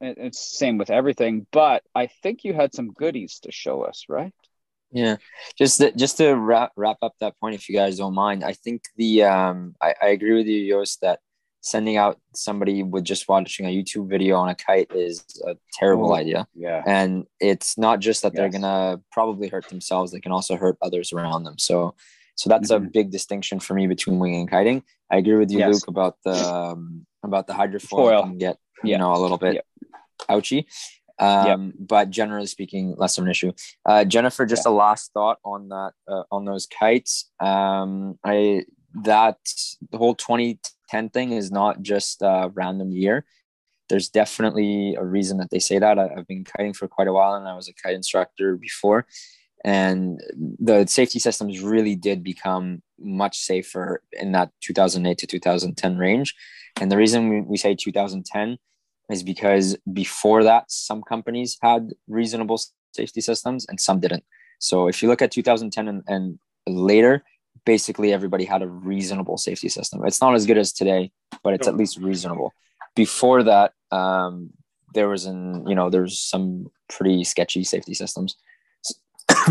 it's 0.00 0.58
same 0.58 0.78
with 0.78 0.90
everything 0.90 1.46
but 1.52 1.82
i 1.94 2.06
think 2.22 2.44
you 2.44 2.52
had 2.52 2.74
some 2.74 2.92
goodies 2.92 3.38
to 3.40 3.52
show 3.52 3.82
us 3.82 4.04
right 4.08 4.32
yeah 4.92 5.16
just 5.56 5.78
to, 5.78 5.92
just 5.92 6.16
to 6.16 6.32
wrap, 6.34 6.72
wrap 6.76 6.96
up 7.02 7.14
that 7.20 7.38
point 7.38 7.54
if 7.54 7.68
you 7.68 7.74
guys 7.74 7.98
don't 7.98 8.14
mind 8.14 8.42
i 8.42 8.52
think 8.52 8.82
the 8.96 9.22
um 9.22 9.74
i, 9.80 9.94
I 10.02 10.08
agree 10.08 10.34
with 10.34 10.46
you 10.46 10.72
Joost, 10.72 11.00
that 11.02 11.20
sending 11.62 11.98
out 11.98 12.18
somebody 12.34 12.82
with 12.82 13.04
just 13.04 13.28
watching 13.28 13.66
a 13.66 13.68
youtube 13.68 14.08
video 14.08 14.36
on 14.36 14.48
a 14.48 14.54
kite 14.54 14.90
is 14.94 15.24
a 15.46 15.54
terrible 15.74 16.12
oh, 16.12 16.16
idea 16.16 16.46
yeah 16.54 16.82
and 16.86 17.26
it's 17.38 17.76
not 17.76 18.00
just 18.00 18.22
that 18.22 18.32
yes. 18.32 18.40
they're 18.40 18.60
gonna 18.60 19.00
probably 19.12 19.48
hurt 19.48 19.68
themselves 19.68 20.10
they 20.10 20.20
can 20.20 20.32
also 20.32 20.56
hurt 20.56 20.78
others 20.80 21.12
around 21.12 21.44
them 21.44 21.58
so 21.58 21.94
so 22.34 22.48
that's 22.48 22.72
mm-hmm. 22.72 22.86
a 22.86 22.90
big 22.90 23.10
distinction 23.10 23.60
for 23.60 23.74
me 23.74 23.86
between 23.86 24.18
winging 24.18 24.40
and 24.40 24.50
kiting 24.50 24.82
i 25.10 25.18
agree 25.18 25.36
with 25.36 25.50
you 25.50 25.58
yes. 25.58 25.74
luke 25.74 25.88
about 25.88 26.16
the 26.24 26.32
um, 26.32 27.06
about 27.22 27.46
the 27.46 27.52
hydrofoil 27.52 28.22
can 28.22 28.38
get 28.38 28.56
you 28.82 28.92
yeah. 28.92 28.96
know 28.96 29.12
a 29.12 29.20
little 29.20 29.36
bit 29.36 29.62
ouchy. 30.28 30.66
Um, 31.18 31.46
yep. 31.46 31.74
But 31.78 32.10
generally 32.10 32.46
speaking, 32.46 32.94
less 32.96 33.18
of 33.18 33.24
an 33.24 33.30
issue. 33.30 33.52
Uh, 33.84 34.04
Jennifer, 34.04 34.46
just 34.46 34.64
yeah. 34.64 34.72
a 34.72 34.74
last 34.74 35.12
thought 35.12 35.38
on 35.44 35.68
that 35.68 35.92
uh, 36.08 36.22
on 36.32 36.46
those 36.46 36.66
kites. 36.66 37.30
Um, 37.40 38.18
I 38.24 38.64
that 39.04 39.38
the 39.90 39.98
whole 39.98 40.14
2010 40.14 41.10
thing 41.10 41.32
is 41.32 41.52
not 41.52 41.82
just 41.82 42.22
a 42.22 42.50
random 42.54 42.90
year. 42.90 43.24
There's 43.88 44.08
definitely 44.08 44.96
a 44.98 45.04
reason 45.04 45.38
that 45.38 45.50
they 45.50 45.58
say 45.58 45.78
that. 45.78 45.98
I, 45.98 46.08
I've 46.16 46.26
been 46.26 46.44
kiting 46.44 46.72
for 46.72 46.88
quite 46.88 47.08
a 47.08 47.12
while, 47.12 47.34
and 47.34 47.46
I 47.46 47.54
was 47.54 47.68
a 47.68 47.74
kite 47.74 47.94
instructor 47.94 48.56
before. 48.56 49.06
And 49.62 50.20
the 50.58 50.86
safety 50.86 51.18
systems 51.18 51.60
really 51.60 51.94
did 51.96 52.24
become 52.24 52.82
much 52.98 53.38
safer 53.38 54.02
in 54.12 54.32
that 54.32 54.50
2008 54.62 55.18
to 55.18 55.26
2010 55.26 55.98
range. 55.98 56.34
And 56.80 56.90
the 56.90 56.96
reason 56.96 57.28
we, 57.28 57.40
we 57.42 57.56
say 57.58 57.74
2010 57.74 58.56
is 59.10 59.22
because 59.22 59.76
before 59.92 60.44
that, 60.44 60.70
some 60.70 61.02
companies 61.02 61.58
had 61.62 61.90
reasonable 62.08 62.60
safety 62.92 63.20
systems 63.20 63.66
and 63.68 63.80
some 63.80 64.00
didn't. 64.00 64.24
So 64.58 64.88
if 64.88 65.02
you 65.02 65.08
look 65.08 65.22
at 65.22 65.30
2010 65.30 65.88
and, 65.88 66.02
and 66.06 66.38
later, 66.66 67.24
basically 67.64 68.12
everybody 68.12 68.44
had 68.44 68.62
a 68.62 68.68
reasonable 68.68 69.38
safety 69.38 69.68
system. 69.68 70.04
It's 70.04 70.20
not 70.20 70.34
as 70.34 70.46
good 70.46 70.58
as 70.58 70.72
today, 70.72 71.12
but 71.42 71.54
it's 71.54 71.68
at 71.68 71.76
least 71.76 71.98
reasonable. 71.98 72.52
Before 72.94 73.42
that, 73.44 73.72
um, 73.90 74.50
there 74.94 75.08
was 75.08 75.24
an 75.24 75.66
you 75.68 75.74
know 75.74 75.90
there's 75.90 76.18
some 76.18 76.66
pretty 76.88 77.24
sketchy 77.24 77.64
safety 77.64 77.94
systems. 77.94 78.36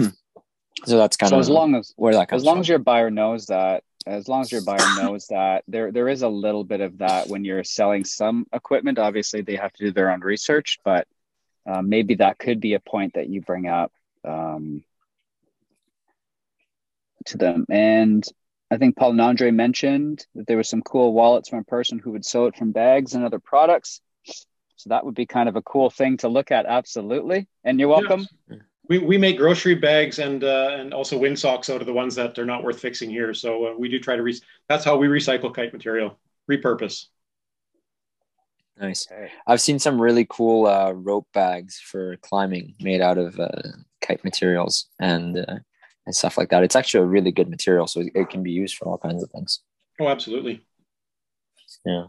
so 0.85 0.97
that's 0.97 1.17
kind 1.17 1.29
so 1.29 1.35
of 1.37 1.39
as 1.39 1.49
long 1.49 1.75
as 1.75 1.93
where 1.95 2.13
that 2.13 2.27
comes 2.27 2.41
as 2.41 2.45
long 2.45 2.55
from. 2.55 2.61
as 2.61 2.67
your 2.67 2.79
buyer 2.79 3.09
knows 3.09 3.45
that 3.47 3.83
as 4.09 4.27
long 4.27 4.41
as 4.41 4.51
your 4.51 4.61
buyer 4.61 4.77
knows 5.01 5.27
that 5.27 5.63
there 5.67 5.91
there 5.91 6.09
is 6.09 6.21
a 6.21 6.29
little 6.29 6.63
bit 6.63 6.81
of 6.81 6.97
that 6.97 7.27
when 7.27 7.45
you're 7.45 7.63
selling 7.63 8.03
some 8.03 8.45
equipment. 8.53 8.99
Obviously 8.99 9.41
they 9.41 9.55
have 9.55 9.73
to 9.73 9.85
do 9.85 9.91
their 9.91 10.11
own 10.11 10.21
research 10.21 10.79
but 10.83 11.07
uh, 11.65 11.81
maybe 11.81 12.15
that 12.15 12.39
could 12.39 12.59
be 12.59 12.73
a 12.73 12.79
point 12.79 13.13
that 13.13 13.29
you 13.29 13.41
bring 13.41 13.67
up 13.67 13.91
um, 14.25 14.83
to 17.25 17.37
them. 17.37 17.65
And 17.69 18.25
i 18.71 18.77
think 18.77 18.95
paul 18.95 19.09
and 19.09 19.21
andre 19.21 19.49
mentioned 19.49 20.27
that 20.35 20.45
there 20.45 20.57
was 20.57 20.69
some 20.69 20.83
cool 20.83 21.11
wallets 21.11 21.49
from 21.49 21.57
a 21.57 21.63
person 21.63 21.97
who 21.97 22.11
would 22.11 22.23
sew 22.23 22.45
it 22.45 22.55
from 22.55 22.71
bags 22.71 23.13
and 23.15 23.25
other 23.25 23.39
products. 23.39 24.01
So 24.75 24.91
that 24.91 25.05
would 25.05 25.15
be 25.15 25.25
kind 25.25 25.49
of 25.49 25.55
a 25.55 25.61
cool 25.61 25.89
thing 25.89 26.17
to 26.17 26.29
look 26.29 26.51
at. 26.51 26.65
Absolutely. 26.65 27.47
And 27.65 27.79
you're 27.79 27.89
welcome. 27.89 28.27
Yes 28.49 28.59
we, 28.89 28.97
we 28.97 29.17
make 29.17 29.37
grocery 29.37 29.75
bags 29.75 30.19
and 30.19 30.43
uh, 30.43 30.75
and 30.77 30.93
also 30.93 31.17
wind 31.17 31.39
socks 31.39 31.69
out 31.69 31.79
of 31.79 31.87
the 31.87 31.93
ones 31.93 32.15
that 32.15 32.37
are 32.37 32.45
not 32.45 32.63
worth 32.63 32.79
fixing 32.79 33.09
here. 33.09 33.33
So 33.33 33.67
uh, 33.67 33.77
we 33.77 33.87
do 33.87 33.99
try 33.99 34.15
to 34.15 34.23
re- 34.23 34.41
that's 34.67 34.83
how 34.83 34.97
we 34.97 35.07
recycle 35.07 35.53
kite 35.53 35.71
material, 35.71 36.19
repurpose. 36.49 37.05
Nice. 38.79 39.07
I've 39.45 39.61
seen 39.61 39.77
some 39.77 40.01
really 40.01 40.25
cool 40.29 40.65
uh, 40.65 40.91
rope 40.91 41.27
bags 41.33 41.79
for 41.79 42.15
climbing 42.17 42.75
made 42.79 43.01
out 43.01 43.17
of 43.17 43.39
uh, 43.39 43.49
kite 44.01 44.23
materials 44.23 44.87
and 44.99 45.37
uh, 45.37 45.59
and 46.05 46.15
stuff 46.15 46.37
like 46.37 46.49
that. 46.49 46.63
It's 46.63 46.75
actually 46.75 47.03
a 47.03 47.07
really 47.07 47.31
good 47.31 47.49
material, 47.49 47.85
so 47.87 48.03
it 48.15 48.29
can 48.29 48.41
be 48.41 48.51
used 48.51 48.75
for 48.75 48.87
all 48.87 48.97
kinds 48.97 49.21
of 49.21 49.29
things. 49.29 49.59
Oh, 49.99 50.07
absolutely. 50.07 50.65
Yeah. 51.85 52.05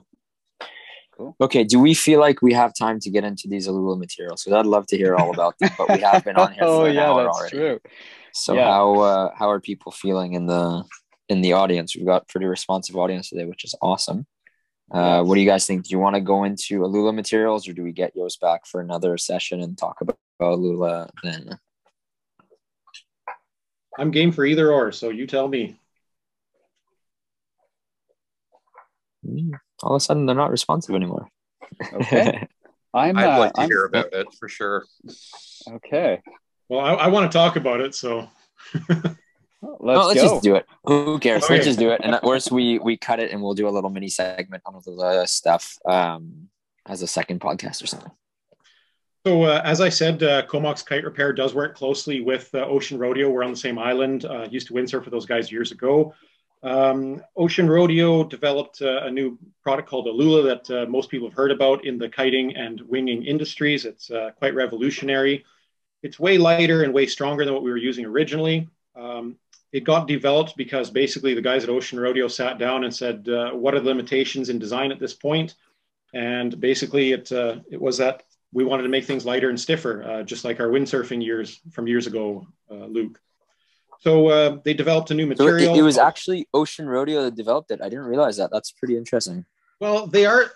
Cool. 1.21 1.37
Okay, 1.39 1.65
do 1.65 1.79
we 1.79 1.93
feel 1.93 2.19
like 2.19 2.41
we 2.41 2.55
have 2.55 2.73
time 2.73 2.99
to 3.01 3.11
get 3.11 3.25
into 3.25 3.47
these 3.47 3.69
Aluula 3.69 3.99
materials? 3.99 4.43
Because 4.43 4.59
I'd 4.59 4.65
love 4.65 4.87
to 4.87 4.97
hear 4.97 5.17
all 5.17 5.31
about 5.31 5.59
them, 5.59 5.69
but 5.77 5.91
we 5.91 5.99
have 5.99 6.25
been 6.25 6.37
on 6.37 6.55
here 6.55 6.63
oh, 6.65 6.81
for 6.85 6.89
an 6.89 6.95
yeah, 6.95 7.11
hour 7.11 7.25
that's 7.25 7.37
already. 7.37 7.57
True. 7.59 7.81
So 8.33 8.55
yeah. 8.55 8.65
how 8.65 9.01
uh, 9.01 9.31
how 9.37 9.51
are 9.51 9.61
people 9.61 9.93
feeling 9.93 10.33
in 10.33 10.47
the 10.47 10.83
in 11.29 11.43
the 11.43 11.53
audience? 11.53 11.95
We've 11.95 12.07
got 12.07 12.27
pretty 12.27 12.47
responsive 12.47 12.97
audience 12.97 13.29
today, 13.29 13.45
which 13.45 13.65
is 13.65 13.75
awesome. 13.83 14.27
Uh, 14.91 15.23
what 15.23 15.35
do 15.35 15.43
you 15.43 15.47
guys 15.47 15.67
think? 15.67 15.85
Do 15.85 15.91
you 15.91 15.99
want 15.99 16.15
to 16.15 16.23
go 16.23 16.45
into 16.45 16.81
Aluula 16.81 17.15
materials, 17.15 17.69
or 17.69 17.75
do 17.75 17.83
we 17.83 17.93
get 17.93 18.17
yours 18.17 18.39
back 18.41 18.65
for 18.65 18.81
another 18.81 19.19
session 19.19 19.61
and 19.61 19.77
talk 19.77 20.01
about 20.01 20.17
Aluula 20.41 21.11
then? 21.23 21.59
I'm 23.99 24.11
game 24.11 24.33
for 24.33 24.47
either 24.47 24.73
or, 24.73 24.91
so 24.91 25.11
you 25.11 25.27
tell 25.27 25.49
me. 25.49 25.77
Mm 29.27 29.51
all 29.83 29.95
of 29.95 29.97
a 29.97 30.01
sudden 30.01 30.27
they're 30.27 30.35
not 30.35 30.51
responsive 30.51 30.95
anymore. 30.95 31.29
Okay. 31.93 32.47
I'm, 32.95 33.17
I'd 33.17 33.37
uh, 33.37 33.39
like 33.39 33.53
to 33.55 33.61
I'm, 33.63 33.69
hear 33.69 33.85
about 33.85 34.13
it 34.13 34.27
for 34.39 34.49
sure. 34.49 34.85
Okay. 35.69 36.21
Well, 36.69 36.81
I, 36.81 36.95
I 36.95 37.07
want 37.09 37.31
to 37.31 37.37
talk 37.37 37.57
about 37.57 37.81
it, 37.81 37.95
so. 37.95 38.29
let's, 38.89 39.17
no, 39.63 40.07
let's 40.07 40.21
just 40.21 40.43
do 40.43 40.57
it. 40.57 40.67
Who 40.85 41.19
cares? 41.19 41.45
Okay. 41.45 41.55
Let's 41.55 41.67
just 41.67 41.79
do 41.79 41.91
it. 41.91 42.01
And 42.03 42.19
worse, 42.23 42.51
we 42.51 42.79
we 42.79 42.97
cut 42.97 43.21
it 43.21 43.31
and 43.31 43.43
we'll 43.43 43.55
do 43.55 43.69
a 43.69 43.71
little 43.71 43.91
mini 43.91 44.09
segment 44.09 44.63
on 44.67 44.81
the 44.85 45.27
stuff 45.27 45.79
um, 45.85 46.49
as 46.87 47.03
a 47.03 47.07
second 47.07 47.41
podcast 47.41 47.83
or 47.83 47.87
something. 47.87 48.13
So, 49.27 49.43
uh, 49.43 49.61
as 49.65 49.83
I 49.83 49.91
said, 49.91 50.23
uh, 50.23 50.47
Comox 50.47 50.83
Kite 50.83 51.05
Repair 51.05 51.35
does 51.35 51.55
work 51.55 51.77
closely 51.77 52.23
with 52.23 52.49
uh, 52.55 52.65
Ocean 52.65 52.99
Rodeo. 52.99 53.29
We're 53.29 53.45
on 53.45 53.51
the 53.51 53.57
same 53.57 53.79
island. 53.79 54.25
Uh, 54.25 54.49
used 54.51 54.67
to 54.69 54.73
windsurf 54.73 55.05
for 55.05 55.11
those 55.11 55.27
guys 55.27 55.53
years 55.53 55.73
ago. 55.73 56.15
Um, 56.63 57.23
Ocean 57.37 57.69
Rodeo 57.69 58.25
developed 58.25 58.83
uh, 58.83 59.03
a 59.03 59.11
new 59.11 59.39
product 59.63 59.89
called 59.89 60.07
Aluula 60.07 60.45
that 60.45 60.83
uh, 60.83 60.87
most 60.91 61.09
people 61.09 61.29
have 61.29 61.37
heard 61.37 61.53
about 61.53 61.85
in 61.87 61.99
the 61.99 62.09
kiting 62.09 62.55
and 62.55 62.81
winging 62.83 63.25
industries. 63.25 63.87
It's 63.87 64.11
uh, 64.11 64.31
quite 64.37 64.55
revolutionary. 64.55 65.45
It's 66.03 66.21
way 66.21 66.37
lighter 66.39 66.83
and 66.83 66.93
way 66.93 67.07
stronger 67.07 67.45
than 67.45 67.55
what 67.55 67.63
we 67.63 67.71
were 67.71 67.77
using 67.77 68.05
originally. 68.05 68.69
Um, 68.95 69.37
it 69.73 69.85
got 69.85 70.09
developed 70.09 70.57
because 70.57 70.91
basically 70.91 71.33
the 71.33 71.41
guys 71.41 71.65
at 71.65 71.71
Ocean 71.71 71.99
Rodeo 71.99 72.29
sat 72.29 72.59
down 72.59 72.85
and 72.85 72.95
said, 72.95 73.29
uh, 73.29 73.53
"What 73.53 73.75
are 73.75 73.81
the 73.81 73.87
limitations 73.87 74.49
in 74.49 74.59
design 74.59 74.93
at 74.93 74.99
this 74.99 75.15
point?" 75.15 75.55
And 76.13 76.59
basically, 76.61 77.13
it 77.13 77.31
uh, 77.31 77.61
it 77.71 77.81
was 77.81 77.97
that 77.99 78.25
we 78.53 78.65
wanted 78.65 78.83
to 78.83 78.89
make 78.89 79.05
things 79.05 79.25
lighter 79.25 79.49
and 79.49 79.61
stiffer, 79.61 80.03
uh, 80.03 80.23
just 80.25 80.45
like 80.45 80.59
our 80.59 80.69
windsurfing 80.69 81.25
years 81.25 81.61
from 81.71 81.87
years 81.87 82.07
ago, 82.07 82.47
Luke. 82.69 83.21
So 84.01 84.29
uh, 84.29 84.59
they 84.65 84.73
developed 84.73 85.11
a 85.11 85.15
new 85.15 85.27
material. 85.27 85.75
So 85.75 85.75
it, 85.75 85.79
it, 85.79 85.83
was 85.83 85.99
actually 85.99 86.49
Ocean 86.55 86.89
Rodeo 86.89 87.23
that 87.25 87.35
developed 87.35 87.71
it. 87.71 87.81
I 87.83 87.89
didn't 87.91 88.07
realize 88.07 88.39
that. 88.39 88.51
That's 88.51 88.73
pretty 88.73 88.97
interesting. 88.97 89.45
Well, 89.79 90.07
they 90.07 90.27
are 90.27 90.47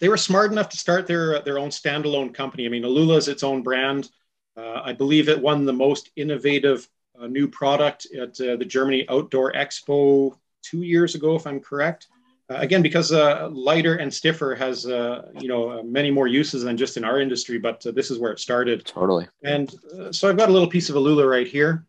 they 0.00 0.08
were 0.08 0.16
smart 0.16 0.52
enough 0.52 0.68
to 0.70 0.76
start 0.76 1.06
their 1.06 1.40
their 1.40 1.58
own 1.58 1.70
standalone 1.70 2.34
company. 2.34 2.66
I 2.66 2.68
mean, 2.68 2.82
Aluula 2.82 3.16
is 3.16 3.28
its 3.28 3.42
own 3.42 3.62
brand. 3.62 4.10
Uh, 4.56 4.80
I 4.84 4.92
believe 4.92 5.28
it 5.28 5.40
won 5.40 5.64
the 5.64 5.72
most 5.72 6.10
innovative 6.16 6.88
uh, 7.20 7.28
new 7.28 7.48
product 7.48 8.06
at 8.14 8.40
uh, 8.40 8.56
the 8.56 8.64
Germany 8.64 9.06
Outdoor 9.08 9.52
Expo 9.52 10.36
two 10.62 10.82
years 10.82 11.14
ago, 11.14 11.36
if 11.36 11.46
I'm 11.46 11.60
correct. 11.60 12.08
Uh, 12.50 12.56
again, 12.56 12.82
because 12.82 13.12
uh, 13.12 13.48
lighter 13.52 13.96
and 13.96 14.12
stiffer 14.12 14.56
has 14.56 14.86
uh, 14.86 15.30
you 15.40 15.48
know 15.48 15.82
many 15.84 16.10
more 16.10 16.26
uses 16.26 16.64
than 16.64 16.76
just 16.76 16.96
in 16.96 17.04
our 17.04 17.20
industry, 17.20 17.58
but 17.58 17.84
this 17.94 18.10
is 18.10 18.18
where 18.18 18.32
it 18.32 18.40
started. 18.40 18.84
Totally. 18.86 19.28
And 19.44 19.72
so 20.10 20.28
I've 20.28 20.36
got 20.36 20.48
a 20.48 20.52
little 20.52 20.68
piece 20.68 20.88
of 20.88 20.96
Aluula 20.96 21.28
right 21.28 21.46
here. 21.46 21.84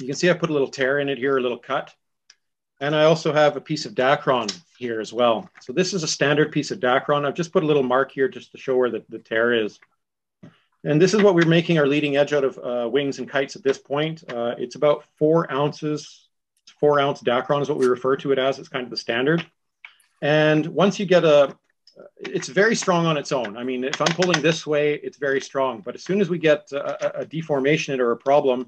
You 0.00 0.06
can 0.06 0.16
see 0.16 0.30
I 0.30 0.34
put 0.34 0.50
a 0.50 0.52
little 0.52 0.68
tear 0.68 0.98
in 0.98 1.08
it 1.08 1.18
here, 1.18 1.36
a 1.36 1.42
little 1.42 1.58
cut. 1.58 1.94
And 2.80 2.96
I 2.96 3.04
also 3.04 3.32
have 3.32 3.56
a 3.56 3.60
piece 3.60 3.84
of 3.84 3.94
Dacron 3.94 4.50
here 4.78 5.00
as 5.00 5.12
well. 5.12 5.50
So 5.60 5.74
this 5.74 5.92
is 5.92 6.02
a 6.02 6.08
standard 6.08 6.50
piece 6.50 6.70
of 6.70 6.80
Dacron. 6.80 7.26
I've 7.26 7.34
just 7.34 7.52
put 7.52 7.62
a 7.62 7.66
little 7.66 7.82
mark 7.82 8.10
here 8.10 8.28
just 8.28 8.52
to 8.52 8.58
show 8.58 8.76
where 8.76 8.90
the, 8.90 9.04
the 9.10 9.18
tear 9.18 9.52
is. 9.52 9.78
And 10.84 11.00
this 11.00 11.12
is 11.12 11.22
what 11.22 11.34
we're 11.34 11.44
making 11.44 11.78
our 11.78 11.86
leading 11.86 12.16
edge 12.16 12.32
out 12.32 12.44
of 12.44 12.58
uh, 12.58 12.88
wings 12.88 13.18
and 13.18 13.28
kites 13.28 13.54
at 13.54 13.62
this 13.62 13.76
point. 13.76 14.24
Uh, 14.32 14.54
it's 14.56 14.76
about 14.76 15.04
four 15.18 15.52
ounces, 15.52 16.28
four 16.78 16.98
ounce 16.98 17.20
Dacron 17.22 17.60
is 17.60 17.68
what 17.68 17.76
we 17.76 17.86
refer 17.86 18.16
to 18.16 18.32
it 18.32 18.38
as. 18.38 18.58
It's 18.58 18.70
kind 18.70 18.84
of 18.84 18.90
the 18.90 18.96
standard. 18.96 19.44
And 20.22 20.66
once 20.68 20.98
you 20.98 21.04
get 21.04 21.24
a, 21.26 21.54
it's 22.18 22.48
very 22.48 22.74
strong 22.74 23.04
on 23.04 23.18
its 23.18 23.30
own. 23.30 23.58
I 23.58 23.64
mean, 23.64 23.84
if 23.84 24.00
I'm 24.00 24.14
pulling 24.14 24.40
this 24.40 24.66
way, 24.66 24.94
it's 24.94 25.18
very 25.18 25.42
strong. 25.42 25.82
But 25.82 25.94
as 25.94 26.02
soon 26.02 26.22
as 26.22 26.30
we 26.30 26.38
get 26.38 26.72
a, 26.72 27.20
a 27.20 27.24
deformation 27.26 28.00
or 28.00 28.12
a 28.12 28.16
problem, 28.16 28.66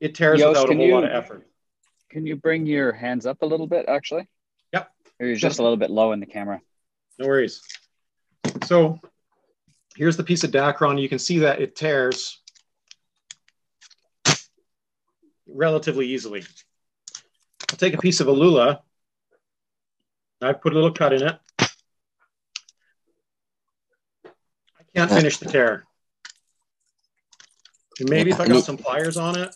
it 0.00 0.14
tears 0.14 0.40
Joost, 0.40 0.48
without 0.48 0.70
a 0.70 0.74
whole 0.74 0.86
you, 0.86 0.94
lot 0.94 1.04
of 1.04 1.10
effort. 1.10 1.46
Can 2.08 2.26
you 2.26 2.36
bring 2.36 2.66
your 2.66 2.92
hands 2.92 3.26
up 3.26 3.42
a 3.42 3.46
little 3.46 3.66
bit, 3.66 3.86
actually? 3.88 4.28
Yep. 4.72 4.90
Or 5.20 5.26
you're 5.26 5.36
just 5.36 5.58
a 5.58 5.62
little 5.62 5.76
bit 5.76 5.90
low 5.90 6.12
in 6.12 6.20
the 6.20 6.26
camera. 6.26 6.60
No 7.18 7.26
worries. 7.26 7.62
So 8.64 8.98
here's 9.96 10.16
the 10.16 10.24
piece 10.24 10.42
of 10.42 10.50
Dacron. 10.50 11.00
You 11.00 11.08
can 11.08 11.18
see 11.18 11.40
that 11.40 11.60
it 11.60 11.76
tears 11.76 12.40
relatively 15.46 16.06
easily. 16.06 16.44
I'll 17.70 17.76
take 17.76 17.94
a 17.94 17.98
piece 17.98 18.20
of 18.20 18.26
Aluula. 18.26 18.80
I've 20.42 20.60
put 20.60 20.72
a 20.72 20.74
little 20.74 20.92
cut 20.92 21.12
in 21.12 21.22
it. 21.22 21.38
I 21.60 21.68
can't 24.96 25.10
finish 25.10 25.36
the 25.36 25.46
tear. 25.46 25.84
maybe 28.00 28.30
if 28.30 28.40
I 28.40 28.48
got 28.48 28.64
some 28.64 28.78
pliers 28.78 29.16
on 29.16 29.38
it. 29.38 29.54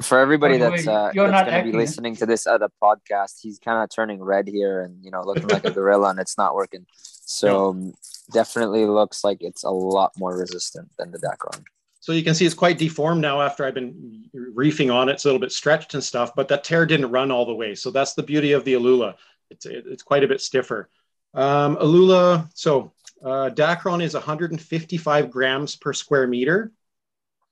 For 0.00 0.18
everybody 0.18 0.58
that's, 0.58 0.86
uh, 0.86 1.10
that's 1.14 1.50
going 1.50 1.64
to 1.64 1.72
be 1.72 1.76
listening 1.76 2.14
to 2.16 2.26
this 2.26 2.46
other 2.46 2.68
podcast, 2.80 3.40
he's 3.40 3.58
kind 3.58 3.82
of 3.82 3.90
turning 3.90 4.22
red 4.22 4.46
here 4.46 4.82
and 4.82 5.04
you 5.04 5.10
know 5.10 5.22
looking 5.22 5.48
like 5.48 5.64
a 5.64 5.70
gorilla, 5.78 6.10
and 6.10 6.20
it's 6.20 6.38
not 6.38 6.54
working. 6.54 6.86
So 6.92 7.70
um, 7.70 7.92
definitely 8.32 8.86
looks 8.86 9.24
like 9.24 9.38
it's 9.40 9.64
a 9.64 9.70
lot 9.70 10.12
more 10.16 10.36
resistant 10.36 10.90
than 10.98 11.10
the 11.10 11.18
Dacron. 11.18 11.64
So 12.00 12.12
you 12.12 12.22
can 12.22 12.34
see 12.34 12.46
it's 12.46 12.54
quite 12.54 12.78
deformed 12.78 13.20
now 13.20 13.42
after 13.42 13.64
I've 13.64 13.74
been 13.74 14.24
reefing 14.32 14.90
on 14.90 15.08
it. 15.08 15.12
It's 15.12 15.24
a 15.24 15.28
little 15.28 15.40
bit 15.40 15.52
stretched 15.52 15.94
and 15.94 16.02
stuff, 16.02 16.34
but 16.34 16.48
that 16.48 16.64
tear 16.64 16.86
didn't 16.86 17.10
run 17.10 17.30
all 17.30 17.44
the 17.44 17.54
way. 17.54 17.74
So 17.74 17.90
that's 17.90 18.14
the 18.14 18.22
beauty 18.22 18.52
of 18.52 18.64
the 18.64 18.74
Aluula. 18.74 19.16
It's, 19.50 19.66
it's 19.66 20.02
quite 20.02 20.24
a 20.24 20.28
bit 20.28 20.40
stiffer. 20.40 20.88
Um, 21.34 21.76
Aluula, 21.76 22.48
so 22.54 22.92
uh, 23.22 23.50
Dacron 23.52 24.02
is 24.02 24.14
155 24.14 25.30
grams 25.30 25.76
per 25.76 25.92
square 25.92 26.26
meter. 26.26 26.72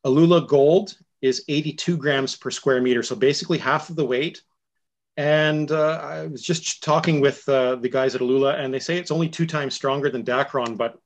Aluula 0.05 0.47
Gold 0.47 0.97
is 1.23 1.45
82 1.49 1.97
grams 1.97 2.37
per 2.37 2.51
square 2.51 2.81
meter, 2.81 3.03
so 3.03 3.17
basically 3.17 3.59
half 3.59 3.91
of 3.91 3.97
the 3.97 4.05
weight. 4.05 4.43
And 5.17 5.71
uh, 5.71 6.01
I 6.03 6.27
was 6.27 6.43
just 6.43 6.83
talking 6.83 7.21
with 7.21 7.49
uh, 7.49 7.77
the 7.77 7.89
guys 7.89 8.15
at 8.15 8.21
Aluula, 8.21 8.59
and 8.61 8.73
they 8.73 8.79
say 8.79 8.99
it's 8.99 9.11
only 9.11 9.29
two 9.29 9.47
times 9.47 9.75
stronger 9.75 10.11
than 10.11 10.25
Dacron, 10.25 10.77
but 10.77 10.99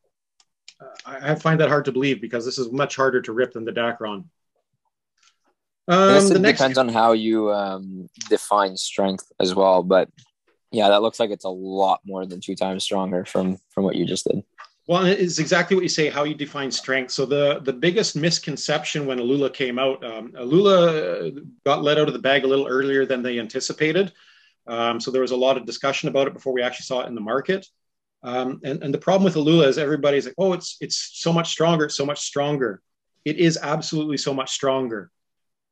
uh, 0.80 0.86
I 1.06 1.34
find 1.36 1.60
that 1.60 1.68
hard 1.68 1.84
to 1.84 1.92
believe 1.92 2.20
because 2.20 2.44
this 2.44 2.58
is 2.58 2.72
much 2.72 2.96
harder 2.96 3.22
to 3.22 3.32
rip 3.32 3.52
than 3.52 3.64
the 3.64 3.72
Dacron. 3.72 4.24
Um, 5.86 6.32
it 6.32 6.40
next... 6.40 6.58
depends 6.58 6.78
on 6.78 6.88
how 6.88 7.12
you 7.12 7.52
um, 7.52 8.08
define 8.28 8.76
strength 8.76 9.30
as 9.38 9.54
well, 9.54 9.82
but 9.82 10.08
yeah, 10.72 10.88
that 10.88 11.02
looks 11.02 11.18
like 11.18 11.30
it's 11.30 11.44
a 11.44 11.48
lot 11.48 12.00
more 12.04 12.26
than 12.26 12.40
two 12.40 12.54
times 12.54 12.84
stronger 12.84 13.24
from 13.24 13.58
from 13.70 13.84
what 13.84 13.96
you 13.96 14.06
just 14.06 14.26
did. 14.26 14.42
Well, 14.90 15.04
it's 15.04 15.38
exactly 15.38 15.76
what 15.76 15.84
you 15.84 15.88
say, 15.88 16.10
how 16.10 16.24
you 16.24 16.34
define 16.34 16.72
strength. 16.72 17.12
So 17.12 17.24
the, 17.24 17.60
the 17.60 17.72
biggest 17.72 18.16
misconception 18.16 19.06
when 19.06 19.20
Aluula 19.20 19.54
came 19.54 19.78
out, 19.78 20.04
um, 20.04 20.32
Aluula 20.32 21.46
got 21.64 21.84
let 21.84 21.96
out 21.96 22.08
of 22.08 22.12
the 22.12 22.18
bag 22.18 22.42
a 22.42 22.48
little 22.48 22.66
earlier 22.66 23.06
than 23.06 23.22
they 23.22 23.38
anticipated. 23.38 24.12
Um, 24.66 24.98
so 24.98 25.12
there 25.12 25.22
was 25.22 25.30
a 25.30 25.36
lot 25.36 25.56
of 25.56 25.64
discussion 25.64 26.08
about 26.08 26.26
it 26.26 26.32
before 26.32 26.52
we 26.52 26.60
actually 26.60 26.86
saw 26.86 27.02
it 27.02 27.06
in 27.06 27.14
the 27.14 27.20
market. 27.20 27.68
Um, 28.24 28.60
and, 28.64 28.82
and 28.82 28.92
the 28.92 28.98
problem 28.98 29.22
with 29.22 29.36
Aluula 29.36 29.68
is 29.68 29.78
everybody's 29.78 30.26
like, 30.26 30.34
oh, 30.38 30.54
it's, 30.54 30.76
it's 30.80 31.12
so 31.14 31.32
much 31.32 31.50
stronger, 31.50 31.84
it's 31.84 31.96
so 31.96 32.04
much 32.04 32.18
stronger. 32.18 32.82
It 33.24 33.36
is 33.36 33.60
absolutely 33.62 34.16
so 34.16 34.34
much 34.34 34.50
stronger. 34.50 35.12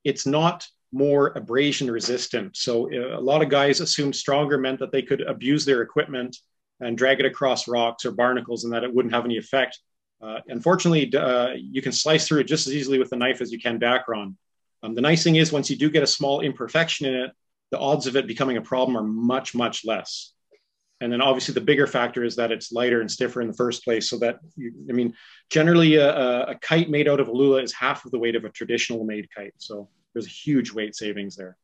It's 0.05 0.27
not 0.27 0.65
more 0.93 1.33
abrasion 1.35 1.91
resistant. 1.91 2.57
So 2.57 2.89
uh, 2.93 3.19
a 3.19 3.21
lot 3.21 3.43
of 3.43 3.49
guys 3.49 3.81
assumed 3.81 4.15
stronger 4.15 4.59
meant 4.59 4.79
that 4.79 4.93
they 4.93 5.03
could 5.03 5.23
abuse 5.23 5.65
their 5.65 5.83
equipment 5.83 6.37
and 6.81 6.97
drag 6.97 7.21
it 7.21 7.27
across 7.27 7.69
rocks 7.69 8.05
or 8.05 8.13
barnacles 8.13 8.65
and 8.65 8.73
that 8.73 8.85
it 8.85 8.95
wouldn't 8.95 9.15
have 9.15 9.25
any 9.25 9.37
effect. 9.37 9.79
Uh, 10.21 10.41
unfortunately, 10.49 11.15
uh, 11.17 11.51
you 11.55 11.83
can 11.83 11.93
slice 11.93 12.27
through 12.27 12.41
it 12.41 12.45
just 12.45 12.67
as 12.67 12.75
easily 12.75 12.99
with 12.99 13.13
a 13.13 13.17
knife 13.17 13.41
as 13.41 13.53
you 13.53 13.59
can 13.59 13.79
Dacron. 13.79 14.35
Um, 14.83 14.95
the 14.95 15.01
nice 15.01 15.25
thing 15.25 15.37
is 15.37 15.53
once 15.53 15.71
you 15.71 15.77
do 15.77 15.91
get 15.91 16.03
a 16.03 16.07
small 16.07 16.41
imperfection 16.41 17.07
in 17.07 17.15
it, 17.15 17.33
the 17.71 17.79
odds 17.79 18.07
of 18.07 18.17
it 18.17 18.27
becoming 18.27 18.57
a 18.57 18.63
problem 18.63 18.97
are 18.97 19.03
much, 19.03 19.55
much 19.55 19.85
less. 19.85 20.33
And 21.01 21.13
then 21.13 21.21
obviously 21.21 21.55
the 21.55 21.61
bigger 21.61 21.87
factor 21.87 22.25
is 22.25 22.37
that 22.37 22.51
it's 22.51 22.73
lighter 22.73 23.01
and 23.01 23.11
stiffer 23.11 23.41
in 23.41 23.49
the 23.49 23.55
first 23.55 23.85
place. 23.85 24.11
So 24.11 24.19
that, 24.19 24.39
you, 24.57 24.73
I 24.89 24.93
mean, 24.93 25.15
generally 25.51 25.97
a, 25.97 26.47
a, 26.47 26.55
kite 26.57 26.91
made 26.91 27.09
out 27.09 27.21
of 27.21 27.29
Aluula 27.29 27.63
is 27.63 27.73
half 27.73 28.05
of 28.05 28.11
the 28.11 28.19
weight 28.19 28.35
of 28.35 28.45
a 28.45 28.49
traditional 28.49 29.05
made 29.05 29.29
kite. 29.33 29.55
So 29.59 29.89
there's 30.13 30.27
a 30.27 30.31
huge 30.31 30.73
weight 30.73 30.97
savings 30.97 31.37
there. 31.37 31.57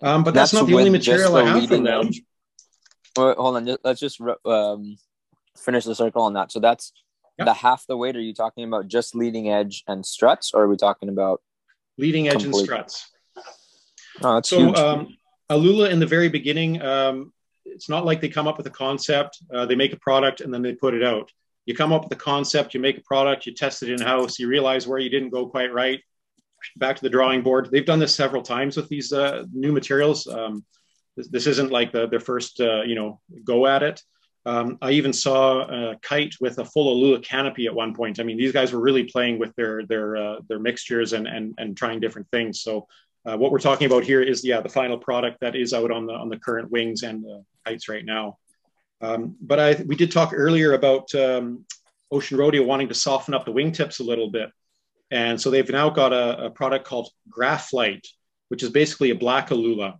Um, 0.00 0.24
but 0.24 0.32
that's, 0.32 0.52
that's, 0.52 0.62
not 0.62 0.68
the 0.68 0.76
only 0.76 0.90
material 0.90 1.36
I 1.36 1.44
have 1.44 1.68
from 1.68 1.84
them. 1.84 2.06
Edge 2.06 2.22
Wait, 3.18 3.36
hold 3.36 3.56
on. 3.56 3.76
Let's 3.84 4.00
just 4.00 4.20
um, 4.44 4.96
finish 5.56 5.84
the 5.84 5.94
circle 5.94 6.22
on 6.22 6.34
that. 6.34 6.52
So 6.52 6.60
that's 6.60 6.92
yep. 7.38 7.46
the 7.46 7.54
half 7.54 7.86
the 7.86 7.96
weight. 7.96 8.16
Are 8.16 8.20
you 8.20 8.34
talking 8.34 8.64
about 8.64 8.88
just 8.88 9.14
leading 9.14 9.50
edge 9.50 9.84
and 9.86 10.04
struts, 10.04 10.52
or 10.54 10.62
are 10.62 10.68
we 10.68 10.76
talking 10.76 11.08
about 11.08 11.42
leading 11.96 12.28
edge 12.28 12.42
complete? 12.42 12.60
and 12.60 12.66
struts? 12.66 13.10
Oh, 14.22 14.34
that's 14.34 14.48
so. 14.48 14.74
Um, 14.74 15.16
Aluula 15.50 15.90
in 15.90 15.98
the 15.98 16.06
very 16.06 16.28
beginning, 16.28 16.82
um, 16.82 17.32
it's 17.64 17.88
not 17.88 18.04
like 18.04 18.20
they 18.20 18.28
come 18.28 18.46
up 18.46 18.58
with 18.58 18.66
a 18.66 18.70
concept, 18.70 19.38
uh, 19.52 19.64
they 19.64 19.74
make 19.74 19.92
a 19.92 19.98
product, 19.98 20.40
and 20.40 20.52
then 20.52 20.62
they 20.62 20.74
put 20.74 20.94
it 20.94 21.02
out. 21.02 21.30
You 21.64 21.74
come 21.74 21.92
up 21.92 22.04
with 22.04 22.12
a 22.12 22.16
concept, 22.16 22.74
you 22.74 22.80
make 22.80 22.98
a 22.98 23.02
product, 23.02 23.46
you 23.46 23.54
test 23.54 23.82
it 23.82 23.90
in 23.90 24.00
house, 24.00 24.38
you 24.38 24.48
realize 24.48 24.86
where 24.86 24.98
you 24.98 25.10
didn't 25.10 25.30
go 25.30 25.46
quite 25.46 25.72
right, 25.72 26.00
back 26.76 26.96
to 26.96 27.02
the 27.02 27.08
drawing 27.10 27.42
board. 27.42 27.70
They've 27.70 27.84
done 27.84 27.98
this 27.98 28.14
several 28.14 28.42
times 28.42 28.76
with 28.76 28.88
these 28.88 29.12
uh, 29.12 29.44
new 29.52 29.72
materials. 29.72 30.26
Um, 30.26 30.64
this, 31.18 31.28
this 31.28 31.46
isn't 31.48 31.72
like 31.72 31.90
the, 31.92 32.06
their 32.06 32.20
first, 32.20 32.60
uh, 32.60 32.82
you 32.82 32.94
know, 32.94 33.20
go 33.44 33.66
at 33.66 33.82
it. 33.82 34.00
Um, 34.46 34.78
I 34.80 34.92
even 34.92 35.12
saw 35.12 35.62
a 35.62 35.96
kite 36.00 36.36
with 36.40 36.58
a 36.58 36.64
full 36.64 36.96
Aluula 36.96 37.22
canopy 37.22 37.66
at 37.66 37.74
one 37.74 37.94
point. 37.94 38.20
I 38.20 38.22
mean, 38.22 38.38
these 38.38 38.52
guys 38.52 38.72
were 38.72 38.80
really 38.80 39.04
playing 39.04 39.38
with 39.38 39.54
their 39.56 39.84
their 39.84 40.16
uh, 40.16 40.36
their 40.48 40.60
mixtures 40.60 41.12
and 41.12 41.26
and 41.26 41.54
and 41.58 41.76
trying 41.76 42.00
different 42.00 42.30
things. 42.30 42.62
So 42.62 42.86
uh, 43.26 43.36
what 43.36 43.50
we're 43.50 43.58
talking 43.58 43.86
about 43.86 44.04
here 44.04 44.22
is 44.22 44.44
yeah 44.44 44.60
the 44.60 44.68
final 44.68 44.96
product 44.96 45.40
that 45.40 45.56
is 45.56 45.74
out 45.74 45.90
on 45.90 46.06
the 46.06 46.14
on 46.14 46.28
the 46.28 46.38
current 46.38 46.70
wings 46.70 47.02
and 47.02 47.22
the 47.22 47.44
kites 47.66 47.88
right 47.88 48.04
now. 48.04 48.38
Um, 49.00 49.36
but 49.40 49.58
I 49.58 49.82
we 49.86 49.96
did 49.96 50.12
talk 50.12 50.32
earlier 50.32 50.72
about 50.72 51.12
um, 51.14 51.66
Ocean 52.10 52.38
Rodeo 52.38 52.62
wanting 52.62 52.88
to 52.88 52.94
soften 52.94 53.34
up 53.34 53.44
the 53.44 53.52
wingtips 53.52 54.00
a 54.00 54.04
little 54.04 54.30
bit, 54.30 54.50
and 55.10 55.38
so 55.38 55.50
they've 55.50 55.68
now 55.68 55.90
got 55.90 56.12
a, 56.12 56.46
a 56.46 56.50
product 56.50 56.86
called 56.86 57.10
Graphite, 57.28 58.06
which 58.48 58.62
is 58.62 58.70
basically 58.70 59.10
a 59.10 59.16
black 59.16 59.50
Aluula. 59.50 59.98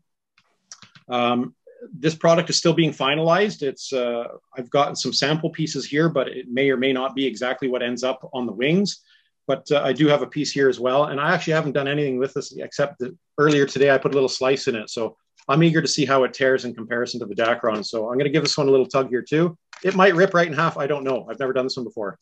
Um, 1.09 1.55
this 1.93 2.15
product 2.15 2.51
is 2.51 2.57
still 2.57 2.73
being 2.73 2.93
finalized. 2.93 3.63
It's 3.63 3.93
uh, 3.93 4.25
I've 4.57 4.71
gotten 4.71 4.97
some 4.97 5.13
sample 5.13 5.51
pieces 5.51 5.87
here, 5.87 6.09
but 6.09 6.29
it 6.29 6.49
may 6.49 6.71
or 6.71 6.77
may 6.77 6.93
not 6.93 7.15
be 7.15 7.25
exactly 7.27 7.69
what 7.69 7.83
ends 7.83 8.03
up 8.03 8.29
on 8.33 8.47
the 8.47 8.53
wings. 8.53 9.01
But 9.47 9.71
uh, 9.71 9.83
I 9.83 9.93
do 9.93 10.09
have 10.09 10.23
a 10.23 10.27
piece 10.27 10.53
here 10.53 10.69
as 10.69 10.79
well, 10.79 11.05
and 11.05 11.21
I 11.21 11.33
actually 11.33 11.55
haven't 11.55 11.73
done 11.73 11.89
anything 11.89 12.19
with 12.19 12.35
this 12.35 12.55
except 12.57 12.99
that 12.99 13.17
earlier 13.39 13.65
today 13.65 13.91
I 13.91 13.99
put 13.99 14.13
a 14.13 14.15
little 14.15 14.29
slice 14.29 14.69
in 14.69 14.77
it. 14.77 14.91
So 14.91 15.17
I'm 15.49 15.63
eager 15.63 15.81
to 15.81 15.89
see 15.89 16.05
how 16.05 16.25
it 16.25 16.35
tears 16.35 16.65
in 16.67 16.75
comparison 16.75 17.21
to 17.21 17.27
the 17.27 17.35
Dacron. 17.35 17.85
So 17.85 18.09
I'm 18.09 18.15
going 18.15 18.25
to 18.25 18.31
give 18.31 18.43
this 18.43 18.59
one 18.59 18.69
a 18.69 18.71
little 18.71 18.87
tug 18.87 19.09
here 19.09 19.23
too. 19.23 19.57
It 19.83 19.95
might 19.95 20.15
rip 20.15 20.35
right 20.35 20.47
in 20.47 20.53
half. 20.53 20.77
I 20.77 20.87
don't 20.87 21.05
know. 21.05 21.27
I've 21.31 21.39
never 21.39 21.53
done 21.55 21.65
this 21.65 21.77
one 21.77 21.85
before. 21.85 22.19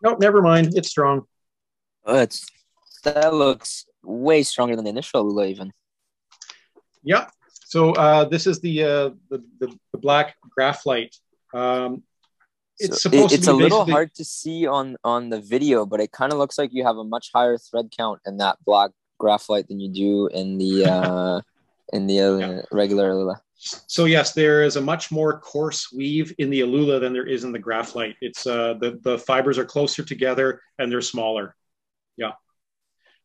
Nope, 0.00 0.18
never 0.18 0.40
mind. 0.40 0.72
It's 0.74 0.88
strong. 0.88 1.26
Oh, 2.04 2.18
it's 2.18 2.46
that 3.04 3.34
looks 3.34 3.84
way 4.02 4.42
stronger 4.42 4.76
than 4.76 4.84
the 4.84 4.90
initial 4.90 5.24
Aluula 5.24 5.48
even. 5.48 5.72
Yeah. 7.02 7.28
So 7.66 7.92
uh, 7.92 8.24
this 8.24 8.46
is 8.46 8.60
the, 8.60 8.82
uh, 8.82 9.10
the, 9.30 9.42
the, 9.58 9.78
the 9.92 9.98
black 9.98 10.36
graphite. 10.54 11.16
Um, 11.54 12.02
it's 12.78 13.02
so 13.02 13.10
supposed 13.10 13.32
it, 13.32 13.36
it's 13.36 13.46
to 13.46 13.56
be 13.56 13.64
It's 13.64 13.72
a 13.72 13.76
little 13.76 13.86
hard 13.90 14.14
to 14.14 14.24
see 14.24 14.66
on 14.66 14.96
on 15.04 15.28
the 15.28 15.40
video, 15.40 15.86
but 15.86 16.00
it 16.00 16.10
kind 16.10 16.32
of 16.32 16.38
looks 16.38 16.58
like 16.58 16.70
you 16.72 16.84
have 16.84 16.96
a 16.96 17.04
much 17.04 17.30
higher 17.34 17.58
thread 17.58 17.90
count 17.96 18.20
in 18.26 18.38
that 18.38 18.56
black 18.64 18.90
graphite 19.18 19.68
than 19.68 19.78
you 19.78 19.88
do 19.88 20.26
in 20.28 20.58
the 20.58 20.84
uh, 20.90 21.40
in 21.92 22.06
the 22.06 22.20
uh, 22.20 22.36
yeah. 22.36 22.62
regular 22.72 23.12
Aluula. 23.12 23.36
So 23.54 24.06
yes, 24.06 24.32
there 24.32 24.64
is 24.64 24.74
a 24.76 24.80
much 24.80 25.12
more 25.12 25.38
coarse 25.38 25.92
weave 25.92 26.34
in 26.38 26.50
the 26.50 26.60
Aluula 26.60 27.00
than 27.00 27.12
there 27.12 27.26
is 27.26 27.44
in 27.44 27.52
the 27.52 27.58
graphite. 27.58 28.16
It's 28.20 28.46
uh, 28.46 28.74
the 28.74 28.98
the 29.02 29.18
fibers 29.18 29.58
are 29.58 29.64
closer 29.64 30.02
together 30.02 30.60
and 30.78 30.90
they're 30.90 31.00
smaller. 31.00 31.54
Yeah. 32.16 32.32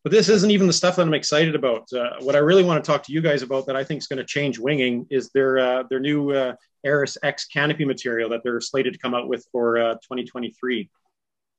But 0.03 0.11
this 0.11 0.29
isn't 0.29 0.51
even 0.51 0.67
the 0.67 0.73
stuff 0.73 0.95
that 0.95 1.01
I'm 1.01 1.13
excited 1.13 1.55
about. 1.55 1.91
Uh, 1.91 2.11
what 2.19 2.35
I 2.35 2.39
really 2.39 2.63
want 2.63 2.83
to 2.83 2.87
talk 2.89 3.03
to 3.03 3.13
you 3.13 3.21
guys 3.21 3.41
about 3.41 3.65
that 3.67 3.75
I 3.75 3.83
think 3.83 3.99
is 3.99 4.07
going 4.07 4.17
to 4.17 4.25
change 4.25 4.59
winging 4.59 5.05
is 5.09 5.29
their 5.29 5.59
uh, 5.59 5.83
their 5.89 5.99
new 5.99 6.31
uh, 6.31 6.53
Aeris 6.85 7.17
X 7.23 7.45
canopy 7.45 7.85
material 7.85 8.29
that 8.29 8.41
they're 8.43 8.61
slated 8.61 8.93
to 8.93 8.99
come 8.99 9.13
out 9.13 9.27
with 9.27 9.45
for 9.51 9.77
uh, 9.77 9.93
2023. 9.95 10.89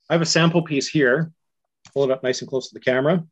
I 0.08 0.12
have 0.14 0.22
a 0.22 0.26
sample 0.26 0.62
piece 0.62 0.88
here. 0.88 1.30
Hold 1.94 2.10
it 2.10 2.12
up 2.12 2.22
nice 2.22 2.40
and 2.40 2.48
close 2.48 2.68
to 2.68 2.74
the 2.74 2.80
camera. 2.80 3.24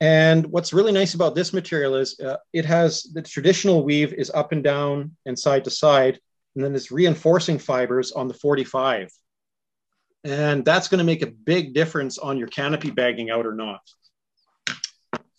And 0.00 0.46
what's 0.46 0.72
really 0.72 0.92
nice 0.92 1.14
about 1.14 1.34
this 1.34 1.52
material 1.52 1.94
is 1.94 2.18
uh, 2.20 2.36
it 2.52 2.64
has 2.64 3.02
the 3.02 3.20
traditional 3.20 3.84
weave 3.84 4.14
is 4.14 4.30
up 4.30 4.52
and 4.52 4.64
down 4.64 5.16
and 5.26 5.38
side 5.38 5.64
to 5.64 5.70
side, 5.70 6.18
and 6.54 6.64
then 6.64 6.72
this 6.72 6.90
reinforcing 6.90 7.58
fibers 7.58 8.12
on 8.12 8.26
the 8.26 8.34
45. 8.34 9.10
And 10.24 10.64
that's 10.64 10.88
going 10.88 10.98
to 10.98 11.04
make 11.04 11.22
a 11.22 11.30
big 11.30 11.74
difference 11.74 12.18
on 12.18 12.38
your 12.38 12.48
canopy 12.48 12.90
bagging 12.90 13.30
out 13.30 13.46
or 13.46 13.54
not. 13.54 13.80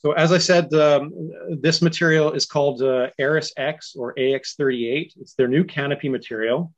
So 0.03 0.13
as 0.13 0.31
I 0.31 0.39
said, 0.39 0.73
um, 0.73 1.11
this 1.59 1.81
material 1.81 2.31
is 2.31 2.45
called 2.45 2.81
uh, 2.81 3.09
Aeris 3.19 3.53
X 3.55 3.95
or 3.95 4.15
AX38. 4.15 5.13
It's 5.21 5.35
their 5.35 5.47
new 5.47 5.63
canopy 5.63 6.09
material. 6.09 6.73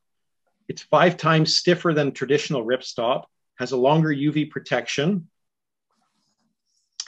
It's 0.68 0.82
five 0.82 1.16
times 1.16 1.56
stiffer 1.56 1.94
than 1.94 2.12
traditional 2.12 2.66
ripstop, 2.66 3.24
has 3.60 3.72
a 3.72 3.78
longer 3.78 4.10
UV 4.10 4.50
protection, 4.50 5.30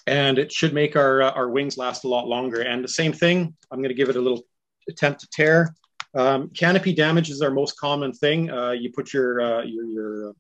and 0.08 0.38
it 0.38 0.52
should 0.54 0.74
make 0.74 0.96
our, 0.96 1.22
uh, 1.22 1.32
our 1.32 1.50
wings 1.50 1.78
last 1.78 2.06
a 2.06 2.08
lot 2.08 2.28
longer. 2.28 2.62
And 2.62 2.84
the 2.84 2.90
same 2.90 3.12
thing, 3.12 3.54
I'm 3.70 3.80
going 3.80 3.90
to 3.90 3.96
give 3.96 4.10
it 4.10 4.16
a 4.16 4.22
little 4.22 4.44
attempt 4.88 5.22
to 5.22 5.28
tear. 5.32 5.76
Um, 6.14 6.50
canopy 6.50 6.94
damage 6.94 7.30
is 7.30 7.42
our 7.42 7.52
most 7.52 7.78
common 7.78 8.14
thing. 8.14 8.50
Uh, 8.50 8.72
you 8.72 8.92
put 8.94 9.14
your, 9.14 9.42
uh, 9.42 9.64
your, 9.64 9.86
your, 9.86 10.34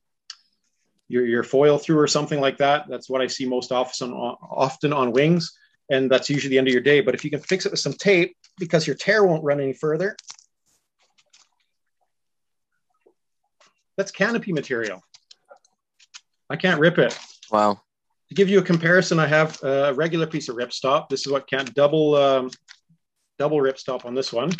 your, 1.09 1.25
your, 1.25 1.43
foil 1.43 1.77
through 1.77 1.99
or 1.99 2.07
something 2.07 2.39
like 2.39 2.59
that. 2.59 2.85
That's 2.87 3.09
what 3.09 3.21
I 3.21 3.27
see 3.27 3.45
most 3.45 3.73
often 3.73 4.13
often 4.13 4.93
on 4.93 5.11
wings. 5.11 5.51
And 5.89 6.09
that's 6.09 6.29
usually 6.29 6.49
the 6.49 6.57
end 6.57 6.67
of 6.67 6.73
your 6.73 6.81
day. 6.81 7.01
But 7.01 7.15
if 7.15 7.23
you 7.23 7.29
can 7.29 7.39
fix 7.39 7.65
it 7.65 7.71
with 7.71 7.79
some 7.79 7.93
tape, 7.93 8.35
because 8.57 8.87
your 8.87 8.95
tear 8.95 9.23
won't 9.23 9.43
run 9.43 9.59
any 9.59 9.73
further, 9.73 10.15
that's 13.97 14.11
canopy 14.11 14.51
material. 14.51 15.01
I 16.49 16.55
can't 16.55 16.79
rip 16.79 16.97
it. 16.97 17.17
Wow 17.51 17.81
to 18.29 18.35
give 18.35 18.49
you 18.49 18.59
a 18.59 18.63
comparison, 18.63 19.19
I 19.19 19.27
have 19.27 19.61
a 19.63 19.93
regular 19.93 20.25
piece 20.27 20.49
of 20.49 20.55
ripstop. 20.55 21.09
This 21.09 21.25
is 21.25 21.31
what 21.31 21.47
can't 21.47 21.73
double 21.73 22.15
um, 22.15 22.49
double 23.37 23.57
ripstop 23.57 24.05
on 24.05 24.15
this 24.15 24.33
one. 24.33 24.51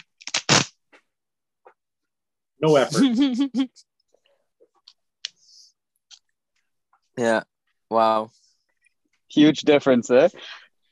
No 2.61 2.76
effort. 2.76 3.03
yeah. 7.17 7.43
Wow. 7.89 8.30
Huge 9.30 9.61
difference, 9.61 10.09
eh? 10.09 10.30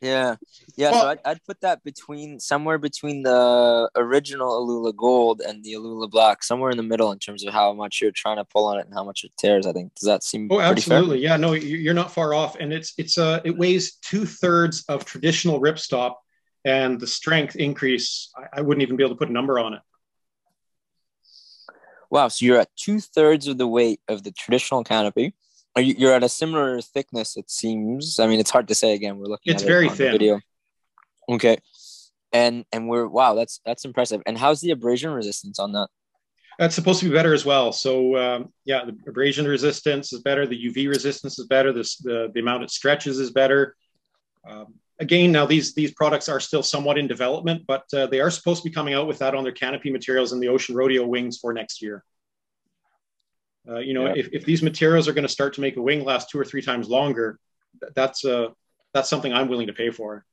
Yeah, 0.03 0.35
yeah. 0.75 0.91
Well, 0.91 1.01
so 1.01 1.07
I'd, 1.07 1.19
I'd 1.23 1.45
put 1.45 1.61
that 1.61 1.81
between 1.85 2.37
somewhere 2.37 2.77
between 2.77 3.23
the 3.23 3.89
original 3.95 4.51
Aluula 4.51 4.93
Gold 4.93 5.41
and 5.41 5.63
the 5.63 5.73
Aluula 5.73 6.09
Black, 6.09 6.43
somewhere 6.43 6.71
in 6.71 6.77
the 6.77 6.83
middle 6.83 7.13
in 7.13 7.19
terms 7.19 7.45
of 7.45 7.53
how 7.53 7.71
much 7.71 8.01
you're 8.01 8.11
trying 8.11 8.35
to 8.35 8.43
pull 8.43 8.65
on 8.65 8.79
it 8.79 8.85
and 8.85 8.93
how 8.93 9.05
much 9.05 9.23
it 9.23 9.31
tears. 9.37 9.65
I 9.65 9.71
think 9.71 9.95
does 9.95 10.05
that 10.05 10.21
seem? 10.21 10.49
Oh, 10.51 10.59
absolutely. 10.59 11.19
Fair? 11.19 11.29
Yeah, 11.29 11.37
no, 11.37 11.53
you're 11.53 11.93
not 11.93 12.11
far 12.13 12.33
off, 12.33 12.57
and 12.59 12.73
it's 12.73 12.93
it's 12.97 13.17
uh 13.17 13.39
it 13.45 13.57
weighs 13.57 13.93
two 13.95 14.25
thirds 14.25 14.83
of 14.89 15.05
traditional 15.05 15.61
ripstop, 15.61 16.15
and 16.65 16.99
the 16.99 17.07
strength 17.07 17.55
increase. 17.55 18.29
I, 18.35 18.59
I 18.59 18.61
wouldn't 18.61 18.81
even 18.81 18.97
be 18.97 19.03
able 19.03 19.15
to 19.15 19.19
put 19.19 19.29
a 19.29 19.33
number 19.33 19.57
on 19.57 19.75
it. 19.75 19.81
Wow, 22.09 22.27
so 22.27 22.45
you're 22.45 22.59
at 22.59 22.75
two 22.75 22.99
thirds 22.99 23.47
of 23.47 23.57
the 23.57 23.67
weight 23.67 24.01
of 24.09 24.23
the 24.23 24.31
traditional 24.31 24.83
canopy 24.83 25.33
you, 25.77 25.95
you're 25.97 26.13
at 26.13 26.23
a 26.23 26.29
similar 26.29 26.81
thickness, 26.81 27.37
it 27.37 27.49
seems. 27.49 28.19
I 28.19 28.27
mean, 28.27 28.39
it's 28.39 28.51
hard 28.51 28.67
to 28.67 28.75
say. 28.75 28.93
Again, 28.93 29.17
we're 29.17 29.25
looking. 29.25 29.51
At 29.51 29.55
it's 29.55 29.63
very 29.63 29.87
it 29.87 29.93
thin. 29.93 30.11
Video. 30.11 30.39
Okay, 31.29 31.57
and 32.31 32.65
and 32.71 32.87
we're 32.87 33.07
wow, 33.07 33.33
that's 33.33 33.59
that's 33.65 33.85
impressive. 33.85 34.21
And 34.25 34.37
how's 34.37 34.61
the 34.61 34.71
abrasion 34.71 35.11
resistance 35.11 35.59
on 35.59 35.71
that? 35.73 35.87
That's 36.59 36.75
supposed 36.75 36.99
to 36.99 37.09
be 37.09 37.15
better 37.15 37.33
as 37.33 37.45
well. 37.45 37.71
So 37.71 38.15
um, 38.17 38.53
yeah, 38.65 38.85
the 38.85 38.95
abrasion 39.09 39.47
resistance 39.47 40.13
is 40.13 40.21
better. 40.21 40.45
The 40.45 40.69
UV 40.69 40.87
resistance 40.87 41.39
is 41.39 41.47
better. 41.47 41.73
This 41.73 41.97
the 41.97 42.29
the 42.33 42.39
amount 42.39 42.63
it 42.63 42.71
stretches 42.71 43.19
is 43.19 43.31
better. 43.31 43.75
Um, 44.47 44.75
again, 44.99 45.31
now 45.31 45.45
these 45.45 45.73
these 45.73 45.93
products 45.93 46.29
are 46.29 46.39
still 46.39 46.63
somewhat 46.63 46.97
in 46.97 47.07
development, 47.07 47.63
but 47.67 47.85
uh, 47.93 48.07
they 48.07 48.19
are 48.19 48.29
supposed 48.29 48.63
to 48.63 48.69
be 48.69 48.73
coming 48.73 48.93
out 48.93 49.07
with 49.07 49.19
that 49.19 49.33
on 49.33 49.43
their 49.43 49.53
canopy 49.53 49.91
materials 49.91 50.33
and 50.33 50.41
the 50.41 50.49
Ocean 50.49 50.75
Rodeo 50.75 51.05
wings 51.05 51.39
for 51.39 51.53
next 51.53 51.81
year. 51.81 52.03
Uh, 53.67 53.79
you 53.79 53.93
know, 53.93 54.07
yeah. 54.07 54.13
if, 54.17 54.29
if 54.33 54.45
these 54.45 54.61
materials 54.61 55.07
are 55.07 55.13
going 55.13 55.23
to 55.23 55.29
start 55.29 55.53
to 55.53 55.61
make 55.61 55.77
a 55.77 55.81
wing 55.81 56.03
last 56.03 56.29
two 56.29 56.39
or 56.39 56.45
three 56.45 56.61
times 56.61 56.89
longer, 56.89 57.39
that's 57.95 58.25
uh, 58.25 58.47
that's 58.93 59.09
something 59.09 59.33
I'm 59.33 59.47
willing 59.47 59.67
to 59.67 59.73
pay 59.73 59.89
for. 59.89 60.25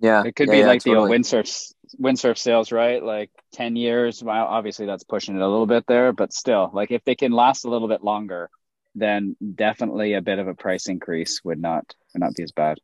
Yeah, 0.00 0.22
it 0.24 0.36
could 0.36 0.48
yeah, 0.48 0.54
be 0.54 0.58
yeah, 0.60 0.66
like 0.66 0.82
totally. 0.82 0.94
the 0.94 1.00
old 1.00 1.10
windsurf 1.10 1.72
windsurf 2.00 2.38
sales, 2.38 2.70
right? 2.70 3.02
Like 3.02 3.30
ten 3.52 3.74
years. 3.74 4.22
Well, 4.22 4.46
obviously 4.46 4.86
that's 4.86 5.04
pushing 5.04 5.34
it 5.34 5.42
a 5.42 5.48
little 5.48 5.66
bit 5.66 5.84
there, 5.88 6.12
but 6.12 6.32
still, 6.32 6.70
like 6.72 6.92
if 6.92 7.04
they 7.04 7.16
can 7.16 7.32
last 7.32 7.64
a 7.64 7.70
little 7.70 7.88
bit 7.88 8.04
longer, 8.04 8.48
then 8.94 9.36
definitely 9.54 10.14
a 10.14 10.22
bit 10.22 10.38
of 10.38 10.46
a 10.46 10.54
price 10.54 10.88
increase 10.88 11.40
would 11.44 11.60
not 11.60 11.84
would 12.14 12.20
not 12.20 12.34
be 12.34 12.44
as 12.44 12.52
bad. 12.52 12.78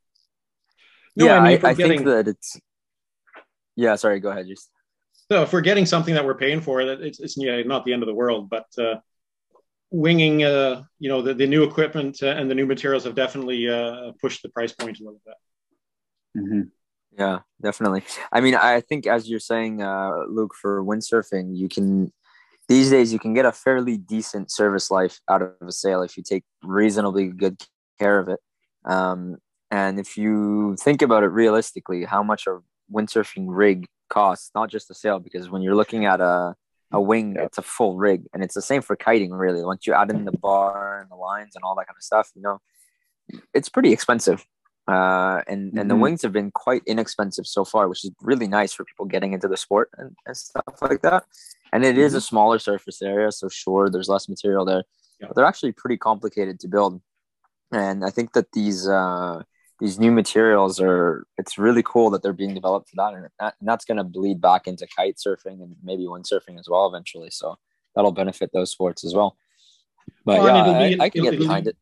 No, 1.16 1.26
yeah, 1.26 1.38
I, 1.38 1.48
mean, 1.48 1.64
I, 1.64 1.68
I 1.68 1.74
getting... 1.74 1.98
think 1.98 2.08
that 2.08 2.28
it's. 2.28 2.58
Yeah, 3.76 3.94
sorry. 3.94 4.18
Go 4.18 4.30
ahead. 4.30 4.46
Just. 4.48 4.68
So 5.30 5.42
if 5.42 5.52
we're 5.52 5.60
getting 5.60 5.86
something 5.86 6.14
that 6.14 6.24
we're 6.24 6.36
paying 6.36 6.60
for, 6.60 6.84
that 6.84 7.00
it's, 7.00 7.20
it's 7.20 7.36
yeah, 7.36 7.62
not 7.62 7.84
the 7.84 7.92
end 7.92 8.02
of 8.02 8.08
the 8.08 8.14
world, 8.14 8.50
but 8.50 8.66
uh, 8.78 8.96
winging, 9.94 10.42
uh, 10.42 10.82
you 10.98 11.08
know, 11.08 11.22
the, 11.22 11.32
the 11.32 11.46
new 11.46 11.62
equipment 11.62 12.18
uh, 12.22 12.26
and 12.26 12.50
the 12.50 12.54
new 12.54 12.66
materials 12.66 13.04
have 13.04 13.14
definitely 13.14 13.68
uh, 13.68 14.10
pushed 14.20 14.42
the 14.42 14.48
price 14.48 14.72
point 14.72 14.98
a 14.98 15.04
little 15.04 15.20
bit. 15.24 15.34
Mm-hmm. 16.36 16.62
Yeah, 17.16 17.38
definitely. 17.62 18.02
I 18.32 18.40
mean, 18.40 18.56
I 18.56 18.80
think 18.80 19.06
as 19.06 19.28
you're 19.28 19.38
saying, 19.38 19.82
uh, 19.82 20.24
Luke, 20.28 20.52
for 20.60 20.82
windsurfing, 20.82 21.56
you 21.56 21.68
can 21.68 22.12
these 22.68 22.90
days 22.90 23.12
you 23.12 23.20
can 23.20 23.34
get 23.34 23.44
a 23.44 23.52
fairly 23.52 23.96
decent 23.96 24.50
service 24.50 24.90
life 24.90 25.20
out 25.30 25.42
of 25.42 25.52
a 25.60 25.70
sail 25.70 26.02
if 26.02 26.16
you 26.16 26.22
take 26.22 26.44
reasonably 26.62 27.28
good 27.28 27.62
care 28.00 28.18
of 28.18 28.28
it. 28.28 28.40
Um, 28.84 29.36
and 29.70 30.00
if 30.00 30.16
you 30.16 30.76
think 30.80 31.02
about 31.02 31.22
it 31.22 31.28
realistically, 31.28 32.04
how 32.04 32.22
much 32.22 32.46
a 32.48 32.58
windsurfing 32.92 33.46
rig 33.48 33.86
costs, 34.08 34.50
not 34.54 34.70
just 34.70 34.90
a 34.90 34.94
sail, 34.94 35.20
because 35.20 35.50
when 35.50 35.62
you're 35.62 35.76
looking 35.76 36.06
at 36.06 36.20
a 36.20 36.54
a 36.94 37.00
wing, 37.00 37.36
it's 37.38 37.58
a 37.58 37.62
full 37.62 37.96
rig. 37.96 38.22
And 38.32 38.42
it's 38.42 38.54
the 38.54 38.62
same 38.62 38.80
for 38.80 38.94
kiting, 38.96 39.32
really. 39.32 39.64
Once 39.64 39.86
you 39.86 39.92
add 39.92 40.10
in 40.10 40.24
the 40.24 40.32
bar 40.32 41.00
and 41.00 41.10
the 41.10 41.16
lines 41.16 41.54
and 41.56 41.64
all 41.64 41.74
that 41.74 41.86
kind 41.86 41.96
of 41.96 42.02
stuff, 42.02 42.30
you 42.34 42.42
know, 42.42 42.60
it's 43.52 43.68
pretty 43.68 43.92
expensive. 43.92 44.46
Uh, 44.86 45.42
and, 45.48 45.70
mm-hmm. 45.70 45.78
and 45.78 45.90
the 45.90 45.94
mm-hmm. 45.94 46.02
wings 46.02 46.22
have 46.22 46.32
been 46.32 46.52
quite 46.52 46.82
inexpensive 46.86 47.46
so 47.46 47.64
far, 47.64 47.88
which 47.88 48.04
is 48.04 48.12
really 48.20 48.46
nice 48.46 48.72
for 48.72 48.84
people 48.84 49.06
getting 49.06 49.32
into 49.32 49.48
the 49.48 49.56
sport 49.56 49.90
and, 49.98 50.14
and 50.26 50.36
stuff 50.36 50.80
like 50.80 51.02
that. 51.02 51.24
And 51.72 51.84
it 51.84 51.96
mm-hmm. 51.96 52.04
is 52.04 52.14
a 52.14 52.20
smaller 52.20 52.60
surface 52.60 53.02
area. 53.02 53.32
So, 53.32 53.48
sure, 53.48 53.90
there's 53.90 54.08
less 54.08 54.28
material 54.28 54.64
there, 54.64 54.84
yeah. 55.20 55.26
but 55.26 55.36
they're 55.36 55.44
actually 55.44 55.72
pretty 55.72 55.96
complicated 55.96 56.60
to 56.60 56.68
build. 56.68 57.02
And 57.72 58.04
I 58.04 58.10
think 58.10 58.34
that 58.34 58.52
these, 58.52 58.86
uh, 58.86 59.42
these 59.80 59.98
new 59.98 60.12
materials 60.12 60.80
are 60.80 61.26
it's 61.36 61.58
really 61.58 61.82
cool 61.82 62.10
that 62.10 62.22
they're 62.22 62.32
being 62.32 62.54
developed 62.54 62.88
for 62.88 62.96
that 62.96 63.14
and, 63.14 63.28
that, 63.40 63.54
and 63.58 63.68
that's 63.68 63.84
going 63.84 63.98
to 63.98 64.04
bleed 64.04 64.40
back 64.40 64.66
into 64.66 64.86
kite 64.86 65.16
surfing 65.16 65.62
and 65.62 65.76
maybe 65.82 66.04
windsurfing 66.04 66.58
as 66.58 66.68
well 66.68 66.86
eventually 66.86 67.30
so 67.30 67.56
that'll 67.94 68.12
benefit 68.12 68.50
those 68.52 68.70
sports 68.70 69.04
as 69.04 69.14
well. 69.14 69.36
But 70.24 70.40
well, 70.40 70.66
yeah 70.66 70.96
I, 71.00 71.04
I, 71.04 71.10
can 71.10 71.22
get 71.22 71.38
behind 71.38 71.66
it. 71.66 71.76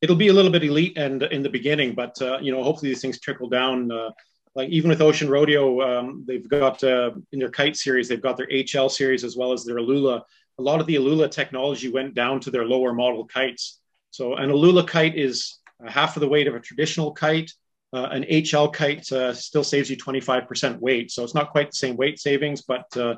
it'll 0.00 0.16
be 0.16 0.28
a 0.28 0.32
little 0.32 0.50
bit 0.50 0.64
elite 0.64 0.96
and 0.96 1.22
in 1.24 1.42
the 1.42 1.48
beginning 1.48 1.94
but 1.94 2.20
uh, 2.22 2.38
you 2.40 2.52
know 2.52 2.62
hopefully 2.62 2.90
these 2.90 3.02
things 3.02 3.20
trickle 3.20 3.48
down 3.48 3.90
uh, 3.92 4.10
like 4.54 4.68
even 4.70 4.90
with 4.90 5.00
ocean 5.00 5.28
rodeo 5.28 5.80
um, 5.82 6.24
they've 6.26 6.48
got 6.48 6.82
uh, 6.82 7.12
in 7.32 7.38
their 7.38 7.50
kite 7.50 7.76
series 7.76 8.08
they've 8.08 8.22
got 8.22 8.36
their 8.36 8.48
hl 8.48 8.90
series 8.90 9.24
as 9.24 9.36
well 9.36 9.52
as 9.52 9.64
their 9.64 9.76
aluula. 9.76 10.22
A 10.58 10.62
lot 10.62 10.80
of 10.80 10.86
the 10.86 10.96
aluula 10.96 11.30
technology 11.30 11.90
went 11.90 12.14
down 12.14 12.40
to 12.40 12.50
their 12.50 12.66
lower 12.66 12.92
model 12.92 13.24
kites. 13.24 13.80
So 14.10 14.34
an 14.34 14.50
aluula 14.50 14.86
kite 14.86 15.16
is 15.16 15.59
half 15.88 16.16
of 16.16 16.20
the 16.20 16.28
weight 16.28 16.46
of 16.46 16.54
a 16.54 16.60
traditional 16.60 17.12
kite. 17.12 17.52
Uh, 17.92 18.08
an 18.12 18.22
HL 18.22 18.72
kite 18.72 19.10
uh, 19.10 19.34
still 19.34 19.64
saves 19.64 19.90
you 19.90 19.96
25% 19.96 20.78
weight. 20.78 21.10
So 21.10 21.24
it's 21.24 21.34
not 21.34 21.50
quite 21.50 21.70
the 21.70 21.76
same 21.76 21.96
weight 21.96 22.20
savings, 22.20 22.62
but 22.62 22.84
uh, 22.96 23.16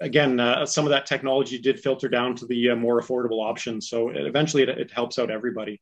again, 0.00 0.38
uh, 0.38 0.66
some 0.66 0.84
of 0.84 0.90
that 0.90 1.06
technology 1.06 1.58
did 1.58 1.80
filter 1.80 2.08
down 2.08 2.36
to 2.36 2.46
the 2.46 2.70
uh, 2.70 2.76
more 2.76 3.00
affordable 3.00 3.42
options. 3.42 3.88
So 3.88 4.10
eventually 4.10 4.64
it, 4.64 4.68
it, 4.68 4.90
helps 4.90 5.18
out 5.18 5.30
everybody. 5.30 5.80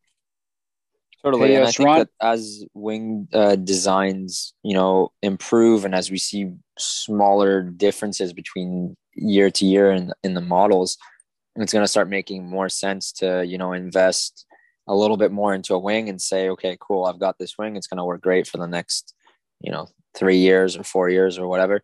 Totally. 1.24 1.48
Hey, 1.48 1.56
and 1.56 1.64
I 1.64 1.72
think 1.72 1.86
Ron- 1.86 1.98
that 1.98 2.08
as 2.20 2.64
wing 2.72 3.26
designs, 3.64 4.54
you 4.62 4.74
know, 4.74 5.10
improve 5.22 5.84
and 5.84 5.94
as 5.94 6.10
we 6.10 6.18
see 6.18 6.52
smaller 6.78 7.62
differences 7.62 8.32
between 8.32 8.96
year 9.14 9.50
to 9.50 9.66
year 9.66 9.90
in, 9.90 10.12
in 10.22 10.34
the 10.34 10.40
models, 10.40 10.96
it's 11.56 11.72
going 11.72 11.84
to 11.84 11.88
start 11.88 12.08
making 12.08 12.48
more 12.48 12.68
sense 12.68 13.12
to, 13.12 13.44
you 13.44 13.58
know, 13.58 13.72
invest 13.72 14.46
a 14.90 14.94
little 14.94 15.16
bit 15.16 15.30
more 15.30 15.54
into 15.54 15.74
a 15.74 15.78
wing 15.78 16.08
and 16.08 16.20
say, 16.20 16.48
okay, 16.50 16.76
cool, 16.80 17.04
I've 17.04 17.20
got 17.20 17.38
this 17.38 17.56
wing. 17.56 17.76
It's 17.76 17.86
going 17.86 17.98
to 17.98 18.04
work 18.04 18.22
great 18.22 18.48
for 18.48 18.58
the 18.58 18.66
next, 18.66 19.14
you 19.60 19.70
know, 19.70 19.86
three 20.16 20.38
years 20.38 20.76
or 20.76 20.82
four 20.82 21.08
years 21.08 21.38
or 21.38 21.46
whatever. 21.46 21.82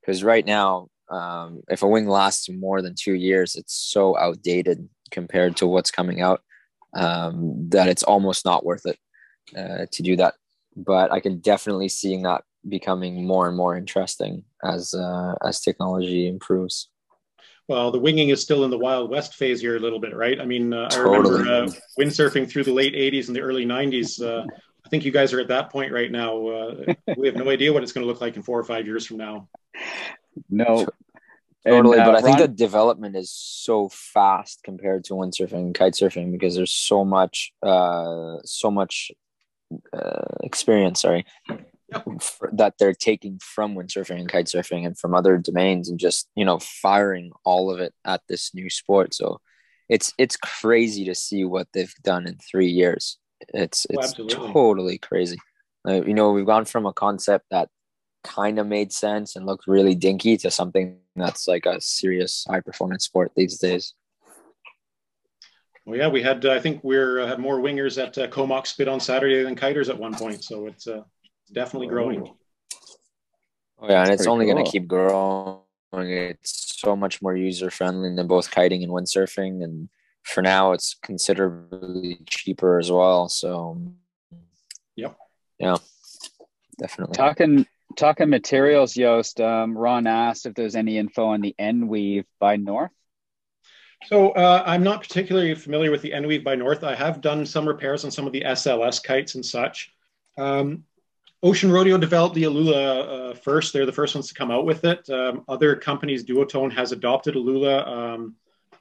Because 0.00 0.22
right 0.22 0.46
now, 0.46 0.88
um, 1.10 1.62
if 1.68 1.82
a 1.82 1.88
wing 1.88 2.06
lasts 2.06 2.48
more 2.48 2.80
than 2.80 2.94
two 2.96 3.14
years, 3.14 3.56
it's 3.56 3.74
so 3.74 4.16
outdated 4.16 4.88
compared 5.10 5.56
to 5.56 5.66
what's 5.66 5.90
coming 5.90 6.20
out 6.20 6.42
um, 6.94 7.68
that 7.70 7.88
it's 7.88 8.04
almost 8.04 8.44
not 8.44 8.64
worth 8.64 8.86
it 8.86 8.98
uh, 9.58 9.86
to 9.90 10.02
do 10.02 10.14
that. 10.16 10.34
but 10.76 11.10
I 11.12 11.20
can 11.20 11.40
definitely 11.40 11.88
see 11.88 12.16
that 12.22 12.42
becoming 12.68 13.26
more 13.26 13.48
and 13.48 13.56
more 13.56 13.76
interesting 13.76 14.44
as 14.62 14.94
uh, 14.94 15.34
as 15.46 15.60
technology 15.60 16.28
improves. 16.28 16.88
Well, 17.66 17.90
the 17.90 17.98
winging 17.98 18.28
is 18.28 18.42
still 18.42 18.64
in 18.64 18.70
the 18.70 18.78
Wild 18.78 19.10
West 19.10 19.34
phase 19.34 19.60
here 19.60 19.76
a 19.76 19.80
little 19.80 19.98
bit, 19.98 20.14
right? 20.14 20.38
I 20.38 20.44
mean, 20.44 20.72
uh, 20.74 20.88
totally. 20.90 21.16
I 21.16 21.42
remember 21.42 21.50
uh, 21.50 21.72
windsurfing 21.98 22.50
through 22.50 22.64
the 22.64 22.72
late 22.72 22.94
80s 22.94 23.28
and 23.28 23.36
the 23.36 23.40
early 23.40 23.64
90s. 23.64 24.22
Uh, 24.22 24.46
I 24.84 24.88
think 24.90 25.04
you 25.04 25.10
guys 25.10 25.32
are 25.32 25.40
at 25.40 25.48
that 25.48 25.70
point 25.70 25.90
right 25.90 26.10
now. 26.10 26.46
Uh, 26.46 26.94
we 27.16 27.26
have 27.26 27.36
no 27.36 27.48
idea 27.48 27.72
what 27.72 27.82
it's 27.82 27.92
going 27.92 28.04
to 28.04 28.08
look 28.08 28.20
like 28.20 28.36
in 28.36 28.42
four 28.42 28.58
or 28.58 28.64
five 28.64 28.86
years 28.86 29.06
from 29.06 29.16
now. 29.16 29.48
No. 30.50 30.86
Totally, 31.66 31.96
and, 31.96 32.04
but 32.04 32.16
I 32.16 32.20
think 32.20 32.36
the 32.36 32.48
development 32.48 33.16
is 33.16 33.32
so 33.32 33.88
fast 33.88 34.60
compared 34.62 35.04
to 35.04 35.14
windsurfing 35.14 35.52
and 35.54 35.74
kite 35.74 35.94
surfing 35.94 36.30
because 36.30 36.54
there's 36.54 36.74
so 36.74 37.06
much, 37.06 37.52
uh, 37.62 38.36
so 38.44 38.70
much 38.70 39.10
experience. 40.42 41.00
Sorry, 41.00 41.24
that 42.52 42.74
they're 42.78 42.94
taking 42.94 43.38
from 43.38 43.74
windsurfing 43.74 44.18
and 44.18 44.28
kite 44.28 44.46
surfing 44.46 44.86
and 44.86 44.98
from 44.98 45.14
other 45.14 45.36
domains 45.36 45.88
and 45.88 45.98
just 45.98 46.28
you 46.34 46.44
know 46.44 46.58
firing 46.58 47.30
all 47.44 47.70
of 47.70 47.78
it 47.78 47.94
at 48.04 48.22
this 48.28 48.54
new 48.54 48.70
sport 48.70 49.12
so 49.14 49.40
it's 49.88 50.12
it's 50.18 50.36
crazy 50.36 51.04
to 51.04 51.14
see 51.14 51.44
what 51.44 51.68
they've 51.72 51.94
done 52.02 52.26
in 52.26 52.38
three 52.38 52.68
years 52.68 53.18
it's 53.52 53.86
oh, 53.90 54.00
it's 54.00 54.14
oh, 54.18 54.26
totally 54.26 54.98
crazy 54.98 55.38
uh, 55.86 56.02
you 56.02 56.14
know 56.14 56.32
we've 56.32 56.46
gone 56.46 56.64
from 56.64 56.86
a 56.86 56.92
concept 56.92 57.44
that 57.50 57.68
kind 58.22 58.58
of 58.58 58.66
made 58.66 58.90
sense 58.90 59.36
and 59.36 59.44
looked 59.44 59.66
really 59.66 59.94
dinky 59.94 60.36
to 60.38 60.50
something 60.50 60.96
that's 61.14 61.46
like 61.46 61.66
a 61.66 61.78
serious 61.80 62.46
high 62.48 62.60
performance 62.60 63.04
sport 63.04 63.30
these 63.36 63.58
days 63.58 63.94
well, 65.86 65.98
yeah, 65.98 66.08
we 66.08 66.22
had. 66.22 66.46
Uh, 66.46 66.52
I 66.52 66.60
think 66.60 66.82
we're 66.82 67.20
uh, 67.20 67.26
had 67.26 67.38
more 67.38 67.58
wingers 67.58 68.02
at 68.02 68.16
uh, 68.16 68.26
Comox 68.28 68.68
Spit 68.68 68.88
on 68.88 69.00
Saturday 69.00 69.42
than 69.42 69.54
kiters 69.54 69.90
at 69.90 69.98
one 69.98 70.14
point. 70.14 70.42
So 70.42 70.66
it's 70.66 70.86
uh, 70.86 71.02
definitely 71.52 71.88
growing. 71.88 72.34
Oh 73.78 73.88
yeah, 73.88 74.02
and 74.02 74.10
it's 74.10 74.26
only 74.26 74.46
cool. 74.46 74.54
going 74.54 74.64
to 74.64 74.70
keep 74.70 74.86
growing. 74.86 75.60
It's 75.92 76.80
so 76.80 76.96
much 76.96 77.22
more 77.22 77.36
user 77.36 77.70
friendly 77.70 78.14
than 78.14 78.26
both 78.26 78.50
kiting 78.50 78.82
and 78.82 78.92
windsurfing, 78.92 79.62
and 79.62 79.88
for 80.22 80.42
now, 80.42 80.72
it's 80.72 80.96
considerably 81.02 82.18
cheaper 82.26 82.78
as 82.78 82.90
well. 82.90 83.28
So, 83.28 83.92
yep, 84.96 85.16
yeah, 85.58 85.76
definitely. 86.78 87.14
Talking 87.14 87.66
talking 87.96 88.30
materials, 88.30 88.94
Joost. 88.94 89.40
Um, 89.40 89.76
Ron 89.76 90.06
asked 90.06 90.46
if 90.46 90.54
there's 90.54 90.76
any 90.76 90.98
info 90.98 91.26
on 91.26 91.40
the 91.40 91.54
N 91.58 91.88
Weave 91.88 92.26
by 92.40 92.56
North. 92.56 92.90
So 94.06 94.30
uh, 94.30 94.62
I'm 94.66 94.82
not 94.82 95.02
particularly 95.02 95.54
familiar 95.54 95.90
with 95.90 96.02
the 96.02 96.12
N 96.12 96.26
Weave 96.26 96.44
by 96.44 96.54
North. 96.54 96.84
I 96.84 96.94
have 96.94 97.20
done 97.20 97.46
some 97.46 97.66
repairs 97.66 98.04
on 98.04 98.10
some 98.10 98.26
of 98.26 98.32
the 98.32 98.42
SLS 98.42 99.02
kites 99.02 99.34
and 99.34 99.44
such. 99.44 99.92
Um, 100.36 100.84
Ocean 101.44 101.70
Rodeo 101.70 101.98
developed 101.98 102.34
the 102.34 102.44
Aluula 102.44 103.32
uh, 103.32 103.34
first. 103.34 103.74
They're 103.74 103.84
the 103.84 103.92
first 103.92 104.14
ones 104.14 104.28
to 104.28 104.34
come 104.34 104.50
out 104.50 104.64
with 104.64 104.82
it. 104.86 105.08
Um, 105.10 105.44
other 105.46 105.76
companies, 105.76 106.24
Duotone 106.24 106.72
has 106.72 106.90
adopted 106.90 107.34
Aluula. 107.34 107.86
Um, 107.86 108.36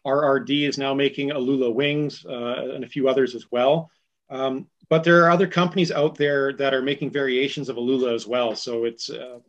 RRD 0.07 0.69
is 0.69 0.77
now 0.77 0.93
making 0.93 1.31
Aluula 1.31 1.73
wings 1.73 2.25
uh, 2.25 2.71
and 2.73 2.85
a 2.85 2.87
few 2.87 3.09
others 3.09 3.35
as 3.35 3.51
well. 3.51 3.91
Um, 4.29 4.67
but 4.87 5.03
there 5.03 5.25
are 5.25 5.31
other 5.31 5.45
companies 5.45 5.91
out 5.91 6.15
there 6.15 6.53
that 6.53 6.73
are 6.73 6.81
making 6.81 7.11
variations 7.11 7.67
of 7.67 7.75
Aluula 7.75 8.15
as 8.15 8.25
well. 8.25 8.55
So 8.55 8.85
it's, 8.85 9.09
uh, 9.09 9.39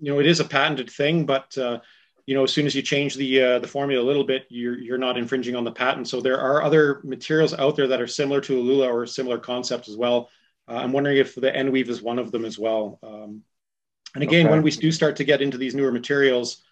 you 0.00 0.12
know, 0.12 0.18
it 0.18 0.26
is 0.26 0.40
a 0.40 0.44
patented 0.44 0.90
thing, 0.90 1.24
but 1.24 1.56
uh, 1.56 1.78
you 2.26 2.34
know, 2.34 2.42
as 2.42 2.52
soon 2.52 2.66
as 2.66 2.74
you 2.74 2.82
change 2.82 3.14
the 3.14 3.42
uh, 3.42 3.58
the 3.60 3.68
formula 3.68 4.02
a 4.02 4.04
little 4.04 4.24
bit, 4.24 4.46
you're 4.48 4.76
you're 4.76 4.98
not 4.98 5.16
infringing 5.16 5.54
on 5.54 5.62
the 5.62 5.70
patent. 5.70 6.08
So 6.08 6.20
there 6.20 6.40
are 6.40 6.64
other 6.64 7.00
materials 7.04 7.54
out 7.54 7.76
there 7.76 7.86
that 7.86 8.00
are 8.00 8.08
similar 8.08 8.40
to 8.40 8.60
Aluula 8.60 8.92
or 8.92 9.06
similar 9.06 9.38
concepts 9.38 9.88
as 9.88 9.96
well 9.96 10.28
uh, 10.68 10.74
I'm 10.74 10.92
wondering 10.92 11.18
if 11.18 11.34
the 11.34 11.54
N 11.54 11.72
weave 11.72 11.88
is 11.88 12.02
one 12.02 12.18
of 12.18 12.32
them 12.32 12.44
as 12.44 12.58
well. 12.58 12.98
Um, 13.02 13.42
and 14.14 14.22
again, 14.22 14.46
okay. 14.46 14.50
when 14.50 14.62
we 14.62 14.70
do 14.70 14.90
start 14.90 15.16
to 15.16 15.24
get 15.24 15.42
into 15.42 15.58
these 15.58 15.74
newer 15.74 15.92
materials, 15.92 16.62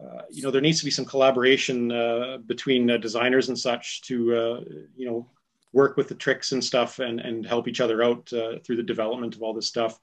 uh, 0.00 0.22
you 0.30 0.42
know, 0.42 0.50
there 0.50 0.60
needs 0.60 0.78
to 0.78 0.84
be 0.84 0.90
some 0.90 1.04
collaboration 1.04 1.92
uh, 1.92 2.38
between 2.46 2.90
uh, 2.90 2.96
designers 2.96 3.48
and 3.48 3.58
such 3.58 4.02
to, 4.02 4.34
uh, 4.34 4.60
you 4.96 5.06
know, 5.06 5.28
work 5.72 5.96
with 5.96 6.08
the 6.08 6.14
tricks 6.14 6.52
and 6.52 6.62
stuff 6.62 7.00
and, 7.00 7.20
and 7.20 7.44
help 7.44 7.66
each 7.66 7.80
other 7.80 8.02
out 8.02 8.32
uh, 8.32 8.58
through 8.64 8.76
the 8.76 8.82
development 8.82 9.34
of 9.34 9.42
all 9.42 9.52
this 9.52 9.66
stuff. 9.66 9.98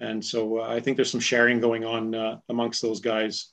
And 0.00 0.24
so 0.24 0.62
I 0.62 0.80
think 0.80 0.96
there's 0.96 1.10
some 1.10 1.20
sharing 1.20 1.60
going 1.60 1.84
on 1.84 2.40
amongst 2.48 2.80
those 2.80 3.00
guys 3.00 3.48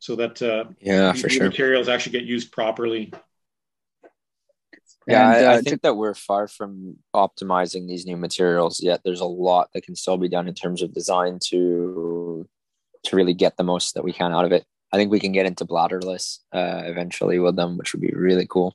so 0.00 0.16
that 0.16 0.40
yeah, 0.80 1.12
for 1.12 1.28
sure. 1.28 1.44
materials 1.44 1.88
actually 1.88 2.18
get 2.18 2.24
used 2.24 2.50
properly. 2.50 3.12
Yeah, 5.06 5.36
and, 5.36 5.46
I, 5.46 5.52
I, 5.52 5.56
uh, 5.56 5.62
think 5.62 5.82
that 5.82 5.96
we're 5.96 6.14
far 6.14 6.48
from 6.48 6.96
optimizing 7.14 7.86
these 7.86 8.06
new 8.06 8.16
materials 8.16 8.82
yet. 8.82 9.02
There's 9.04 9.20
a 9.20 9.26
lot 9.26 9.68
that 9.72 9.82
can 9.82 9.94
still 9.94 10.16
be 10.16 10.28
done 10.28 10.48
in 10.48 10.54
terms 10.54 10.82
of 10.82 10.92
design 10.92 11.38
to 11.48 12.48
to 13.04 13.16
really 13.16 13.34
get 13.34 13.56
the 13.56 13.62
most 13.62 13.94
that 13.94 14.02
we 14.02 14.12
can 14.12 14.32
out 14.32 14.44
of 14.44 14.52
it. 14.52 14.64
I 14.92 14.96
think 14.96 15.10
we 15.10 15.20
can 15.20 15.32
get 15.32 15.46
into 15.46 15.64
bladderless 15.64 16.38
uh, 16.52 16.82
eventually 16.84 17.38
with 17.38 17.54
them, 17.54 17.76
which 17.76 17.92
would 17.92 18.00
be 18.00 18.12
really 18.12 18.46
cool. 18.48 18.74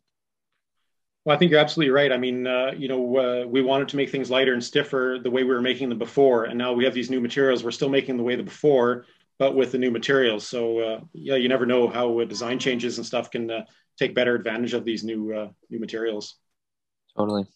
Well, 1.26 1.36
I 1.36 1.40
think 1.40 1.52
you're 1.52 1.60
absolutely 1.60 1.92
right. 1.92 2.12
I 2.12 2.18
mean, 2.18 2.48
uh, 2.48 2.72
you 2.76 2.88
know, 2.88 3.18
uh, 3.18 3.48
we 3.48 3.62
wanted 3.62 3.90
to 3.90 3.96
make 3.96 4.10
things 4.10 4.32
lighter 4.32 4.54
and 4.54 4.64
stiffer 4.64 5.20
the 5.22 5.30
way 5.30 5.44
we 5.44 5.54
were 5.54 5.62
making 5.62 5.90
them 5.90 6.00
before, 6.00 6.46
and 6.46 6.58
now 6.58 6.74
we 6.74 6.84
have 6.84 6.94
these 6.94 7.12
new 7.12 7.22
materials. 7.22 7.64
We're 7.64 7.72
still 7.72 7.90
making 7.90 8.18
the 8.18 8.24
way 8.24 8.36
the 8.36 8.44
before, 8.44 9.06
but 9.42 9.56
with 9.56 9.72
the 9.72 9.78
new 9.80 9.90
materials. 9.90 10.48
So 10.48 10.80
uh, 10.80 11.00
yeah, 11.14 11.34
you 11.34 11.50
never 11.50 11.66
know 11.66 11.88
how 11.88 12.24
design 12.26 12.60
changes 12.60 13.00
and 13.00 13.06
stuff 13.08 13.32
can 13.32 13.50
uh, 13.50 13.66
take 13.98 14.14
better 14.14 14.36
advantage 14.36 14.76
of 14.76 14.86
these 14.86 15.04
new 15.04 15.34
uh, 15.34 15.48
new 15.72 15.80
materials. 15.80 16.36
Totally. 17.18 17.48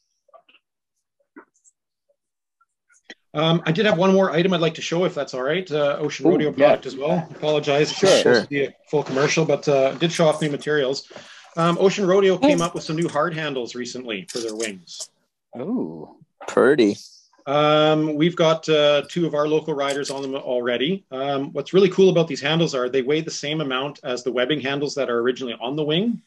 Um, 3.35 3.61
I 3.67 3.71
did 3.71 3.85
have 3.85 3.99
one 3.99 4.13
more 4.13 4.31
item 4.31 4.53
I'd 4.53 4.61
like 4.61 4.73
to 4.75 4.81
show, 4.81 5.05
if 5.05 5.13
that's 5.13 5.35
all 5.35 5.43
right. 5.43 5.69
Uh, 5.71 5.97
Ocean 5.99 6.25
Ooh, 6.25 6.31
Rodeo 6.31 6.51
product 6.51 6.85
yeah. 6.85 6.91
as 6.91 6.97
well. 6.97 7.27
Apologize, 7.35 7.91
sure. 7.91 8.09
It's 8.09 8.21
supposed 8.23 8.49
be 8.49 8.63
a 8.63 8.73
full 8.89 9.03
commercial, 9.03 9.45
but 9.45 9.67
uh, 9.67 9.91
did 9.95 10.11
show 10.11 10.27
off 10.27 10.41
new 10.41 10.49
materials. 10.49 11.11
Um, 11.55 11.77
Ocean 11.79 12.07
Rodeo 12.07 12.39
came 12.39 12.63
up 12.63 12.73
with 12.73 12.83
some 12.83 12.95
new 12.95 13.09
hard 13.09 13.35
handles 13.35 13.75
recently 13.75 14.25
for 14.31 14.39
their 14.39 14.55
wings. 14.55 15.11
Oh, 15.55 16.17
pretty. 16.47 16.97
Um, 17.47 18.15
we've 18.15 18.35
got 18.35 18.67
uh, 18.67 19.03
two 19.07 19.27
of 19.27 19.35
our 19.35 19.47
local 19.47 19.73
riders 19.73 20.09
on 20.09 20.21
them 20.21 20.35
already. 20.35 21.05
Um, 21.11 21.53
what's 21.53 21.73
really 21.73 21.89
cool 21.89 22.09
about 22.09 22.27
these 22.27 22.41
handles 22.41 22.73
are 22.73 22.89
they 22.89 23.03
weigh 23.03 23.21
the 23.21 23.31
same 23.31 23.61
amount 23.61 23.99
as 24.03 24.23
the 24.23 24.31
webbing 24.31 24.61
handles 24.61 24.95
that 24.95 25.09
are 25.09 25.19
originally 25.19 25.55
on 25.59 25.75
the 25.75 25.83
wing. 25.83 26.21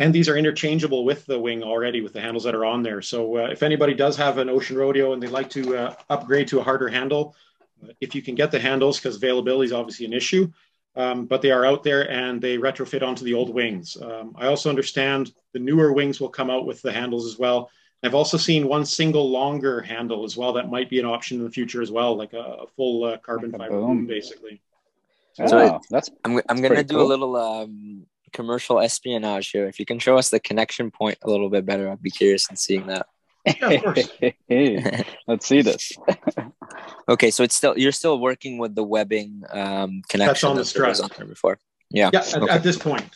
And 0.00 0.14
these 0.14 0.28
are 0.28 0.36
interchangeable 0.36 1.04
with 1.04 1.26
the 1.26 1.40
wing 1.40 1.64
already 1.64 2.02
with 2.02 2.12
the 2.12 2.20
handles 2.20 2.44
that 2.44 2.54
are 2.54 2.64
on 2.64 2.84
there. 2.84 3.02
So 3.02 3.38
uh, 3.38 3.48
if 3.50 3.64
anybody 3.64 3.94
does 3.94 4.16
have 4.16 4.38
an 4.38 4.48
Ocean 4.48 4.76
Rodeo 4.76 5.12
and 5.12 5.20
they'd 5.20 5.30
like 5.30 5.50
to 5.50 5.76
uh, 5.76 5.94
upgrade 6.08 6.46
to 6.48 6.60
a 6.60 6.62
harder 6.62 6.88
handle, 6.88 7.34
uh, 7.82 7.92
if 8.00 8.14
you 8.14 8.22
can 8.22 8.36
get 8.36 8.52
the 8.52 8.60
handles, 8.60 8.98
because 8.98 9.16
availability 9.16 9.66
is 9.66 9.72
obviously 9.72 10.06
an 10.06 10.12
issue, 10.12 10.52
um, 10.94 11.26
but 11.26 11.42
they 11.42 11.50
are 11.50 11.66
out 11.66 11.82
there 11.82 12.08
and 12.08 12.40
they 12.40 12.58
retrofit 12.58 13.02
onto 13.02 13.24
the 13.24 13.34
old 13.34 13.52
wings. 13.52 13.96
Um, 14.00 14.36
I 14.38 14.46
also 14.46 14.70
understand 14.70 15.32
the 15.52 15.58
newer 15.58 15.92
wings 15.92 16.20
will 16.20 16.28
come 16.28 16.48
out 16.48 16.64
with 16.64 16.80
the 16.80 16.92
handles 16.92 17.26
as 17.26 17.40
well 17.40 17.68
I've 18.02 18.14
also 18.14 18.36
seen 18.36 18.68
one 18.68 18.84
single 18.84 19.28
longer 19.30 19.80
handle 19.80 20.24
as 20.24 20.36
well. 20.36 20.52
That 20.52 20.70
might 20.70 20.88
be 20.88 21.00
an 21.00 21.04
option 21.04 21.38
in 21.38 21.44
the 21.44 21.50
future 21.50 21.82
as 21.82 21.90
well, 21.90 22.16
like 22.16 22.32
a, 22.32 22.38
a 22.38 22.66
full 22.76 23.04
uh, 23.04 23.18
carbon 23.18 23.50
like 23.50 23.60
fiber 23.62 23.80
boom, 23.80 24.06
basically. 24.06 24.60
So, 25.34 25.46
so 25.46 25.80
that's 25.90 26.08
I'm, 26.24 26.40
I'm 26.48 26.60
going 26.60 26.74
to 26.74 26.84
do 26.84 26.94
cool. 26.94 27.06
a 27.06 27.08
little 27.08 27.36
um, 27.36 28.06
commercial 28.32 28.78
espionage 28.80 29.50
here. 29.50 29.66
If 29.66 29.80
you 29.80 29.86
can 29.86 29.98
show 29.98 30.16
us 30.16 30.30
the 30.30 30.38
connection 30.38 30.90
point 30.90 31.18
a 31.22 31.30
little 31.30 31.50
bit 31.50 31.66
better, 31.66 31.90
I'd 31.90 32.02
be 32.02 32.10
curious 32.10 32.48
in 32.50 32.56
seeing 32.56 32.86
that. 32.86 33.06
Yeah, 33.46 33.70
of 33.70 33.82
course. 33.82 34.08
Let's 35.26 35.46
see 35.46 35.62
this. 35.62 35.92
okay, 37.08 37.30
so 37.30 37.42
it's 37.42 37.54
still 37.54 37.76
you're 37.76 37.92
still 37.92 38.20
working 38.20 38.58
with 38.58 38.74
the 38.74 38.84
webbing 38.84 39.42
um, 39.50 40.02
connection 40.08 40.26
that's 40.26 40.44
on 40.44 40.56
the 40.56 40.64
strut 40.64 41.00
on 41.00 41.10
there 41.16 41.26
before. 41.26 41.58
Yeah. 41.90 42.10
Yeah. 42.12 42.20
At, 42.20 42.42
okay. 42.42 42.52
at, 42.52 42.62
this 42.62 42.76
point. 42.76 43.08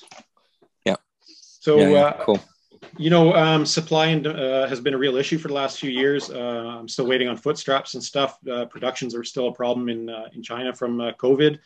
Yeah. 0.84 0.96
So 1.26 1.78
yeah, 1.78 1.88
yeah. 1.88 2.04
Uh, 2.04 2.24
cool 2.24 2.40
you 2.98 3.10
know, 3.10 3.34
um, 3.34 3.64
supply 3.64 4.06
and, 4.06 4.26
uh, 4.26 4.66
has 4.66 4.80
been 4.80 4.94
a 4.94 4.98
real 4.98 5.16
issue 5.16 5.38
for 5.38 5.48
the 5.48 5.54
last 5.54 5.78
few 5.78 5.90
years. 5.90 6.30
Uh, 6.30 6.78
I'm 6.78 6.88
still 6.88 7.06
waiting 7.06 7.28
on 7.28 7.36
foot 7.36 7.58
straps 7.58 7.94
and 7.94 8.02
stuff. 8.02 8.38
Uh, 8.46 8.66
productions 8.66 9.14
are 9.14 9.24
still 9.24 9.48
a 9.48 9.52
problem 9.52 9.88
in 9.88 10.08
uh, 10.08 10.28
in 10.32 10.42
China 10.42 10.74
from 10.74 11.00
uh, 11.00 11.12
COVID. 11.12 11.58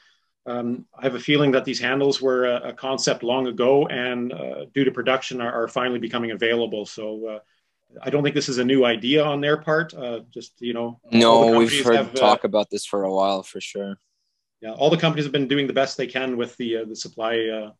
Um, 0.47 0.87
I 0.97 1.03
have 1.03 1.17
a 1.17 1.21
feeling 1.21 1.51
that 1.53 1.65
these 1.65 1.81
handles 1.81 2.23
were 2.23 2.47
a, 2.47 2.69
a 2.69 2.73
concept 2.73 3.25
long 3.25 3.49
ago, 3.49 3.89
and 3.89 4.33
uh, 4.33 4.67
due 4.73 4.85
to 4.85 4.93
production, 4.93 5.41
are, 5.41 5.65
are, 5.65 5.69
finally 5.69 5.99
becoming 5.99 6.31
available. 6.31 6.87
So. 6.87 7.41
I 8.03 8.11
don't 8.11 8.23
think 8.25 8.35
this 8.35 8.51
is 8.51 8.59
a 8.59 8.65
new 8.65 8.85
idea 8.85 9.25
on 9.25 9.41
their 9.41 9.57
part. 9.57 9.95
just 10.31 10.61
you 10.61 10.75
know, 10.75 11.01
no, 11.13 11.57
we've 11.57 11.85
heard 11.85 11.95
have, 11.95 12.13
talk 12.15 12.43
about 12.43 12.69
this 12.69 12.85
for 12.85 13.05
a 13.05 13.15
while, 13.15 13.43
for 13.45 13.61
sure. 13.61 13.97
Yeah, 14.61 14.73
all 14.73 14.91
the 14.91 14.99
companies 14.99 15.25
have 15.25 15.33
been 15.33 15.49
doing 15.49 15.67
the 15.67 15.73
best 15.73 15.97
they 15.97 16.09
can 16.09 16.37
with 16.37 16.57
the 16.57 16.85
the 16.85 16.97
supply 16.97 17.71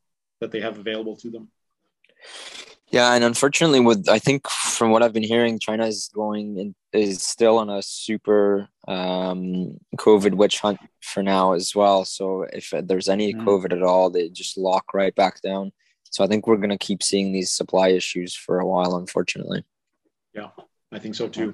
that 0.41 0.53
they 0.53 0.61
have 0.61 0.79
available 0.79 1.17
to 1.17 1.31
them. 1.31 1.51
Yeah, 2.91 3.15
and 3.15 3.25
unfortunately, 3.25 3.81
with 3.81 4.09
I 4.09 4.19
think 4.19 4.49
from 4.49 4.91
what 4.91 5.03
I've 5.03 5.13
been 5.13 5.25
hearing, 5.25 5.59
China 5.59 5.87
is 5.87 6.09
going 6.15 6.57
in, 6.57 6.75
is 6.93 7.21
still 7.21 7.59
on 7.59 7.69
a 7.69 7.83
super 7.83 8.69
um, 8.87 9.79
COVID 9.97 10.35
witch 10.35 10.61
hunt 10.61 10.79
for 11.01 11.23
now 11.23 11.53
as 11.55 11.75
well. 11.75 12.05
So 12.05 12.43
if 12.53 12.73
there's 12.85 13.09
any 13.09 13.35
mm. 13.35 13.45
COVID 13.45 13.73
at 13.73 13.83
all, 13.83 14.09
they 14.09 14.29
just 14.29 14.57
lock 14.57 14.95
right 14.95 15.15
back 15.15 15.41
down. 15.43 15.73
So 16.11 16.23
I 16.23 16.29
think 16.29 16.47
we're 16.47 16.57
going 16.59 16.71
to 16.71 16.79
keep 16.79 17.03
seeing 17.03 17.33
these 17.33 17.51
supply 17.51 17.89
issues 17.89 18.35
for 18.37 18.61
a 18.61 18.67
while, 18.67 18.97
unfortunately. 18.97 19.65
Yeah, 20.33 20.51
I 20.93 21.01
think 21.01 21.17
so 21.17 21.29
too. 21.29 21.53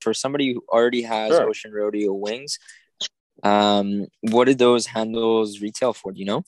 for 0.00 0.14
somebody 0.14 0.52
who 0.52 0.62
already 0.68 1.02
has 1.02 1.30
Sure. 1.30 1.48
Ocean 1.48 1.72
Rodeo 1.72 2.12
wings, 2.12 2.58
um, 3.42 4.06
what 4.20 4.44
did 4.44 4.58
those 4.58 4.86
handles 4.86 5.60
retail 5.60 5.94
for? 5.94 6.12
Do 6.12 6.20
you 6.20 6.26
know? 6.26 6.44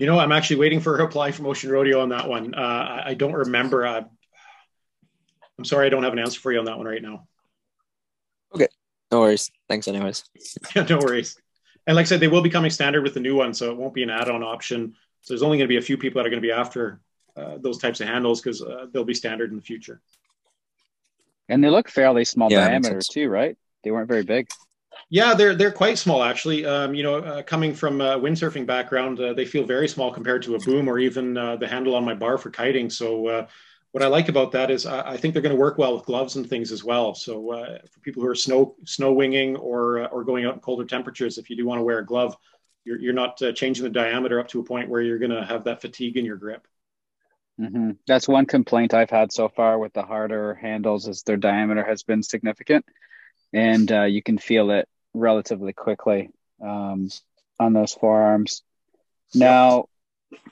You 0.00 0.06
know, 0.06 0.18
I'm 0.18 0.32
actually 0.32 0.56
waiting 0.56 0.80
for 0.80 0.96
a 0.96 1.02
reply 1.02 1.30
from 1.30 1.44
Ocean 1.44 1.70
Rodeo 1.70 2.00
on 2.00 2.08
that 2.08 2.26
one. 2.26 2.54
Uh, 2.54 2.58
I, 2.58 3.02
I 3.08 3.14
don't 3.14 3.34
remember. 3.34 3.86
Uh, 3.86 4.02
I'm 5.58 5.64
sorry, 5.66 5.86
I 5.86 5.90
don't 5.90 6.02
have 6.04 6.14
an 6.14 6.18
answer 6.18 6.40
for 6.40 6.50
you 6.50 6.58
on 6.58 6.64
that 6.64 6.78
one 6.78 6.86
right 6.86 7.02
now. 7.02 7.28
Okay, 8.54 8.68
no 9.12 9.20
worries. 9.20 9.50
Thanks, 9.68 9.88
anyways. 9.88 10.24
yeah, 10.74 10.84
no 10.88 10.96
worries. 10.96 11.36
And 11.86 11.96
like 11.96 12.06
I 12.06 12.08
said, 12.08 12.20
they 12.20 12.28
will 12.28 12.40
be 12.40 12.48
coming 12.48 12.70
standard 12.70 13.02
with 13.02 13.12
the 13.12 13.20
new 13.20 13.36
one, 13.36 13.52
so 13.52 13.70
it 13.70 13.76
won't 13.76 13.92
be 13.92 14.02
an 14.02 14.08
add-on 14.08 14.42
option. 14.42 14.94
So 15.20 15.34
there's 15.34 15.42
only 15.42 15.58
going 15.58 15.66
to 15.66 15.72
be 15.72 15.76
a 15.76 15.82
few 15.82 15.98
people 15.98 16.18
that 16.18 16.26
are 16.26 16.30
going 16.30 16.42
to 16.42 16.48
be 16.48 16.52
after 16.52 17.02
uh, 17.36 17.58
those 17.58 17.76
types 17.76 18.00
of 18.00 18.08
handles 18.08 18.40
because 18.40 18.62
uh, 18.62 18.86
they'll 18.90 19.04
be 19.04 19.12
standard 19.12 19.50
in 19.50 19.56
the 19.56 19.62
future. 19.62 20.00
And 21.50 21.62
they 21.62 21.68
look 21.68 21.90
fairly 21.90 22.24
small 22.24 22.50
Yeah, 22.50 22.66
diameter 22.66 23.02
too, 23.02 23.28
right? 23.28 23.58
They 23.84 23.90
weren't 23.90 24.08
very 24.08 24.24
big. 24.24 24.48
Yeah, 25.12 25.34
they're 25.34 25.56
they're 25.56 25.72
quite 25.72 25.98
small 25.98 26.22
actually. 26.22 26.64
Um, 26.64 26.94
you 26.94 27.02
know, 27.02 27.16
uh, 27.16 27.42
coming 27.42 27.74
from 27.74 28.00
a 28.00 28.18
windsurfing 28.18 28.64
background, 28.64 29.18
uh, 29.18 29.32
they 29.34 29.44
feel 29.44 29.64
very 29.64 29.88
small 29.88 30.12
compared 30.12 30.42
to 30.42 30.54
a 30.54 30.58
boom 30.60 30.88
or 30.88 31.00
even 31.00 31.36
uh, 31.36 31.56
the 31.56 31.66
handle 31.66 31.96
on 31.96 32.04
my 32.04 32.14
bar 32.14 32.38
for 32.38 32.50
kiting. 32.50 32.88
So 32.88 33.26
uh, 33.26 33.46
what 33.90 34.04
I 34.04 34.06
like 34.06 34.28
about 34.28 34.52
that 34.52 34.70
is 34.70 34.86
I, 34.86 35.12
I 35.12 35.16
think 35.16 35.34
they're 35.34 35.42
going 35.42 35.54
to 35.54 35.60
work 35.60 35.78
well 35.78 35.94
with 35.94 36.04
gloves 36.04 36.36
and 36.36 36.48
things 36.48 36.70
as 36.70 36.84
well. 36.84 37.12
So 37.16 37.50
uh, 37.50 37.78
for 37.90 38.00
people 38.00 38.22
who 38.22 38.28
are 38.28 38.36
snow 38.36 38.76
snow 38.84 39.12
winging 39.12 39.56
or 39.56 40.02
uh, 40.04 40.06
or 40.06 40.22
going 40.22 40.44
out 40.44 40.54
in 40.54 40.60
colder 40.60 40.84
temperatures, 40.84 41.38
if 41.38 41.50
you 41.50 41.56
do 41.56 41.66
want 41.66 41.80
to 41.80 41.84
wear 41.84 41.98
a 41.98 42.06
glove, 42.06 42.36
you're 42.84 43.00
you're 43.00 43.12
not 43.12 43.36
changing 43.56 43.82
the 43.82 43.90
diameter 43.90 44.38
up 44.38 44.46
to 44.48 44.60
a 44.60 44.64
point 44.64 44.88
where 44.88 45.02
you're 45.02 45.18
going 45.18 45.32
to 45.32 45.44
have 45.44 45.64
that 45.64 45.80
fatigue 45.80 46.18
in 46.18 46.24
your 46.24 46.36
grip. 46.36 46.68
hmm 47.58 47.90
That's 48.06 48.28
one 48.28 48.46
complaint 48.46 48.94
I've 48.94 49.10
had 49.10 49.32
so 49.32 49.48
far 49.48 49.76
with 49.80 49.92
the 49.92 50.02
harder 50.02 50.54
handles 50.54 51.08
is 51.08 51.24
their 51.24 51.36
diameter 51.36 51.84
has 51.84 52.04
been 52.04 52.22
significant, 52.22 52.86
and 53.52 53.90
uh, 53.90 54.04
you 54.04 54.22
can 54.22 54.38
feel 54.38 54.70
it 54.70 54.88
relatively 55.14 55.72
quickly 55.72 56.30
um, 56.62 57.08
on 57.58 57.72
those 57.72 57.94
forearms. 57.94 58.62
Now, 59.34 59.86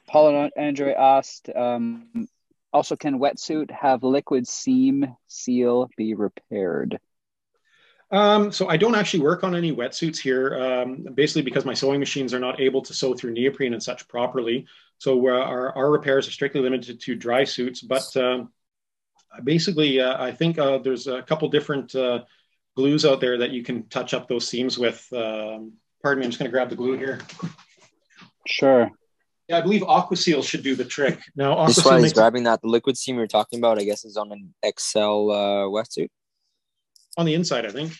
Paul 0.06 0.36
and 0.36 0.52
Andre 0.56 0.94
asked, 0.94 1.48
um, 1.54 2.28
also, 2.72 2.96
can 2.96 3.18
wetsuit 3.18 3.70
have 3.70 4.02
liquid 4.02 4.46
seam 4.46 5.16
seal 5.26 5.88
be 5.96 6.14
repaired? 6.14 7.00
Um, 8.10 8.52
so 8.52 8.68
I 8.68 8.76
don't 8.76 8.94
actually 8.94 9.20
work 9.20 9.44
on 9.44 9.54
any 9.54 9.74
wetsuits 9.74 10.18
here, 10.18 10.54
um, 10.58 11.06
basically 11.14 11.42
because 11.42 11.64
my 11.64 11.74
sewing 11.74 12.00
machines 12.00 12.32
are 12.32 12.38
not 12.38 12.60
able 12.60 12.80
to 12.82 12.94
sew 12.94 13.14
through 13.14 13.32
neoprene 13.32 13.74
and 13.74 13.82
such 13.82 14.08
properly. 14.08 14.66
So 14.98 15.28
uh, 15.28 15.32
our, 15.32 15.76
our 15.76 15.90
repairs 15.90 16.26
are 16.26 16.30
strictly 16.30 16.60
limited 16.60 17.00
to 17.00 17.14
dry 17.14 17.44
suits. 17.44 17.82
But 17.82 18.16
um, 18.16 18.50
basically, 19.44 20.00
uh, 20.00 20.22
I 20.22 20.32
think 20.32 20.58
uh, 20.58 20.78
there's 20.78 21.06
a 21.06 21.22
couple 21.22 21.48
different 21.48 21.94
uh, 21.94 22.24
glues 22.78 23.04
out 23.04 23.20
there 23.20 23.38
that 23.38 23.50
you 23.50 23.64
can 23.64 23.88
touch 23.88 24.14
up 24.14 24.28
those 24.28 24.46
seams 24.46 24.78
with. 24.78 25.04
Um, 25.12 25.72
pardon 26.00 26.20
me, 26.20 26.26
I'm 26.26 26.30
just 26.30 26.38
going 26.38 26.48
to 26.48 26.52
grab 26.52 26.70
the 26.70 26.76
glue 26.76 26.96
here. 26.96 27.18
Sure. 28.46 28.88
Yeah, 29.48 29.58
I 29.58 29.62
believe 29.62 29.82
Aquaseal 29.82 30.44
should 30.44 30.62
do 30.62 30.76
the 30.76 30.84
trick. 30.84 31.18
Now, 31.34 31.66
This 31.66 31.78
is 31.78 31.84
why 31.84 31.92
Aquaseal 31.92 31.94
he's 31.96 32.02
makes 32.02 32.12
grabbing 32.12 32.44
that. 32.44 32.62
The 32.62 32.68
liquid 32.68 32.96
seam 32.96 33.16
you're 33.16 33.26
talking 33.26 33.58
about, 33.58 33.80
I 33.80 33.84
guess, 33.84 34.04
is 34.04 34.16
on 34.16 34.30
an 34.30 34.54
XL 34.64 34.98
uh, 34.98 35.66
wetsuit. 35.74 36.08
on 37.16 37.26
the 37.26 37.34
inside, 37.34 37.66
I 37.66 37.70
think. 37.70 37.92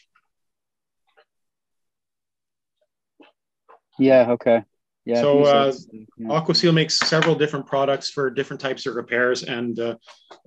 Yeah. 3.98 4.30
Okay. 4.30 4.62
Yeah. 5.04 5.22
So, 5.22 5.38
he 5.38 5.44
uh, 5.48 5.72
yeah. 6.18 6.28
Aquaseal 6.28 6.72
makes 6.72 7.00
several 7.00 7.34
different 7.34 7.66
products 7.66 8.10
for 8.10 8.30
different 8.30 8.60
types 8.60 8.86
of 8.86 8.94
repairs, 8.94 9.42
and 9.42 9.76
uh, 9.80 9.96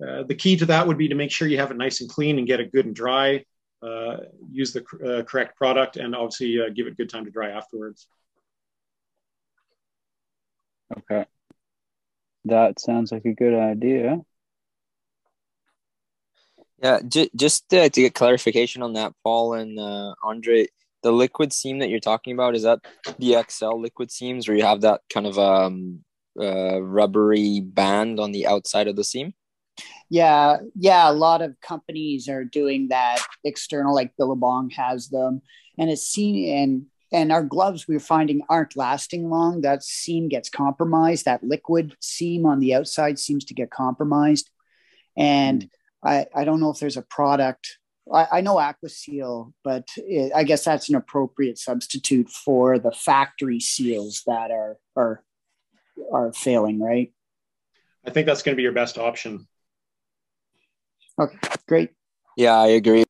uh, 0.02 0.22
the 0.22 0.34
key 0.34 0.56
to 0.56 0.64
that 0.66 0.86
would 0.86 0.96
be 0.96 1.08
to 1.08 1.14
make 1.14 1.30
sure 1.30 1.48
you 1.48 1.58
have 1.58 1.70
it 1.70 1.76
nice 1.76 2.00
and 2.00 2.08
clean 2.08 2.38
and 2.38 2.46
get 2.46 2.60
it 2.60 2.72
good 2.72 2.86
and 2.86 2.94
dry. 2.94 3.44
Uh, 3.82 4.18
use 4.50 4.72
the 4.72 4.84
uh, 5.04 5.22
correct 5.24 5.56
product, 5.56 5.96
and 5.96 6.14
obviously 6.14 6.60
uh, 6.60 6.68
give 6.74 6.86
it 6.86 6.96
good 6.96 7.10
time 7.10 7.24
to 7.24 7.30
dry 7.30 7.50
afterwards. 7.50 8.06
Okay. 10.96 11.26
That 12.44 12.80
sounds 12.80 13.12
like 13.12 13.24
a 13.24 13.32
good 13.32 13.54
idea. 13.54 14.20
Yeah, 16.82 17.00
j- 17.06 17.30
just 17.34 17.72
uh, 17.72 17.88
to 17.88 18.00
get 18.00 18.14
clarification 18.14 18.82
on 18.82 18.92
that, 18.94 19.14
Paul 19.22 19.54
and 19.54 19.78
uh, 19.78 20.14
Andre, 20.22 20.66
the 21.02 21.12
liquid 21.12 21.52
seam 21.52 21.78
that 21.78 21.88
you're 21.88 22.00
talking 22.00 22.34
about 22.34 22.56
is 22.56 22.62
that 22.62 22.80
the 23.18 23.36
XL 23.48 23.80
liquid 23.80 24.10
seams 24.10 24.48
where 24.48 24.56
you 24.56 24.64
have 24.64 24.80
that 24.80 25.02
kind 25.12 25.26
of 25.26 25.38
um, 25.38 26.04
uh, 26.40 26.80
rubbery 26.82 27.60
band 27.60 28.18
on 28.18 28.32
the 28.32 28.46
outside 28.46 28.88
of 28.88 28.96
the 28.96 29.04
seam? 29.04 29.34
Yeah, 30.10 30.58
yeah, 30.74 31.10
a 31.10 31.12
lot 31.12 31.42
of 31.42 31.60
companies 31.60 32.28
are 32.28 32.44
doing 32.44 32.88
that 32.88 33.18
external, 33.44 33.94
like 33.94 34.16
Billabong 34.18 34.70
has 34.70 35.08
them, 35.08 35.40
and 35.78 35.90
it's 35.90 36.06
seen 36.06 36.54
and 36.54 36.86
and 37.12 37.30
our 37.30 37.42
gloves 37.42 37.86
we're 37.86 38.00
finding 38.00 38.42
aren't 38.48 38.76
lasting 38.76 39.28
long. 39.28 39.60
That 39.60 39.82
seam 39.82 40.28
gets 40.28 40.48
compromised. 40.48 41.24
That 41.24 41.44
liquid 41.44 41.94
seam 42.00 42.46
on 42.46 42.60
the 42.60 42.74
outside 42.74 43.18
seems 43.18 43.44
to 43.46 43.54
get 43.54 43.70
compromised, 43.70 44.50
and 45.16 45.62
hmm. 46.02 46.08
I 46.08 46.26
I 46.34 46.44
don't 46.44 46.60
know 46.60 46.70
if 46.70 46.78
there's 46.78 46.98
a 46.98 47.02
product. 47.02 47.78
I, 48.12 48.26
I 48.32 48.40
know 48.40 48.56
Aquaseal, 48.56 49.52
but 49.62 49.88
it, 49.96 50.32
I 50.34 50.42
guess 50.42 50.64
that's 50.64 50.88
an 50.88 50.96
appropriate 50.96 51.58
substitute 51.58 52.28
for 52.28 52.78
the 52.78 52.92
factory 52.92 53.60
seals 53.60 54.22
that 54.26 54.50
are 54.50 54.76
are 54.96 55.24
are 56.12 56.32
failing, 56.32 56.80
right? 56.80 57.12
I 58.06 58.10
think 58.10 58.26
that's 58.26 58.42
going 58.42 58.54
to 58.54 58.56
be 58.56 58.64
your 58.64 58.72
best 58.72 58.98
option. 58.98 59.46
Okay, 61.18 61.38
great. 61.66 61.90
Yeah, 62.36 62.56
I 62.56 62.68
agree. 62.68 63.04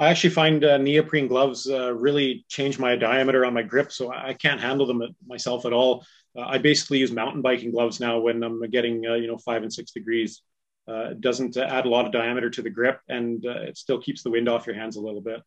I 0.00 0.08
actually 0.08 0.30
find 0.30 0.64
uh, 0.64 0.78
neoprene 0.78 1.28
gloves 1.28 1.68
uh, 1.68 1.92
really 1.92 2.46
change 2.48 2.78
my 2.78 2.96
diameter 2.96 3.44
on 3.44 3.52
my 3.52 3.62
grip, 3.62 3.92
so 3.92 4.10
I 4.10 4.32
can't 4.32 4.58
handle 4.58 4.86
them 4.86 5.02
myself 5.26 5.66
at 5.66 5.74
all. 5.74 6.06
Uh, 6.34 6.40
I 6.40 6.56
basically 6.56 6.98
use 6.98 7.12
mountain 7.12 7.42
biking 7.42 7.70
gloves 7.70 8.00
now 8.00 8.18
when 8.18 8.42
I'm 8.42 8.62
getting 8.70 9.06
uh, 9.06 9.14
you 9.14 9.26
know 9.26 9.36
five 9.36 9.62
and 9.62 9.70
six 9.70 9.90
degrees. 9.90 10.40
Uh, 10.88 11.10
it 11.10 11.20
doesn't 11.20 11.58
uh, 11.58 11.66
add 11.68 11.84
a 11.84 11.88
lot 11.90 12.06
of 12.06 12.12
diameter 12.12 12.48
to 12.48 12.62
the 12.62 12.70
grip, 12.70 12.98
and 13.10 13.44
uh, 13.44 13.60
it 13.60 13.76
still 13.76 14.00
keeps 14.00 14.22
the 14.22 14.30
wind 14.30 14.48
off 14.48 14.66
your 14.66 14.74
hands 14.74 14.96
a 14.96 15.00
little 15.00 15.20
bit. 15.20 15.42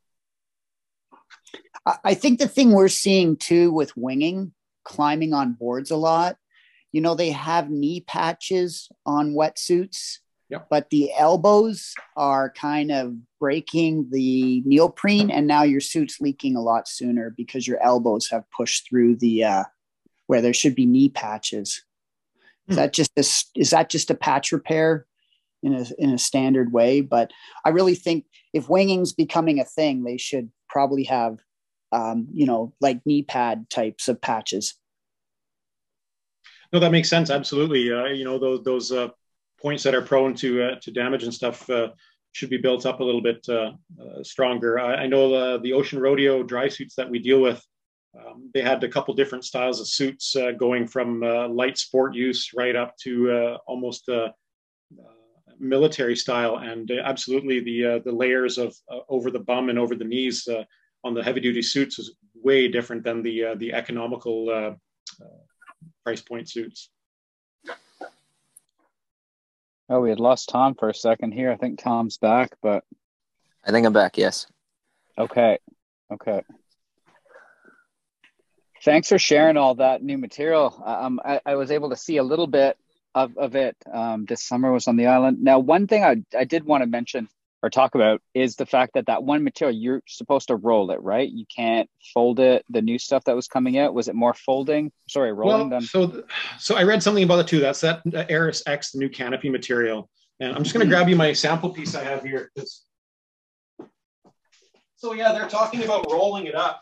I 1.88 1.98
I 2.04 2.14
think 2.14 2.38
the 2.38 2.48
thing 2.48 2.74
we're 2.74 2.90
seeing 2.90 3.38
too 3.38 3.72
with 3.72 3.98
winging, 3.98 4.54
climbing 4.84 5.34
on 5.34 5.54
boards 5.54 5.90
a 5.90 5.98
lot, 5.98 6.38
you 6.94 7.02
know, 7.02 7.16
they 7.16 7.32
have 7.32 7.70
knee 7.70 8.00
patches 8.02 8.88
on 9.06 9.34
wetsuits, 9.34 10.20
Yep. 10.50 10.68
but 10.70 10.90
the 10.92 11.12
elbows 11.18 11.96
are 12.16 12.52
kind 12.52 12.92
of 12.92 13.16
breaking 13.40 14.10
the 14.12 14.62
neoprene, 14.66 15.32
and 15.32 15.48
now 15.48 15.64
your 15.64 15.82
suit's 15.82 16.22
leaking 16.22 16.56
a 16.56 16.62
lot 16.62 16.88
sooner 16.88 17.34
because 17.36 17.68
your 17.68 17.82
elbows 17.82 18.30
have 18.30 18.44
pushed 18.56 18.88
through 18.88 19.16
the 19.16 19.44
uh, 19.44 19.64
where 20.28 20.42
there 20.42 20.54
should 20.54 20.76
be 20.76 20.86
knee 20.86 21.10
patches. 21.10 21.84
Is 22.70 22.76
Hmm. 22.76 22.76
that 22.76 22.94
just 22.94 23.12
a, 23.18 23.26
is 23.60 23.72
that 23.72 23.90
just 23.90 24.12
a 24.12 24.16
patch 24.16 24.52
repair 24.52 25.06
in 25.64 25.74
a 25.74 25.86
in 25.98 26.12
a 26.12 26.18
standard 26.20 26.72
way? 26.72 27.02
But 27.02 27.32
I 27.66 27.70
really 27.70 27.96
think 27.96 28.26
if 28.54 28.70
winging's 28.70 29.12
becoming 29.14 29.60
a 29.60 29.66
thing, 29.66 30.04
they 30.04 30.18
should 30.18 30.52
probably 30.70 31.06
have 31.06 31.40
um, 31.92 32.28
you 32.34 32.46
know, 32.46 32.74
like 32.82 33.06
knee 33.06 33.22
pad 33.24 33.70
types 33.70 34.08
of 34.08 34.20
patches. 34.22 34.76
No, 36.74 36.80
that 36.80 36.92
makes 36.92 37.10
sense. 37.10 37.30
Absolutely. 37.30 37.92
Uh, 37.92 38.06
you 38.06 38.26
know, 38.26 38.40
those 38.40 38.64
those 38.64 38.92
uh, 38.92 39.10
points 39.62 39.84
that 39.84 39.94
are 39.94 40.02
prone 40.02 40.34
to 40.36 40.64
uh, 40.64 40.76
to 40.82 40.92
damage 40.92 41.24
and 41.24 41.34
stuff 41.34 41.70
uh, 41.70 41.90
should 42.32 42.50
be 42.50 42.58
built 42.58 42.88
up 42.88 43.00
a 43.00 43.04
little 43.04 43.22
bit 43.22 43.48
uh, 43.48 43.74
stronger. 44.24 44.80
I, 44.80 45.04
I 45.04 45.08
know 45.08 45.34
uh, 45.34 45.58
the 45.60 45.74
Ocean 45.74 46.00
Rodeo 46.00 46.42
dry 46.42 46.68
suits 46.68 46.96
that 46.96 47.10
we 47.10 47.20
deal 47.20 47.40
with. 47.40 47.64
Um, 48.18 48.50
they 48.54 48.62
had 48.62 48.84
a 48.84 48.90
couple 48.90 49.14
different 49.14 49.46
styles 49.46 49.80
of 49.80 49.88
suits, 49.88 50.36
going 50.60 50.88
from 50.88 51.22
light 51.22 51.78
sport 51.78 52.16
use 52.16 52.52
right 52.56 52.76
up 52.76 52.96
to 53.04 53.58
almost 53.68 54.10
military 55.60 56.16
style, 56.16 56.58
and 56.58 56.92
absolutely 56.92 57.60
the 57.60 57.86
uh, 57.86 58.00
the 58.06 58.12
layers 58.12 58.58
of 58.58 58.76
uh, 58.92 59.00
over 59.10 59.32
the 59.32 59.40
bum 59.40 59.70
and 59.70 59.80
over 59.80 59.96
the 59.96 60.04
knees 60.04 60.48
uh, 60.48 60.64
on 61.04 61.14
the 61.14 61.24
heavy 61.24 61.40
duty 61.40 61.62
suits 61.62 62.00
is 62.00 62.16
way 62.36 62.68
different 62.68 63.04
than 63.04 63.24
the 63.24 63.56
the 63.58 63.74
economical 63.74 64.76
price 66.04 66.22
point 66.22 66.50
suits. 66.50 66.90
Oh, 69.90 70.00
we 70.00 70.10
had 70.10 70.20
lost 70.20 70.50
Tom 70.50 70.76
for 70.76 70.90
a 70.90 70.94
second 70.94 71.34
here. 71.34 71.52
I 71.52 71.58
think 71.58 71.82
Tom's 71.82 72.18
back, 72.18 72.56
but 72.62 72.84
I 73.66 73.72
think 73.72 73.86
I'm 73.86 73.94
back. 73.94 74.18
Yes. 74.18 74.48
okay. 75.18 75.60
Okay. 76.12 76.42
Thanks 78.84 79.10
for 79.10 79.18
sharing 79.18 79.56
all 79.56 79.76
that 79.76 80.04
new 80.04 80.18
material. 80.18 80.82
Um, 80.86 81.20
I, 81.24 81.40
I 81.46 81.56
was 81.56 81.72
able 81.72 81.90
to 81.92 81.96
see 81.96 82.18
a 82.18 82.24
little 82.24 82.48
bit 82.48 82.78
of, 83.16 83.38
of 83.38 83.56
it 83.56 83.78
um, 83.92 84.26
this 84.26 84.44
summer 84.44 84.72
was 84.72 84.88
on 84.88 84.98
the 84.98 85.08
island. 85.08 85.42
Now, 85.42 85.60
one 85.60 85.88
thing 85.88 86.04
I, 86.04 86.24
I 86.38 86.44
did 86.44 86.66
want 86.66 86.82
to 86.82 86.88
mention 86.88 87.30
or 87.64 87.70
talk 87.70 87.96
about 87.96 88.22
is 88.34 88.58
the 88.58 88.66
fact 88.66 88.94
that 88.94 89.06
that 89.06 89.24
one 89.24 89.42
material, 89.42 89.76
you're 89.76 90.02
supposed 90.06 90.50
to 90.50 90.56
roll 90.58 90.92
it, 90.92 91.02
right? 91.02 91.30
You 91.30 91.46
can't 91.56 91.90
fold 92.14 92.42
it. 92.42 92.66
The 92.70 92.82
new 92.82 93.00
stuff 93.00 93.24
that 93.24 93.38
was 93.38 93.48
coming 93.48 93.80
out, 93.80 93.94
was 93.94 94.10
it 94.10 94.16
more 94.16 94.34
folding? 94.34 94.92
Sorry, 95.08 95.32
rolling 95.32 95.70
well, 95.70 95.80
than? 95.80 95.82
so 95.82 96.08
th- 96.08 96.26
so 96.60 96.76
I 96.76 96.84
read 96.84 97.02
something 97.02 97.24
about 97.24 97.40
it 97.40 97.48
too. 97.48 97.62
That's 97.62 97.80
that 97.80 98.02
uh, 98.14 98.26
Eris 98.28 98.64
X, 98.68 98.92
the 98.92 99.00
new 99.00 99.08
canopy 99.08 99.50
material. 99.50 100.10
And 100.42 100.54
I'm 100.54 100.64
just 100.64 100.76
going 100.76 100.86
to 100.86 100.94
grab 100.94 101.08
you 101.08 101.16
my 101.16 101.32
sample 101.32 101.70
piece 101.70 101.96
I 101.96 102.04
have 102.04 102.24
here. 102.24 102.52
So 104.98 105.14
yeah, 105.14 105.32
they're 105.32 105.48
talking 105.48 105.84
about 105.84 106.12
rolling 106.12 106.48
it 106.48 106.56
up 106.56 106.82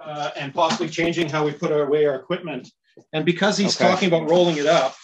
uh, 0.00 0.30
and 0.36 0.54
possibly 0.54 0.88
changing 0.88 1.28
how 1.28 1.44
we 1.44 1.52
put 1.52 1.72
away 1.72 2.06
our 2.06 2.14
equipment. 2.14 2.70
And 3.12 3.24
because 3.24 3.56
he's 3.56 3.80
okay. 3.80 3.90
talking 3.90 4.08
about 4.08 4.30
rolling 4.30 4.58
it 4.58 4.66
up, 4.66 4.94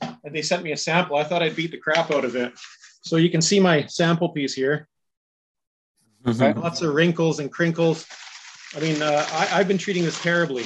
and 0.00 0.34
they 0.34 0.42
sent 0.42 0.62
me 0.62 0.72
a 0.72 0.76
sample, 0.76 1.16
I 1.16 1.24
thought 1.24 1.42
I'd 1.42 1.56
beat 1.56 1.70
the 1.70 1.76
crap 1.76 2.10
out 2.10 2.24
of 2.24 2.34
it. 2.36 2.52
So 3.02 3.16
you 3.16 3.30
can 3.30 3.40
see 3.40 3.60
my 3.60 3.86
sample 3.86 4.30
piece 4.30 4.54
here. 4.54 4.88
Mm-hmm. 6.24 6.60
Lots 6.60 6.82
of 6.82 6.94
wrinkles 6.94 7.40
and 7.40 7.50
crinkles. 7.50 8.06
I 8.76 8.80
mean, 8.80 9.00
uh, 9.00 9.24
I, 9.30 9.48
I've 9.52 9.68
been 9.68 9.78
treating 9.78 10.04
this 10.04 10.20
terribly. 10.20 10.64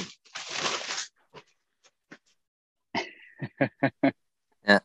yeah. 4.67 4.79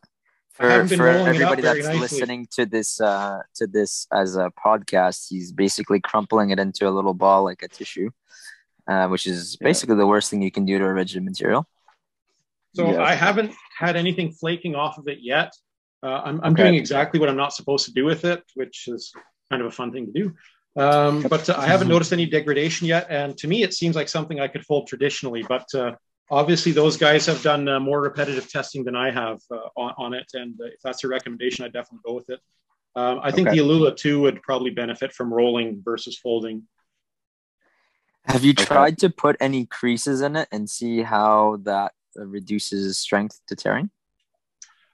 For, 0.51 0.87
for 0.87 1.07
everybody 1.07 1.61
that's 1.61 1.85
nicely. 1.85 1.99
listening 1.99 2.47
to 2.51 2.65
this 2.65 2.99
uh, 2.99 3.39
to 3.55 3.65
this 3.65 4.07
as 4.11 4.35
a 4.35 4.51
podcast, 4.65 5.29
he's 5.29 5.53
basically 5.53 6.01
crumpling 6.01 6.49
it 6.49 6.59
into 6.59 6.87
a 6.87 6.91
little 6.91 7.13
ball 7.13 7.45
like 7.45 7.63
a 7.63 7.69
tissue, 7.69 8.09
uh, 8.85 9.07
which 9.07 9.25
is 9.25 9.57
yeah. 9.59 9.67
basically 9.67 9.95
the 9.95 10.05
worst 10.05 10.29
thing 10.29 10.41
you 10.41 10.51
can 10.51 10.65
do 10.65 10.77
to 10.77 10.83
a 10.83 10.93
rigid 10.93 11.23
material. 11.23 11.65
So 12.75 12.91
yeah. 12.91 13.01
I 13.01 13.15
haven't 13.15 13.53
had 13.77 13.95
anything 13.95 14.31
flaking 14.31 14.75
off 14.75 14.97
of 14.97 15.07
it 15.07 15.19
yet. 15.21 15.53
Uh, 16.01 16.21
I'm, 16.23 16.39
I'm 16.41 16.53
okay. 16.53 16.63
doing 16.63 16.75
exactly 16.75 17.19
what 17.19 17.29
I'm 17.29 17.37
not 17.37 17.53
supposed 17.53 17.85
to 17.85 17.93
do 17.93 18.05
with 18.05 18.25
it, 18.25 18.43
which 18.55 18.87
is 18.87 19.11
kind 19.49 19.61
of 19.61 19.67
a 19.67 19.71
fun 19.71 19.91
thing 19.91 20.05
to 20.05 20.11
do. 20.11 20.33
Um, 20.75 21.23
but 21.23 21.49
uh, 21.49 21.55
I 21.57 21.67
haven't 21.67 21.87
noticed 21.87 22.13
any 22.13 22.25
degradation 22.25 22.87
yet. 22.87 23.07
And 23.09 23.37
to 23.37 23.47
me, 23.47 23.63
it 23.63 23.73
seems 23.73 23.95
like 23.95 24.07
something 24.07 24.39
I 24.39 24.47
could 24.47 24.65
fold 24.65 24.87
traditionally. 24.87 25.43
But 25.47 25.65
uh, 25.75 25.95
obviously 26.29 26.71
those 26.71 26.95
guys 26.95 27.25
have 27.25 27.41
done 27.41 27.67
uh, 27.67 27.79
more 27.79 28.01
repetitive 28.01 28.49
testing 28.49 28.83
than 28.83 28.95
I 28.95 29.11
have 29.11 29.39
uh, 29.51 29.67
on, 29.75 29.93
on, 29.97 30.13
it. 30.13 30.27
And 30.33 30.59
uh, 30.61 30.65
if 30.65 30.79
that's 30.83 31.03
a 31.03 31.07
recommendation, 31.07 31.65
I'd 31.65 31.73
definitely 31.73 32.03
go 32.05 32.13
with 32.13 32.29
it. 32.29 32.39
Um, 32.95 33.19
I 33.21 33.31
think 33.31 33.47
okay. 33.47 33.57
the 33.57 33.63
Aluula 33.63 33.95
2 33.95 34.21
would 34.21 34.41
probably 34.41 34.71
benefit 34.71 35.13
from 35.13 35.33
rolling 35.33 35.81
versus 35.83 36.17
folding. 36.17 36.63
Have 38.25 38.43
you 38.43 38.53
tried 38.53 38.93
okay. 38.93 39.07
to 39.07 39.09
put 39.09 39.37
any 39.39 39.65
creases 39.65 40.21
in 40.21 40.35
it 40.35 40.47
and 40.51 40.69
see 40.69 41.01
how 41.01 41.59
that 41.63 41.93
reduces 42.15 42.97
strength 42.97 43.39
to 43.47 43.55
tearing? 43.55 43.89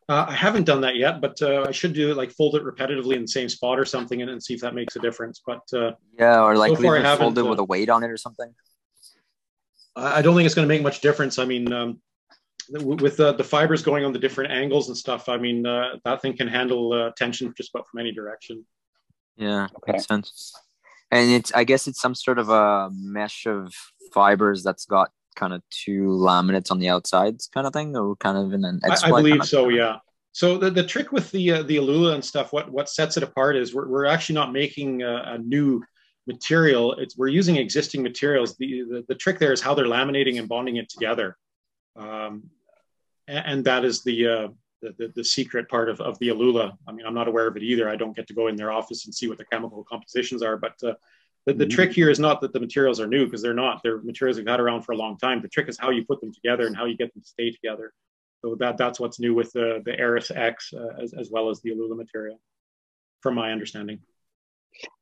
Uh, 0.08 0.26
I 0.30 0.34
haven't 0.34 0.66
done 0.66 0.82
that 0.82 0.98
yet, 0.98 1.20
but 1.20 1.42
uh, 1.42 1.66
I 1.68 1.72
should 1.72 1.94
do 1.94 2.12
it 2.12 2.18
like 2.18 2.32
fold 2.32 2.56
it 2.56 2.64
repetitively 2.64 3.16
in 3.16 3.24
the 3.24 3.28
same 3.28 3.50
spot 3.50 3.80
or 3.80 3.86
something 3.86 4.22
and, 4.22 4.30
and 4.30 4.42
see 4.42 4.54
if 4.54 4.62
that 4.62 4.76
makes 4.76 4.96
a 4.96 5.00
difference. 5.00 5.42
But 5.46 5.62
uh, 5.74 5.94
yeah, 6.20 6.44
or 6.44 6.56
like 6.56 6.78
so 6.78 6.82
leave 6.82 7.04
it 7.04 7.18
fold 7.18 7.38
it 7.38 7.44
with 7.44 7.60
a 7.60 7.64
weight 7.64 7.90
on 7.90 8.04
it 8.04 8.12
or 8.12 8.18
something. 8.18 8.54
I 9.96 10.22
don't 10.22 10.36
think 10.36 10.46
it's 10.46 10.54
going 10.54 10.68
to 10.68 10.74
make 10.74 10.84
much 10.84 11.00
difference. 11.00 11.40
I 11.40 11.46
mean, 11.46 11.72
um, 11.72 12.02
with 12.70 13.18
the, 13.18 13.34
the 13.34 13.44
fibers 13.44 13.82
going 13.82 14.04
on 14.04 14.14
the 14.14 14.20
different 14.20 14.52
angles 14.52 14.90
and 14.90 14.98
stuff, 14.98 15.30
I 15.30 15.38
mean, 15.38 15.66
uh, 15.66 15.96
that 16.04 16.22
thing 16.22 16.36
can 16.36 16.48
handle 16.48 16.94
uh, 16.94 17.12
tension 17.18 17.54
just 17.56 17.72
about 17.74 17.88
from 17.88 18.02
any 18.02 18.12
direction. 18.12 18.66
Yeah, 19.38 19.68
okay. 19.78 19.94
makes 19.94 20.06
sense. 20.06 20.54
And 21.12 21.32
it's, 21.32 21.54
I 21.54 21.64
guess 21.64 21.88
it's 21.88 22.02
some 22.02 22.16
sort 22.16 22.40
of 22.40 22.50
a 22.50 22.90
mesh 22.94 23.46
of 23.46 23.74
fibers 24.14 24.64
that's 24.64 24.86
got 24.86 25.12
kind 25.36 25.54
of 25.54 25.62
two 25.70 26.08
laminates 26.08 26.72
on 26.72 26.80
the 26.80 26.90
outsides 26.90 27.50
kind 27.54 27.68
of 27.68 27.74
thing, 27.74 27.96
or 27.96 28.16
kind 28.18 28.38
of 28.38 28.54
in 28.54 28.66
an 28.66 28.80
I, 28.84 28.98
I 29.04 29.10
believe 29.10 29.46
so, 29.46 29.70
yeah. 29.70 29.98
So 30.32 30.58
the, 30.58 30.70
the 30.70 30.84
trick 30.84 31.12
with 31.12 31.32
the 31.32 31.52
uh, 31.52 31.64
the 31.64 31.78
Aluula 31.78 32.14
and 32.14 32.24
stuff, 32.24 32.52
what 32.52 32.70
what 32.72 32.90
sets 32.90 33.16
it 33.16 33.24
apart 33.24 33.56
is 33.56 33.74
we're, 33.74 33.88
we're 33.88 34.06
actually 34.06 34.36
not 34.36 34.52
making 34.52 35.02
a, 35.02 35.24
a 35.28 35.38
new 35.38 35.82
material. 36.28 36.94
It's 36.94 37.18
we're 37.18 37.28
using 37.28 37.56
existing 37.58 38.04
materials. 38.04 38.58
The, 38.58 38.84
the, 38.84 39.06
the 39.08 39.16
trick 39.16 39.40
there 39.40 39.54
is 39.54 39.62
how 39.62 39.74
they're 39.74 39.86
laminating 39.86 40.40
and 40.40 40.50
bonding 40.50 40.78
it 40.78 40.90
together, 40.90 41.38
um, 41.96 42.50
and, 43.28 43.46
and, 43.46 43.66
that 43.66 43.86
is 43.86 44.04
the, 44.04 44.28
uh, 44.28 44.48
the, 44.82 45.12
the 45.16 45.24
secret 45.24 45.70
part 45.70 45.90
of, 45.90 46.02
of 46.02 46.20
the 46.20 46.30
Aluula. 46.30 46.74
I 46.88 46.92
mean, 46.92 47.06
I'm 47.06 47.14
not 47.14 47.28
aware 47.28 47.48
of 47.48 47.56
it 47.58 47.64
either. 47.64 47.90
I 47.90 47.96
don't 47.96 48.16
get 48.16 48.28
to 48.28 48.34
go 48.34 48.48
in 48.48 48.56
their 48.56 48.72
office 48.72 49.06
and 49.06 49.16
see 49.16 49.28
what 49.28 49.38
the 49.38 49.46
chemical 49.46 49.84
compositions 49.84 50.44
are, 50.44 50.58
but 50.58 50.74
uh, 50.84 50.94
the, 51.46 51.54
the 51.54 51.66
mm-hmm. 51.66 51.76
trick 51.76 51.94
here 51.94 52.10
is 52.10 52.20
not 52.20 52.42
that 52.42 52.54
the 52.54 52.60
materials 52.60 53.00
are 53.00 53.08
new 53.08 53.26
because 53.26 53.42
they're 53.42 53.54
not. 53.54 53.82
They're 53.84 54.02
materials 54.02 54.38
we've 54.38 54.48
had 54.48 54.60
around 54.60 54.82
for 54.82 54.94
a 54.94 54.98
long 54.98 55.18
time. 55.18 55.42
The 55.42 55.48
trick 55.48 55.70
is 55.70 55.78
how 55.78 55.92
you 55.92 56.04
put 56.04 56.20
them 56.20 56.34
together 56.34 56.66
and 56.66 56.76
how 56.76 56.86
you 56.86 56.98
get 56.98 57.14
them 57.14 57.22
to 57.22 57.28
stay 57.28 57.52
together. 57.52 57.94
So 58.42 58.56
that 58.60 58.78
that's 58.78 59.00
what's 59.00 59.20
new 59.20 59.34
with 59.34 59.52
the 59.54 59.82
the 59.86 60.00
Aris 60.00 60.32
X 60.32 60.74
uh, 60.74 61.02
as, 61.02 61.14
as 61.14 61.30
well 61.30 61.50
as 61.50 61.62
the 61.62 61.72
Aluula 61.72 61.96
material, 61.96 62.40
from 63.22 63.36
my 63.36 63.52
understanding. 63.52 64.00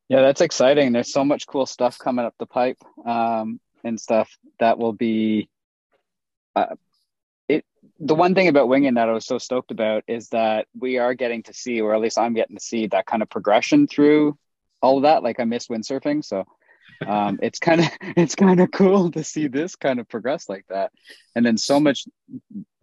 Yeah, 0.09 0.21
that's 0.21 0.41
exciting. 0.41 0.91
There's 0.91 1.11
so 1.11 1.25
much 1.25 1.47
cool 1.47 1.65
stuff 1.65 1.97
coming 1.97 2.25
up 2.25 2.35
the 2.37 2.45
pipe 2.45 2.77
um, 3.05 3.59
and 3.83 3.99
stuff 3.99 4.37
that 4.59 4.77
will 4.77 4.93
be. 4.93 5.49
Uh, 6.55 6.75
it 7.47 7.65
the 7.99 8.15
one 8.15 8.35
thing 8.35 8.49
about 8.49 8.67
winging 8.67 8.95
that 8.95 9.09
I 9.09 9.13
was 9.13 9.25
so 9.25 9.37
stoked 9.37 9.71
about 9.71 10.03
is 10.07 10.29
that 10.29 10.67
we 10.77 10.97
are 10.97 11.13
getting 11.13 11.43
to 11.43 11.53
see, 11.53 11.79
or 11.81 11.95
at 11.95 12.01
least 12.01 12.17
I'm 12.17 12.33
getting 12.33 12.57
to 12.57 12.63
see, 12.63 12.87
that 12.87 13.05
kind 13.05 13.23
of 13.23 13.29
progression 13.29 13.87
through 13.87 14.37
all 14.84 14.97
of 14.97 15.03
that. 15.03 15.23
Like 15.23 15.39
I 15.39 15.45
miss 15.45 15.68
windsurfing, 15.68 16.23
so 16.23 16.45
um, 17.07 17.39
it's 17.41 17.57
kind 17.57 17.81
of 17.81 17.88
it's 18.01 18.35
kind 18.35 18.60
of 18.60 18.69
cool 18.72 19.10
to 19.11 19.23
see 19.23 19.47
this 19.47 19.76
kind 19.76 19.99
of 19.99 20.07
progress 20.07 20.47
like 20.47 20.65
that. 20.69 20.91
And 21.35 21.43
then 21.43 21.57
so 21.57 21.80
much 21.80 22.05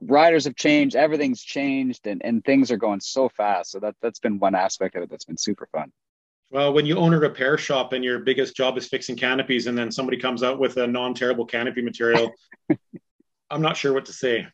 riders 0.01 0.47
have 0.47 0.56
changed, 0.56 0.97
everything's 0.97 1.43
changed, 1.43 2.06
and 2.09 2.22
and 2.24 2.44
things 2.44 2.72
are 2.72 2.77
going 2.77 3.01
so 3.01 3.28
fast. 3.28 3.70
So 3.70 3.78
that 3.81 3.94
that's 4.02 4.18
been 4.18 4.40
one 4.40 4.56
aspect 4.56 4.97
of 4.97 5.05
it 5.05 5.10
that's 5.10 5.27
been 5.27 5.36
super 5.36 5.68
fun. 5.70 5.93
Well, 6.51 6.72
when 6.72 6.85
you 6.85 6.97
own 6.97 7.14
a 7.14 7.18
repair 7.20 7.56
shop 7.56 7.93
and 7.93 8.02
your 8.02 8.18
biggest 8.18 8.56
job 8.56 8.77
is 8.77 8.89
fixing 8.89 9.14
canopies, 9.14 9.68
and 9.68 9.78
then 9.78 9.93
somebody 9.93 10.16
comes 10.16 10.43
out 10.43 10.59
with 10.59 10.78
a 10.78 10.86
non-terrible 10.86 11.47
canopy 11.47 11.81
material, 11.81 12.32
I'm 13.51 13.62
not 13.62 13.77
sure 13.77 13.93
what 13.93 14.06
to 14.06 14.12
say. 14.12 14.48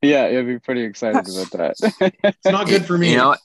Yeah, 0.00 0.28
you'll 0.28 0.46
be 0.46 0.58
pretty 0.58 0.84
excited 0.84 1.28
about 1.28 1.50
that. 1.52 2.14
it's 2.24 2.46
not 2.46 2.68
good 2.68 2.86
for 2.86 2.96
me. 2.96 3.10
You 3.10 3.18
know, 3.18 3.36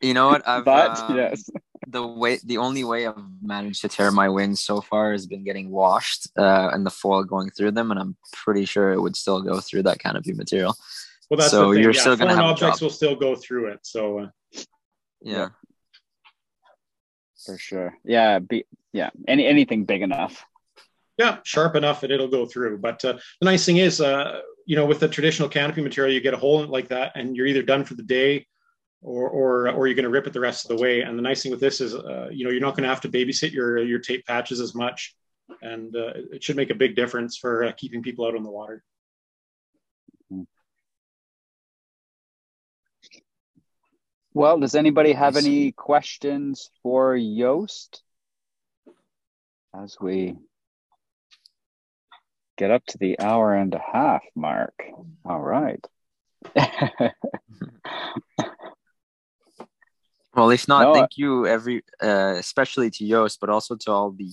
you 0.00 0.14
know 0.14 0.28
what? 0.28 0.46
I've, 0.48 0.64
but 0.64 0.98
um, 0.98 1.16
yes, 1.16 1.50
the 1.86 2.06
way 2.06 2.38
the 2.44 2.58
only 2.58 2.84
way 2.84 3.06
I've 3.06 3.14
managed 3.42 3.80
to 3.82 3.88
tear 3.88 4.10
my 4.10 4.28
wings 4.28 4.62
so 4.62 4.80
far 4.80 5.12
has 5.12 5.26
been 5.26 5.44
getting 5.44 5.70
washed 5.70 6.28
uh, 6.38 6.70
and 6.72 6.84
the 6.84 6.90
foil 6.90 7.24
going 7.24 7.50
through 7.50 7.72
them, 7.72 7.90
and 7.90 8.00
I'm 8.00 8.16
pretty 8.32 8.64
sure 8.64 8.92
it 8.92 9.00
would 9.00 9.16
still 9.16 9.42
go 9.42 9.60
through 9.60 9.84
that 9.84 9.98
canopy 9.98 10.32
material. 10.32 10.76
Well, 11.30 11.38
that's 11.38 11.50
so 11.50 11.72
you're 11.72 11.92
yeah, 11.92 12.00
still 12.00 12.16
going 12.16 12.28
to 12.28 12.36
have 12.36 12.44
objects 12.44 12.80
will 12.80 12.90
still 12.90 13.16
go 13.16 13.34
through 13.34 13.68
it. 13.68 13.80
So 13.82 14.18
uh, 14.20 14.60
yeah. 15.22 15.48
for 17.44 17.56
sure. 17.58 17.96
Yeah, 18.04 18.38
be, 18.38 18.64
yeah, 18.92 19.10
any 19.26 19.46
anything 19.46 19.84
big 19.84 20.02
enough. 20.02 20.44
Yeah, 21.16 21.38
sharp 21.44 21.76
enough 21.76 22.02
and 22.02 22.12
it'll 22.12 22.28
go 22.28 22.44
through. 22.44 22.78
But 22.78 23.04
uh, 23.04 23.14
the 23.40 23.44
nice 23.44 23.64
thing 23.64 23.76
is, 23.76 24.00
uh, 24.00 24.40
you 24.66 24.76
know, 24.76 24.84
with 24.84 25.00
the 25.00 25.08
traditional 25.08 25.48
canopy 25.48 25.80
material, 25.80 26.12
you 26.12 26.20
get 26.20 26.34
a 26.34 26.38
hole 26.38 26.58
in 26.58 26.64
it 26.64 26.70
like 26.70 26.88
that, 26.88 27.12
and 27.14 27.36
you're 27.36 27.46
either 27.46 27.62
done 27.62 27.84
for 27.84 27.94
the 27.94 28.02
day 28.02 28.46
or 29.04 29.28
or 29.28 29.70
or 29.70 29.86
you're 29.86 29.94
going 29.94 30.04
to 30.04 30.10
rip 30.10 30.26
it 30.26 30.32
the 30.32 30.40
rest 30.40 30.64
of 30.64 30.76
the 30.76 30.82
way. 30.82 31.02
And 31.02 31.16
the 31.16 31.22
nice 31.22 31.42
thing 31.42 31.52
with 31.52 31.60
this 31.60 31.80
is, 31.80 31.94
uh, 31.94 32.28
you 32.32 32.44
know, 32.44 32.50
you're 32.50 32.60
not 32.60 32.74
going 32.74 32.82
to 32.82 32.88
have 32.88 33.02
to 33.02 33.08
babysit 33.08 33.52
your 33.52 33.78
your 33.78 33.98
tape 34.00 34.26
patches 34.26 34.60
as 34.60 34.74
much, 34.74 35.14
and 35.62 35.94
uh, 35.94 36.14
it 36.32 36.42
should 36.42 36.56
make 36.56 36.70
a 36.70 36.74
big 36.74 36.96
difference 36.96 37.36
for 37.36 37.64
uh, 37.64 37.72
keeping 37.72 38.02
people 38.02 38.26
out 38.26 38.34
on 38.34 38.42
the 38.42 38.50
water. 38.50 38.82
Well, 44.32 44.58
does 44.58 44.74
anybody 44.74 45.12
have 45.12 45.36
any 45.36 45.70
questions 45.70 46.68
for 46.82 47.16
Joost 47.16 48.02
as 49.72 49.96
we 50.00 50.34
get 52.56 52.72
up 52.72 52.84
to 52.86 52.98
the 52.98 53.20
hour 53.20 53.54
and 53.54 53.72
a 53.74 53.78
half 53.78 54.24
mark? 54.34 54.74
All 55.24 55.40
right. 55.40 55.86
Well, 60.36 60.50
if 60.50 60.66
not, 60.66 60.82
no, 60.82 60.94
thank 60.94 61.16
you 61.16 61.46
every, 61.46 61.84
uh, 62.02 62.34
especially 62.36 62.90
to 62.90 63.08
Joost, 63.08 63.40
but 63.40 63.50
also 63.50 63.76
to 63.76 63.90
all 63.92 64.10
the 64.10 64.30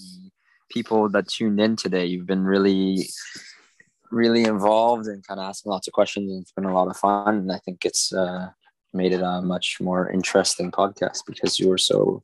people 0.69 1.09
that 1.09 1.27
tuned 1.27 1.59
in 1.59 1.75
today. 1.75 2.05
You've 2.05 2.25
been 2.25 2.43
really, 2.43 3.07
really 4.09 4.43
involved 4.45 5.07
and 5.07 5.25
kind 5.25 5.39
of 5.39 5.47
asking 5.47 5.71
lots 5.71 5.87
of 5.87 5.93
questions, 5.93 6.31
and 6.31 6.41
it's 6.41 6.51
been 6.51 6.65
a 6.65 6.73
lot 6.73 6.87
of 6.87 6.97
fun. 6.97 7.35
And 7.37 7.51
I 7.51 7.59
think 7.59 7.85
it's 7.85 8.11
uh, 8.13 8.49
made 8.93 9.13
it 9.13 9.21
a 9.21 9.41
much 9.41 9.77
more 9.79 10.09
interesting 10.09 10.71
podcast 10.71 11.19
because 11.27 11.59
you 11.59 11.69
were 11.69 11.77
so 11.77 12.23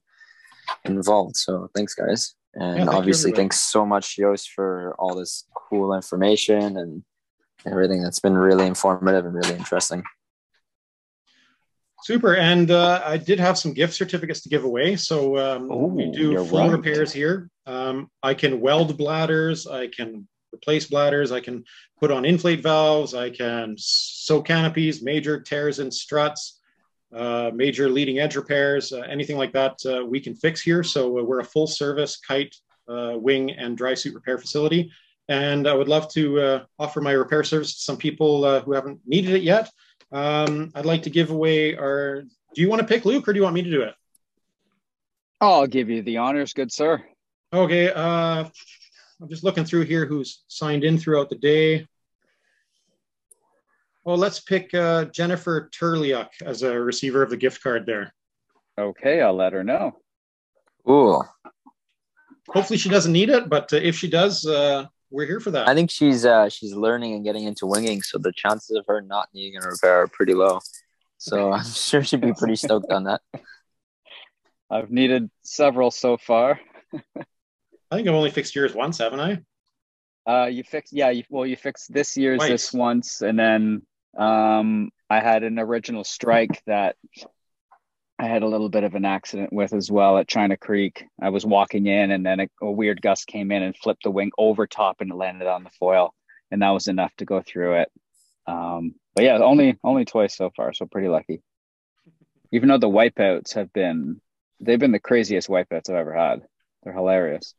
involved. 0.85 1.37
So 1.37 1.69
thanks, 1.75 1.93
guys, 1.93 2.33
and 2.55 2.85
yeah, 2.85 2.89
obviously 2.89 3.31
thanks 3.31 3.61
so 3.61 3.85
much, 3.85 4.15
Joost, 4.15 4.51
for 4.51 4.95
all 4.97 5.15
this 5.15 5.45
cool 5.53 5.93
information 5.93 6.77
and 6.77 7.03
everything. 7.65 8.01
That's 8.01 8.19
been 8.19 8.37
really 8.37 8.65
informative 8.65 9.25
and 9.25 9.35
really 9.35 9.55
interesting. 9.55 10.03
Super. 12.03 12.35
And 12.35 12.71
uh, 12.71 13.01
I 13.03 13.17
did 13.17 13.39
have 13.39 13.57
some 13.57 13.73
gift 13.73 13.93
certificates 13.93 14.41
to 14.41 14.49
give 14.49 14.63
away. 14.63 14.95
So 14.95 15.37
um, 15.37 15.71
Ooh, 15.71 15.87
we 15.87 16.11
do 16.11 16.45
full 16.45 16.59
right. 16.59 16.71
repairs 16.71 17.11
here. 17.11 17.49
Um, 17.65 18.09
I 18.21 18.33
can 18.33 18.61
weld 18.61 18.97
bladders. 18.97 19.67
I 19.67 19.87
can 19.87 20.27
replace 20.53 20.87
bladders. 20.87 21.31
I 21.31 21.39
can 21.39 21.65
put 21.99 22.11
on 22.11 22.25
inflate 22.25 22.61
valves. 22.61 23.13
I 23.13 23.29
can 23.29 23.75
sew 23.77 24.41
canopies, 24.41 25.01
major 25.01 25.39
tears 25.39 25.79
and 25.79 25.93
struts, 25.93 26.59
uh, 27.13 27.51
major 27.53 27.89
leading 27.89 28.19
edge 28.19 28.35
repairs, 28.35 28.93
uh, 28.93 28.99
anything 28.99 29.37
like 29.37 29.53
that 29.53 29.77
uh, 29.85 30.05
we 30.05 30.19
can 30.19 30.35
fix 30.35 30.61
here. 30.61 30.83
So 30.83 31.19
uh, 31.19 31.23
we're 31.23 31.39
a 31.39 31.45
full 31.45 31.67
service 31.67 32.17
kite, 32.17 32.55
uh, 32.87 33.13
wing, 33.15 33.51
and 33.51 33.77
dry 33.77 33.93
suit 33.95 34.13
repair 34.13 34.37
facility. 34.37 34.91
And 35.29 35.67
I 35.67 35.73
would 35.73 35.89
love 35.89 36.09
to 36.13 36.61
offer 36.79 37.01
my 37.01 37.11
repair 37.11 37.43
service 37.43 37.75
to 37.75 37.81
some 37.81 37.97
people 37.97 38.61
who 38.61 38.71
haven't 38.71 39.01
needed 39.05 39.35
it 39.35 39.43
yet. 39.43 39.69
Um, 40.11 40.71
I'd 40.73 40.85
like 40.85 41.03
to 41.03 41.09
give 41.09 41.31
away 41.31 41.75
our 41.75 42.21
do 42.55 42.61
you 42.61 42.69
want 42.69 42.81
to 42.81 42.87
pick 42.87 43.05
Luke 43.05 43.27
or 43.27 43.33
do 43.33 43.37
you 43.37 43.43
want 43.43 43.55
me 43.55 43.61
to 43.61 43.69
do 43.69 43.81
it? 43.81 43.93
I'll 45.39 45.67
give 45.67 45.89
you 45.89 46.01
the 46.01 46.17
honors, 46.17 46.53
good 46.53 46.71
sir. 46.71 47.03
Okay. 47.53 47.91
Uh, 47.91 48.45
I'm 49.21 49.29
just 49.29 49.43
looking 49.43 49.65
through 49.65 49.83
here 49.83 50.05
who's 50.05 50.43
signed 50.47 50.83
in 50.83 50.97
throughout 50.97 51.29
the 51.29 51.35
day. 51.35 51.87
Well, 54.03 54.17
let's 54.17 54.39
pick 54.39 54.73
uh, 54.73 55.05
Jennifer 55.05 55.69
Turliuk 55.77 56.29
as 56.45 56.63
a 56.63 56.79
receiver 56.79 57.21
of 57.21 57.29
the 57.29 57.37
gift 57.37 57.61
card 57.61 57.85
there. 57.85 58.13
Okay, 58.79 59.21
I'll 59.21 59.35
let 59.35 59.53
her 59.53 59.63
know. 59.63 59.97
Ooh. 60.89 61.21
Hopefully, 62.47 62.77
she 62.77 62.89
doesn't 62.89 63.11
need 63.11 63.29
it, 63.29 63.49
but 63.49 63.73
uh, 63.73 63.77
if 63.77 63.97
she 63.97 64.09
does, 64.09 64.45
uh, 64.45 64.85
we're 65.09 65.25
here 65.25 65.39
for 65.39 65.51
that. 65.51 65.67
I 65.67 65.73
think 65.73 65.89
she's 65.91 66.25
uh, 66.25 66.49
she's 66.49 66.73
learning 66.73 67.13
and 67.13 67.23
getting 67.23 67.43
into 67.43 67.65
winging, 67.65 68.01
so 68.01 68.17
the 68.17 68.31
chances 68.31 68.75
of 68.75 68.85
her 68.87 69.01
not 69.01 69.29
needing 69.33 69.61
a 69.61 69.67
repair 69.67 70.03
are 70.03 70.07
pretty 70.07 70.33
low. 70.33 70.59
So 71.17 71.51
I'm 71.51 71.65
sure 71.65 72.03
she'd 72.03 72.21
be 72.21 72.33
pretty 72.33 72.55
stoked 72.55 72.91
on 72.91 73.05
that. 73.05 73.21
I've 74.69 74.91
needed 74.91 75.29
several 75.43 75.91
so 75.91 76.17
far. 76.17 76.59
I 76.93 77.95
think 77.95 78.07
I've 78.07 78.13
only 78.13 78.31
fixed 78.31 78.55
yours 78.55 78.73
once, 78.73 78.97
haven't 78.97 79.19
I? 79.21 79.41
Uh, 80.29 80.47
you 80.47 80.63
fixed, 80.63 80.91
yeah. 80.91 81.09
You, 81.09 81.23
well, 81.29 81.45
you 81.45 81.55
fixed 81.55 81.93
this 81.93 82.17
year's 82.17 82.39
Twice. 82.39 82.49
this 82.49 82.73
once, 82.73 83.21
and 83.21 83.39
then 83.39 83.81
um, 84.17 84.91
I 85.09 85.21
had 85.21 85.43
an 85.43 85.57
original 85.57 86.03
strike 86.03 86.61
that 86.67 86.97
I 88.19 88.27
had 88.27 88.41
a 88.41 88.47
little 88.47 88.69
bit 88.69 88.83
of 88.83 88.95
an 88.95 89.05
accident 89.05 89.53
with 89.53 89.73
as 89.73 89.91
well 89.91 90.17
at 90.17 90.27
China 90.27 90.57
Creek. 90.57 91.05
I 91.21 91.29
was 91.29 91.45
walking 91.45 91.85
in, 91.85 92.11
and 92.11 92.25
then 92.25 92.39
a, 92.39 92.47
a 92.61 92.71
weird 92.71 93.01
gust 93.01 93.27
came 93.27 93.51
in 93.51 93.61
and 93.61 93.77
flipped 93.77 94.03
the 94.03 94.11
wing 94.11 94.31
over 94.37 94.65
top, 94.65 95.01
and 95.01 95.11
it 95.11 95.15
landed 95.15 95.47
on 95.47 95.63
the 95.63 95.69
foil, 95.69 96.13
and 96.49 96.61
that 96.61 96.71
was 96.71 96.87
enough 96.87 97.15
to 97.17 97.25
go 97.25 97.41
through 97.41 97.81
it. 97.81 97.91
Um, 98.47 98.95
but 99.15 99.23
yeah, 99.23 99.37
only 99.37 99.77
only 99.83 100.05
twice 100.05 100.35
so 100.35 100.51
far, 100.55 100.73
so 100.73 100.85
pretty 100.85 101.09
lucky. 101.09 101.41
Even 102.51 102.69
though 102.69 102.79
the 102.79 102.89
wipeouts 102.89 103.53
have 103.55 103.71
been, 103.71 104.21
they've 104.59 104.79
been 104.79 104.91
the 104.91 104.99
craziest 104.99 105.47
wipeouts 105.47 105.89
I've 105.89 105.95
ever 105.95 106.13
had. 106.13 106.41
They're 106.83 106.93
hilarious, 106.93 107.53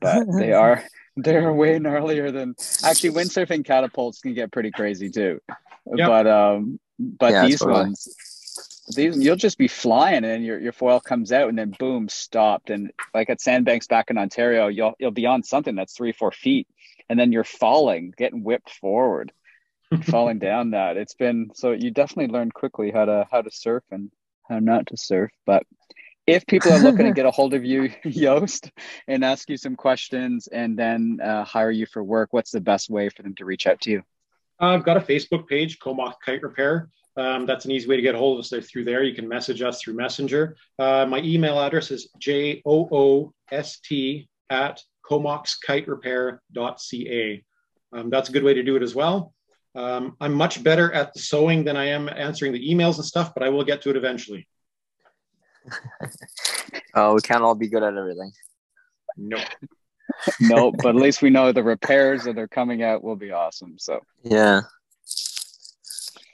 but 0.00 0.26
they 0.32 0.52
are 0.52 0.82
they're 1.16 1.52
way 1.52 1.78
gnarlier 1.78 2.32
than 2.32 2.54
actually 2.84 3.10
windsurfing 3.10 3.66
catapults 3.66 4.20
can 4.20 4.32
get 4.32 4.52
pretty 4.52 4.70
crazy 4.70 5.10
too. 5.10 5.40
Yep. 5.94 6.08
But 6.08 6.26
um, 6.26 6.80
but 6.98 7.32
yeah, 7.32 7.46
these 7.46 7.58
totally. 7.58 7.80
ones, 7.80 8.16
these 8.88 9.16
you'll 9.16 9.36
just 9.36 9.58
be 9.58 9.68
flying 9.68 10.24
and 10.24 10.44
your 10.44 10.58
your 10.58 10.72
foil 10.72 11.00
comes 11.00 11.32
out 11.32 11.48
and 11.48 11.58
then 11.58 11.74
boom 11.78 12.08
stopped 12.08 12.70
and 12.70 12.92
like 13.14 13.30
at 13.30 13.40
sandbanks 13.40 13.86
back 13.86 14.10
in 14.10 14.18
Ontario, 14.18 14.68
you'll 14.68 14.94
you'll 14.98 15.10
be 15.10 15.26
on 15.26 15.42
something 15.42 15.74
that's 15.74 15.94
three 15.94 16.12
four 16.12 16.32
feet 16.32 16.66
and 17.08 17.18
then 17.18 17.32
you're 17.32 17.44
falling, 17.44 18.12
getting 18.16 18.42
whipped 18.42 18.70
forward, 18.70 19.32
falling 20.04 20.38
down 20.38 20.70
that. 20.70 20.96
It's 20.96 21.14
been 21.14 21.50
so 21.54 21.72
you 21.72 21.90
definitely 21.90 22.32
learn 22.32 22.50
quickly 22.50 22.90
how 22.90 23.04
to 23.04 23.26
how 23.30 23.42
to 23.42 23.50
surf 23.50 23.84
and 23.90 24.10
how 24.48 24.58
not 24.58 24.86
to 24.88 24.96
surf, 24.96 25.30
but 25.46 25.64
if 26.26 26.46
people 26.46 26.72
are 26.72 26.78
looking 26.78 27.06
to 27.06 27.12
get 27.14 27.26
a 27.26 27.30
hold 27.30 27.54
of 27.54 27.64
you, 27.64 27.90
Joost, 28.06 28.70
and 29.08 29.24
ask 29.24 29.48
you 29.48 29.56
some 29.56 29.76
questions 29.76 30.46
and 30.46 30.78
then 30.78 31.18
uh, 31.22 31.44
hire 31.44 31.70
you 31.70 31.86
for 31.86 32.02
work, 32.02 32.32
what's 32.32 32.50
the 32.50 32.60
best 32.60 32.90
way 32.90 33.08
for 33.08 33.22
them 33.22 33.34
to 33.36 33.44
reach 33.44 33.66
out 33.66 33.80
to 33.82 33.90
you? 33.90 34.02
I've 34.58 34.84
got 34.84 34.96
a 34.96 35.00
Facebook 35.00 35.48
page, 35.48 35.80
Comox 35.80 36.14
Kite 36.24 36.42
Repair. 36.42 36.88
Um, 37.16 37.46
that's 37.46 37.66
an 37.66 37.70
easy 37.70 37.88
way 37.88 37.96
to 37.96 38.02
get 38.02 38.14
a 38.14 38.18
hold 38.18 38.38
of 38.38 38.44
us 38.44 38.50
there, 38.50 38.62
through 38.62 38.84
there. 38.84 39.02
You 39.02 39.14
can 39.14 39.28
message 39.28 39.60
us 39.62 39.82
through 39.82 39.94
Messenger. 39.94 40.56
Uh, 40.78 41.06
my 41.06 41.18
email 41.18 41.60
address 41.60 41.90
is 41.90 42.08
j 42.18 42.62
o 42.64 42.88
o 42.90 43.34
s 43.50 43.80
t 43.80 44.28
at 44.48 44.80
comoxkiterepair.ca. 45.08 47.44
Um, 47.94 48.10
that's 48.10 48.28
a 48.28 48.32
good 48.32 48.44
way 48.44 48.54
to 48.54 48.62
do 48.62 48.76
it 48.76 48.82
as 48.82 48.94
well. 48.94 49.34
Um, 49.74 50.16
I'm 50.20 50.34
much 50.34 50.62
better 50.62 50.92
at 50.92 51.14
the 51.14 51.20
sewing 51.20 51.64
than 51.64 51.76
I 51.76 51.86
am 51.86 52.08
answering 52.08 52.52
the 52.52 52.74
emails 52.74 52.96
and 52.96 53.04
stuff, 53.04 53.32
but 53.34 53.42
I 53.42 53.48
will 53.48 53.64
get 53.64 53.82
to 53.82 53.90
it 53.90 53.96
eventually. 53.96 54.46
oh, 56.94 57.14
we 57.14 57.20
can't 57.20 57.42
all 57.42 57.54
be 57.54 57.68
good 57.68 57.82
at 57.82 57.96
everything. 57.96 58.32
No. 59.16 59.42
no, 60.40 60.72
but 60.72 60.90
at 60.90 60.96
least 60.96 61.22
we 61.22 61.30
know 61.30 61.52
the 61.52 61.62
repairs 61.62 62.24
that 62.24 62.38
are 62.38 62.48
coming 62.48 62.82
out 62.82 63.04
will 63.04 63.16
be 63.16 63.32
awesome. 63.32 63.78
So 63.78 64.00
yeah. 64.22 64.62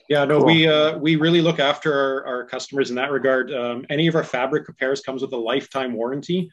Yeah, 0.08 0.24
no, 0.24 0.38
cool. 0.38 0.46
we 0.46 0.66
uh, 0.66 0.96
we 0.98 1.16
really 1.16 1.42
look 1.42 1.58
after 1.58 1.92
our, 1.92 2.26
our 2.26 2.44
customers 2.46 2.88
in 2.90 2.96
that 2.96 3.10
regard. 3.10 3.52
Um, 3.52 3.84
any 3.90 4.06
of 4.06 4.14
our 4.14 4.24
fabric 4.24 4.66
repairs 4.66 5.02
comes 5.02 5.20
with 5.20 5.32
a 5.32 5.36
lifetime 5.36 5.92
warranty. 5.92 6.50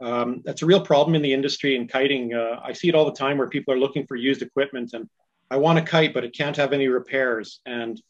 Um, 0.00 0.42
that's 0.44 0.62
a 0.62 0.66
real 0.66 0.80
problem 0.80 1.14
in 1.14 1.22
the 1.22 1.32
industry 1.32 1.74
in 1.74 1.88
kiting. 1.88 2.34
Uh, 2.34 2.60
I 2.62 2.72
see 2.72 2.88
it 2.88 2.94
all 2.94 3.06
the 3.06 3.12
time 3.12 3.38
where 3.38 3.48
people 3.48 3.74
are 3.74 3.78
looking 3.78 4.06
for 4.06 4.14
used 4.14 4.42
equipment 4.42 4.92
and 4.92 5.08
I 5.50 5.56
want 5.56 5.78
a 5.78 5.82
kite, 5.82 6.14
but 6.14 6.24
it 6.24 6.36
can't 6.36 6.56
have 6.56 6.72
any 6.72 6.88
repairs. 6.88 7.60
And 7.66 8.00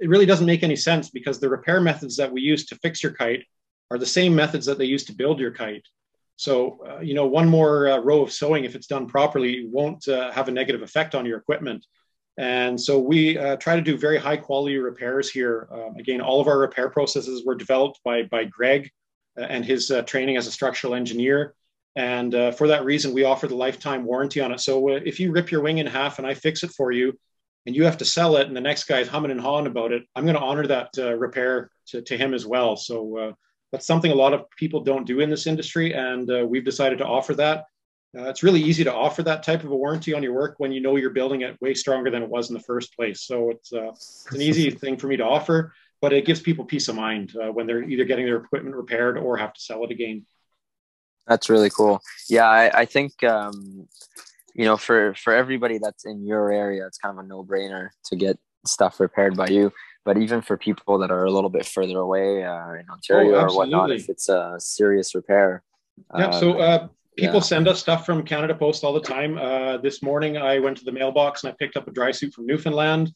it 0.00 0.08
really 0.08 0.26
doesn't 0.26 0.46
make 0.46 0.62
any 0.62 0.76
sense 0.76 1.10
because 1.10 1.38
the 1.38 1.48
repair 1.48 1.80
methods 1.80 2.16
that 2.16 2.30
we 2.30 2.40
use 2.40 2.66
to 2.66 2.76
fix 2.76 3.02
your 3.02 3.12
kite 3.12 3.44
are 3.90 3.98
the 3.98 4.06
same 4.06 4.34
methods 4.34 4.66
that 4.66 4.78
they 4.78 4.84
use 4.84 5.04
to 5.04 5.14
build 5.14 5.40
your 5.40 5.52
kite. 5.52 5.86
So, 6.36 6.80
uh, 6.88 7.00
you 7.00 7.14
know, 7.14 7.26
one 7.26 7.48
more 7.48 7.88
uh, 7.88 7.98
row 7.98 8.22
of 8.22 8.32
sewing, 8.32 8.64
if 8.64 8.74
it's 8.74 8.86
done 8.86 9.06
properly, 9.06 9.66
won't 9.66 10.06
uh, 10.06 10.30
have 10.32 10.48
a 10.48 10.52
negative 10.52 10.82
effect 10.82 11.14
on 11.14 11.26
your 11.26 11.38
equipment. 11.38 11.84
And 12.38 12.80
so 12.80 13.00
we 13.00 13.36
uh, 13.36 13.56
try 13.56 13.74
to 13.74 13.82
do 13.82 13.98
very 13.98 14.16
high 14.16 14.36
quality 14.36 14.78
repairs 14.78 15.28
here. 15.28 15.68
Um, 15.72 15.96
again, 15.96 16.20
all 16.20 16.40
of 16.40 16.46
our 16.46 16.58
repair 16.58 16.88
processes 16.88 17.44
were 17.44 17.56
developed 17.56 17.98
by, 18.04 18.22
by 18.22 18.44
Greg 18.44 18.90
uh, 19.36 19.42
and 19.42 19.64
his 19.64 19.90
uh, 19.90 20.02
training 20.02 20.36
as 20.36 20.46
a 20.46 20.52
structural 20.52 20.94
engineer. 20.94 21.54
And 21.96 22.32
for 22.56 22.68
that 22.68 22.84
reason, 22.84 23.12
we 23.12 23.24
offer 23.24 23.48
the 23.48 23.56
lifetime 23.56 24.04
warranty 24.04 24.40
on 24.40 24.52
it. 24.52 24.60
So 24.60 24.88
if 24.88 25.18
you 25.18 25.32
rip 25.32 25.50
your 25.50 25.62
wing 25.62 25.78
in 25.78 25.86
half 25.86 26.18
and 26.18 26.26
I 26.28 26.34
fix 26.34 26.62
it 26.62 26.70
for 26.70 26.92
you, 26.92 27.18
and 27.66 27.74
you 27.74 27.84
have 27.84 27.98
to 27.98 28.04
sell 28.04 28.36
it, 28.36 28.46
and 28.46 28.56
the 28.56 28.60
next 28.60 28.84
guy's 28.84 29.08
humming 29.08 29.32
and 29.32 29.40
hawing 29.40 29.66
about 29.66 29.90
it, 29.90 30.04
I'm 30.14 30.24
going 30.24 30.36
to 30.36 30.40
honor 30.40 30.66
that 30.68 30.90
repair 30.96 31.70
to, 31.88 32.00
to 32.02 32.16
him 32.16 32.34
as 32.34 32.46
well. 32.46 32.76
So 32.76 33.34
that's 33.72 33.86
something 33.86 34.10
a 34.10 34.14
lot 34.14 34.32
of 34.32 34.48
people 34.56 34.80
don't 34.80 35.06
do 35.06 35.20
in 35.20 35.30
this 35.30 35.46
industry, 35.46 35.92
and 35.92 36.30
uh, 36.30 36.46
we've 36.46 36.64
decided 36.64 36.98
to 36.98 37.06
offer 37.06 37.34
that. 37.34 37.64
Uh, 38.16 38.28
it's 38.28 38.42
really 38.42 38.60
easy 38.60 38.84
to 38.84 38.92
offer 38.92 39.22
that 39.22 39.42
type 39.42 39.64
of 39.64 39.70
a 39.70 39.76
warranty 39.76 40.14
on 40.14 40.22
your 40.22 40.32
work 40.32 40.54
when 40.58 40.72
you 40.72 40.80
know 40.80 40.96
you're 40.96 41.10
building 41.10 41.42
it 41.42 41.60
way 41.60 41.74
stronger 41.74 42.10
than 42.10 42.22
it 42.22 42.28
was 42.28 42.48
in 42.48 42.54
the 42.54 42.62
first 42.62 42.96
place. 42.96 43.22
So 43.22 43.50
it's, 43.50 43.72
uh, 43.72 43.90
it's 43.90 44.26
an 44.32 44.40
easy 44.40 44.70
thing 44.70 44.96
for 44.96 45.08
me 45.08 45.16
to 45.18 45.24
offer, 45.24 45.74
but 46.00 46.12
it 46.12 46.24
gives 46.24 46.40
people 46.40 46.64
peace 46.64 46.88
of 46.88 46.96
mind 46.96 47.34
uh, 47.36 47.52
when 47.52 47.66
they're 47.66 47.82
either 47.82 48.04
getting 48.04 48.24
their 48.24 48.38
equipment 48.38 48.74
repaired 48.74 49.18
or 49.18 49.36
have 49.36 49.52
to 49.52 49.60
sell 49.60 49.84
it 49.84 49.90
again. 49.90 50.24
That's 51.26 51.50
really 51.50 51.68
cool. 51.68 52.00
Yeah, 52.30 52.46
I, 52.46 52.80
I 52.80 52.84
think 52.86 53.22
um, 53.22 53.86
you 54.54 54.64
know 54.64 54.78
for 54.78 55.14
for 55.14 55.34
everybody 55.34 55.76
that's 55.76 56.06
in 56.06 56.26
your 56.26 56.50
area, 56.50 56.86
it's 56.86 56.96
kind 56.96 57.18
of 57.18 57.22
a 57.22 57.28
no 57.28 57.44
brainer 57.44 57.90
to 58.06 58.16
get 58.16 58.38
stuff 58.64 59.00
repaired 59.00 59.36
by 59.36 59.48
you 59.48 59.70
but 60.08 60.16
even 60.16 60.40
for 60.40 60.56
people 60.56 60.96
that 60.96 61.10
are 61.10 61.26
a 61.26 61.30
little 61.30 61.50
bit 61.50 61.66
further 61.66 61.98
away 61.98 62.42
uh, 62.42 62.72
in 62.72 62.86
Ontario 62.90 63.34
oh, 63.34 63.42
or 63.42 63.54
whatnot, 63.54 63.90
if 63.90 64.08
it's 64.08 64.30
a 64.30 64.56
serious 64.58 65.14
repair. 65.14 65.62
Yeah. 66.16 66.30
so 66.30 66.52
um, 66.52 66.60
uh, 66.60 66.88
people 67.18 67.36
yeah. 67.36 67.40
send 67.40 67.66
us 67.66 67.80
stuff 67.80 68.06
from 68.06 68.22
Canada 68.22 68.54
Post 68.54 68.84
all 68.84 68.92
the 68.92 69.00
time. 69.00 69.36
Uh, 69.36 69.76
this 69.78 70.02
morning, 70.02 70.36
I 70.36 70.60
went 70.60 70.76
to 70.78 70.84
the 70.84 70.92
mailbox 70.92 71.42
and 71.42 71.52
I 71.52 71.56
picked 71.58 71.76
up 71.76 71.88
a 71.88 71.90
dry 71.90 72.12
suit 72.12 72.32
from 72.32 72.46
Newfoundland. 72.46 73.12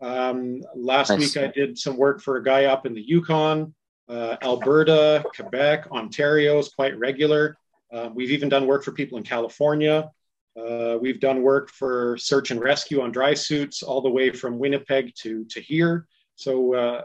Um, 0.00 0.62
last 0.74 1.10
nice. 1.10 1.20
week, 1.20 1.36
I 1.36 1.46
did 1.46 1.78
some 1.78 1.96
work 1.96 2.20
for 2.20 2.36
a 2.36 2.42
guy 2.42 2.64
up 2.64 2.86
in 2.86 2.94
the 2.94 3.00
Yukon, 3.00 3.72
uh, 4.08 4.36
Alberta, 4.42 5.24
Quebec, 5.34 5.90
Ontario 5.92 6.58
is 6.58 6.68
quite 6.70 6.98
regular. 6.98 7.56
Uh, 7.92 8.10
we've 8.12 8.32
even 8.32 8.48
done 8.48 8.66
work 8.66 8.82
for 8.82 8.90
people 8.90 9.16
in 9.16 9.24
California. 9.24 10.10
Uh, 10.56 10.98
we've 11.00 11.20
done 11.20 11.42
work 11.42 11.70
for 11.70 12.16
search 12.18 12.50
and 12.50 12.60
rescue 12.60 13.00
on 13.00 13.12
dry 13.12 13.34
suits 13.34 13.82
all 13.82 14.00
the 14.00 14.10
way 14.10 14.30
from 14.30 14.58
Winnipeg 14.58 15.12
to, 15.22 15.44
to 15.44 15.60
here. 15.60 16.06
So 16.34 16.74
uh, 16.74 17.02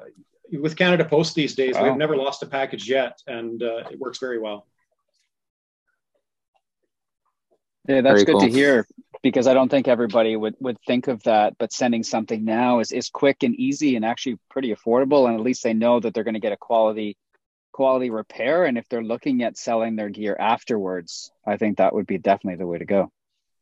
with 0.52 0.76
Canada 0.76 1.06
Post 1.06 1.36
these 1.36 1.54
days, 1.54 1.76
wow. 1.76 1.84
we've 1.84 1.98
never 1.98 2.16
lost 2.16 2.42
a 2.42 2.48
package 2.48 2.90
yet, 2.90 3.20
and 3.28 3.62
uh, 3.62 3.84
it 3.92 4.00
works 4.00 4.18
very 4.18 4.40
well. 4.40 4.66
Yeah, 7.88 8.02
that's 8.02 8.24
very 8.24 8.26
good 8.26 8.34
cool. 8.34 8.42
to 8.42 8.50
hear 8.50 8.88
because 9.24 9.48
I 9.48 9.54
don't 9.54 9.70
think 9.70 9.88
everybody 9.88 10.36
would, 10.36 10.56
would 10.60 10.78
think 10.86 11.08
of 11.08 11.24
that. 11.24 11.58
But 11.58 11.74
sending 11.74 12.04
something 12.04 12.44
now 12.44 12.80
is, 12.80 12.92
is 12.92 13.10
quick 13.10 13.44
and 13.44 13.56
easy 13.56 13.96
and 13.96 14.06
actually 14.06 14.38
pretty 14.50 14.74
affordable. 14.74 15.28
And 15.28 15.36
at 15.36 15.42
least 15.42 15.64
they 15.64 15.74
know 15.74 16.00
that 16.00 16.14
they're 16.14 16.24
going 16.24 16.36
to 16.36 16.40
get 16.40 16.54
a 16.54 16.58
quality 16.58 17.18
quality 17.72 18.10
repair. 18.10 18.66
And 18.66 18.78
if 18.78 18.88
they're 18.90 19.04
looking 19.04 19.44
at 19.44 19.58
selling 19.58 19.96
their 19.96 20.10
gear 20.10 20.36
afterwards, 20.40 21.32
I 21.48 21.58
think 21.58 21.78
that 21.78 21.94
would 21.94 22.06
be 22.06 22.18
definitely 22.18 22.58
the 22.58 22.68
way 22.68 22.78
to 22.78 22.86
go. 22.86 23.12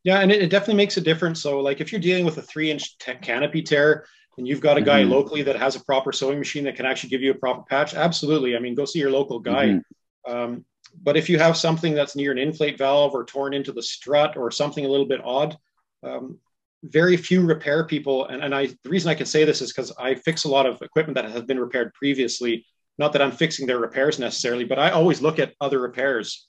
Yeah, 0.04 0.20
and 0.20 0.32
it, 0.32 0.42
it 0.42 0.50
definitely 0.50 0.76
makes 0.76 0.98
a 0.98 1.02
difference. 1.02 1.42
So, 1.42 1.60
like 1.60 1.82
if 1.82 1.92
you're 1.92 2.02
dealing 2.02 2.26
with 2.26 2.38
a 2.38 2.42
three 2.42 2.72
inch 2.72 2.98
canopy 3.22 3.62
tear, 3.62 4.06
and 4.38 4.48
you've 4.48 4.62
got 4.62 4.78
a 4.78 4.82
guy 4.82 5.02
mm-hmm. 5.02 5.12
locally 5.12 5.42
that 5.44 5.58
has 5.58 5.76
a 5.76 5.84
proper 5.84 6.14
sewing 6.14 6.40
machine 6.40 6.64
that 6.64 6.78
can 6.78 6.86
actually 6.86 7.10
give 7.10 7.22
you 7.22 7.32
a 7.32 7.36
proper 7.36 7.62
patch, 7.64 7.94
absolutely. 7.94 8.56
I 8.56 8.60
mean, 8.60 8.74
go 8.74 8.86
see 8.86 9.00
your 9.00 9.12
local 9.12 9.40
guy. 9.40 9.68
Mm-hmm. 9.68 10.32
Um, 10.32 10.66
but 11.02 11.18
if 11.18 11.30
you 11.30 11.40
have 11.40 11.58
something 11.58 11.94
that's 11.94 12.16
near 12.16 12.32
an 12.32 12.38
inflate 12.38 12.78
valve 12.78 13.14
or 13.14 13.24
torn 13.24 13.54
into 13.54 13.72
the 13.72 13.82
strut 13.82 14.38
or 14.38 14.52
something 14.52 14.86
a 14.86 14.90
little 14.90 15.06
bit 15.06 15.22
odd, 15.24 15.58
um, 16.04 16.40
very 16.84 17.18
few 17.18 17.46
repair 17.46 17.86
people. 17.86 18.26
And, 18.28 18.44
and 18.44 18.56
I, 18.56 18.68
the 18.84 18.90
reason 18.90 19.10
I 19.10 19.16
can 19.16 19.26
say 19.26 19.44
this 19.44 19.62
is 19.62 19.72
because 19.72 19.92
I 20.00 20.16
fix 20.16 20.44
a 20.46 20.50
lot 20.50 20.66
of 20.66 20.82
equipment 20.82 21.16
that 21.16 21.30
has 21.30 21.44
been 21.44 21.60
repaired 21.60 21.94
previously. 21.94 22.66
Not 22.98 23.14
that 23.14 23.22
I'm 23.22 23.32
fixing 23.32 23.68
their 23.68 23.80
repairs 23.80 24.20
necessarily, 24.20 24.64
but 24.66 24.80
I 24.80 24.92
always 24.92 25.22
look 25.22 25.40
at 25.40 25.54
other 25.62 25.80
repairs 25.80 26.48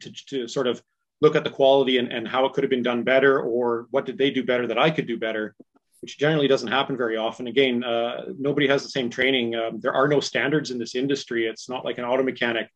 to, 0.00 0.12
to 0.28 0.48
sort 0.48 0.66
of 0.66 0.82
look 1.20 1.36
at 1.36 1.44
the 1.44 1.50
quality 1.50 1.98
and, 1.98 2.12
and 2.12 2.26
how 2.26 2.46
it 2.46 2.52
could 2.52 2.64
have 2.64 2.70
been 2.70 2.82
done 2.82 3.02
better 3.02 3.40
or 3.40 3.86
what 3.90 4.06
did 4.06 4.18
they 4.18 4.30
do 4.30 4.42
better 4.42 4.66
that 4.66 4.78
I 4.78 4.90
could 4.90 5.06
do 5.06 5.18
better. 5.18 5.54
which 6.00 6.18
generally 6.18 6.48
doesn't 6.48 6.68
happen 6.68 6.96
very 6.96 7.16
often. 7.16 7.46
Again, 7.46 7.84
uh, 7.84 8.26
nobody 8.38 8.66
has 8.68 8.82
the 8.82 8.88
same 8.88 9.10
training. 9.10 9.54
Um, 9.54 9.80
there 9.80 9.92
are 9.92 10.08
no 10.08 10.20
standards 10.20 10.70
in 10.70 10.78
this 10.78 10.94
industry. 10.94 11.46
It's 11.46 11.68
not 11.68 11.84
like 11.84 11.98
an 11.98 12.04
auto 12.04 12.22
mechanic 12.22 12.68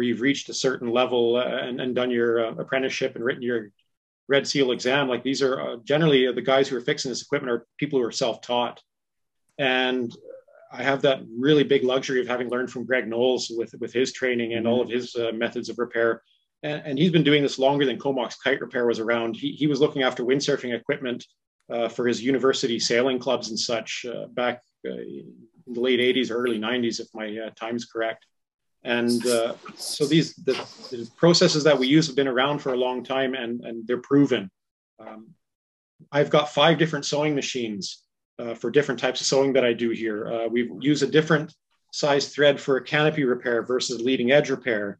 where 0.00 0.06
you've 0.06 0.22
reached 0.22 0.48
a 0.48 0.54
certain 0.54 0.90
level 0.90 1.36
uh, 1.36 1.44
and, 1.44 1.78
and, 1.78 1.94
done 1.94 2.10
your 2.10 2.46
uh, 2.46 2.52
apprenticeship 2.52 3.16
and 3.16 3.22
written 3.22 3.42
your 3.42 3.70
red 4.28 4.48
seal 4.48 4.72
exam. 4.72 5.08
Like 5.08 5.22
these 5.22 5.42
are 5.42 5.60
uh, 5.60 5.76
generally 5.84 6.32
the 6.32 6.40
guys 6.40 6.68
who 6.68 6.76
are 6.78 6.80
fixing 6.80 7.10
this 7.10 7.20
equipment 7.20 7.52
are 7.52 7.66
people 7.76 7.98
who 7.98 8.06
are 8.06 8.10
self-taught. 8.10 8.80
And 9.58 10.10
I 10.72 10.82
have 10.82 11.02
that 11.02 11.20
really 11.38 11.64
big 11.64 11.84
luxury 11.84 12.18
of 12.18 12.26
having 12.26 12.48
learned 12.48 12.70
from 12.70 12.86
Greg 12.86 13.08
Knowles 13.08 13.52
with, 13.54 13.74
with 13.78 13.92
his 13.92 14.14
training 14.14 14.54
and 14.54 14.66
all 14.66 14.80
of 14.80 14.88
his 14.88 15.14
uh, 15.16 15.32
methods 15.34 15.68
of 15.68 15.78
repair. 15.78 16.22
And, 16.62 16.80
and, 16.86 16.98
he's 16.98 17.12
been 17.12 17.22
doing 17.22 17.42
this 17.42 17.58
longer 17.58 17.84
than 17.84 17.98
Comox 17.98 18.36
Kite 18.42 18.62
Repair 18.62 18.86
was 18.86 19.00
around. 19.00 19.36
He, 19.36 19.52
he 19.52 19.66
was 19.66 19.80
looking 19.82 20.02
after 20.02 20.24
windsurfing 20.24 20.74
equipment 20.74 21.26
uh, 21.70 21.90
for 21.90 22.06
his 22.06 22.22
university 22.22 22.78
sailing 22.78 23.18
clubs 23.18 23.50
and 23.50 23.58
such 23.58 24.06
uh, 24.08 24.28
back 24.28 24.62
uh, 24.86 24.92
in 24.92 25.34
the 25.66 25.80
late 25.80 26.00
80s, 26.00 26.30
or 26.30 26.36
early 26.36 26.58
90s, 26.58 27.00
if 27.00 27.08
my 27.12 27.36
uh, 27.36 27.50
time's 27.50 27.84
correct. 27.84 28.24
And 28.82 29.26
uh, 29.26 29.54
so 29.76 30.06
these 30.06 30.34
the, 30.36 30.52
the, 30.90 31.08
processes 31.16 31.64
that 31.64 31.78
we 31.78 31.86
use 31.86 32.06
have 32.06 32.16
been 32.16 32.28
around 32.28 32.60
for 32.60 32.72
a 32.72 32.78
long 32.78 33.04
time 33.04 33.34
and, 33.34 33.60
and 33.62 33.86
they're 33.86 33.98
proven. 33.98 34.50
Um, 34.98 35.28
I've 36.10 36.30
got 36.30 36.48
five 36.48 36.78
different 36.78 37.04
sewing 37.04 37.34
machines 37.34 38.04
uh, 38.38 38.54
for 38.54 38.70
different 38.70 38.98
types 38.98 39.20
of 39.20 39.26
sewing 39.26 39.52
that 39.52 39.64
I 39.64 39.74
do 39.74 39.90
here. 39.90 40.32
Uh, 40.32 40.48
we 40.48 40.70
use 40.80 41.02
a 41.02 41.06
different 41.06 41.54
size 41.92 42.28
thread 42.28 42.58
for 42.58 42.76
a 42.76 42.84
canopy 42.84 43.24
repair 43.24 43.62
versus 43.62 44.00
leading 44.00 44.30
edge 44.32 44.48
repair 44.48 44.98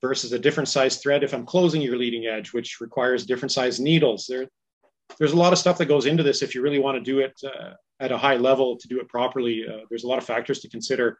versus 0.00 0.32
a 0.32 0.38
different 0.38 0.68
size 0.68 0.98
thread 0.98 1.22
if 1.22 1.34
I'm 1.34 1.44
closing 1.44 1.82
your 1.82 1.96
leading 1.96 2.26
edge, 2.26 2.52
which 2.52 2.80
requires 2.80 3.26
different 3.26 3.52
size 3.52 3.80
needles. 3.80 4.26
There, 4.26 4.46
there's 5.18 5.32
a 5.32 5.36
lot 5.36 5.52
of 5.52 5.58
stuff 5.58 5.78
that 5.78 5.86
goes 5.86 6.06
into 6.06 6.22
this 6.22 6.42
if 6.42 6.54
you 6.54 6.62
really 6.62 6.78
want 6.78 6.96
to 6.96 7.02
do 7.02 7.18
it 7.18 7.38
uh, 7.44 7.72
at 8.00 8.12
a 8.12 8.18
high 8.18 8.36
level 8.36 8.76
to 8.76 8.88
do 8.88 9.00
it 9.00 9.08
properly. 9.08 9.64
Uh, 9.68 9.80
there's 9.88 10.04
a 10.04 10.08
lot 10.08 10.18
of 10.18 10.24
factors 10.24 10.60
to 10.60 10.68
consider. 10.68 11.18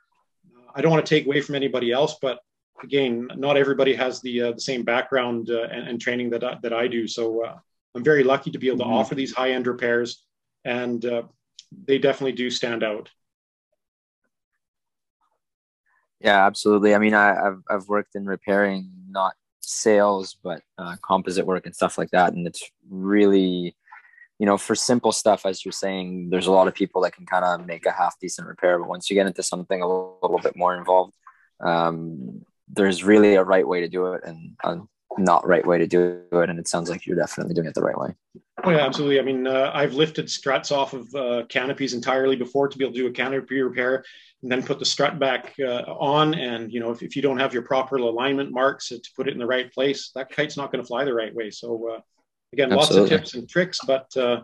I 0.79 0.81
don't 0.81 0.93
want 0.93 1.05
to 1.05 1.11
take 1.15 1.27
away 1.27 1.41
from 1.41 1.57
anybody 1.57 1.91
else, 1.91 2.17
but 2.23 2.39
again, 2.85 3.29
not 3.35 3.57
everybody 3.57 3.95
has 3.95 4.21
the 4.21 4.43
uh, 4.43 4.53
the 4.53 4.61
same 4.61 4.85
background 4.85 5.51
uh, 5.51 5.65
and, 5.65 5.89
and, 5.89 6.01
training 6.01 6.31
that 6.31 6.45
I, 6.45 6.57
that 6.63 6.73
I 6.73 6.87
do. 6.87 7.09
So 7.09 7.45
uh, 7.45 7.57
I'm 7.97 8.05
very 8.05 8.23
lucky 8.23 8.53
to 8.53 8.59
be 8.59 8.69
able 8.69 8.79
to 8.79 8.85
mm-hmm. 8.85 8.93
offer 8.93 9.17
these 9.17 9.35
high 9.35 9.51
end 9.51 9.67
repairs, 9.67 10.23
and 10.65 11.05
uh, 11.05 11.23
they 11.85 11.99
definitely 11.99 12.33
do 12.33 12.49
stand 12.49 12.85
out. 12.85 13.11
Yeah, 16.21 16.47
absolutely. 16.47 16.95
I 16.95 16.99
mean, 16.99 17.15
I, 17.15 17.35
have 17.35 17.61
I've 17.69 17.89
worked 17.89 18.15
in 18.15 18.25
repairing, 18.25 18.93
not 19.09 19.35
sales, 19.61 20.37
but 20.45 20.63
uh, 20.79 20.95
composite 21.03 21.45
work 21.45 21.67
and 21.67 21.75
stuff 21.75 21.99
like 21.99 22.11
that, 22.11 22.35
and 22.35 22.47
it's 22.47 22.63
really 22.89 23.75
you 24.39 24.47
know, 24.47 24.57
for 24.57 24.75
simple 24.75 25.13
stuff, 25.13 25.45
as 25.45 25.65
you're 25.65 25.73
saying, 25.73 26.31
there's 26.31 26.47
a 26.47 26.53
lot 26.53 26.69
of 26.69 26.75
people 26.75 27.03
that 27.03 27.15
can 27.15 27.27
kind 27.27 27.45
of 27.45 27.67
make 27.67 27.87
a 27.87 27.91
half 27.91 28.19
decent 28.21 28.47
repair. 28.47 28.79
But 28.79 28.89
once 28.89 29.11
you 29.11 29.15
get 29.15 29.27
into 29.27 29.43
something 29.43 29.83
a 29.83 29.87
little, 29.87 30.19
little 30.23 30.39
bit 30.39 30.57
more 30.57 30.77
involved, 30.77 31.15
um, 31.61 32.45
there's 32.69 33.03
really 33.03 33.35
a 33.35 33.43
right 33.43 33.67
way 33.67 33.81
to 33.81 33.89
do 33.89 34.13
it 34.13 34.23
and 34.25 34.57
a 34.63 34.79
not 35.17 35.47
right 35.47 35.67
way 35.67 35.79
to 35.79 35.87
do 35.87 36.23
it. 36.31 36.51
And 36.51 36.59
it 36.59 36.69
sounds 36.69 36.89
like 36.89 37.05
you're 37.05 37.17
definitely 37.17 37.55
doing 37.55 37.67
it 37.67 37.75
the 37.75 37.83
right 37.83 37.99
way. 37.99 38.15
Oh 38.63 38.71
yeah, 38.71 38.87
absolutely. 38.87 39.19
I 39.19 39.23
mean, 39.23 39.47
uh, 39.47 39.73
I've 39.75 39.95
lifted 39.95 40.31
struts 40.31 40.71
off 40.71 40.93
of 40.93 41.13
uh, 41.15 41.45
canopies 41.49 41.95
entirely 41.95 42.37
before 42.37 42.69
to 42.69 42.79
be 42.79 42.85
able 42.85 42.95
to 42.95 43.01
do 43.01 43.07
a 43.07 43.13
canopy 43.13 43.61
repair, 43.61 44.05
and 44.43 44.53
then 44.53 44.63
put 44.63 44.79
the 44.79 44.85
strut 44.85 45.19
back 45.19 45.55
uh, 45.61 45.83
on. 45.99 46.35
And 46.35 46.73
you 46.73 46.79
know, 46.79 46.91
if, 46.91 47.03
if 47.03 47.17
you 47.17 47.23
don't 47.23 47.39
have 47.39 47.53
your 47.53 47.63
proper 47.63 47.97
alignment 47.97 48.53
marks 48.53 48.89
to 48.89 49.01
put 49.17 49.29
it 49.29 49.33
in 49.33 49.39
the 49.39 49.47
right 49.47 49.73
place, 49.73 50.11
that 50.15 50.31
kite's 50.31 50.57
not 50.57 50.71
going 50.71 50.83
to 50.83 50.87
fly 50.87 51.05
the 51.05 51.15
right 51.15 51.35
way. 51.35 51.51
So 51.51 51.97
uh, 51.97 52.01
Again, 52.53 52.73
Absolutely. 52.73 53.01
lots 53.01 53.13
of 53.13 53.19
tips 53.19 53.35
and 53.35 53.49
tricks, 53.49 53.79
but 53.87 54.17
uh, 54.17 54.43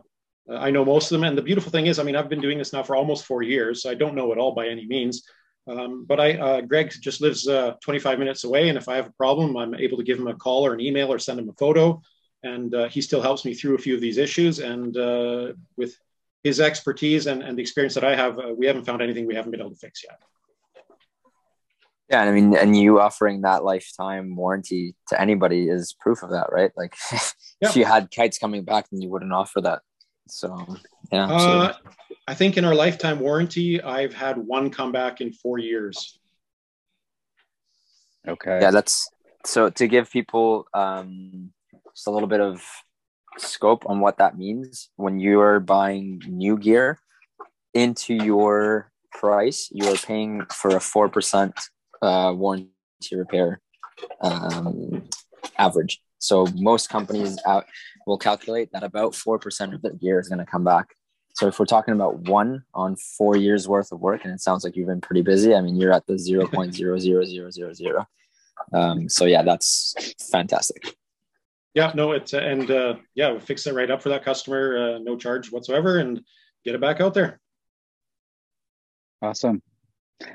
I 0.50 0.70
know 0.70 0.84
most 0.84 1.10
of 1.10 1.18
them. 1.18 1.24
And 1.24 1.38
the 1.38 1.42
beautiful 1.42 1.72
thing 1.72 1.86
is, 1.86 1.98
I 1.98 2.02
mean, 2.02 2.16
I've 2.16 2.28
been 2.28 2.40
doing 2.40 2.58
this 2.58 2.72
now 2.72 2.82
for 2.82 2.96
almost 2.96 3.24
four 3.24 3.42
years. 3.42 3.82
So 3.82 3.90
I 3.90 3.94
don't 3.94 4.14
know 4.14 4.32
it 4.32 4.38
all 4.38 4.54
by 4.54 4.68
any 4.68 4.86
means. 4.86 5.26
Um, 5.66 6.04
but 6.04 6.20
I, 6.20 6.32
uh, 6.34 6.60
Greg 6.60 6.92
just 7.00 7.20
lives 7.20 7.48
uh, 7.48 7.74
25 7.82 8.18
minutes 8.18 8.44
away, 8.44 8.68
and 8.68 8.76
if 8.76 8.88
I 8.88 8.96
have 8.96 9.06
a 9.06 9.12
problem, 9.12 9.56
I'm 9.56 9.74
able 9.74 9.96
to 9.96 10.04
give 10.04 10.18
him 10.18 10.26
a 10.26 10.34
call 10.34 10.66
or 10.66 10.74
an 10.74 10.80
email 10.80 11.10
or 11.10 11.18
send 11.18 11.38
him 11.40 11.48
a 11.48 11.54
photo, 11.54 12.02
and 12.42 12.74
uh, 12.74 12.88
he 12.88 13.00
still 13.00 13.22
helps 13.22 13.44
me 13.46 13.54
through 13.54 13.74
a 13.74 13.78
few 13.78 13.94
of 13.94 14.00
these 14.00 14.18
issues. 14.18 14.58
And 14.58 14.94
uh, 14.96 15.54
with 15.76 15.96
his 16.42 16.60
expertise 16.60 17.26
and, 17.26 17.42
and 17.42 17.56
the 17.56 17.62
experience 17.62 17.94
that 17.94 18.04
I 18.04 18.14
have, 18.14 18.38
uh, 18.38 18.52
we 18.54 18.66
haven't 18.66 18.84
found 18.84 19.00
anything 19.00 19.26
we 19.26 19.34
haven't 19.34 19.52
been 19.52 19.60
able 19.60 19.70
to 19.70 19.76
fix 19.76 20.04
yet. 20.04 20.20
Yeah, 22.10 22.20
and 22.20 22.30
I 22.30 22.32
mean, 22.32 22.56
and 22.56 22.76
you 22.76 23.00
offering 23.00 23.42
that 23.42 23.64
lifetime 23.64 24.36
warranty 24.36 24.94
to 25.08 25.20
anybody 25.20 25.68
is 25.68 25.94
proof 25.98 26.22
of 26.22 26.30
that, 26.30 26.48
right? 26.52 26.70
Like, 26.76 26.94
yeah. 27.12 27.68
if 27.68 27.76
you 27.76 27.86
had 27.86 28.10
kites 28.10 28.38
coming 28.38 28.64
back, 28.64 28.86
then 28.90 29.00
you 29.00 29.08
wouldn't 29.08 29.32
offer 29.32 29.60
that. 29.62 29.80
So, 30.28 30.76
yeah. 31.10 31.26
Uh, 31.26 31.72
I 32.26 32.34
think 32.34 32.56
in 32.56 32.64
our 32.64 32.74
lifetime 32.74 33.20
warranty, 33.20 33.82
I've 33.82 34.14
had 34.14 34.36
one 34.36 34.70
comeback 34.70 35.20
in 35.20 35.32
four 35.32 35.58
years. 35.58 36.18
Okay. 38.26 38.58
Yeah, 38.60 38.70
that's 38.70 39.08
so 39.44 39.70
to 39.70 39.86
give 39.86 40.10
people 40.10 40.66
um, 40.72 41.52
just 41.94 42.06
a 42.06 42.10
little 42.10 42.28
bit 42.28 42.40
of 42.40 42.62
scope 43.38 43.84
on 43.86 44.00
what 44.00 44.18
that 44.18 44.38
means 44.38 44.90
when 44.96 45.18
you 45.18 45.40
are 45.40 45.60
buying 45.60 46.22
new 46.26 46.56
gear 46.56 46.98
into 47.74 48.14
your 48.14 48.90
price, 49.12 49.68
you 49.72 49.88
are 49.88 49.96
paying 49.96 50.44
for 50.52 50.70
a 50.70 50.80
4% 50.80 51.52
uh, 52.04 52.32
warranty 52.32 52.70
repair 53.12 53.60
um, 54.20 55.02
average. 55.58 56.00
So 56.18 56.46
most 56.54 56.88
companies 56.88 57.38
out 57.46 57.66
will 58.06 58.18
calculate 58.18 58.70
that 58.72 58.82
about 58.82 59.12
4% 59.12 59.74
of 59.74 59.82
the 59.82 59.92
gear 59.92 60.18
is 60.18 60.28
going 60.28 60.38
to 60.38 60.46
come 60.46 60.64
back. 60.64 60.94
So 61.34 61.48
if 61.48 61.58
we're 61.58 61.66
talking 61.66 61.94
about 61.94 62.20
one 62.20 62.64
on 62.72 62.96
four 62.96 63.36
years 63.36 63.68
worth 63.68 63.90
of 63.92 64.00
work, 64.00 64.24
and 64.24 64.32
it 64.32 64.40
sounds 64.40 64.64
like 64.64 64.76
you've 64.76 64.86
been 64.86 65.00
pretty 65.00 65.22
busy. 65.22 65.54
I 65.54 65.60
mean, 65.60 65.76
you're 65.76 65.92
at 65.92 66.06
the 66.06 66.14
0.00000. 66.14 68.06
Um, 68.72 69.08
so 69.10 69.24
yeah, 69.26 69.42
that's 69.42 70.14
fantastic. 70.30 70.96
Yeah, 71.74 71.92
no, 71.94 72.12
it's, 72.12 72.32
uh, 72.32 72.38
and 72.38 72.70
uh, 72.70 72.94
yeah, 73.14 73.30
we'll 73.30 73.40
fix 73.40 73.66
it 73.66 73.74
right 73.74 73.90
up 73.90 74.00
for 74.00 74.08
that 74.10 74.24
customer, 74.24 74.94
uh, 74.94 74.98
no 75.00 75.16
charge 75.16 75.50
whatsoever 75.50 75.98
and 75.98 76.22
get 76.64 76.74
it 76.74 76.80
back 76.80 77.00
out 77.00 77.14
there. 77.14 77.40
Awesome. 79.20 79.60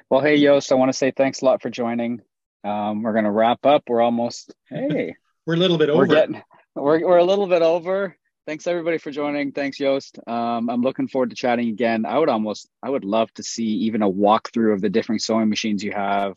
Well, 0.10 0.22
hey, 0.22 0.39
Joost, 0.41 0.72
I 0.72 0.76
want 0.76 0.89
to 0.89 0.97
say 0.97 1.11
thanks 1.11 1.41
a 1.41 1.45
lot 1.45 1.61
for 1.61 1.69
joining. 1.69 2.22
Um, 2.64 3.03
we're 3.03 3.14
going 3.14 3.26
to 3.26 3.31
wrap 3.31 3.65
up. 3.65 3.84
We're 3.88 4.01
almost, 4.01 4.53
hey, 4.69 5.15
we're 5.45 5.53
a 5.56 5.57
little 5.57 5.77
bit 5.77 5.89
over. 5.89 5.99
We're, 5.99 6.07
getting, 6.07 6.41
we're, 6.76 7.06
we're 7.06 7.18
a 7.18 7.23
little 7.23 7.47
bit 7.47 7.61
over. 7.61 8.15
Thanks 8.45 8.65
everybody 8.68 8.97
for 8.97 9.11
joining. 9.11 9.51
Thanks, 9.51 9.77
Joost. 9.77 10.18
Um, 10.27 10.69
I'm 10.69 10.81
looking 10.81 11.07
forward 11.07 11.30
to 11.30 11.35
chatting 11.35 11.69
again. 11.69 12.06
I 12.06 12.18
would 12.18 12.30
almost, 12.30 12.68
I 12.81 12.89
would 12.89 13.06
love 13.06 13.31
to 13.35 13.43
see 13.43 13.65
even 13.65 14.01
a 14.01 14.10
walkthrough 14.10 14.73
of 14.73 14.81
the 14.81 14.89
different 14.89 15.22
sewing 15.22 15.49
machines 15.49 15.84
you 15.84 15.91
have, 15.91 16.35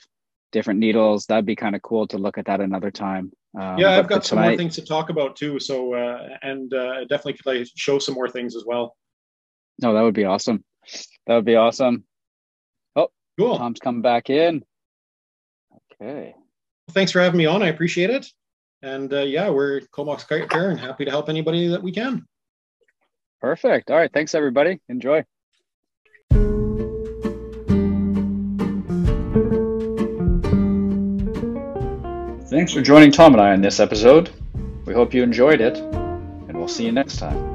different 0.52 0.78
needles. 0.78 1.26
That'd 1.26 1.46
be 1.46 1.56
kind 1.56 1.74
of 1.74 1.82
cool 1.82 2.06
to 2.08 2.18
look 2.18 2.36
at 2.36 2.46
that 2.46 2.60
another 2.60 2.90
time. 2.90 3.32
Um, 3.58 3.78
yeah, 3.78 3.98
I've 3.98 4.08
got 4.08 4.24
some 4.24 4.36
tonight, 4.36 4.48
more 4.48 4.56
things 4.58 4.74
to 4.76 4.84
talk 4.84 5.10
about 5.10 5.36
too. 5.36 5.58
So, 5.58 5.94
uh, 5.94 6.28
and 6.42 6.72
uh, 6.72 7.04
definitely 7.06 7.34
could 7.34 7.60
I 7.60 7.66
show 7.76 7.98
some 7.98 8.14
more 8.14 8.28
things 8.28 8.56
as 8.56 8.64
well. 8.66 8.96
No, 9.80 9.94
that 9.94 10.02
would 10.02 10.14
be 10.14 10.24
awesome. 10.24 10.64
That 11.26 11.36
would 11.36 11.44
be 11.44 11.56
awesome. 11.56 12.04
Cool. 13.38 13.56
Tom's 13.58 13.80
coming 13.80 14.02
back 14.02 14.30
in. 14.30 14.64
Okay. 16.00 16.34
Thanks 16.90 17.12
for 17.12 17.20
having 17.20 17.38
me 17.38 17.46
on. 17.46 17.62
I 17.62 17.68
appreciate 17.68 18.10
it. 18.10 18.26
And 18.82 19.12
uh, 19.12 19.20
yeah, 19.20 19.48
we're 19.48 19.80
Comox 19.92 20.26
Kite 20.26 20.42
Repair 20.42 20.70
and 20.70 20.78
happy 20.78 21.04
to 21.04 21.10
help 21.10 21.28
anybody 21.28 21.68
that 21.68 21.82
we 21.82 21.92
can. 21.92 22.26
Perfect. 23.40 23.90
All 23.90 23.96
right. 23.96 24.12
Thanks, 24.12 24.34
everybody. 24.34 24.80
Enjoy. 24.88 25.24
Thanks 32.52 32.74
for 32.74 32.82
joining 32.82 33.10
Tom 33.10 33.32
and 33.32 33.40
I 33.40 33.52
on 33.52 33.62
this 33.62 33.80
episode. 33.80 34.30
We 34.84 34.92
hope 34.92 35.14
you 35.14 35.22
enjoyed 35.22 35.60
it, 35.62 35.78
and 35.78 36.54
we'll 36.54 36.68
see 36.68 36.84
you 36.84 36.92
next 36.92 37.16
time. 37.16 37.51